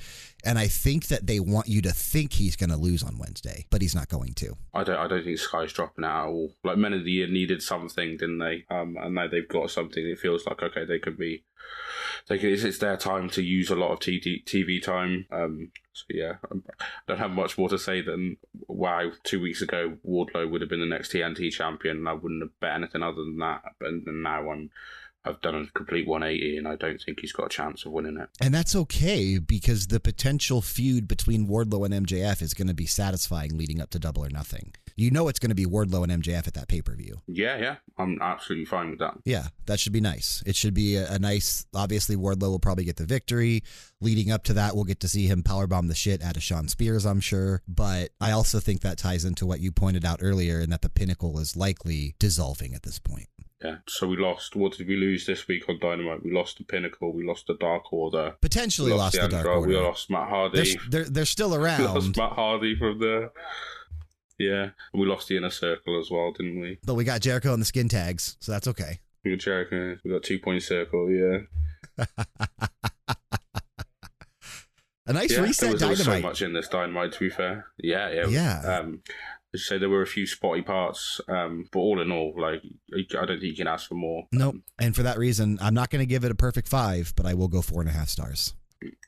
and 0.45 0.57
I 0.57 0.68
think 0.68 1.07
that 1.07 1.28
they 1.28 1.39
want 1.39 1.68
you 1.68 1.82
to 1.82 1.91
think 1.91 2.34
he's 2.34 2.55
going 2.55 2.70
to 2.70 2.78
lose 2.78 3.03
on 3.03 3.18
Wednesday, 3.18 3.66
but 3.70 3.82
he's 3.82 3.95
not 3.95 4.07
going 4.07 4.34
to. 4.36 4.55
I 4.74 4.84
don't. 4.84 4.97
I 4.97 5.07
don't 5.07 5.24
think 5.24 5.39
Sky's 5.39 5.74
dropping 5.74 6.05
out 6.05 6.24
at 6.24 6.30
all. 6.30 6.53
Like 6.64 6.78
men 6.78 6.93
of 6.93 7.03
the 7.03 7.12
year 7.12 7.28
needed 7.28 7.62
something, 7.62 8.18
didn't 8.18 8.39
they? 8.39 8.66
Um, 8.70 8.95
and 9.01 9.16
now 9.16 9.28
they've 9.28 9.47
got 9.47 9.72
something. 9.72 10.03
It 10.07 10.20
feels 10.20 10.45
like 10.45 10.64
okay, 10.64 10.86
they 10.86 10.99
could 10.99 11.18
be. 11.18 11.43
Could, 12.28 12.43
it's, 12.45 12.64
it's 12.64 12.78
their 12.78 12.97
time 12.97 13.30
to 13.32 13.41
use 13.41 13.70
a 13.70 13.76
lot 13.76 13.91
of 13.91 13.99
TD, 13.99 14.45
TV 14.45 14.82
time. 14.82 15.26
Um, 15.32 15.72
so 15.93 16.05
yeah, 16.09 16.34
I 16.49 16.55
don't 17.07 17.18
have 17.18 17.32
much 17.32 17.57
more 17.57 17.68
to 17.70 17.78
say 17.78 18.01
than 18.01 18.38
wow. 18.68 19.12
Two 19.24 19.41
weeks 19.41 19.62
ago, 19.62 19.97
Wardlow 20.07 20.49
would 20.49 20.62
have 20.62 20.70
been 20.70 20.80
the 20.80 20.86
next 20.86 21.12
TNT 21.12 21.51
champion, 21.51 21.97
and 21.97 22.09
I 22.09 22.14
wouldn't 22.14 22.43
have 22.43 22.59
bet 22.59 22.76
anything 22.76 23.03
other 23.03 23.24
than 23.24 23.38
that. 23.39 23.64
But 23.80 23.89
and 23.89 24.24
now 24.24 24.49
I'm. 24.49 24.70
I've 25.24 25.41
done 25.41 25.55
a 25.55 25.65
complete 25.78 26.07
180, 26.07 26.57
and 26.57 26.67
I 26.67 26.76
don't 26.76 26.99
think 26.99 27.19
he's 27.19 27.32
got 27.32 27.45
a 27.45 27.49
chance 27.49 27.86
of 27.86 27.91
winning 27.91 28.17
it. 28.17 28.30
And 28.39 28.53
that's 28.53 28.76
okay 28.76 29.38
because 29.38 29.88
the 29.88 29.99
potential 29.99 30.61
feud 30.61 31.07
between 31.07 31.47
Wardlow 31.47 31.86
and 31.86 32.07
MJF 32.07 32.41
is 32.41 32.53
going 32.53 32.67
to 32.67 32.74
be 32.74 32.88
satisfying 32.88 33.55
leading 33.57 33.80
up 33.80 33.91
to 33.91 33.99
Double 33.99 34.26
or 34.26 34.30
Nothing. 34.30 34.74
You 34.95 35.11
know 35.11 35.28
it's 35.28 35.39
going 35.39 35.49
to 35.49 35.55
be 35.55 35.65
Wardlow 35.65 36.03
and 36.03 36.24
MJF 36.24 36.47
at 36.47 36.53
that 36.55 36.67
pay 36.67 36.82
per 36.82 36.95
view. 36.95 37.22
Yeah, 37.28 37.57
yeah, 37.57 37.76
I'm 37.97 38.19
absolutely 38.22 38.65
fine 38.65 38.89
with 38.89 38.99
that. 38.99 39.17
Yeah, 39.26 39.47
that 39.65 39.80
should 39.80 39.93
be 39.93 40.01
nice. 40.01 40.43
It 40.45 40.55
should 40.55 40.74
be 40.74 40.95
a, 40.95 41.13
a 41.13 41.19
nice. 41.19 41.65
Obviously, 41.74 42.15
Wardlow 42.15 42.49
will 42.49 42.59
probably 42.59 42.84
get 42.84 42.97
the 42.97 43.05
victory. 43.05 43.63
Leading 43.99 44.32
up 44.32 44.43
to 44.45 44.53
that, 44.53 44.76
we'll 44.76 44.84
get 44.84 44.99
to 45.01 45.07
see 45.07 45.28
him 45.28 45.43
powerbomb 45.43 45.88
the 45.88 45.95
shit 45.95 46.24
out 46.24 46.36
of 46.36 46.43
Shawn 46.43 46.67
Spears, 46.67 47.05
I'm 47.05 47.19
sure. 47.19 47.61
But 47.67 48.09
I 48.19 48.32
also 48.32 48.59
think 48.59 48.82
that 48.82 48.97
ties 48.97 49.24
into 49.24 49.45
what 49.45 49.59
you 49.59 49.72
pointed 49.72 50.03
out 50.03 50.19
earlier, 50.22 50.59
and 50.59 50.72
that 50.72 50.82
the 50.82 50.89
pinnacle 50.89 51.39
is 51.39 51.55
likely 51.55 52.15
dissolving 52.19 52.74
at 52.74 52.84
this 52.84 52.99
point. 52.99 53.28
Yeah. 53.64 53.76
So 53.88 54.07
we 54.07 54.18
lost. 54.18 54.55
What 54.55 54.74
did 54.78 54.88
we 54.88 54.95
lose 54.95 55.26
this 55.26 55.47
week 55.47 55.70
on 55.70 55.78
Dynamite? 55.80 56.24
We 56.24 56.32
lost 56.34 56.57
the 56.57 56.64
Pinnacle. 56.64 57.14
We 57.14 57.26
lost 57.26 57.47
the 57.47 57.53
Dark 57.55 57.93
Order. 57.93 58.36
Potentially 58.41 58.91
we 58.91 58.97
lost, 58.97 59.14
the 59.14 59.28
Dark 59.28 59.34
Underdog, 59.45 59.68
We 59.68 59.78
lost 59.78 60.09
Matt 60.09 60.30
They're, 60.30 60.30
Hardy. 60.30 60.80
they're, 60.89 61.03
they're 61.05 61.26
still 61.26 61.53
around. 61.53 61.80
We 61.82 61.88
lost 61.88 62.18
Matt 62.18 62.32
Hardy 62.34 62.76
from 62.76 62.99
the. 62.99 63.32
Yeah, 64.39 64.64
and 64.93 65.01
we 65.01 65.05
lost 65.05 65.28
the 65.28 65.38
inner 65.38 65.51
circle 65.51 65.99
as 65.99 66.09
well, 66.09 66.32
didn't 66.32 66.59
we? 66.59 66.80
but 66.84 66.95
we 66.95 67.03
got 67.03 67.22
Jericho 67.22 67.53
and 67.53 67.62
the 67.62 67.66
skin 67.66 67.88
tags, 67.88 68.38
so 68.39 68.51
that's 68.51 68.68
okay. 68.68 68.99
We 69.24 69.32
got 69.32 69.39
Jericho. 69.39 69.97
We 70.03 70.09
got 70.12 70.24
two 70.24 70.39
point 70.39 70.64
circle. 70.64 71.12
Yeah. 71.12 72.05
A 75.07 75.14
nice 75.14 75.32
yeah. 75.32 75.38
There 75.38 75.45
reset 75.45 75.72
was, 75.74 75.82
there 75.82 75.89
was 75.89 76.03
so 76.03 76.20
much 76.22 76.41
in 76.41 76.53
this 76.53 76.68
Dynamite. 76.68 77.12
To 77.14 77.20
be 77.20 77.30
fair. 77.30 77.68
Yeah. 77.78 78.09
Yeah. 78.12 78.28
Yeah. 78.28 78.80
Um, 78.80 79.01
say 79.58 79.78
there 79.78 79.89
were 79.89 80.02
a 80.02 80.08
few 80.08 80.26
spotty 80.26 80.62
parts, 80.62 81.20
um, 81.28 81.66
but 81.72 81.80
all 81.80 82.02
in 82.02 82.12
all, 82.12 82.34
like 82.38 82.62
I 82.93 83.26
don't 83.26 83.28
think 83.28 83.43
you 83.43 83.56
can 83.56 83.68
ask 83.68 83.88
for 83.88 83.95
more. 83.95 84.28
Nope. 84.32 84.56
And 84.80 84.95
for 84.95 85.04
that 85.04 85.18
reason, 85.18 85.60
I'm 85.62 85.74
not 85.74 85.89
going 85.89 86.02
to 86.02 86.06
give 86.06 86.24
it 86.24 86.32
a 86.32 86.36
perfect 86.36 86.68
five, 86.68 87.14
but 87.16 87.26
I 87.26 87.34
will 87.34 87.47
go 87.47 87.62
four 87.62 87.82
and 87.82 87.89
a 87.89 87.93
half 87.93 88.10
stars. 88.10 88.54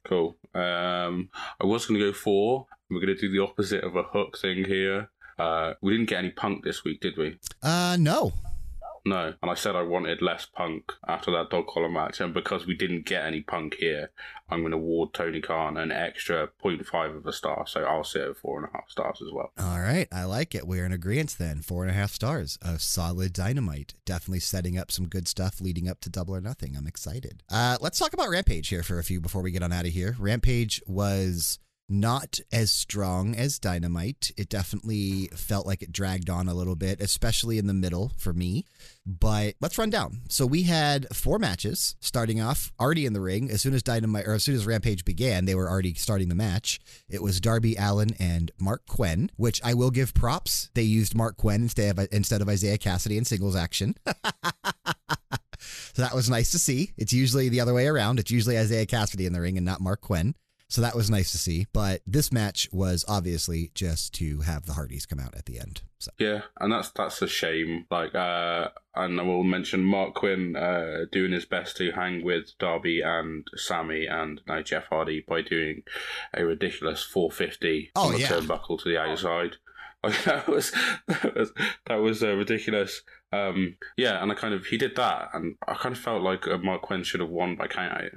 Cool. 0.06 0.38
Um, 0.54 1.30
I 1.60 1.66
was 1.66 1.86
going 1.86 2.00
to 2.00 2.08
go 2.08 2.14
four. 2.14 2.68
We're 2.90 3.00
going 3.00 3.16
to 3.16 3.20
do 3.20 3.32
the 3.32 3.44
opposite 3.44 3.84
of 3.84 3.96
a 3.96 4.04
hook 4.04 4.38
thing 4.38 4.66
here. 4.66 5.10
Uh, 5.40 5.74
we 5.82 5.94
didn't 5.94 6.10
get 6.10 6.20
any 6.20 6.30
punk 6.30 6.64
this 6.64 6.84
week, 6.84 7.02
did 7.02 7.18
we? 7.18 7.40
Uh, 7.62 7.98
no. 8.00 8.34
No. 9.06 9.34
And 9.42 9.52
I 9.52 9.54
said 9.54 9.76
I 9.76 9.82
wanted 9.82 10.22
less 10.22 10.46
punk 10.46 10.94
after 11.08 11.32
that 11.32 11.50
dog 11.50 11.68
collar 11.68 11.90
match, 11.90 12.22
and 12.22 12.34
because 12.34 12.66
we 12.66 12.76
didn't 12.76 13.06
get 13.06 13.26
any 13.26 13.42
punk 13.42 13.76
here, 13.80 14.12
I'm 14.50 14.62
going 14.62 14.72
to 14.72 14.78
award 14.78 15.14
Tony 15.14 15.42
Khan 15.42 15.78
an 15.78 15.92
extra 15.92 16.50
0.5 16.64 17.18
of 17.18 17.26
a 17.26 17.34
star. 17.34 17.66
So 17.68 17.84
I'll 17.84 18.04
sit 18.04 18.22
at 18.22 18.38
four 18.38 18.60
and 18.60 18.70
a 18.70 18.72
half 18.72 18.90
stars 18.90 19.22
as 19.26 19.32
well. 19.34 19.52
All 19.58 19.80
right. 19.80 20.08
I 20.12 20.24
like 20.24 20.56
it. 20.56 20.68
We're 20.68 20.86
in 20.86 20.92
agreement 20.92 21.36
then. 21.38 21.62
Four 21.62 21.84
and 21.84 21.92
a 21.92 21.94
half 21.94 22.12
stars. 22.12 22.58
A 22.62 22.80
solid 22.80 23.34
dynamite. 23.34 23.94
Definitely 24.06 24.42
setting 24.42 24.78
up 24.78 24.92
some 24.92 25.08
good 25.08 25.28
stuff 25.28 25.60
leading 25.60 25.90
up 25.90 26.00
to 26.02 26.10
double 26.10 26.36
or 26.36 26.42
nothing. 26.42 26.76
I'm 26.78 26.88
excited. 26.88 27.44
Uh, 27.52 27.78
let's 27.82 28.00
talk 28.00 28.14
about 28.14 28.30
Rampage 28.30 28.70
here 28.70 28.84
for 28.84 29.00
a 29.00 29.04
few 29.04 29.20
before 29.20 29.42
we 29.42 29.52
get 29.52 29.64
on 29.64 29.74
out 29.74 29.86
of 29.86 29.92
here. 29.92 30.16
Rampage 30.20 30.82
was 30.88 31.60
not 31.90 32.40
as 32.52 32.72
strong 32.72 33.36
as 33.36 33.60
Dynamite. 33.60 34.32
It 34.38 34.50
definitely 34.50 35.30
felt 35.36 35.68
like 35.68 35.82
it 35.82 35.92
dragged 35.92 36.30
on 36.30 36.48
a 36.48 36.54
little 36.54 36.76
bit, 36.76 37.02
especially 37.02 37.58
in 37.58 37.68
the 37.68 37.74
middle 37.74 38.14
for 38.18 38.34
me. 38.34 38.66
But 39.06 39.56
let's 39.60 39.78
run 39.78 39.90
down. 39.90 40.22
So 40.30 40.46
we 40.46 40.64
had 40.64 41.08
four 41.14 41.40
matches 41.40 41.96
starting 42.00 42.40
off 42.42 42.72
already 42.80 43.06
in 43.06 43.14
the 43.14 43.22
ring. 43.22 43.52
As 43.52 43.62
soon 43.62 43.74
as 43.74 43.84
Dynamite 43.84 44.28
or 44.28 44.34
as 44.34 44.44
soon 44.44 44.56
as 44.56 44.66
Rampage 44.66 45.04
began, 45.04 45.46
they 45.46 45.56
were 45.56 45.70
already 45.70 45.94
starting 45.94 46.30
the 46.30 46.36
match. 46.36 46.80
It 47.10 47.22
was 47.22 47.42
Darby 47.42 47.76
Allin 47.76 48.16
and 48.20 48.52
Marq 48.62 48.86
Quen, 48.88 49.30
which 49.36 49.62
I 49.64 49.74
will 49.74 49.92
give 49.92 50.14
props. 50.14 50.70
They 50.74 50.84
used 50.84 51.14
Marq 51.14 51.38
Quen 51.38 51.64
instead 51.64 52.00
of 52.00 52.08
instead 52.12 52.42
of 52.42 52.50
Isiah 52.50 52.78
Kassidy 52.78 53.18
in 53.18 53.26
singles 53.26 53.56
action. 53.56 53.96
so 55.60 56.02
that 56.02 56.16
was 56.16 56.30
nice 56.30 56.52
to 56.52 56.60
see. 56.60 56.92
It's 56.98 57.14
usually 57.14 57.50
the 57.50 57.60
other 57.60 57.74
way 57.74 57.88
around. 57.88 58.20
It's 58.20 58.32
usually 58.32 58.56
Isiah 58.56 58.86
Kassidy 58.86 59.28
in 59.28 59.34
the 59.34 59.42
ring 59.42 59.58
and 59.58 59.66
not 59.66 59.82
Marq 59.82 60.02
Quen. 60.02 60.36
So 60.74 60.82
that 60.82 60.96
was 60.96 61.08
nice 61.08 61.32
to 61.34 61.38
see. 61.38 61.68
But 61.72 62.02
this 62.08 62.32
match 62.32 62.68
was 62.72 63.06
obviously 63.08 63.70
just 63.76 64.12
to 64.16 64.40
have 64.40 64.66
the 64.66 64.74
Hardys 64.74 65.06
come 65.06 65.20
out 65.20 65.36
at 65.36 65.46
the 65.46 65.60
end. 65.60 65.84
So 66.00 66.10
Yeah, 66.18 66.42
and 66.60 66.72
that's 66.72 66.90
that's 66.90 67.22
a 67.22 67.28
shame. 67.28 67.86
Like, 67.92 68.16
uh, 68.16 68.70
and 68.96 69.20
I 69.20 69.24
will 69.24 69.44
mention 69.44 69.82
Marq 69.82 70.16
Quen 70.16 70.56
uh, 70.56 71.06
doing 71.12 71.32
his 71.32 71.46
best 71.46 71.78
to 71.78 71.92
hang 71.92 72.24
with 72.24 72.58
Darby 72.58 73.02
and 73.02 73.48
Sammy 73.56 74.08
and 74.08 74.42
now 74.48 74.64
Jeff 74.64 74.86
Hardy 74.88 75.24
by 75.28 75.44
doing 75.44 75.84
a 76.34 76.44
ridiculous 76.44 77.04
450 77.04 77.92
Oh, 77.96 78.08
on 78.08 78.14
the 78.14 78.22
yeah. 78.22 78.30
turnbuckle 78.30 78.82
to 78.82 78.90
the 78.90 78.98
outside. 78.98 79.58
that 80.26 80.48
was 80.48 80.72
that 81.08 81.36
was, 81.36 81.52
that 81.86 81.98
was 81.98 82.24
uh, 82.24 82.34
ridiculous. 82.34 83.04
Um, 83.32 83.76
yeah, 83.96 84.24
and 84.24 84.32
I 84.32 84.36
kind 84.36 84.56
of 84.56 84.66
he 84.66 84.80
did 84.80 84.96
that, 84.96 85.30
and 85.36 85.56
I 85.68 85.76
kind 85.76 85.96
of 85.96 86.02
felt 86.02 86.24
like 86.24 86.48
uh, 86.48 86.58
Marq 86.58 86.82
Quen 86.82 87.04
should 87.04 87.20
have 87.20 87.30
won 87.30 87.58
by 87.58 87.68
count 87.68 87.94
out. 87.94 88.12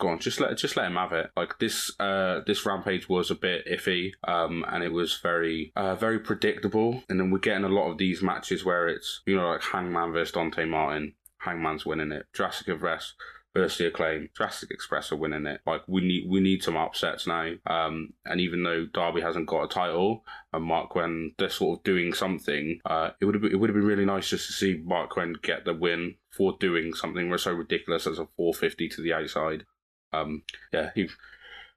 Go 0.00 0.08
on, 0.08 0.18
just 0.18 0.40
let 0.40 0.56
just 0.56 0.76
let 0.76 0.86
him 0.86 0.96
have 0.96 1.12
it. 1.12 1.30
Like 1.36 1.58
this, 1.58 1.92
uh, 2.00 2.40
this 2.46 2.66
rampage 2.66 3.08
was 3.08 3.30
a 3.30 3.36
bit 3.36 3.66
iffy, 3.66 4.12
um, 4.26 4.64
and 4.68 4.82
it 4.82 4.92
was 4.92 5.18
very, 5.22 5.72
uh, 5.76 5.94
very 5.94 6.18
predictable. 6.18 7.04
And 7.08 7.20
then 7.20 7.30
we're 7.30 7.38
getting 7.38 7.64
a 7.64 7.68
lot 7.68 7.90
of 7.90 7.98
these 7.98 8.22
matches 8.22 8.64
where 8.64 8.88
it's 8.88 9.22
you 9.26 9.36
know 9.36 9.48
like 9.50 9.62
Hangman 9.62 10.12
versus 10.12 10.32
Dante 10.32 10.64
Martin. 10.64 11.14
Hangman's 11.38 11.84
winning 11.84 12.12
it. 12.12 12.26
Jurassic 12.32 12.68
Express 12.68 13.14
versus 13.54 13.78
the 13.78 13.86
acclaim. 13.88 14.28
Jurassic 14.36 14.70
Express 14.70 15.12
are 15.12 15.16
winning 15.16 15.46
it. 15.46 15.60
Like 15.66 15.82
we 15.86 16.00
need 16.00 16.28
we 16.28 16.40
need 16.40 16.62
some 16.62 16.76
upsets 16.76 17.26
now. 17.26 17.52
Um, 17.66 18.14
and 18.24 18.40
even 18.40 18.62
though 18.62 18.86
Darby 18.86 19.20
hasn't 19.20 19.48
got 19.48 19.64
a 19.64 19.68
title, 19.68 20.24
and 20.52 20.64
Marq 20.64 20.90
Quen 20.90 21.34
they're 21.38 21.50
sort 21.50 21.80
of 21.80 21.84
doing 21.84 22.12
something, 22.12 22.80
uh, 22.84 23.10
it 23.20 23.24
would 23.24 23.34
have 23.34 23.42
been, 23.42 23.52
it 23.52 23.56
would 23.56 23.70
have 23.70 23.76
been 23.76 23.86
really 23.86 24.04
nice 24.04 24.28
just 24.28 24.46
to 24.46 24.52
see 24.52 24.82
Marq 24.84 25.10
Quen 25.10 25.36
get 25.42 25.64
the 25.64 25.74
win 25.74 26.16
for 26.30 26.56
doing 26.58 26.94
something 26.94 27.36
so 27.36 27.52
ridiculous 27.52 28.06
as 28.06 28.18
a 28.18 28.28
450 28.36 28.88
to 28.88 29.02
the 29.02 29.12
outside. 29.12 29.64
Um, 30.12 30.42
yeah, 30.72 30.90
he. 30.94 31.08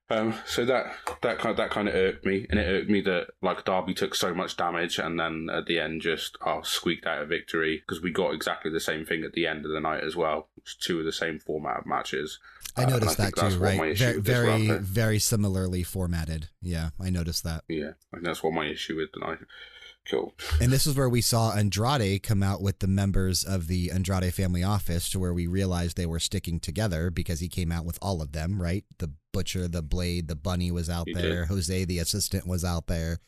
Um, 0.08 0.36
so 0.46 0.66
that 0.66 0.86
that 1.24 1.40
kind 1.40 1.50
of, 1.52 1.58
that 1.58 1.72
kind 1.72 1.88
of 1.88 1.96
irked 1.96 2.26
me, 2.26 2.46
and 2.52 2.60
it 2.60 2.68
irked 2.68 2.90
me 2.90 3.02
that 3.02 3.30
like 3.42 3.66
Darby 3.66 3.96
took 3.96 4.14
so 4.14 4.36
much 4.36 4.56
damage, 4.56 5.00
and 5.00 5.20
then 5.20 5.50
at 5.52 5.66
the 5.66 5.80
end 5.80 6.02
just 6.02 6.38
oh, 6.46 6.62
squeaked 6.62 7.08
out 7.08 7.24
a 7.24 7.26
victory 7.26 7.80
because 7.80 8.04
we 8.04 8.12
got 8.12 8.36
exactly 8.36 8.70
the 8.70 8.80
same 8.80 9.04
thing 9.04 9.24
at 9.24 9.34
the 9.34 9.48
end 9.48 9.66
of 9.66 9.72
the 9.72 9.80
night 9.80 10.04
as 10.04 10.16
well. 10.16 10.50
It's 10.58 10.76
two 10.76 11.00
of 11.00 11.06
the 11.06 11.12
same 11.12 11.40
format 11.40 11.80
of 11.80 11.86
matches. 11.88 12.38
I 12.78 12.82
Uh, 12.82 12.84
and 12.84 12.92
noticed 12.92 13.18
that 13.18 13.36
too, 13.36 13.58
right? 13.58 13.98
Very, 13.98 14.20
very, 14.20 14.68
very 14.78 15.18
similarly 15.18 15.82
formatted. 15.82 16.50
Yeah, 16.62 16.90
I 17.00 17.10
noticed 17.10 17.44
that. 17.46 17.64
Yeah, 17.68 17.94
I 18.14 18.18
think 18.18 18.26
that's 18.26 18.44
what 18.44 18.54
my 18.54 18.68
issue 18.68 18.98
with 18.98 19.12
tonight. 19.12 19.40
Cool. 20.10 20.34
And 20.62 20.72
this 20.72 20.86
is 20.86 20.96
where 20.96 21.10
we 21.10 21.22
saw 21.22 21.54
Andrade 21.56 22.22
come 22.22 22.44
out 22.44 22.62
with 22.62 22.80
the 22.80 22.88
members 22.88 23.44
of 23.44 23.68
the 23.68 23.92
Andrade 23.92 24.34
family 24.34 24.64
office 24.64 25.10
to 25.10 25.20
where 25.20 25.34
we 25.34 25.48
realized 25.48 25.98
they 25.98 26.06
were 26.06 26.20
sticking 26.20 26.60
together 26.60 27.10
because 27.10 27.40
he 27.40 27.48
came 27.50 27.72
out 27.72 27.86
with 27.86 27.98
all 28.02 28.22
of 28.22 28.32
them, 28.32 28.62
right? 28.62 28.86
The 29.00 29.12
butcher, 29.34 29.68
the 29.68 29.82
blade, 29.82 30.28
the 30.28 30.36
bunny 30.36 30.72
was 30.72 30.90
out 30.90 31.08
He 31.08 31.14
there, 31.14 31.46
Jose, 31.46 31.86
the 31.86 32.00
assistant, 32.00 32.48
was 32.48 32.64
out 32.64 32.88
there. 32.88 33.20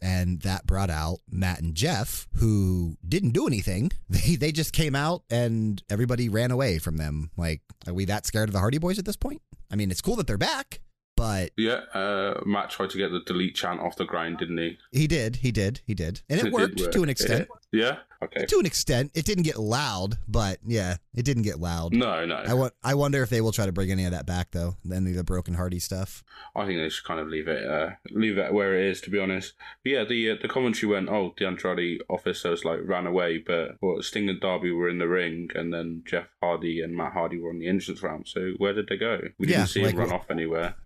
And 0.00 0.40
that 0.42 0.66
brought 0.66 0.90
out 0.90 1.18
Matt 1.30 1.60
and 1.60 1.74
Jeff, 1.74 2.26
who 2.36 2.96
didn't 3.08 3.30
do 3.30 3.46
anything. 3.46 3.92
They 4.08 4.36
they 4.36 4.52
just 4.52 4.72
came 4.72 4.94
out 4.94 5.22
and 5.30 5.82
everybody 5.88 6.28
ran 6.28 6.50
away 6.50 6.78
from 6.78 6.96
them. 6.98 7.30
Like, 7.36 7.62
are 7.86 7.94
we 7.94 8.04
that 8.06 8.26
scared 8.26 8.48
of 8.48 8.52
the 8.52 8.58
Hardy 8.58 8.78
Boys 8.78 8.98
at 8.98 9.04
this 9.04 9.16
point? 9.16 9.42
I 9.70 9.76
mean, 9.76 9.90
it's 9.90 10.00
cool 10.02 10.16
that 10.16 10.26
they're 10.26 10.36
back, 10.38 10.80
but 11.16 11.50
Yeah, 11.56 11.80
uh, 11.94 12.40
Matt 12.46 12.70
tried 12.70 12.90
to 12.90 12.98
get 12.98 13.10
the 13.10 13.20
delete 13.20 13.54
chant 13.54 13.80
off 13.80 13.96
the 13.96 14.04
ground, 14.04 14.38
didn't 14.38 14.58
he? 14.58 14.78
he 14.90 15.06
did, 15.06 15.36
he 15.36 15.50
did, 15.52 15.80
he 15.86 15.94
did. 15.94 16.22
And 16.28 16.40
it, 16.40 16.44
did 16.44 16.52
worked 16.52 16.80
work. 16.80 16.92
to 16.92 17.02
an 17.02 17.08
extent. 17.08 17.48
Yeah. 17.72 17.98
Okay. 18.22 18.46
to 18.46 18.58
an 18.60 18.66
extent. 18.66 19.10
It 19.14 19.24
didn't 19.24 19.42
get 19.42 19.58
loud, 19.58 20.16
but 20.28 20.58
yeah, 20.64 20.98
it 21.14 21.24
didn't 21.24 21.42
get 21.42 21.58
loud. 21.58 21.92
No, 21.92 22.24
no. 22.24 22.36
I 22.36 22.54
want. 22.54 22.72
I 22.84 22.94
wonder 22.94 23.20
if 23.22 23.30
they 23.30 23.40
will 23.40 23.50
try 23.50 23.66
to 23.66 23.72
bring 23.72 23.90
any 23.90 24.04
of 24.04 24.12
that 24.12 24.26
back 24.26 24.52
though. 24.52 24.76
Any 24.94 25.10
of 25.10 25.16
the 25.16 25.24
broken 25.24 25.54
Hardy 25.54 25.80
stuff. 25.80 26.22
I 26.54 26.64
think 26.66 26.78
they 26.78 26.88
should 26.88 27.04
kind 27.04 27.18
of 27.18 27.26
leave 27.26 27.48
it, 27.48 27.66
uh, 27.66 27.90
leave 28.10 28.38
it 28.38 28.52
where 28.52 28.78
it 28.78 28.86
is. 28.90 29.00
To 29.00 29.10
be 29.10 29.18
honest, 29.18 29.54
but 29.82 29.90
yeah. 29.90 30.04
The 30.04 30.30
uh, 30.32 30.36
the 30.40 30.46
commentary 30.48 30.92
went, 30.92 31.08
"Oh, 31.08 31.34
the 31.36 31.46
Andrade 31.48 32.02
officers 32.08 32.64
like 32.64 32.78
ran 32.84 33.06
away, 33.08 33.38
but 33.38 33.78
well, 33.80 34.00
Sting 34.02 34.28
and 34.28 34.40
Darby 34.40 34.70
were 34.70 34.88
in 34.88 34.98
the 34.98 35.08
ring, 35.08 35.50
and 35.56 35.72
then 35.74 36.04
Jeff 36.06 36.26
Hardy 36.40 36.80
and 36.80 36.94
Matt 36.96 37.14
Hardy 37.14 37.40
were 37.40 37.50
on 37.50 37.58
the 37.58 37.66
entrance 37.68 38.02
ramp. 38.04 38.28
So 38.28 38.52
where 38.58 38.72
did 38.74 38.86
they 38.86 38.98
go? 38.98 39.18
We 39.38 39.48
Yeah, 39.48 39.56
didn't 39.56 39.70
see 39.70 39.82
like, 39.82 39.96
them 39.96 40.00
run 40.00 40.12
off 40.12 40.30
anywhere. 40.30 40.76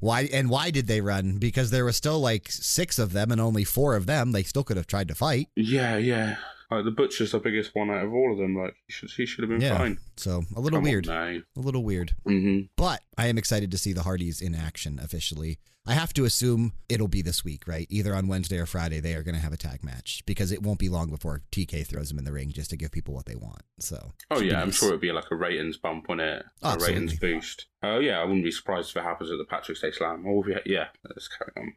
Why 0.00 0.28
and 0.32 0.48
why 0.48 0.70
did 0.70 0.86
they 0.86 1.00
run? 1.00 1.38
Because 1.38 1.70
there 1.70 1.84
was 1.84 1.96
still 1.96 2.20
like 2.20 2.50
six 2.50 2.98
of 2.98 3.12
them 3.12 3.32
and 3.32 3.40
only 3.40 3.64
four 3.64 3.96
of 3.96 4.06
them. 4.06 4.30
They 4.32 4.44
still 4.44 4.62
could 4.62 4.76
have 4.76 4.86
tried 4.86 5.08
to 5.08 5.14
fight. 5.14 5.48
Yeah, 5.56 5.96
yeah. 5.96 6.36
Like 6.70 6.84
the 6.84 6.90
butcher's 6.90 7.32
the 7.32 7.38
biggest 7.38 7.74
one 7.74 7.90
out 7.90 8.04
of 8.04 8.12
all 8.12 8.32
of 8.32 8.38
them. 8.38 8.54
Like 8.56 8.74
he 8.86 8.92
should, 8.92 9.10
he 9.10 9.24
should 9.26 9.42
have 9.42 9.50
been 9.50 9.60
Yeah. 9.60 9.78
fine. 9.78 9.98
So 10.16 10.42
a 10.54 10.60
little 10.60 10.78
Come 10.78 10.84
weird. 10.84 11.06
A 11.08 11.42
little 11.56 11.82
weird. 11.82 12.12
Mm-hmm. 12.26 12.66
But 12.76 13.00
I 13.16 13.26
am 13.28 13.38
excited 13.38 13.70
to 13.70 13.78
see 13.78 13.92
the 13.92 14.02
Hardys 14.02 14.40
in 14.42 14.54
action 14.54 14.98
officially. 15.02 15.58
I 15.86 15.94
have 15.94 16.12
to 16.14 16.26
assume 16.26 16.74
it'll 16.90 17.08
be 17.08 17.22
this 17.22 17.42
week, 17.46 17.66
right? 17.66 17.86
Either 17.88 18.14
on 18.14 18.28
Wednesday 18.28 18.58
or 18.58 18.66
Friday, 18.66 19.00
they 19.00 19.14
are 19.14 19.22
going 19.22 19.36
to 19.36 19.40
have 19.40 19.54
a 19.54 19.56
tag 19.56 19.82
match 19.82 20.22
because 20.26 20.52
it 20.52 20.62
won't 20.62 20.78
be 20.78 20.90
long 20.90 21.08
before 21.08 21.40
TK 21.50 21.86
throws 21.86 22.10
them 22.10 22.18
in 22.18 22.26
the 22.26 22.32
ring 22.32 22.50
just 22.52 22.68
to 22.68 22.76
give 22.76 22.90
people 22.92 23.14
what 23.14 23.24
they 23.24 23.36
want. 23.36 23.62
So, 23.78 24.12
Oh 24.30 24.40
yeah, 24.40 24.60
I'm 24.60 24.70
sure 24.70 24.88
it'd 24.88 25.00
be 25.00 25.12
like 25.12 25.30
a 25.30 25.34
ratings 25.36 25.78
bump 25.78 26.10
on 26.10 26.20
it, 26.20 26.44
a 26.62 26.66
Absolutely. 26.66 26.94
ratings 26.94 27.18
boost. 27.18 27.66
Oh 27.82 28.00
yeah, 28.00 28.20
I 28.20 28.24
wouldn't 28.24 28.44
be 28.44 28.50
surprised 28.50 28.90
if 28.90 28.96
it 28.98 29.04
happens 29.04 29.30
at 29.30 29.38
the 29.38 29.46
Patrick's 29.46 29.80
Day 29.80 29.90
Slam. 29.90 30.24
Oh 30.28 30.44
yeah, 30.46 30.58
yeah. 30.66 30.88
Let's 31.08 31.28
carry 31.28 31.52
on. 31.56 31.72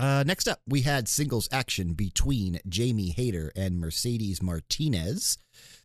Uh, 0.00 0.24
next 0.26 0.48
up, 0.48 0.60
we 0.66 0.80
had 0.80 1.06
singles 1.08 1.46
action 1.52 1.92
between 1.92 2.58
Jamie 2.66 3.10
Hayter 3.10 3.52
and 3.54 3.78
Mercedes 3.78 4.42
Martinez. 4.42 5.36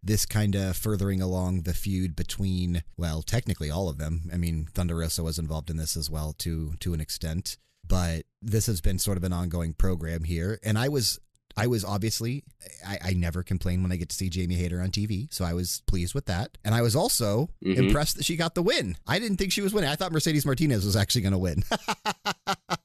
This 0.01 0.25
kind 0.25 0.55
of 0.55 0.77
furthering 0.77 1.21
along 1.21 1.63
the 1.63 1.73
feud 1.73 2.15
between, 2.15 2.83
well, 2.95 3.21
technically 3.21 3.69
all 3.69 3.89
of 3.89 3.97
them. 3.97 4.29
I 4.33 4.37
mean, 4.37 4.69
Thunder 4.73 4.95
Rosa 4.95 5.21
was 5.21 5.37
involved 5.37 5.69
in 5.69 5.75
this 5.75 5.97
as 5.97 6.09
well 6.09 6.31
to 6.39 6.75
to 6.79 6.93
an 6.93 7.01
extent, 7.01 7.57
but 7.85 8.23
this 8.41 8.67
has 8.67 8.79
been 8.79 8.99
sort 8.99 9.17
of 9.17 9.25
an 9.25 9.33
ongoing 9.33 9.73
program 9.73 10.23
here. 10.23 10.59
And 10.63 10.77
I 10.77 10.87
was, 10.87 11.19
I 11.57 11.67
was 11.67 11.83
obviously, 11.83 12.45
I, 12.87 12.97
I 13.03 13.13
never 13.13 13.43
complain 13.43 13.83
when 13.83 13.91
I 13.91 13.97
get 13.97 14.07
to 14.09 14.15
see 14.15 14.29
Jamie 14.29 14.55
Hayter 14.55 14.79
on 14.79 14.91
TV, 14.91 15.27
so 15.33 15.43
I 15.43 15.53
was 15.53 15.81
pleased 15.87 16.13
with 16.13 16.27
that. 16.27 16.57
And 16.63 16.73
I 16.73 16.81
was 16.81 16.95
also 16.95 17.49
Mhm. 17.65 17.77
impressed 17.77 18.15
that 18.15 18.25
she 18.25 18.37
got 18.37 18.55
the 18.55 18.63
win. 18.63 18.95
I 19.07 19.19
didn't 19.19 19.37
think 19.37 19.51
she 19.51 19.61
was 19.61 19.73
winning. 19.73 19.89
I 19.89 19.95
thought 19.97 20.13
Mercedes 20.13 20.45
Martinez 20.45 20.85
was 20.85 20.95
actually 20.95 21.21
going 21.23 21.33
to 21.33 21.37
win. 21.37 21.63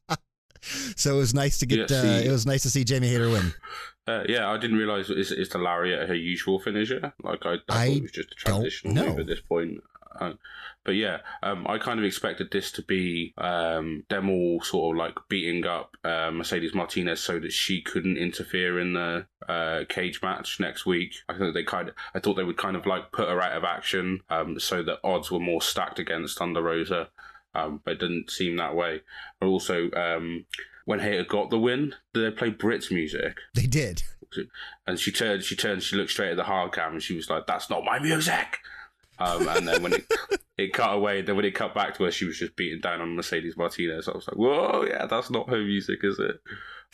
so 0.97 1.15
it 1.15 1.19
was 1.19 1.35
nice 1.35 1.59
to 1.59 1.67
get. 1.67 1.91
Yeah, 1.91 1.97
uh, 1.99 2.03
see- 2.03 2.27
it 2.29 2.33
was 2.33 2.47
nice 2.47 2.63
to 2.63 2.71
see 2.71 2.85
Jamie 2.85 3.09
Hayter 3.09 3.29
win. 3.31 3.53
Uh, 4.07 4.25
yeah, 4.29 4.51
I 4.51 4.57
didn't 4.59 4.79
realize 4.79 5.09
it's, 5.11 5.31
it's 5.31 5.51
the 5.53 5.59
lariat 5.59 6.09
her 6.09 6.15
usual 6.15 6.59
finisher. 6.59 7.13
Like 7.23 7.45
I, 7.47 7.51
I, 7.51 7.55
I 7.55 7.87
thought 7.87 7.97
it 7.97 8.03
was 8.03 8.13
just 8.13 8.33
a 8.33 8.35
transitional 8.35 8.95
move 8.95 9.19
at 9.21 9.27
this 9.27 9.41
point. 9.41 9.83
Uh, 10.19 10.33
but 10.85 10.93
yeah, 10.97 11.19
um, 11.43 11.67
I 11.69 11.79
kind 11.79 11.99
of 12.01 12.05
expected 12.05 12.51
this 12.51 12.73
to 12.73 12.83
be 12.83 13.33
um, 13.39 14.05
them 14.09 14.29
all 14.31 14.61
sort 14.63 14.97
of 14.97 14.99
like 14.99 15.15
beating 15.29 15.65
up 15.65 15.97
uh, 16.03 16.31
Mercedes 16.33 16.75
Martinez 16.75 17.21
so 17.21 17.39
that 17.39 17.53
she 17.53 17.83
couldn't 17.83 18.17
interfere 18.17 18.81
in 18.81 18.95
the 18.95 19.27
uh, 19.49 19.85
cage 19.89 20.21
match 20.23 20.59
next 20.59 20.87
week. 20.87 21.15
I 21.29 21.37
think 21.39 21.55
they 21.55 21.63
kind 21.63 21.91
of, 21.91 21.95
I 22.15 22.19
thought 22.19 22.35
they 22.35 22.45
would 22.45 22.57
kind 22.57 22.77
of 22.77 22.87
like 22.87 23.13
put 23.13 23.29
her 23.29 23.41
out 23.41 23.57
of 23.57 23.63
action 23.65 24.21
um, 24.31 24.59
so 24.59 24.83
that 24.83 24.99
odds 25.05 25.31
were 25.31 25.39
more 25.39 25.63
stacked 25.63 25.99
against 25.99 26.39
Thunder 26.39 26.63
Rosa. 26.63 27.11
Um, 27.55 27.81
but 27.85 27.93
it 27.95 28.01
didn't 28.01 28.31
seem 28.31 28.57
that 28.57 28.77
way. 28.77 29.01
But 29.41 29.47
also, 29.49 29.91
um, 29.93 30.47
when 30.85 31.01
Hayter 31.01 31.25
got 31.25 31.51
the 31.51 31.59
win, 31.59 31.95
did 32.15 32.25
they 32.25 32.37
play 32.37 32.51
Britt's 32.51 32.91
music 32.91 33.39
They 33.55 33.67
did. 33.67 34.03
and 34.87 34.99
she 34.99 35.11
turned, 35.11 35.43
she 35.43 35.57
turned, 35.57 35.83
she 35.83 35.97
looked 35.97 36.11
straight 36.13 36.31
at 36.31 36.37
the 36.37 36.45
hard 36.45 36.73
cam, 36.73 36.93
and 36.93 37.03
she 37.03 37.15
was 37.17 37.29
like, 37.29 37.47
"That's 37.47 37.69
not 37.69 37.85
my 37.85 37.99
music." 37.99 38.59
Um, 39.19 39.47
and 39.49 39.69
then 39.69 39.83
when 39.83 39.93
it 39.95 40.05
it 40.57 40.73
cut 40.73 40.95
away, 40.95 41.21
then 41.23 41.37
when 41.37 41.45
it 41.45 41.55
cut 41.55 41.75
back 41.75 41.97
to 41.97 42.05
her, 42.05 42.11
she 42.11 42.25
was 42.25 42.39
just 42.39 42.57
beating 42.57 42.81
down 42.81 43.01
on 43.01 43.17
Mercedes 43.17 43.57
Martinez. 43.57 44.09
I 44.09 44.13
was 44.13 44.29
like, 44.29 44.37
"Whoa, 44.37 44.85
yeah, 44.89 45.07
that's 45.07 45.31
not 45.31 45.51
her 45.51 45.59
music, 45.59 46.01
is 46.03 46.19
it?" 46.19 46.41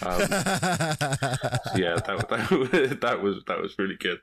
Um, 0.03 0.21
yeah, 0.21 1.97
that, 1.97 2.27
that 2.29 2.99
that 3.03 3.23
was 3.23 3.43
that 3.47 3.61
was 3.61 3.79
really 3.79 3.97
good. 3.97 4.19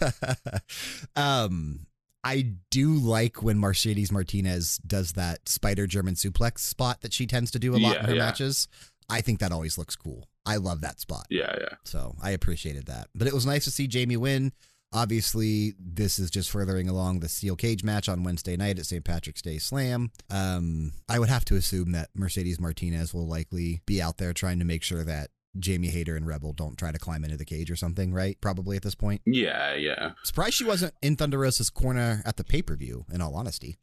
um, 1.16 1.86
I 2.24 2.52
do 2.70 2.94
like 2.94 3.42
when 3.42 3.58
Mercedes 3.58 4.10
Martinez 4.12 4.78
does 4.86 5.12
that 5.12 5.48
spider 5.48 5.86
German 5.86 6.14
suplex 6.14 6.58
spot 6.58 7.00
that 7.02 7.12
she 7.12 7.26
tends 7.26 7.50
to 7.52 7.58
do 7.58 7.74
a 7.74 7.78
lot 7.78 7.94
Yeah, 7.94 8.00
in 8.00 8.06
her 8.06 8.14
yeah. 8.14 8.24
matches. 8.26 8.68
I 9.08 9.20
think 9.20 9.38
that 9.38 9.52
always 9.52 9.78
looks 9.78 9.96
cool. 9.96 10.28
I 10.44 10.56
love 10.56 10.80
that 10.82 10.98
spot. 11.00 11.26
Yeah, 11.30 11.54
yeah, 11.60 11.74
So 11.84 12.16
I 12.22 12.30
appreciated 12.30 12.86
that. 12.86 13.08
But 13.14 13.26
it 13.28 13.34
was 13.34 13.46
nice 13.46 13.64
to 13.64 13.70
see 13.70 13.86
Jamie 13.86 14.16
win. 14.16 14.52
Obviously, 14.92 15.74
this 15.78 16.18
is 16.18 16.30
just 16.30 16.50
furthering 16.50 16.88
along 16.88 17.20
the 17.20 17.28
steel 17.28 17.56
cage 17.56 17.84
match 17.84 18.08
on 18.08 18.24
Wednesday 18.24 18.56
night 18.56 18.78
at 18.78 18.86
St. 18.86 19.04
Patrick's 19.04 19.42
Day 19.42 19.58
Slam. 19.58 20.10
Um, 20.30 20.92
I 21.08 21.18
would 21.18 21.28
have 21.28 21.44
to 21.46 21.56
assume 21.56 21.92
that 21.92 22.08
Mercedes 22.14 22.58
Martinez 22.58 23.12
will 23.14 23.26
likely 23.28 23.82
be 23.86 24.00
out 24.02 24.16
there 24.16 24.32
trying 24.32 24.58
to 24.58 24.64
make 24.64 24.82
sure 24.82 25.04
that 25.04 25.28
Jamie 25.58 25.88
Hayter 25.88 26.16
and 26.16 26.26
Rebel 26.26 26.52
don't 26.52 26.76
try 26.78 26.92
to 26.92 26.98
climb 26.98 27.24
into 27.24 27.36
the 27.36 27.44
cage 27.44 27.70
or 27.70 27.76
something, 27.76 28.12
right? 28.12 28.38
Probably 28.40 28.76
at 28.76 28.82
this 28.82 28.94
point. 28.94 29.20
yeah, 29.26 29.74
yeah. 29.74 30.12
Surprised 30.24 30.54
she 30.54 30.64
wasn't 30.64 30.94
in 31.02 31.16
Thunder 31.16 31.38
Rosa's 31.38 31.70
corner 31.70 32.22
at 32.24 32.36
the 32.36 32.44
pay 32.44 32.62
per 32.62 32.76
view, 32.76 33.04
in 33.12 33.20
all 33.20 33.34
honesty. 33.34 33.76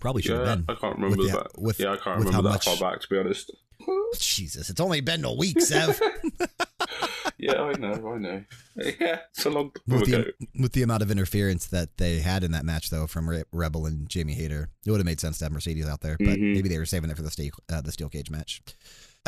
Probably 0.00 0.22
should 0.22 0.40
yeah, 0.40 0.46
have 0.50 0.64
I 0.68 0.74
can't 0.74 0.94
remember 0.96 1.16
with 1.16 1.30
the- 1.30 1.36
that. 1.38 1.60
with- 1.60 1.80
yeah, 1.80 1.92
I 1.92 1.96
can't 1.96 2.18
remember 2.18 2.42
that 2.42 2.42
much- 2.42 2.64
far 2.64 2.76
back, 2.92 3.00
to 3.00 3.08
be 3.08 3.18
honest. 3.18 3.50
Jesus, 4.18 4.70
it's 4.70 4.80
only 4.80 5.00
been 5.00 5.24
a 5.24 5.32
week, 5.32 5.60
Sev. 5.60 6.00
yeah, 7.38 7.60
I 7.62 7.72
know, 7.78 7.92
I 8.14 8.18
know. 8.18 8.44
Yeah, 9.00 9.18
it's 9.32 9.44
a 9.44 9.50
long 9.50 9.72
time 9.72 9.98
with, 10.00 10.08
ago. 10.08 10.24
the, 10.38 10.46
with 10.60 10.72
the 10.72 10.82
amount 10.82 11.02
of 11.02 11.10
interference 11.10 11.66
that 11.66 11.96
they 11.96 12.20
had 12.20 12.44
in 12.44 12.52
that 12.52 12.64
match, 12.64 12.90
though, 12.90 13.06
from 13.08 13.28
Re- 13.28 13.42
Rebel 13.52 13.86
and 13.86 14.08
Jamie 14.08 14.34
Hayter, 14.34 14.70
it 14.86 14.90
would 14.92 14.98
have 14.98 15.04
made 15.06 15.18
sense 15.20 15.38
to 15.38 15.44
have 15.46 15.52
Mercedes 15.52 15.88
out 15.88 16.00
there, 16.00 16.16
but 16.18 16.28
Mhm. 16.38 16.54
maybe 16.54 16.68
they 16.68 16.78
were 16.78 16.86
saving 16.86 17.10
it 17.10 17.16
for 17.16 17.22
the 17.22 17.30
steel, 17.30 17.50
uh, 17.68 17.80
the 17.80 17.90
steel 17.92 18.08
cage 18.08 18.30
match. 18.30 18.62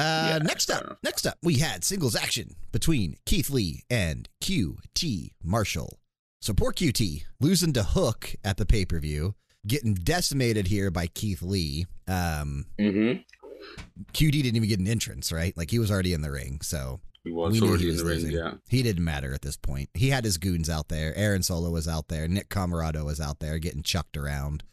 Uh, 0.00 0.28
Yeah, 0.30 0.38
next 0.38 0.70
up, 0.70 0.98
next 1.02 1.26
up, 1.26 1.36
we 1.42 1.54
had 1.58 1.84
singles 1.84 2.16
action 2.16 2.56
between 2.72 3.16
Keith 3.26 3.50
Lee 3.50 3.82
and 3.90 4.28
QT 4.42 5.30
Marshall. 5.42 5.98
So 6.40 6.52
poor 6.54 6.72
QT 6.72 7.22
losing 7.40 7.72
to 7.74 7.82
Hook 7.82 8.34
at 8.44 8.56
the 8.56 8.64
pay 8.66 8.84
per 8.84 8.98
view, 8.98 9.34
getting 9.66 9.94
decimated 9.94 10.66
here 10.68 10.90
by 10.90 11.06
Keith 11.06 11.42
Lee. 11.42 11.86
Um, 12.08 12.66
hmm 12.78 13.12
QT 14.14 14.32
didn't 14.32 14.56
even 14.56 14.68
get 14.68 14.80
an 14.80 14.88
entrance, 14.88 15.30
right? 15.32 15.54
Like 15.56 15.70
he 15.70 15.78
was 15.78 15.90
already 15.90 16.14
in 16.14 16.22
the 16.22 16.30
ring. 16.30 16.60
So 16.62 17.00
He 17.24 17.30
was 17.30 17.52
We 17.52 17.60
knew 17.60 17.68
already 17.68 17.84
he 17.84 17.90
in 17.90 17.94
was 17.96 18.02
the 18.02 18.08
ring. 18.28 18.30
Yeah. 18.34 18.54
He 18.70 18.82
didn't 18.82 19.04
matter 19.04 19.34
at 19.34 19.42
this 19.42 19.58
point. 19.58 19.90
He 19.92 20.08
had 20.08 20.24
his 20.24 20.38
goons 20.38 20.70
out 20.70 20.88
there. 20.88 21.14
Aaron 21.14 21.42
Solo 21.42 21.68
was 21.70 21.86
out 21.86 22.08
there. 22.08 22.26
Nick 22.26 22.48
Comoroto 22.48 23.04
was 23.04 23.20
out 23.20 23.40
there 23.40 23.58
getting 23.58 23.82
chucked 23.82 24.16
around. 24.16 24.64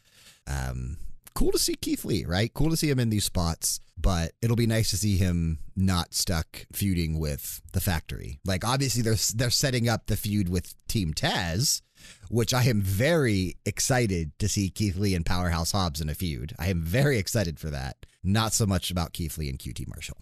Um, 0.46 0.96
cool 1.38 1.52
to 1.52 1.58
see 1.58 1.76
Keith 1.76 2.04
Lee, 2.04 2.24
right? 2.24 2.52
Cool 2.52 2.70
to 2.70 2.76
see 2.76 2.90
him 2.90 2.98
in 2.98 3.10
these 3.10 3.24
spots, 3.24 3.78
but 3.96 4.32
it'll 4.42 4.56
be 4.56 4.66
nice 4.66 4.90
to 4.90 4.96
see 4.96 5.16
him 5.16 5.60
not 5.76 6.12
stuck 6.12 6.66
feuding 6.72 7.16
with 7.16 7.62
the 7.72 7.80
factory. 7.80 8.40
Like 8.44 8.66
obviously 8.66 9.02
they're 9.02 9.14
they're 9.36 9.50
setting 9.50 9.88
up 9.88 10.06
the 10.06 10.16
feud 10.16 10.48
with 10.48 10.74
Team 10.88 11.14
Taz, 11.14 11.80
which 12.28 12.52
I 12.52 12.64
am 12.64 12.82
very 12.82 13.56
excited 13.64 14.32
to 14.40 14.48
see 14.48 14.68
Keith 14.68 14.96
Lee 14.96 15.14
and 15.14 15.24
Powerhouse 15.24 15.70
Hobbs 15.70 16.00
in 16.00 16.08
a 16.08 16.14
feud. 16.14 16.54
I 16.58 16.70
am 16.70 16.82
very 16.82 17.18
excited 17.18 17.60
for 17.60 17.70
that. 17.70 18.04
Not 18.24 18.52
so 18.52 18.66
much 18.66 18.90
about 18.90 19.12
Keith 19.12 19.38
Lee 19.38 19.48
and 19.48 19.60
QT 19.60 19.86
Marshall. 19.86 20.16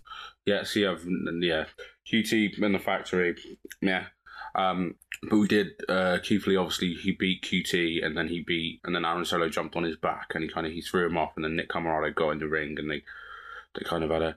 Yeah, 0.44 0.64
so 0.64 0.80
yeah, 0.80 0.96
yeah, 1.40 1.64
QT 2.12 2.62
in 2.62 2.72
the 2.72 2.78
factory, 2.78 3.34
yeah. 3.80 4.04
Um, 4.56 4.96
but 5.22 5.36
we 5.36 5.46
did. 5.46 5.72
Uh, 5.88 6.18
Keith 6.22 6.46
Lee 6.46 6.56
obviously 6.56 6.94
he 6.94 7.12
beat 7.12 7.42
QT, 7.42 8.04
and 8.04 8.16
then 8.16 8.28
he 8.28 8.40
beat, 8.40 8.80
and 8.84 8.94
then 8.94 9.04
Aaron 9.04 9.24
Solo 9.24 9.48
jumped 9.48 9.76
on 9.76 9.84
his 9.84 9.96
back, 9.96 10.32
and 10.34 10.42
he 10.42 10.50
kind 10.50 10.66
of 10.66 10.72
he 10.72 10.80
threw 10.80 11.06
him 11.06 11.16
off, 11.16 11.32
and 11.36 11.44
then 11.44 11.56
Nick 11.56 11.68
Comoroto 11.68 12.14
got 12.14 12.30
in 12.30 12.38
the 12.38 12.48
ring, 12.48 12.78
and 12.78 12.90
they 12.90 13.02
they 13.74 13.84
kind 13.84 14.02
of 14.02 14.10
had 14.10 14.22
a 14.22 14.36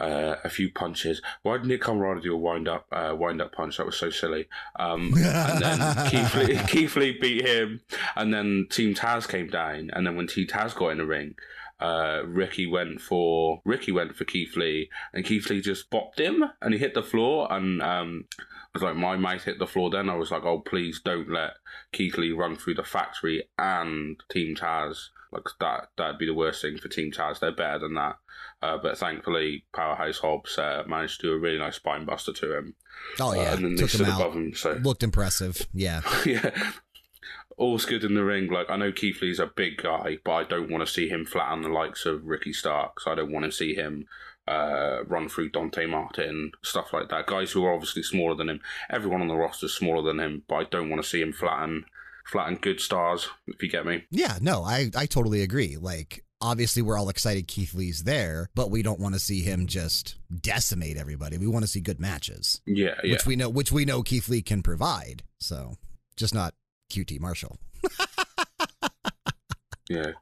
uh, 0.00 0.36
a 0.44 0.50
few 0.50 0.70
punches. 0.70 1.22
Why 1.42 1.58
did 1.58 1.66
Nick 1.66 1.82
Comoroto 1.82 2.22
do 2.22 2.34
a 2.34 2.38
wind 2.38 2.68
up 2.68 2.86
uh, 2.92 3.14
wind 3.16 3.40
up 3.40 3.52
punch? 3.52 3.76
That 3.76 3.86
was 3.86 3.96
so 3.96 4.10
silly. 4.10 4.46
Um, 4.78 5.12
and 5.16 5.62
then 5.62 6.06
Keith 6.10 6.34
Lee, 6.34 6.60
Keith 6.68 6.96
Lee 6.96 7.18
beat 7.18 7.46
him, 7.46 7.80
and 8.14 8.32
then 8.32 8.66
Team 8.70 8.94
Taz 8.94 9.28
came 9.28 9.48
down, 9.48 9.90
and 9.92 10.06
then 10.06 10.16
when 10.16 10.26
Team 10.26 10.46
Taz 10.46 10.74
got 10.74 10.88
in 10.90 10.98
the 10.98 11.06
ring, 11.06 11.34
uh, 11.80 12.22
Ricky 12.26 12.66
went 12.66 13.00
for 13.00 13.60
Ricky 13.64 13.92
went 13.92 14.16
for 14.16 14.24
Keith 14.24 14.56
Lee, 14.56 14.88
and 15.12 15.24
Keith 15.24 15.48
Lee 15.50 15.60
just 15.60 15.90
bopped 15.90 16.18
him, 16.18 16.44
and 16.62 16.72
he 16.74 16.78
hit 16.80 16.94
the 16.94 17.02
floor, 17.02 17.52
and 17.52 17.82
um, 17.82 18.24
I 18.40 18.44
was 18.74 18.82
like, 18.82 18.96
my 18.96 19.16
mate 19.16 19.42
hit 19.42 19.58
the 19.58 19.66
floor. 19.66 19.90
Then 19.90 20.08
I 20.10 20.16
was 20.16 20.30
like, 20.30 20.44
oh 20.44 20.60
please 20.60 21.00
don't 21.04 21.30
let 21.30 21.52
Keith 21.92 22.16
Lee 22.18 22.32
run 22.32 22.56
through 22.56 22.74
the 22.74 22.84
factory 22.84 23.44
and 23.58 24.18
Team 24.30 24.54
Taz. 24.54 25.06
Like 25.32 25.44
that, 25.60 25.88
that'd 25.98 26.18
be 26.18 26.26
the 26.26 26.34
worst 26.34 26.62
thing 26.62 26.78
for 26.78 26.88
Team 26.88 27.10
Taz. 27.12 27.40
They're 27.40 27.52
better 27.52 27.80
than 27.80 27.94
that. 27.94 28.16
Uh, 28.62 28.78
but 28.82 28.96
thankfully, 28.96 29.64
Powerhouse 29.74 30.18
Hobbs 30.18 30.56
uh, 30.56 30.82
managed 30.86 31.20
to 31.20 31.26
do 31.26 31.32
a 31.34 31.38
really 31.38 31.58
nice 31.58 31.76
spine 31.76 32.06
buster 32.06 32.32
to 32.32 32.56
him. 32.56 32.74
Oh 33.20 33.30
Uh, 33.30 33.34
yeah, 33.34 33.54
and 33.54 33.64
then 33.64 33.74
they 33.74 33.82
took 33.82 33.90
him 33.90 34.04
stood 34.04 34.08
out. 34.08 34.20
above 34.20 34.34
him. 34.34 34.54
So 34.54 34.72
Looked 34.82 35.02
impressive. 35.02 35.66
Yeah. 35.74 36.00
yeah, 36.26 36.50
all's 37.56 37.84
good 37.86 38.04
in 38.04 38.14
the 38.14 38.24
ring. 38.24 38.48
Like 38.50 38.68
I 38.70 38.76
know 38.76 38.92
Keith 38.92 39.20
Lee's 39.22 39.38
a 39.38 39.46
big 39.46 39.78
guy, 39.82 40.18
but 40.24 40.32
I 40.32 40.44
don't 40.44 40.70
want 40.70 40.86
to 40.86 40.92
see 40.92 41.08
him 41.08 41.24
flatten 41.24 41.62
the 41.62 41.68
likes 41.68 42.04
of 42.06 42.24
Ricky 42.24 42.52
Starks. 42.52 43.06
I 43.06 43.14
don't 43.14 43.32
want 43.32 43.44
to 43.46 43.52
see 43.52 43.74
him 43.74 44.06
uh, 44.48 45.04
run 45.06 45.28
through 45.28 45.50
Dante 45.50 45.86
Martin, 45.86 46.52
stuff 46.62 46.92
like 46.92 47.08
that. 47.08 47.26
Guys 47.26 47.52
who 47.52 47.64
are 47.64 47.72
obviously 47.74 48.02
smaller 48.02 48.34
than 48.36 48.48
him. 48.48 48.60
Everyone 48.90 49.20
on 49.20 49.28
the 49.28 49.34
roster 49.34 49.66
is 49.66 49.74
smaller 49.74 50.02
than 50.02 50.20
him, 50.20 50.42
but 50.48 50.54
I 50.56 50.64
don't 50.64 50.88
want 50.90 51.02
to 51.02 51.08
see 51.08 51.20
him 51.20 51.32
flatten 51.32 51.84
flatten 52.26 52.56
good 52.56 52.80
stars. 52.80 53.28
If 53.46 53.62
you 53.62 53.68
get 53.68 53.86
me. 53.86 54.04
Yeah, 54.10 54.38
no, 54.40 54.62
I, 54.62 54.90
I 54.96 55.06
totally 55.06 55.42
agree. 55.42 55.76
Like, 55.76 56.24
obviously, 56.40 56.82
we're 56.82 56.98
all 56.98 57.08
excited 57.08 57.48
Keith 57.48 57.72
Lee's 57.74 58.02
there, 58.04 58.48
but 58.54 58.70
we 58.70 58.82
don't 58.82 59.00
want 59.00 59.14
to 59.14 59.20
see 59.20 59.42
him 59.42 59.66
just 59.66 60.16
decimate 60.42 60.96
everybody. 60.96 61.38
We 61.38 61.46
want 61.46 61.64
to 61.64 61.70
see 61.70 61.80
good 61.80 62.00
matches, 62.00 62.60
Yeah, 62.66 62.94
yeah. 63.02 63.12
which 63.12 63.26
we 63.26 63.36
know 63.36 63.48
which 63.48 63.72
we 63.72 63.84
know 63.84 64.02
Keith 64.02 64.28
Lee 64.28 64.42
can 64.42 64.62
provide. 64.62 65.22
So, 65.38 65.76
just 66.16 66.34
not 66.34 66.54
QT 66.90 67.20
Marshall. 67.20 67.56
Yeah, 69.88 70.12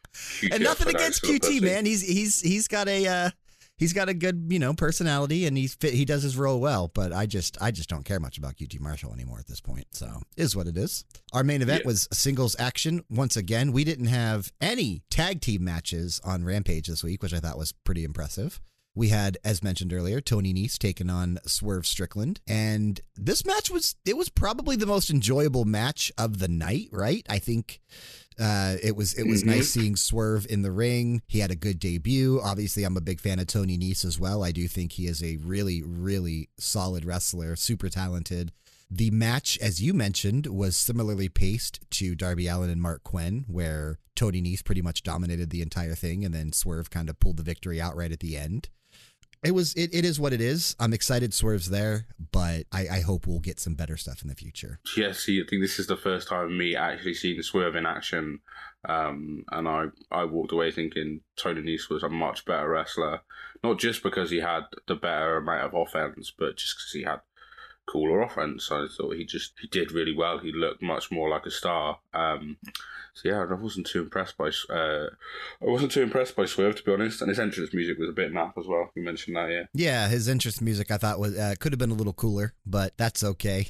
and 0.52 0.62
nothing 0.62 0.88
against 0.94 1.22
QT, 1.22 1.62
man. 1.62 1.86
He's 1.86 2.02
he's 2.02 2.42
he's 2.42 2.68
got 2.68 2.86
a 2.86 3.06
uh, 3.06 3.30
he's 3.78 3.94
got 3.94 4.10
a 4.10 4.14
good 4.14 4.48
you 4.50 4.58
know 4.58 4.74
personality, 4.74 5.46
and 5.46 5.56
he's 5.56 5.74
fit, 5.74 5.94
he 5.94 6.04
does 6.04 6.22
his 6.22 6.36
role 6.36 6.60
well. 6.60 6.90
But 6.92 7.14
I 7.14 7.24
just 7.24 7.56
I 7.62 7.70
just 7.70 7.88
don't 7.88 8.04
care 8.04 8.20
much 8.20 8.36
about 8.36 8.56
QT 8.56 8.78
Marshall 8.80 9.14
anymore 9.14 9.38
at 9.38 9.46
this 9.46 9.62
point. 9.62 9.86
So 9.92 10.20
is 10.36 10.54
what 10.54 10.66
it 10.66 10.76
is. 10.76 11.06
Our 11.32 11.42
main 11.44 11.62
event 11.62 11.80
Yeah. 11.84 11.88
was 11.88 12.08
singles 12.12 12.54
action. 12.58 13.04
Once 13.08 13.38
again, 13.38 13.72
we 13.72 13.84
didn't 13.84 14.08
have 14.08 14.52
any 14.60 15.00
tag 15.10 15.40
team 15.40 15.64
matches 15.64 16.20
on 16.24 16.44
Rampage 16.44 16.88
this 16.88 17.02
week, 17.02 17.22
which 17.22 17.32
I 17.32 17.38
thought 17.40 17.56
was 17.56 17.72
pretty 17.72 18.04
impressive. 18.04 18.60
We 18.96 19.08
had, 19.08 19.38
as 19.44 19.62
mentioned 19.62 19.92
earlier, 19.92 20.20
Tony 20.20 20.54
Nese 20.54 20.78
taking 20.78 21.10
on 21.10 21.38
Swerve 21.46 21.86
Strickland, 21.86 22.40
and 22.46 23.00
this 23.16 23.44
match 23.44 23.70
was 23.70 23.96
it 24.04 24.16
was 24.16 24.28
probably 24.28 24.76
the 24.76 24.86
most 24.86 25.10
enjoyable 25.10 25.64
match 25.64 26.12
of 26.16 26.38
the 26.38 26.48
night. 26.48 26.88
Right? 26.92 27.26
I 27.28 27.38
think 27.40 27.80
uh, 28.38 28.76
it 28.82 28.94
was 28.94 29.14
it 29.14 29.26
was 29.26 29.42
Mhm. 29.42 29.46
nice 29.46 29.70
seeing 29.70 29.96
Swerve 29.96 30.46
in 30.48 30.62
the 30.62 30.70
ring. 30.72 31.22
He 31.26 31.40
had 31.40 31.50
a 31.50 31.56
good 31.56 31.78
debut. 31.80 32.40
Obviously, 32.40 32.84
I'm 32.84 32.96
a 32.96 33.00
big 33.00 33.20
fan 33.20 33.38
of 33.40 33.48
Tony 33.48 33.76
Nese 33.76 34.04
as 34.04 34.18
well. 34.20 34.44
I 34.44 34.52
do 34.52 34.68
think 34.68 34.92
he 34.92 35.06
is 35.06 35.22
a 35.22 35.36
really 35.38 35.82
really 35.82 36.48
solid 36.58 37.04
wrestler, 37.04 37.56
super 37.56 37.88
talented. 37.88 38.52
The 38.90 39.10
match, 39.10 39.58
as 39.60 39.82
you 39.82 39.92
mentioned, 39.92 40.46
was 40.46 40.76
similarly 40.76 41.28
paced 41.28 41.80
to 41.92 42.14
Darby 42.14 42.46
Allin 42.46 42.70
and 42.70 42.80
Mark 42.82 43.02
Quinn, 43.02 43.44
where 43.48 43.98
Tony 44.14 44.40
Nese 44.40 44.62
pretty 44.64 44.82
much 44.82 45.02
dominated 45.02 45.50
the 45.50 45.62
entire 45.62 45.96
thing, 45.96 46.24
and 46.24 46.32
then 46.32 46.52
Swerve 46.52 46.90
kind 46.90 47.08
of 47.08 47.18
pulled 47.18 47.38
the 47.38 47.42
victory 47.42 47.80
out 47.80 47.96
right 47.96 48.12
at 48.12 48.20
the 48.20 48.36
end. 48.36 48.68
It 49.44 49.54
was 49.54 49.74
it, 49.74 49.94
it 49.94 50.04
is 50.04 50.18
what 50.18 50.32
it 50.32 50.40
is. 50.40 50.74
I'm 50.80 50.94
excited 50.94 51.34
Swerve's 51.34 51.68
there, 51.68 52.06
but 52.32 52.64
I, 52.72 52.88
I 52.90 53.00
hope 53.00 53.26
we'll 53.26 53.40
get 53.40 53.60
some 53.60 53.74
better 53.74 53.96
stuff 53.96 54.22
in 54.22 54.28
the 54.28 54.34
future. 54.34 54.80
Yeah, 54.96 55.12
see, 55.12 55.40
I 55.40 55.44
think 55.48 55.62
this 55.62 55.78
is 55.78 55.86
the 55.86 55.96
first 55.96 56.28
time 56.28 56.56
me 56.56 56.74
actually 56.74 57.14
seeing 57.14 57.42
Swerve 57.42 57.76
in 57.76 57.84
action, 57.84 58.40
um, 58.88 59.44
and 59.52 59.68
I 59.68 59.86
I 60.10 60.24
walked 60.24 60.52
away 60.52 60.70
thinking 60.70 61.20
Tony 61.36 61.60
Nese 61.60 61.90
was 61.90 62.02
a 62.02 62.08
much 62.08 62.46
better 62.46 62.68
wrestler, 62.70 63.20
not 63.62 63.78
just 63.78 64.02
because 64.02 64.30
he 64.30 64.40
had 64.40 64.62
the 64.88 64.94
better 64.94 65.36
amount 65.36 65.64
of 65.64 65.74
offense, 65.74 66.32
but 66.36 66.56
just 66.56 66.76
because 66.76 66.92
he 66.92 67.02
had 67.02 67.20
cooler 67.86 68.22
offense. 68.22 68.70
I 68.70 68.86
thought 68.96 69.16
he 69.16 69.24
just 69.24 69.52
he 69.60 69.68
did 69.68 69.92
really 69.92 70.14
well. 70.14 70.38
He 70.38 70.52
looked 70.52 70.82
much 70.82 71.10
more 71.10 71.28
like 71.28 71.46
a 71.46 71.50
star. 71.50 71.98
Um, 72.12 72.56
so 73.14 73.28
yeah, 73.28 73.46
I 73.48 73.54
wasn't 73.54 73.86
too 73.86 74.02
impressed 74.02 74.36
by 74.36 74.50
uh, 74.70 75.06
I 75.62 75.64
wasn't 75.64 75.92
too 75.92 76.02
impressed 76.02 76.34
by 76.34 76.46
Swerve 76.46 76.76
to 76.76 76.82
be 76.82 76.92
honest, 76.92 77.20
and 77.20 77.28
his 77.28 77.38
entrance 77.38 77.72
music 77.72 77.98
was 77.98 78.08
a 78.08 78.12
bit 78.12 78.32
naff 78.32 78.58
as 78.58 78.66
well. 78.66 78.90
You 78.94 79.04
mentioned 79.04 79.36
that, 79.36 79.50
yeah. 79.50 79.64
Yeah, 79.72 80.08
his 80.08 80.26
interest 80.28 80.60
music 80.60 80.90
I 80.90 80.96
thought 80.96 81.20
was 81.20 81.38
uh, 81.38 81.54
could 81.60 81.72
have 81.72 81.78
been 81.78 81.90
a 81.90 81.94
little 81.94 82.12
cooler, 82.12 82.54
but 82.66 82.96
that's 82.96 83.22
okay. 83.22 83.68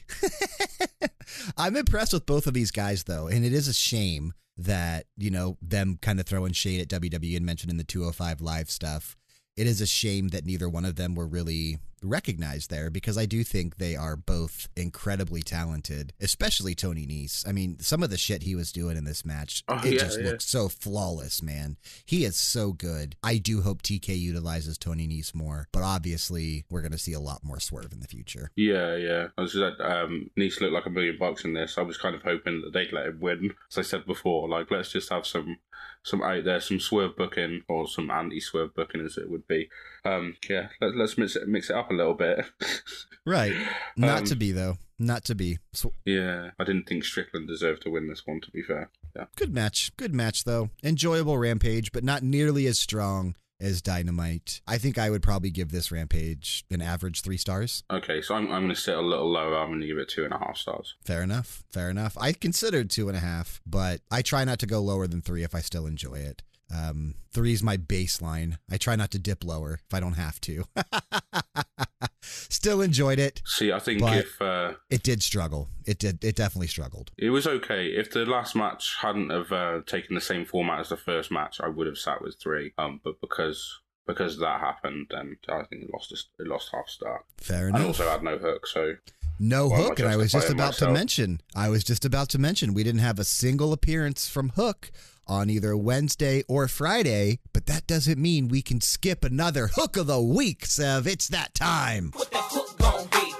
I'm 1.56 1.76
impressed 1.76 2.12
with 2.12 2.26
both 2.26 2.46
of 2.46 2.54
these 2.54 2.70
guys 2.70 3.04
though, 3.04 3.26
and 3.26 3.44
it 3.44 3.52
is 3.52 3.68
a 3.68 3.74
shame 3.74 4.32
that 4.56 5.06
you 5.16 5.30
know 5.30 5.58
them 5.60 5.98
kind 6.00 6.20
of 6.20 6.26
throwing 6.26 6.52
shade 6.52 6.80
at 6.80 7.00
WWE 7.00 7.36
and 7.36 7.44
mentioning 7.44 7.76
the 7.76 7.84
205 7.84 8.40
live 8.40 8.70
stuff. 8.70 9.16
It 9.56 9.66
is 9.66 9.80
a 9.80 9.86
shame 9.86 10.28
that 10.28 10.46
neither 10.46 10.68
one 10.68 10.84
of 10.84 10.96
them 10.96 11.14
were 11.14 11.26
really 11.26 11.78
recognized 12.02 12.70
there 12.70 12.90
because 12.90 13.16
I 13.18 13.26
do 13.26 13.44
think 13.44 13.76
they 13.76 13.96
are 13.96 14.16
both 14.16 14.68
incredibly 14.76 15.42
talented, 15.42 16.12
especially 16.20 16.74
Tony 16.74 17.06
Nese. 17.06 17.46
I 17.48 17.52
mean, 17.52 17.78
some 17.80 18.02
of 18.02 18.10
the 18.10 18.16
shit 18.18 18.42
he 18.42 18.54
was 18.54 18.72
doing 18.72 18.96
in 18.96 19.04
this 19.04 19.24
match, 19.24 19.62
Oh, 19.68 19.80
it 19.84 19.94
yeah, 19.94 19.98
just 20.00 20.18
yeah. 20.20 20.26
looked 20.26 20.42
so 20.42 20.68
flawless, 20.68 21.42
man. 21.42 21.76
He 22.04 22.24
is 22.24 22.36
so 22.36 22.72
good. 22.72 23.16
I 23.22 23.38
do 23.38 23.62
hope 23.62 23.82
TK 23.82 24.18
utilizes 24.18 24.78
Tony 24.78 25.06
Nese 25.08 25.34
more, 25.34 25.68
but 25.72 25.82
obviously 25.82 26.64
we're 26.70 26.82
going 26.82 26.92
to 26.92 26.98
see 26.98 27.12
a 27.12 27.20
lot 27.20 27.44
more 27.44 27.60
swerve 27.60 27.92
in 27.92 28.00
the 28.00 28.08
future. 28.08 28.50
Yeah, 28.56 28.96
yeah. 28.96 29.28
I 29.36 29.42
was 29.42 29.52
just, 29.52 29.80
um, 29.80 30.30
Nese 30.38 30.60
looked 30.60 30.72
like 30.74 30.86
a 30.86 30.90
million 30.90 31.16
bucks 31.18 31.44
in 31.44 31.54
this. 31.54 31.78
I 31.78 31.82
was 31.82 31.96
kind 31.96 32.14
of 32.14 32.22
hoping 32.22 32.62
that 32.62 32.72
they'd 32.72 32.92
let 32.92 33.06
him 33.06 33.20
win. 33.20 33.54
As 33.70 33.78
I 33.78 33.82
said 33.82 34.06
before, 34.06 34.48
like 34.48 34.70
let's 34.70 34.92
just 34.92 35.10
have 35.10 35.26
some 35.26 35.58
some 36.02 36.22
out 36.22 36.44
there, 36.44 36.60
some 36.60 36.78
swerve 36.80 37.16
booking 37.16 37.62
or 37.66 37.88
some 37.88 38.10
anti 38.10 38.38
swerve 38.40 38.74
booking 38.74 39.00
as 39.04 39.16
it 39.16 39.30
would 39.30 39.46
be. 39.48 39.70
Um, 40.04 40.36
yeah, 40.48 40.68
let, 40.80 40.96
let's 40.96 41.16
mix 41.16 41.34
it 41.36 41.48
mix 41.48 41.70
it 41.70 41.76
up 41.76 41.90
a 41.90 41.94
little 41.94 42.14
bit. 42.14 42.44
Right. 43.26 43.54
Not 43.96 44.18
Um, 44.18 44.24
to 44.26 44.36
be, 44.36 44.52
though. 44.52 44.76
Not 44.98 45.24
to 45.24 45.34
be. 45.34 45.58
So, 45.72 45.92
yeah, 46.04 46.50
I 46.58 46.64
didn't 46.64 46.86
think 46.86 47.04
Strickland 47.04 47.48
deserved 47.48 47.80
to 47.84 47.90
win 47.90 48.06
this 48.06 48.26
one. 48.26 48.42
To 48.42 48.50
be 48.50 48.62
fair, 48.62 48.90
yeah. 49.16 49.24
good 49.36 49.54
match. 49.54 49.96
Good 49.96 50.14
match, 50.14 50.44
though. 50.44 50.68
Enjoyable 50.82 51.38
Rampage, 51.38 51.90
but 51.90 52.04
not 52.04 52.22
nearly 52.22 52.66
as 52.66 52.78
strong 52.78 53.34
as 53.58 53.80
Dynamite. 53.80 54.60
I 54.68 54.76
think 54.76 54.98
I 54.98 55.08
would 55.08 55.22
probably 55.22 55.50
give 55.50 55.70
this 55.70 55.90
Rampage 55.90 56.66
an 56.70 56.82
average 56.82 57.22
three 57.22 57.38
stars. 57.38 57.82
Okay, 57.90 58.20
so 58.20 58.34
I'm 58.34 58.52
I'm 58.52 58.64
going 58.64 58.74
to 58.74 58.80
sit 58.80 58.94
a 58.94 59.00
little 59.00 59.32
lower. 59.32 59.56
I'm 59.58 59.68
going 59.68 59.80
to 59.80 59.86
give 59.86 59.96
it 59.96 60.10
two 60.10 60.24
and 60.24 60.34
a 60.34 60.38
half 60.38 60.58
stars. 60.58 60.94
Fair 61.06 61.22
enough. 61.22 61.64
Fair 61.72 61.88
enough. 61.88 62.18
I 62.20 62.34
considered 62.34 62.90
two 62.90 63.08
and 63.08 63.16
a 63.16 63.20
half, 63.20 63.62
but 63.64 64.02
I 64.10 64.20
try 64.20 64.44
not 64.44 64.58
to 64.58 64.66
go 64.66 64.80
lower 64.80 65.06
than 65.06 65.22
three 65.22 65.44
if 65.44 65.54
I 65.54 65.60
still 65.60 65.86
enjoy 65.86 66.16
it. 66.16 66.42
Um, 66.72 67.14
three 67.32 67.52
is 67.52 67.62
my 67.62 67.76
baseline. 67.76 68.58
I 68.70 68.76
try 68.78 68.96
not 68.96 69.10
to 69.12 69.18
dip 69.18 69.44
lower 69.44 69.80
if 69.86 69.94
I 69.94 70.00
don't 70.00 70.14
have 70.14 70.40
to. 70.42 70.64
still 72.20 72.80
enjoyed 72.80 73.18
it. 73.18 73.42
See, 73.44 73.72
I 73.72 73.78
think 73.78 74.02
if 74.02 74.40
uh, 74.40 74.74
It 74.90 75.02
did 75.02 75.22
struggle. 75.22 75.68
It 75.86 75.98
did. 75.98 76.24
It 76.24 76.36
definitely 76.36 76.68
struggled. 76.68 77.12
It 77.18 77.30
was 77.30 77.46
okay. 77.46 77.88
If 77.88 78.10
the 78.10 78.24
last 78.24 78.56
match 78.56 78.96
hadn't 79.00 79.30
have 79.30 79.52
uh, 79.52 79.80
taken 79.86 80.14
the 80.14 80.20
same 80.20 80.44
format 80.44 80.80
as 80.80 80.88
the 80.88 80.96
first 80.96 81.30
match, 81.30 81.60
I 81.60 81.68
would 81.68 81.86
have 81.86 81.98
sat 81.98 82.22
with 82.22 82.36
three. 82.42 82.72
Um, 82.78 83.00
but 83.04 83.20
because 83.20 83.80
because 84.06 84.38
that 84.38 84.60
happened, 84.60 85.06
then 85.10 85.36
I 85.48 85.62
think 85.64 85.84
it 85.84 85.90
lost 85.92 86.12
a, 86.12 86.42
it 86.42 86.46
lost 86.46 86.70
half 86.72 86.88
star. 86.88 87.24
Fair 87.38 87.68
And 87.68 87.76
enough. 87.76 87.88
also 87.88 88.08
had 88.08 88.22
no 88.22 88.36
hook, 88.36 88.66
so 88.66 88.94
No 89.38 89.72
I 89.72 89.76
Hook, 89.76 89.98
and 89.98 90.08
I 90.08 90.16
was 90.16 90.30
just 90.32 90.50
about 90.50 90.74
to 90.74 90.90
mention. 90.90 91.40
I 91.54 91.68
was 91.70 91.84
just 91.84 92.04
about 92.04 92.28
to 92.30 92.38
mention 92.38 92.74
we 92.74 92.84
didn't 92.84 93.00
have 93.00 93.18
a 93.18 93.24
single 93.24 93.72
appearance 93.72 94.28
from 94.28 94.50
Hook 94.50 94.90
on 95.26 95.50
either 95.50 95.76
Wednesday 95.76 96.42
or 96.48 96.68
Friday, 96.68 97.38
but 97.52 97.66
that 97.66 97.86
doesn't 97.86 98.18
mean 98.20 98.48
we 98.48 98.62
can 98.62 98.80
skip 98.80 99.24
another 99.24 99.68
Hook 99.74 99.96
of 99.96 100.06
the 100.06 100.20
Week, 100.20 100.66
Sev. 100.66 101.06
It's 101.06 101.28
that 101.28 101.54
time. 101.54 102.10
What 102.14 102.30
that 102.30 102.44
hook 102.50 102.78
gon' 102.78 103.06
be? 103.10 103.32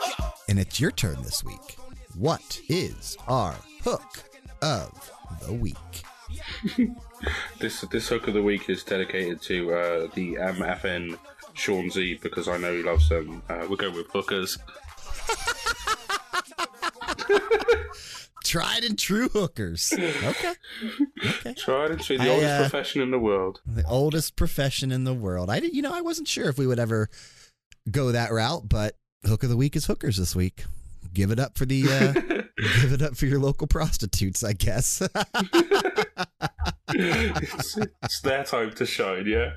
and 0.49 0.59
it's 0.59 0.79
your 0.81 0.91
turn 0.91 1.23
this 1.23 1.43
week. 1.45 1.77
What 2.15 2.61
is 2.69 3.17
our 3.27 3.57
hook 3.83 4.25
of 4.63 5.11
the 5.47 5.53
week? 5.53 5.77
This 7.59 7.81
this 7.91 8.09
hook 8.09 8.29
of 8.29 8.35
the 8.35 8.43
week 8.43 8.69
is 8.69 8.83
dedicated 8.85 9.41
to 9.43 9.73
uh, 9.73 10.09
the 10.15 10.35
MFN 10.35 11.17
Sean 11.55 11.89
Z 11.91 12.19
because 12.23 12.49
I 12.49 12.59
know 12.59 12.75
he 12.75 12.83
loves 12.83 13.09
them. 13.09 13.43
Uh, 13.49 13.65
we'll 13.67 13.79
go 13.79 13.91
with 13.91 14.11
hookers. 14.11 14.59
Tried 18.55 18.85
and 18.85 18.97
true 18.97 19.29
hookers. 19.31 19.93
Okay. 19.93 20.55
Okay. 21.27 21.55
Tried 21.55 21.91
and 21.91 22.01
true, 22.01 22.17
the 22.17 22.23
I, 22.23 22.29
oldest 22.29 22.53
uh, 22.53 22.61
profession 22.61 23.03
in 23.03 23.11
the 23.11 23.19
world. 23.19 23.61
The 23.67 23.85
oldest 23.85 24.37
profession 24.37 24.93
in 24.93 25.03
the 25.03 25.13
world. 25.13 25.51
I 25.51 25.59
did, 25.59 25.75
you 25.75 25.83
know, 25.83 25.93
I 25.93 26.03
wasn't 26.03 26.29
sure 26.29 26.49
if 26.49 26.57
we 26.57 26.65
would 26.65 26.79
ever 26.79 27.11
go 27.91 28.13
that 28.13 28.31
route, 28.31 28.69
but 28.69 28.95
hook 29.27 29.43
of 29.43 29.49
the 29.49 29.57
week 29.57 29.75
is 29.75 29.87
hookers 29.87 30.19
this 30.19 30.37
week. 30.37 30.67
Give 31.13 31.33
it 31.33 31.41
up 31.41 31.59
for 31.59 31.67
the 31.67 31.83
uh, 31.83 32.13
give 32.83 32.93
it 32.93 33.03
up 33.03 33.17
for 33.17 33.27
your 33.27 33.41
local 33.41 33.67
prostitutes, 33.67 34.45
I 34.45 34.53
guess. 34.53 35.03
it's, 36.91 37.77
it's 38.05 38.21
their 38.21 38.45
time 38.45 38.71
to 38.75 38.87
shine, 38.87 39.27
yeah. 39.27 39.55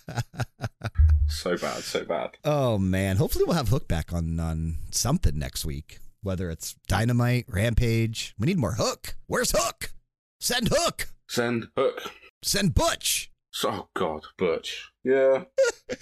So 1.27 1.57
bad, 1.57 1.83
so 1.83 2.05
bad. 2.05 2.37
oh 2.45 2.77
man, 2.77 3.17
hopefully 3.17 3.43
we'll 3.43 3.55
have 3.57 3.67
Hook 3.67 3.89
back 3.89 4.13
on 4.13 4.39
on 4.39 4.75
something 4.91 5.37
next 5.37 5.65
week. 5.65 5.99
Whether 6.25 6.49
it's 6.49 6.73
Dynamite, 6.87 7.45
Rampage, 7.47 8.33
we 8.39 8.47
need 8.47 8.57
more 8.57 8.73
Hook. 8.79 9.15
Where's 9.27 9.51
Hook? 9.55 9.93
Send 10.39 10.69
Hook. 10.71 11.09
Send 11.29 11.67
hook. 11.77 12.01
Send 12.41 12.73
Butch. 12.73 13.29
Oh 13.63 13.89
God, 13.95 14.23
Butch. 14.35 14.89
Yeah. 15.03 15.43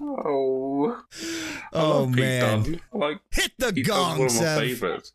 oh. 0.00 1.00
I 1.12 1.68
Oh, 1.72 2.06
man. 2.06 2.80
Like 2.92 3.20
Hit 3.30 3.52
the 3.58 3.70
gong, 3.70 4.18
one 4.18 4.26
of 4.26 4.34
my 4.34 4.40
Sev. 4.40 4.58
favorites. 4.60 5.12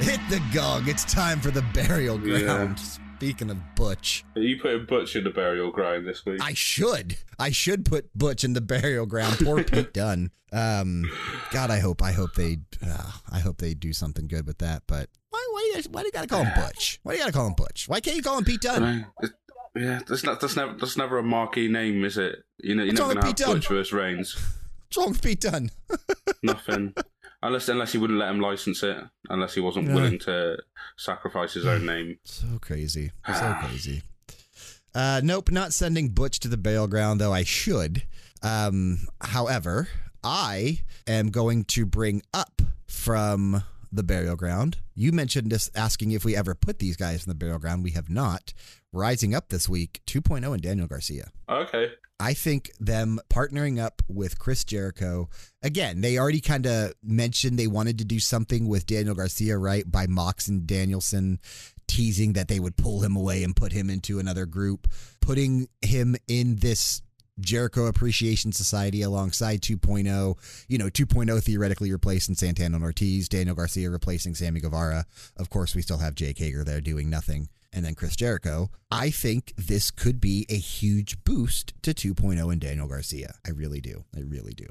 Hit 0.00 0.20
the 0.28 0.42
gong. 0.52 0.86
It's 0.88 1.06
time 1.06 1.40
for 1.40 1.50
the 1.50 1.62
burial 1.72 2.20
Yeah. 2.20 2.74
Speaking 3.16 3.48
of 3.50 3.56
Butch. 3.74 4.24
Are 4.36 4.42
you 4.42 4.60
put 4.60 4.86
Butch 4.86 5.16
in 5.16 5.24
the 5.24 5.30
burial 5.30 5.70
ground 5.70 6.06
this 6.06 6.26
week. 6.26 6.38
I 6.42 6.52
should. 6.52 7.16
I 7.38 7.50
should 7.50 7.86
put 7.86 8.10
Butch 8.16 8.44
in 8.44 8.52
the 8.52 8.60
burial 8.60 9.06
ground. 9.06 9.38
Poor 9.42 9.64
Pete 9.64 9.94
Dunne. 9.94 10.30
Um, 10.52 11.10
God, 11.50 11.70
I 11.70 11.78
hope. 11.78 12.02
I 12.02 12.12
hope 12.12 12.34
they. 12.34 12.58
Uh, 12.86 13.10
I 13.32 13.38
hope 13.38 13.56
they 13.56 13.72
do 13.72 13.94
something 13.94 14.28
good 14.28 14.46
with 14.46 14.58
that. 14.58 14.82
But 14.86 15.08
why? 15.30 15.46
Why? 15.50 15.70
do 15.74 15.80
you- 15.80 15.88
Why 15.90 16.02
do 16.02 16.06
you 16.08 16.12
gotta 16.12 16.26
call 16.26 16.44
him 16.44 16.52
Butch? 16.62 17.00
Why 17.04 17.12
do 17.12 17.16
you 17.18 17.22
gotta 17.22 17.32
call 17.32 17.46
him 17.46 17.54
Butch? 17.54 17.88
Why 17.88 18.00
can't 18.00 18.16
you 18.16 18.22
call 18.22 18.36
him 18.36 18.44
Pete 18.44 18.60
Dunne? 18.60 19.06
No, 19.22 19.28
yeah, 19.74 20.00
that's 20.06 20.22
not 20.22 20.40
that's 20.40 20.54
never 20.56 20.74
that's 20.78 20.96
never 20.98 21.16
a 21.18 21.22
marquee 21.22 21.68
name, 21.68 22.04
is 22.04 22.18
it? 22.18 22.44
You 22.58 22.74
know, 22.74 22.82
you're 22.82 22.92
What's 22.92 23.00
never 23.00 23.14
gonna 23.14 23.26
have 23.26 23.36
Pete 23.36 23.46
Butch 23.46 23.68
versus 23.68 23.92
Reigns. 23.94 24.34
What's 24.34 24.96
wrong 24.98 25.08
with 25.08 25.22
Pete 25.22 25.40
Dunne? 25.40 25.70
Nothing. 26.42 26.94
Unless 27.42 27.68
unless 27.68 27.92
he 27.92 27.98
wouldn't 27.98 28.18
let 28.18 28.30
him 28.30 28.40
license 28.40 28.82
it, 28.82 28.96
unless 29.28 29.54
he 29.54 29.60
wasn't 29.60 29.88
Yeah. 29.88 29.94
willing 29.94 30.18
to 30.20 30.58
sacrifice 30.96 31.54
his 31.54 31.66
own 31.66 31.86
name. 31.92 32.18
So 32.24 32.58
crazy. 32.60 33.12
So 33.26 33.56
crazy. 33.60 34.02
Uh, 34.94 35.20
nope, 35.22 35.50
not 35.50 35.72
sending 35.74 36.08
Butch 36.08 36.40
to 36.40 36.48
the 36.48 36.56
burial 36.56 36.86
ground, 36.88 37.20
though 37.20 37.32
I 37.32 37.44
should. 37.44 38.02
Um, 38.42 39.06
however, 39.20 39.88
I 40.24 40.80
am 41.06 41.30
going 41.30 41.64
to 41.66 41.84
bring 41.84 42.22
up 42.32 42.62
from 42.86 43.62
the 43.92 44.02
burial 44.02 44.36
ground. 44.36 44.78
You 44.94 45.12
mentioned 45.12 45.52
us 45.52 45.70
asking 45.74 46.12
if 46.12 46.24
we 46.24 46.34
ever 46.34 46.54
put 46.54 46.78
these 46.78 46.96
guys 46.96 47.24
in 47.24 47.28
the 47.28 47.34
burial 47.34 47.58
ground. 47.58 47.84
We 47.84 47.90
have 47.92 48.08
not. 48.08 48.54
Rising 48.92 49.34
up 49.34 49.50
this 49.50 49.68
week, 49.68 50.00
2.0 50.06 50.50
and 50.54 50.62
Daniel 50.62 50.86
Garcia. 50.86 51.30
Okay. 51.48 51.90
I 52.18 52.32
think 52.32 52.70
them 52.80 53.20
partnering 53.28 53.78
up 53.82 54.02
with 54.08 54.38
Chris 54.38 54.64
Jericho 54.64 55.28
again. 55.62 56.00
They 56.00 56.18
already 56.18 56.40
kind 56.40 56.66
of 56.66 56.94
mentioned 57.02 57.58
they 57.58 57.66
wanted 57.66 57.98
to 57.98 58.04
do 58.04 58.20
something 58.20 58.68
with 58.68 58.86
Daniel 58.86 59.14
Garcia, 59.14 59.58
right? 59.58 59.90
By 59.90 60.06
Mox 60.06 60.48
and 60.48 60.66
Danielson 60.66 61.40
teasing 61.86 62.32
that 62.32 62.48
they 62.48 62.58
would 62.58 62.76
pull 62.76 63.02
him 63.02 63.16
away 63.16 63.44
and 63.44 63.54
put 63.54 63.72
him 63.72 63.90
into 63.90 64.18
another 64.18 64.46
group, 64.46 64.88
putting 65.20 65.68
him 65.82 66.16
in 66.26 66.56
this 66.56 67.02
Jericho 67.38 67.86
Appreciation 67.86 68.50
Society 68.52 69.02
alongside 69.02 69.60
2.0. 69.60 70.36
You 70.68 70.78
know, 70.78 70.88
2.0 70.88 71.42
theoretically 71.42 71.92
replacing 71.92 72.34
Santana 72.34 72.76
and 72.76 72.84
Ortiz, 72.84 73.28
Daniel 73.28 73.54
Garcia 73.54 73.90
replacing 73.90 74.34
Sammy 74.34 74.60
Guevara. 74.60 75.04
Of 75.36 75.50
course, 75.50 75.74
we 75.74 75.82
still 75.82 75.98
have 75.98 76.14
Jake 76.14 76.38
Hager 76.38 76.64
there 76.64 76.80
doing 76.80 77.10
nothing. 77.10 77.48
And 77.76 77.84
then 77.84 77.94
Chris 77.94 78.16
Jericho. 78.16 78.70
I 78.90 79.10
think 79.10 79.52
this 79.56 79.90
could 79.90 80.18
be 80.18 80.46
a 80.48 80.56
huge 80.56 81.22
boost 81.24 81.74
to 81.82 81.92
2.0 81.92 82.50
and 82.50 82.60
Daniel 82.60 82.88
Garcia. 82.88 83.34
I 83.46 83.50
really 83.50 83.82
do. 83.82 84.04
I 84.16 84.20
really 84.20 84.54
do. 84.54 84.66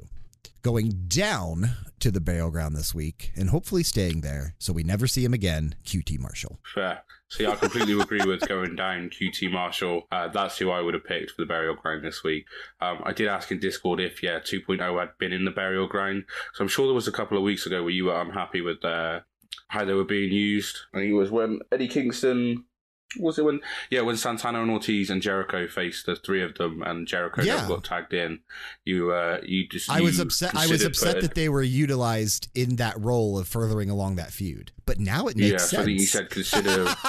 Going 0.62 1.04
down 1.06 1.70
to 2.00 2.10
the 2.10 2.20
burial 2.20 2.50
ground 2.50 2.74
this 2.74 2.92
week 2.92 3.30
and 3.36 3.50
hopefully 3.50 3.84
staying 3.84 4.22
there 4.22 4.56
so 4.58 4.72
we 4.72 4.82
never 4.82 5.06
see 5.06 5.24
him 5.24 5.32
again, 5.32 5.76
QT 5.84 6.18
Marshall. 6.18 6.58
Fair. 6.74 7.04
See, 7.28 7.46
I 7.46 7.54
completely 7.54 7.92
agree 8.00 8.24
with 8.26 8.48
going 8.48 8.74
down 8.74 9.10
QT 9.10 9.52
Marshall. 9.52 10.08
Uh, 10.10 10.26
that's 10.26 10.58
who 10.58 10.70
I 10.70 10.80
would 10.80 10.94
have 10.94 11.04
picked 11.04 11.30
for 11.30 11.42
the 11.42 11.46
burial 11.46 11.76
ground 11.76 12.04
this 12.04 12.24
week. 12.24 12.46
Um, 12.80 13.02
I 13.04 13.12
did 13.12 13.28
ask 13.28 13.52
in 13.52 13.60
Discord 13.60 14.00
if, 14.00 14.20
yeah, 14.20 14.40
2.0 14.40 14.98
had 14.98 15.10
been 15.18 15.32
in 15.32 15.44
the 15.44 15.52
burial 15.52 15.86
ground. 15.86 16.24
So 16.54 16.64
I'm 16.64 16.68
sure 16.68 16.86
there 16.86 16.94
was 16.94 17.06
a 17.06 17.12
couple 17.12 17.36
of 17.36 17.44
weeks 17.44 17.66
ago 17.66 17.82
where 17.82 17.92
you 17.92 18.06
were 18.06 18.20
unhappy 18.20 18.60
with 18.60 18.84
uh, 18.84 19.20
how 19.68 19.84
they 19.84 19.94
were 19.94 20.04
being 20.04 20.32
used. 20.32 20.78
I 20.94 20.98
think 20.98 21.10
it 21.10 21.14
was 21.14 21.30
when 21.30 21.60
Eddie 21.70 21.88
Kingston. 21.88 22.64
Was 23.18 23.38
it 23.38 23.44
when? 23.44 23.60
Yeah, 23.90 24.02
when 24.02 24.16
Santana 24.16 24.62
and 24.62 24.70
Ortiz 24.70 25.10
and 25.10 25.20
Jericho 25.22 25.66
faced 25.66 26.06
the 26.06 26.16
three 26.16 26.42
of 26.42 26.54
them, 26.54 26.82
and 26.82 27.06
Jericho 27.06 27.42
Yeah. 27.42 27.66
got 27.68 27.84
tagged 27.84 28.12
in. 28.14 28.40
You, 28.84 29.12
uh, 29.12 29.40
you 29.44 29.66
just. 29.68 29.90
I 29.90 30.00
was 30.00 30.18
upset. 30.18 30.54
I 30.56 30.66
was 30.66 30.84
upset 30.84 31.14
putting- 31.14 31.22
that 31.28 31.34
they 31.34 31.48
were 31.48 31.62
utilized 31.62 32.48
in 32.54 32.76
that 32.76 32.98
role 33.00 33.38
of 33.38 33.48
furthering 33.48 33.90
along 33.90 34.16
that 34.16 34.32
feud. 34.32 34.72
But 34.84 34.98
now 35.00 35.26
it 35.28 35.36
makes 35.36 35.50
Yeah, 35.52 35.58
so 35.58 35.80
I 35.80 35.84
think 35.84 36.00
you 36.00 36.06
said 36.06 36.30
consider. 36.30 36.86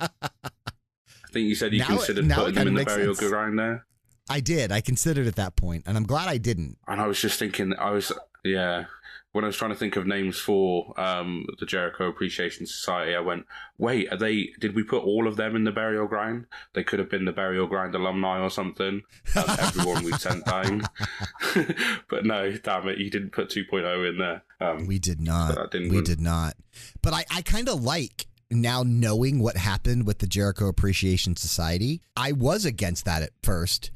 I 0.00 1.30
think 1.32 1.48
you 1.48 1.54
said 1.54 1.72
you 1.72 1.80
Now 1.80 1.86
considered 1.88 2.24
it 2.24 2.32
putting 2.34 2.54
them 2.54 2.68
in 2.68 2.74
the 2.74 2.84
burial 2.84 3.14
sense. 3.14 3.28
ground 3.30 3.58
there. 3.58 3.84
I 4.30 4.40
did. 4.40 4.72
I 4.72 4.80
considered 4.80 5.26
at 5.26 5.36
that 5.36 5.56
point, 5.56 5.84
and 5.86 5.96
I'm 5.96 6.04
glad 6.04 6.28
I 6.28 6.38
didn't. 6.38 6.76
And 6.86 7.00
I 7.00 7.06
was 7.06 7.20
just 7.20 7.38
thinking, 7.38 7.74
I 7.78 7.90
was, 7.90 8.12
yeah, 8.44 8.84
when 9.32 9.44
I 9.44 9.48
was 9.48 9.56
trying 9.56 9.72
to 9.72 9.76
think 9.76 9.96
of 9.96 10.06
names 10.06 10.38
for 10.38 10.98
um, 10.98 11.46
the 11.60 11.66
Jericho 11.66 12.08
Appreciation 12.08 12.66
Society, 12.66 13.14
I 13.14 13.20
went, 13.20 13.44
wait, 13.76 14.10
are 14.10 14.16
they, 14.16 14.50
did 14.58 14.74
we 14.74 14.82
put 14.82 15.04
all 15.04 15.28
of 15.28 15.36
them 15.36 15.54
in 15.54 15.64
the 15.64 15.70
burial 15.70 16.06
ground? 16.06 16.46
They 16.72 16.82
could 16.82 16.98
have 16.98 17.10
been 17.10 17.26
the 17.26 17.32
burial 17.32 17.66
ground 17.66 17.94
alumni 17.94 18.40
or 18.40 18.50
something. 18.50 19.02
Um, 19.36 19.44
everyone 19.58 20.04
we 20.04 20.12
sent 20.12 20.44
down. 20.46 20.82
but 22.08 22.24
no, 22.24 22.52
damn 22.52 22.88
it, 22.88 22.98
you 22.98 23.10
didn't 23.10 23.32
put 23.32 23.50
2.0 23.50 24.08
in 24.08 24.18
there. 24.18 24.42
Um, 24.60 24.86
We 24.86 24.98
did 24.98 25.20
not. 25.20 25.72
We 25.74 25.90
win. 25.90 26.04
did 26.04 26.20
not. 26.20 26.54
But 27.02 27.12
I, 27.12 27.24
I 27.30 27.42
kind 27.42 27.68
of 27.68 27.82
like 27.82 28.26
now 28.50 28.82
knowing 28.84 29.40
what 29.40 29.56
happened 29.56 30.06
with 30.06 30.18
the 30.20 30.26
Jericho 30.26 30.68
Appreciation 30.68 31.36
Society. 31.36 32.00
I 32.16 32.32
was 32.32 32.64
against 32.64 33.04
that 33.04 33.22
at 33.22 33.30
first, 33.42 33.90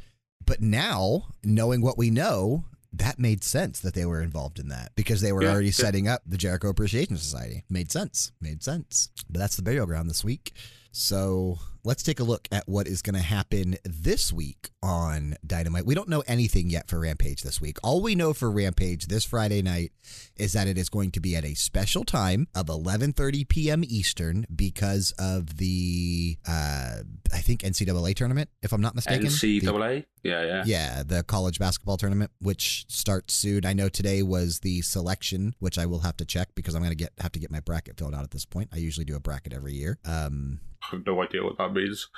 but 0.45 0.61
now 0.61 1.29
knowing 1.43 1.81
what 1.81 1.97
we 1.97 2.11
know, 2.11 2.65
that 2.95 3.19
made 3.19 3.43
sense 3.43 3.81
that 3.81 3.95
they 3.95 4.05
were 4.05 4.21
involved 4.23 4.59
in 4.59 4.69
that 4.69 4.93
because 4.97 5.21
they 5.21 5.33
were 5.33 5.43
Yeah, 5.43 5.51
already 5.53 5.67
yeah. 5.67 5.73
setting 5.73 6.09
up 6.09 6.23
the 6.27 6.37
Jericho 6.37 6.69
Appreciation 6.69 7.17
Society. 7.17 7.65
Made 7.71 7.91
sense. 7.91 8.33
Made 8.41 8.63
sense. 8.63 9.09
But 9.31 9.39
that's 9.41 9.57
the 9.57 9.63
burial 9.63 9.87
ground 9.87 10.11
this 10.11 10.23
week. 10.25 10.53
So 10.93 11.59
let's 11.85 12.03
take 12.03 12.21
a 12.21 12.25
look 12.25 12.49
at 12.53 12.69
what 12.69 12.87
is 12.87 13.03
going 13.03 13.15
to 13.15 13.23
happen 13.23 13.77
this 13.85 14.33
week 14.33 14.71
on 14.83 15.37
Dynamite. 15.47 15.85
We 15.85 15.95
don't 15.95 16.09
know 16.09 16.23
anything 16.27 16.71
yet 16.71 16.89
for 16.89 17.01
Rampage 17.01 17.43
this 17.43 17.61
week. 17.61 17.79
All 17.83 18.03
we 18.03 18.15
know 18.15 18.33
for 18.33 18.51
Rampage 18.51 19.07
this 19.07 19.25
Friday 19.25 19.63
night 19.63 19.93
is 20.37 20.53
that 20.53 20.69
it 20.69 20.79
is 20.79 20.89
going 20.89 21.11
to 21.13 21.21
be 21.21 21.35
at 21.35 21.45
a 21.45 21.55
special 21.55 22.05
time 22.05 22.47
of 22.55 22.67
11:30 22.67 23.49
p.m. 23.49 23.83
Eastern 23.85 24.47
because 24.55 25.13
of 25.19 25.59
the 25.59 26.37
uh, 26.47 26.99
I 27.33 27.39
think 27.39 27.63
NCAA 27.63 28.15
tournament, 28.15 28.49
if 28.63 28.73
I'm 28.73 28.81
not 28.81 28.95
mistaken. 28.95 29.25
The- 29.25 29.61
NCAA? 29.61 30.05
Yeah, 30.23 30.45
yeah. 30.45 30.63
yeah, 30.65 31.03
the 31.05 31.25
college 31.25 31.59
basketball 31.59 31.97
tournament, 31.97 32.31
which 32.41 32.85
starts 32.89 33.35
soon. 33.35 33.67
I 33.67 33.73
know 33.73 33.89
today 33.89 34.23
was 34.23 34.61
the 34.61 34.81
selection, 34.83 35.57
which 35.59 35.79
I 35.79 35.87
will 35.87 36.01
have 36.01 36.17
to 36.19 36.25
check 36.25 36.51
because 36.55 36.77
I'm 36.77 36.83
going 36.83 36.93
to 36.93 36.97
get 36.97 37.13
have 37.19 37.33
to 37.33 37.41
get 37.41 37.51
my 37.51 37.59
bracket 37.59 37.99
filled 37.99 38.15
out 38.15 38.23
at 38.23 38.31
this 38.31 38.45
point. 38.45 38.69
I 38.73 38.77
usually 38.77 39.05
do 39.05 39.17
a 39.17 39.21
bracket 39.21 39.53
every 39.53 39.73
year. 39.73 39.99
Um, 40.05 40.61
I 40.83 40.97
have 40.97 41.07
no 41.07 41.23
idea 41.23 41.43
what 41.45 41.59
that 41.59 41.73
means. 41.73 42.09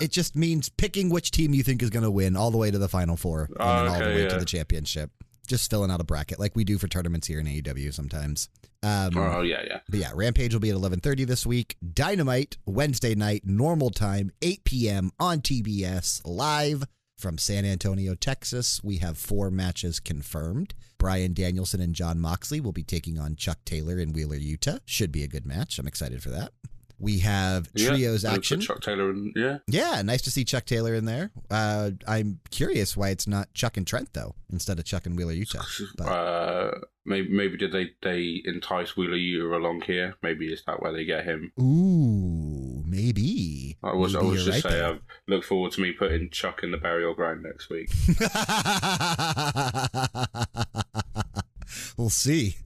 it 0.00 0.10
just 0.10 0.36
means 0.36 0.68
picking 0.68 1.10
which 1.10 1.30
team 1.30 1.54
you 1.54 1.62
think 1.62 1.82
is 1.82 1.90
going 1.90 2.04
to 2.04 2.10
win 2.10 2.36
all 2.36 2.50
the 2.50 2.58
way 2.58 2.70
to 2.70 2.78
the 2.78 2.88
final 2.88 3.16
four 3.16 3.44
and 3.44 3.56
Oh, 3.58 3.64
then 3.84 3.88
all 3.88 3.98
the 3.98 4.04
okay, 4.04 4.24
way 4.24 4.28
to 4.28 4.38
the 4.38 4.44
championship. 4.44 5.10
Just 5.46 5.68
filling 5.70 5.90
out 5.90 6.00
a 6.00 6.04
bracket 6.04 6.38
like 6.38 6.56
we 6.56 6.64
do 6.64 6.78
for 6.78 6.88
tournaments 6.88 7.26
here 7.26 7.38
in 7.40 7.46
AEW 7.46 7.92
sometimes. 7.92 8.48
Um, 8.82 9.16
oh, 9.16 9.42
yeah, 9.42 9.62
yeah. 9.66 9.80
But 9.88 10.00
yeah, 10.00 10.12
Rampage 10.14 10.52
will 10.54 10.60
be 10.60 10.70
at 10.70 10.76
11:30 10.76 11.26
this 11.26 11.44
week. 11.46 11.76
Dynamite 11.92 12.56
Wednesday 12.64 13.14
night, 13.14 13.42
normal 13.44 13.90
time, 13.90 14.30
8 14.40 14.64
p.m. 14.64 15.10
on 15.20 15.40
TBS 15.40 16.22
live 16.24 16.84
from 17.18 17.36
San 17.38 17.64
Antonio, 17.66 18.14
Texas. 18.14 18.82
We 18.82 18.98
have 18.98 19.18
four 19.18 19.50
matches 19.50 20.00
confirmed. 20.00 20.74
Bryan 20.98 21.34
Danielson 21.34 21.80
and 21.80 21.94
John 21.94 22.20
Moxley 22.20 22.60
will 22.60 22.72
be 22.72 22.82
taking 22.82 23.18
on 23.18 23.36
Chuck 23.36 23.58
Taylor 23.66 23.98
in 23.98 24.12
Wheeler, 24.14 24.36
Yuta. 24.36 24.80
Should 24.86 25.12
be 25.12 25.22
a 25.22 25.28
good 25.28 25.44
match. 25.46 25.78
I'm 25.78 25.86
excited 25.86 26.22
for 26.22 26.30
that. 26.30 26.52
We 26.98 27.18
have 27.20 27.72
trios 27.74 28.24
put 28.24 28.38
action. 28.38 28.60
Chuck 28.60 28.80
Taylor 28.80 29.10
and 29.10 29.32
yeah. 29.36 29.58
Yeah, 29.66 30.00
nice 30.02 30.22
to 30.22 30.30
see 30.30 30.44
Chuck 30.44 30.64
Taylor 30.64 30.94
in 30.94 31.04
there. 31.04 31.30
Uh, 31.50 31.90
I'm 32.06 32.40
curious 32.50 32.96
why 32.96 33.10
it's 33.10 33.26
not 33.26 33.52
Chuck 33.54 33.76
and 33.76 33.86
Trent 33.86 34.12
though, 34.14 34.34
instead 34.52 34.78
of 34.78 34.84
Chuck 34.84 35.06
and 35.06 35.16
Wheeler 35.16 35.34
Yuta. 35.34 35.62
But- 35.96 36.04
Uh, 36.08 36.70
maybe 37.04 37.28
maybe 37.28 37.56
did 37.58 37.72
they 37.72 37.90
they 38.02 38.42
entice 38.44 38.96
Wheeler 38.96 39.16
Yuta 39.18 39.56
along 39.56 39.82
here? 39.82 40.14
Maybe 40.22 40.52
is 40.52 40.62
that 40.66 40.80
where 40.82 40.92
they 40.92 41.04
get 41.04 41.24
him? 41.24 41.52
Ooh, 41.60 42.82
maybe. 42.86 43.76
I 43.82 43.94
was 43.94 44.14
I 44.14 44.22
was 44.22 44.44
just 44.44 44.64
right 44.64 44.72
saying. 44.72 44.94
I 44.94 44.98
look 45.30 45.44
forward 45.44 45.72
to 45.72 45.80
me 45.82 45.92
putting 45.92 46.30
Chuck 46.30 46.62
in 46.62 46.70
the 46.70 46.78
burial 46.78 47.14
ground 47.14 47.42
next 47.42 47.68
week. 47.70 47.90
we'll 51.96 52.10
see. 52.10 52.56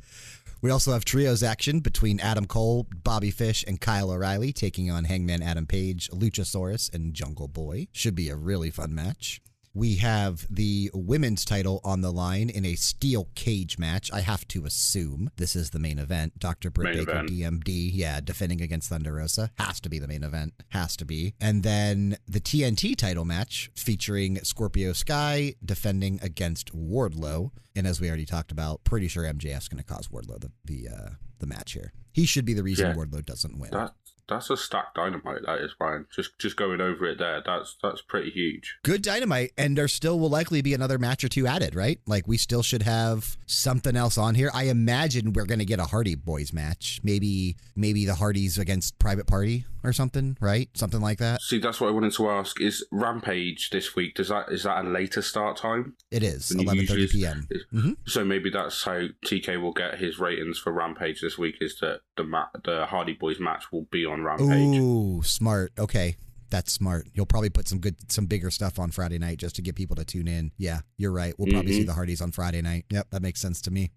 We 0.61 0.73
also 0.73 0.93
have 0.93 1.05
trios 1.05 1.45
action 1.45 1.79
between 1.79 2.19
Adam 2.19 2.47
Cole, 2.47 2.89
Bobby 2.93 3.31
Fish, 3.31 3.65
and 3.69 3.81
Kyle 3.81 4.11
O'Reilly 4.11 4.53
taking 4.53 4.91
on 4.91 5.05
Hangman 5.05 5.41
Adam 5.41 5.67
Page, 5.67 6.11
Luchasaurus, 6.11 6.93
and 6.93 7.15
Jungle 7.15 7.47
Boy. 7.47 7.87
Should 7.93 8.17
be 8.17 8.29
a 8.29 8.35
really 8.35 8.71
fun 8.71 8.93
match. 8.93 9.41
We 9.79 9.95
have 9.99 10.45
the 10.51 10.91
women's 10.93 11.45
title 11.45 11.81
on 11.85 12.01
the 12.01 12.11
line 12.11 12.51
in 12.51 12.65
a 12.65 12.75
steel 12.75 13.29
cage 13.37 13.79
match. 13.79 14.11
I 14.13 14.23
have 14.23 14.47
to 14.49 14.65
assume 14.65 15.31
this 15.37 15.55
is 15.55 15.71
the 15.71 15.79
main 15.79 16.01
event. 16.01 16.41
Dr. 16.41 16.69
Britt 16.73 16.97
Main 16.97 17.05
Baker, 17.05 17.25
event. 17.25 17.31
DMD, 17.65 17.91
yeah, 17.95 18.21
defending 18.21 18.61
against 18.61 18.89
Thunder 18.89 19.13
Rosa. 19.13 19.53
Has 19.57 19.79
to 19.83 19.89
be 19.89 20.01
the 20.01 20.09
main 20.09 20.25
event. 20.25 20.55
Has 20.71 20.97
to 20.97 21.05
be. 21.05 21.35
And 21.41 21.63
then 21.63 22.17
the 22.27 22.41
TNT 22.41 22.97
title 22.97 23.25
match 23.25 23.71
featuring 23.77 24.43
Scorpio 24.43 24.93
Sky 24.95 25.55
defending 25.65 26.19
against 26.25 26.77
Wardlow. 26.77 27.53
And 27.77 27.87
as 27.87 28.01
we 28.01 28.09
already 28.09 28.27
talked 28.27 28.51
about, 28.51 28.83
pretty 28.83 29.07
sure 29.07 29.23
MJF's 29.23 29.69
going 29.69 29.81
to 29.81 29.85
cause 29.85 30.09
Wardlow 30.09 30.41
the 30.41 30.51
the, 30.65 30.89
uh, 30.89 31.09
the 31.39 31.47
match 31.47 31.75
here. 31.75 31.93
He 32.11 32.27
should 32.27 32.45
be 32.45 32.53
the 32.53 32.65
reason 32.65 32.89
Yeah. 32.89 32.95
Wardlow 32.95 33.25
doesn't 33.25 33.57
win. 33.61 33.71
That 33.71 33.93
that's 34.29 34.51
a 34.51 34.57
stacked 34.57 34.95
dynamite. 34.95 35.43
That 35.47 35.61
is 35.61 35.75
Bryan. 35.75 36.07
Just 36.15 36.39
just 36.39 36.57
going 36.57 36.81
over 36.81 37.07
it 37.07 37.19
there. 37.19 37.43
That's 37.45 37.77
that's 37.83 38.03
pretty 38.03 38.31
huge. 38.31 38.77
good 38.83 39.03
dynamite 39.03 39.53
and 39.57 39.77
there 39.77 39.89
still 39.89 40.19
will 40.19 40.29
likely 40.29 40.63
be 40.63 40.75
another 40.75 40.99
match 40.99 41.25
or 41.25 41.29
two 41.29 41.47
added 41.47 41.75
right 41.75 42.01
like 42.07 42.27
we 42.29 42.37
still 42.37 42.63
should 42.63 42.83
have 42.83 43.37
something 43.47 43.97
else 43.97 44.17
on 44.19 44.35
here 44.35 44.51
i 44.55 44.65
imagine 44.65 45.33
we're 45.33 45.45
going 45.47 45.59
to 45.59 45.65
get 45.65 45.79
a 45.81 45.85
hardy 45.85 46.15
boys 46.15 46.53
match 46.53 47.01
maybe 47.03 47.57
maybe 47.77 48.05
the 48.05 48.15
hardys 48.15 48.59
against 48.59 48.99
private 48.99 49.27
party 49.27 49.65
or 49.85 49.93
something 49.93 50.37
right 50.41 50.69
something 50.75 51.01
like 51.01 51.19
that 51.19 51.41
See, 51.41 51.59
that's 51.59 51.81
what 51.81 51.89
I 51.89 51.93
wanted 51.93 52.13
to 52.15 52.29
ask. 52.31 52.61
Is 52.61 52.85
Rampage 52.91 53.71
this 53.71 53.95
week? 53.95 54.15
Does 54.15 54.29
that 54.29 54.51
is 54.51 54.65
that 54.65 54.85
a 54.85 54.89
later 54.89 55.23
start 55.23 55.57
time? 55.57 55.95
it 56.11 56.23
is 56.23 56.51
11:30 56.51 56.77
usually- 56.77 57.07
p.m 57.09 57.49
Mhm. 57.73 57.97
So 58.07 58.25
maybe 58.25 58.51
that's 58.51 58.83
how 58.85 59.09
TK 59.25 59.61
will 59.61 59.73
get 59.73 59.99
his 59.99 60.19
ratings 60.19 60.59
for 60.59 60.73
Rampage 60.73 61.21
this 61.21 61.39
week. 61.39 61.57
Is 61.61 61.79
that 61.81 62.01
the 62.17 62.25
ma- 62.25 62.49
the 62.65 62.87
Hardy 62.87 63.13
Boys 63.15 63.39
match 63.41 63.65
will 63.73 63.87
be 63.91 64.05
on 64.05 64.23
Rampage? 64.23 64.79
ooh 64.81 65.23
smart 65.23 65.73
okay 65.79 66.17
that's 66.51 66.73
smart 66.73 67.07
you'll 67.15 67.27
probably 67.27 67.51
put 67.51 67.69
some 67.69 67.79
good 67.79 68.11
some 68.11 68.25
bigger 68.27 68.51
stuff 68.51 68.79
on 68.79 68.91
friday 68.91 69.19
night 69.19 69.37
just 69.39 69.55
to 69.55 69.61
get 69.61 69.75
people 69.75 69.95
to 69.95 70.03
tune 70.05 70.27
in 70.27 70.51
yeah 70.57 70.81
you're 70.97 71.13
right 71.13 71.35
we'll 71.39 71.53
probably 71.53 71.73
see 71.73 71.83
Mhm. 71.83 71.87
the 71.87 71.93
hardys 71.93 72.23
on 72.23 72.33
friday 72.33 72.63
night 72.63 72.87
yep 72.91 73.07
that 73.11 73.21
makes 73.21 73.39
sense 73.41 73.61
to 73.63 73.71
me 73.71 73.91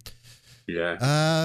Yeah. 0.68 0.96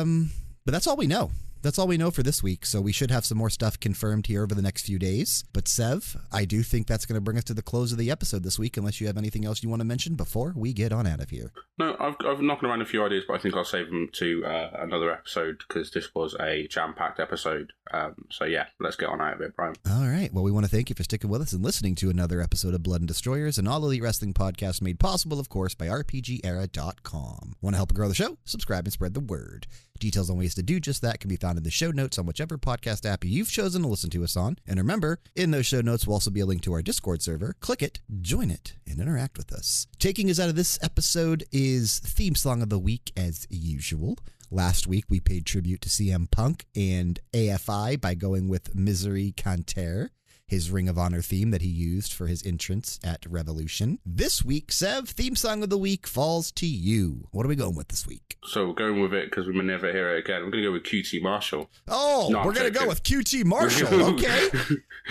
Um, 0.01 0.31
but 0.65 0.73
that's 0.73 0.87
all 0.87 0.97
we 0.97 1.07
know. 1.07 1.31
That's 1.66 1.80
all 1.80 1.88
we 1.88 1.97
know 1.97 2.12
for 2.12 2.22
this 2.22 2.44
week. 2.44 2.64
So 2.64 2.80
we 2.80 2.93
should 2.93 3.10
have 3.10 3.24
some 3.24 3.38
more 3.38 3.51
stuff 3.51 3.80
confirmed 3.80 4.28
here 4.28 4.44
over 4.44 4.55
the 4.55 4.62
next 4.62 4.86
few 4.86 5.01
days. 5.01 5.43
But 5.52 5.66
Sev, 5.66 6.16
I 6.30 6.44
do 6.44 6.62
think 6.62 6.86
that's 6.86 7.06
going 7.06 7.16
to 7.16 7.20
bring 7.20 7.38
us 7.38 7.43
to 7.44 7.55
the 7.55 7.60
close 7.60 7.90
of 7.90 7.98
the 7.98 8.09
episode 8.09 8.44
this 8.44 8.56
week, 8.56 8.76
unless 8.76 9.01
you 9.01 9.09
have 9.09 9.16
anything 9.16 9.44
else 9.44 9.64
you 9.64 9.68
want 9.68 9.80
to 9.80 9.84
mention 9.84 10.14
before 10.14 10.52
we 10.55 10.72
get 10.72 10.93
on 10.93 11.09
out 11.09 11.18
of 11.18 11.30
here. 11.30 11.51
No, 11.76 11.97
I've 11.98 12.14
I've 12.24 12.40
knocking 12.40 12.68
around 12.68 12.82
a 12.82 12.86
few 12.86 13.05
ideas, 13.05 13.24
but 13.26 13.34
I 13.34 13.38
think 13.38 13.56
I'll 13.56 13.64
save 13.64 13.86
them 13.86 14.09
to 14.12 14.44
uh, 14.47 14.70
another 14.78 15.10
episode 15.10 15.64
because 15.66 15.90
this 15.90 16.14
was 16.14 16.36
a 16.38 16.68
jam 16.68 16.94
packed 16.94 17.18
episode. 17.18 17.72
Um, 17.93 18.14
so 18.30 18.44
yeah, 18.44 18.66
let's 18.78 18.94
get 18.94 19.09
on 19.09 19.20
out 19.20 19.34
of 19.34 19.40
it, 19.40 19.56
Bryan. 19.56 19.74
All 19.90 20.06
right. 20.06 20.32
Well, 20.32 20.44
we 20.44 20.52
want 20.52 20.66
to 20.66 20.70
thank 20.70 20.88
you 20.88 20.94
for 20.94 21.02
sticking 21.02 21.30
with 21.30 21.43
us 21.43 21.52
and 21.52 21.64
listening 21.64 21.97
to 21.97 22.10
another 22.10 22.40
episode 22.40 22.74
of 22.74 22.84
Blood 22.84 23.01
and 23.01 23.09
Destroyers, 23.09 23.59
an 23.59 23.66
all 23.66 23.84
elite 23.84 24.05
wrestling 24.05 24.34
podcast 24.34 24.82
made 24.82 25.01
possible, 25.01 25.40
of 25.40 25.48
course, 25.48 25.74
by 25.74 25.88
RPGera.com. 25.88 27.55
Want 27.60 27.74
to 27.74 27.76
help 27.76 27.93
grow 27.93 28.06
the 28.06 28.14
show? 28.14 28.38
Subscribe 28.44 28.84
and 28.84 28.93
spread 28.93 29.14
the 29.14 29.20
word. 29.20 29.66
Details 29.98 30.31
on 30.31 30.39
ways 30.39 30.55
to 30.55 30.62
do 30.62 30.81
just 30.81 31.02
that 31.02 31.20
can 31.20 31.28
be 31.28 31.36
found 31.36 31.59
in 31.59 31.64
the 31.64 31.70
show 31.70 31.90
notes 31.90 32.18
on 32.18 32.27
whichever 32.27 32.59
podcast 32.59 33.05
app 33.05 33.24
you've 33.24 33.51
chosen 33.51 33.82
to 33.82 33.89
listen 33.89 34.10
to 34.10 34.24
us 34.24 34.36
on. 34.36 34.56
And 34.66 34.78
remember, 34.78 35.20
in 35.35 35.51
those 35.51 35.66
show 35.66 35.81
notes 35.81 36.06
will 36.06 36.14
also 36.14 36.31
be 36.31 36.40
a 36.40 36.47
link 36.47 36.62
to 36.62 36.73
our 36.73 36.82
Discord 36.82 37.23
server. 37.23 37.55
Click 37.60 37.82
it, 37.82 38.01
join 38.20 38.51
it, 38.51 38.74
and 38.86 39.01
interact 39.01 39.36
with 39.36 39.52
us. 39.52 39.86
Taking 39.98 40.31
us 40.31 40.40
out 40.40 40.48
of 40.48 40.56
this 40.56 40.78
episode 40.82 41.44
is 41.52 41.98
theme 42.01 42.35
song 42.35 42.62
of 42.62 42.68
the 42.68 42.78
week 42.78 43.12
as 43.16 43.47
usual. 43.51 44.18
Last 44.51 44.86
week, 44.86 45.06
we 45.09 45.18
paid 45.18 45.44
tribute 45.44 45.81
to 45.81 45.89
CM 45.89 46.31
Punk 46.31 46.66
and 46.77 47.18
AFI 47.32 48.01
by 48.01 48.14
going 48.14 48.48
with 48.48 48.77
Miseria 48.77 49.35
Cantare, 49.35 50.10
his 50.48 50.70
Ring 50.70 50.89
of 50.89 50.97
Honor 50.97 51.23
theme 51.23 51.51
that 51.51 51.60
he 51.62 51.68
used 51.68 52.12
for 52.12 52.28
his 52.28 52.44
entrance 52.47 53.01
at 53.02 53.27
Revolution. 53.28 53.98
This 54.06 54.44
week, 54.44 54.70
Sev, 54.70 55.09
theme 55.09 55.35
song 55.35 55.62
of 55.64 55.70
the 55.70 55.78
week 55.78 56.06
falls 56.06 56.52
to 56.52 56.66
you. 56.66 57.27
What 57.32 57.44
are 57.44 57.48
we 57.48 57.56
going 57.56 57.74
with 57.74 57.89
this 57.89 58.06
week? 58.06 58.36
So 58.44 58.68
we're 58.68 58.74
going 58.74 59.01
with 59.01 59.12
it 59.12 59.28
because 59.28 59.48
we 59.48 59.55
may 59.55 59.64
never 59.64 59.90
hear 59.90 60.14
it 60.14 60.20
again. 60.20 60.36
I'm 60.43 60.51
going 60.51 60.62
to 60.62 60.68
go 60.68 60.73
with 60.73 60.85
QT 60.85 61.20
Marshall. 61.20 61.68
Oh, 61.89 62.28
No, 62.31 62.44
we're 62.44 62.52
going 62.52 62.73
to 62.73 62.78
go 62.78 62.86
with 62.86 63.02
QT 63.02 63.44
Marshall, 63.44 63.89
okay? 64.14 64.48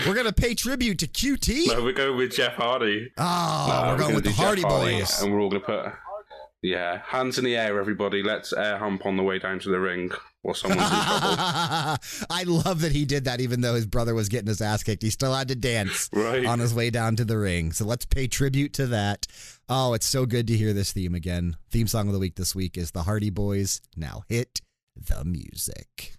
we're 0.07 0.13
going 0.13 0.25
to 0.25 0.33
pay 0.33 0.55
tribute 0.55 0.99
to 0.99 1.07
QT? 1.07 1.67
no, 1.67 1.83
we're 1.83 1.91
going 1.91 2.15
with 2.15 2.31
Jeff 2.33 2.53
Hardy. 2.53 3.11
Oh, 3.17 3.65
No, 3.67 3.81
we're 3.91 3.97
going 3.97 3.99
gonna 3.99 4.15
with 4.15 4.23
the 4.23 4.29
do 4.29 4.35
Jeff 4.37 4.45
Hardy 4.45 4.61
Boys. 4.63 5.21
and 5.21 5.33
we're 5.33 5.41
all 5.41 5.49
going 5.49 5.61
to 5.61 5.65
put. 5.67 5.93
Yeah, 6.65 7.01
hands 7.05 7.37
in 7.37 7.45
the 7.45 7.55
air, 7.55 7.79
everybody. 7.79 8.23
Let's 8.23 8.51
air 8.51 8.79
hump 8.79 9.05
on 9.05 9.17
the 9.17 9.23
way 9.23 9.37
down 9.37 9.59
to 9.59 9.69
the 9.69 9.79
ring 9.79 10.09
while 10.41 10.55
someone's 10.55 10.81
in 10.81 10.87
trouble. 10.87 11.37
I 12.31 12.43
love 12.47 12.81
that 12.81 12.91
he 12.91 13.05
did 13.05 13.25
that 13.25 13.39
even 13.39 13.61
though 13.61 13.75
his 13.75 13.85
brother 13.85 14.15
was 14.15 14.29
getting 14.29 14.47
his 14.47 14.61
ass 14.61 14.81
kicked. 14.81 15.03
He 15.03 15.11
still 15.11 15.31
had 15.35 15.47
to 15.49 15.55
dance 15.55 16.09
Right. 16.11 16.43
on 16.43 16.57
his 16.57 16.73
way 16.73 16.89
down 16.89 17.17
to 17.17 17.25
the 17.25 17.37
ring. 17.37 17.71
So 17.71 17.85
let's 17.85 18.05
pay 18.05 18.25
tribute 18.27 18.73
to 18.73 18.87
that. 18.87 19.27
Oh, 19.69 19.93
it's 19.93 20.07
so 20.07 20.25
good 20.25 20.47
to 20.47 20.57
hear 20.57 20.73
this 20.73 20.91
theme 20.91 21.13
again. 21.13 21.55
Theme 21.69 21.85
song 21.85 22.07
of 22.07 22.13
the 22.13 22.19
week 22.19 22.35
this 22.35 22.55
week 22.55 22.79
is 22.79 22.89
The 22.91 23.03
Hardy 23.03 23.29
Boys. 23.29 23.79
Now 23.95 24.23
hit 24.27 24.61
the 24.95 25.23
music. 25.23 26.15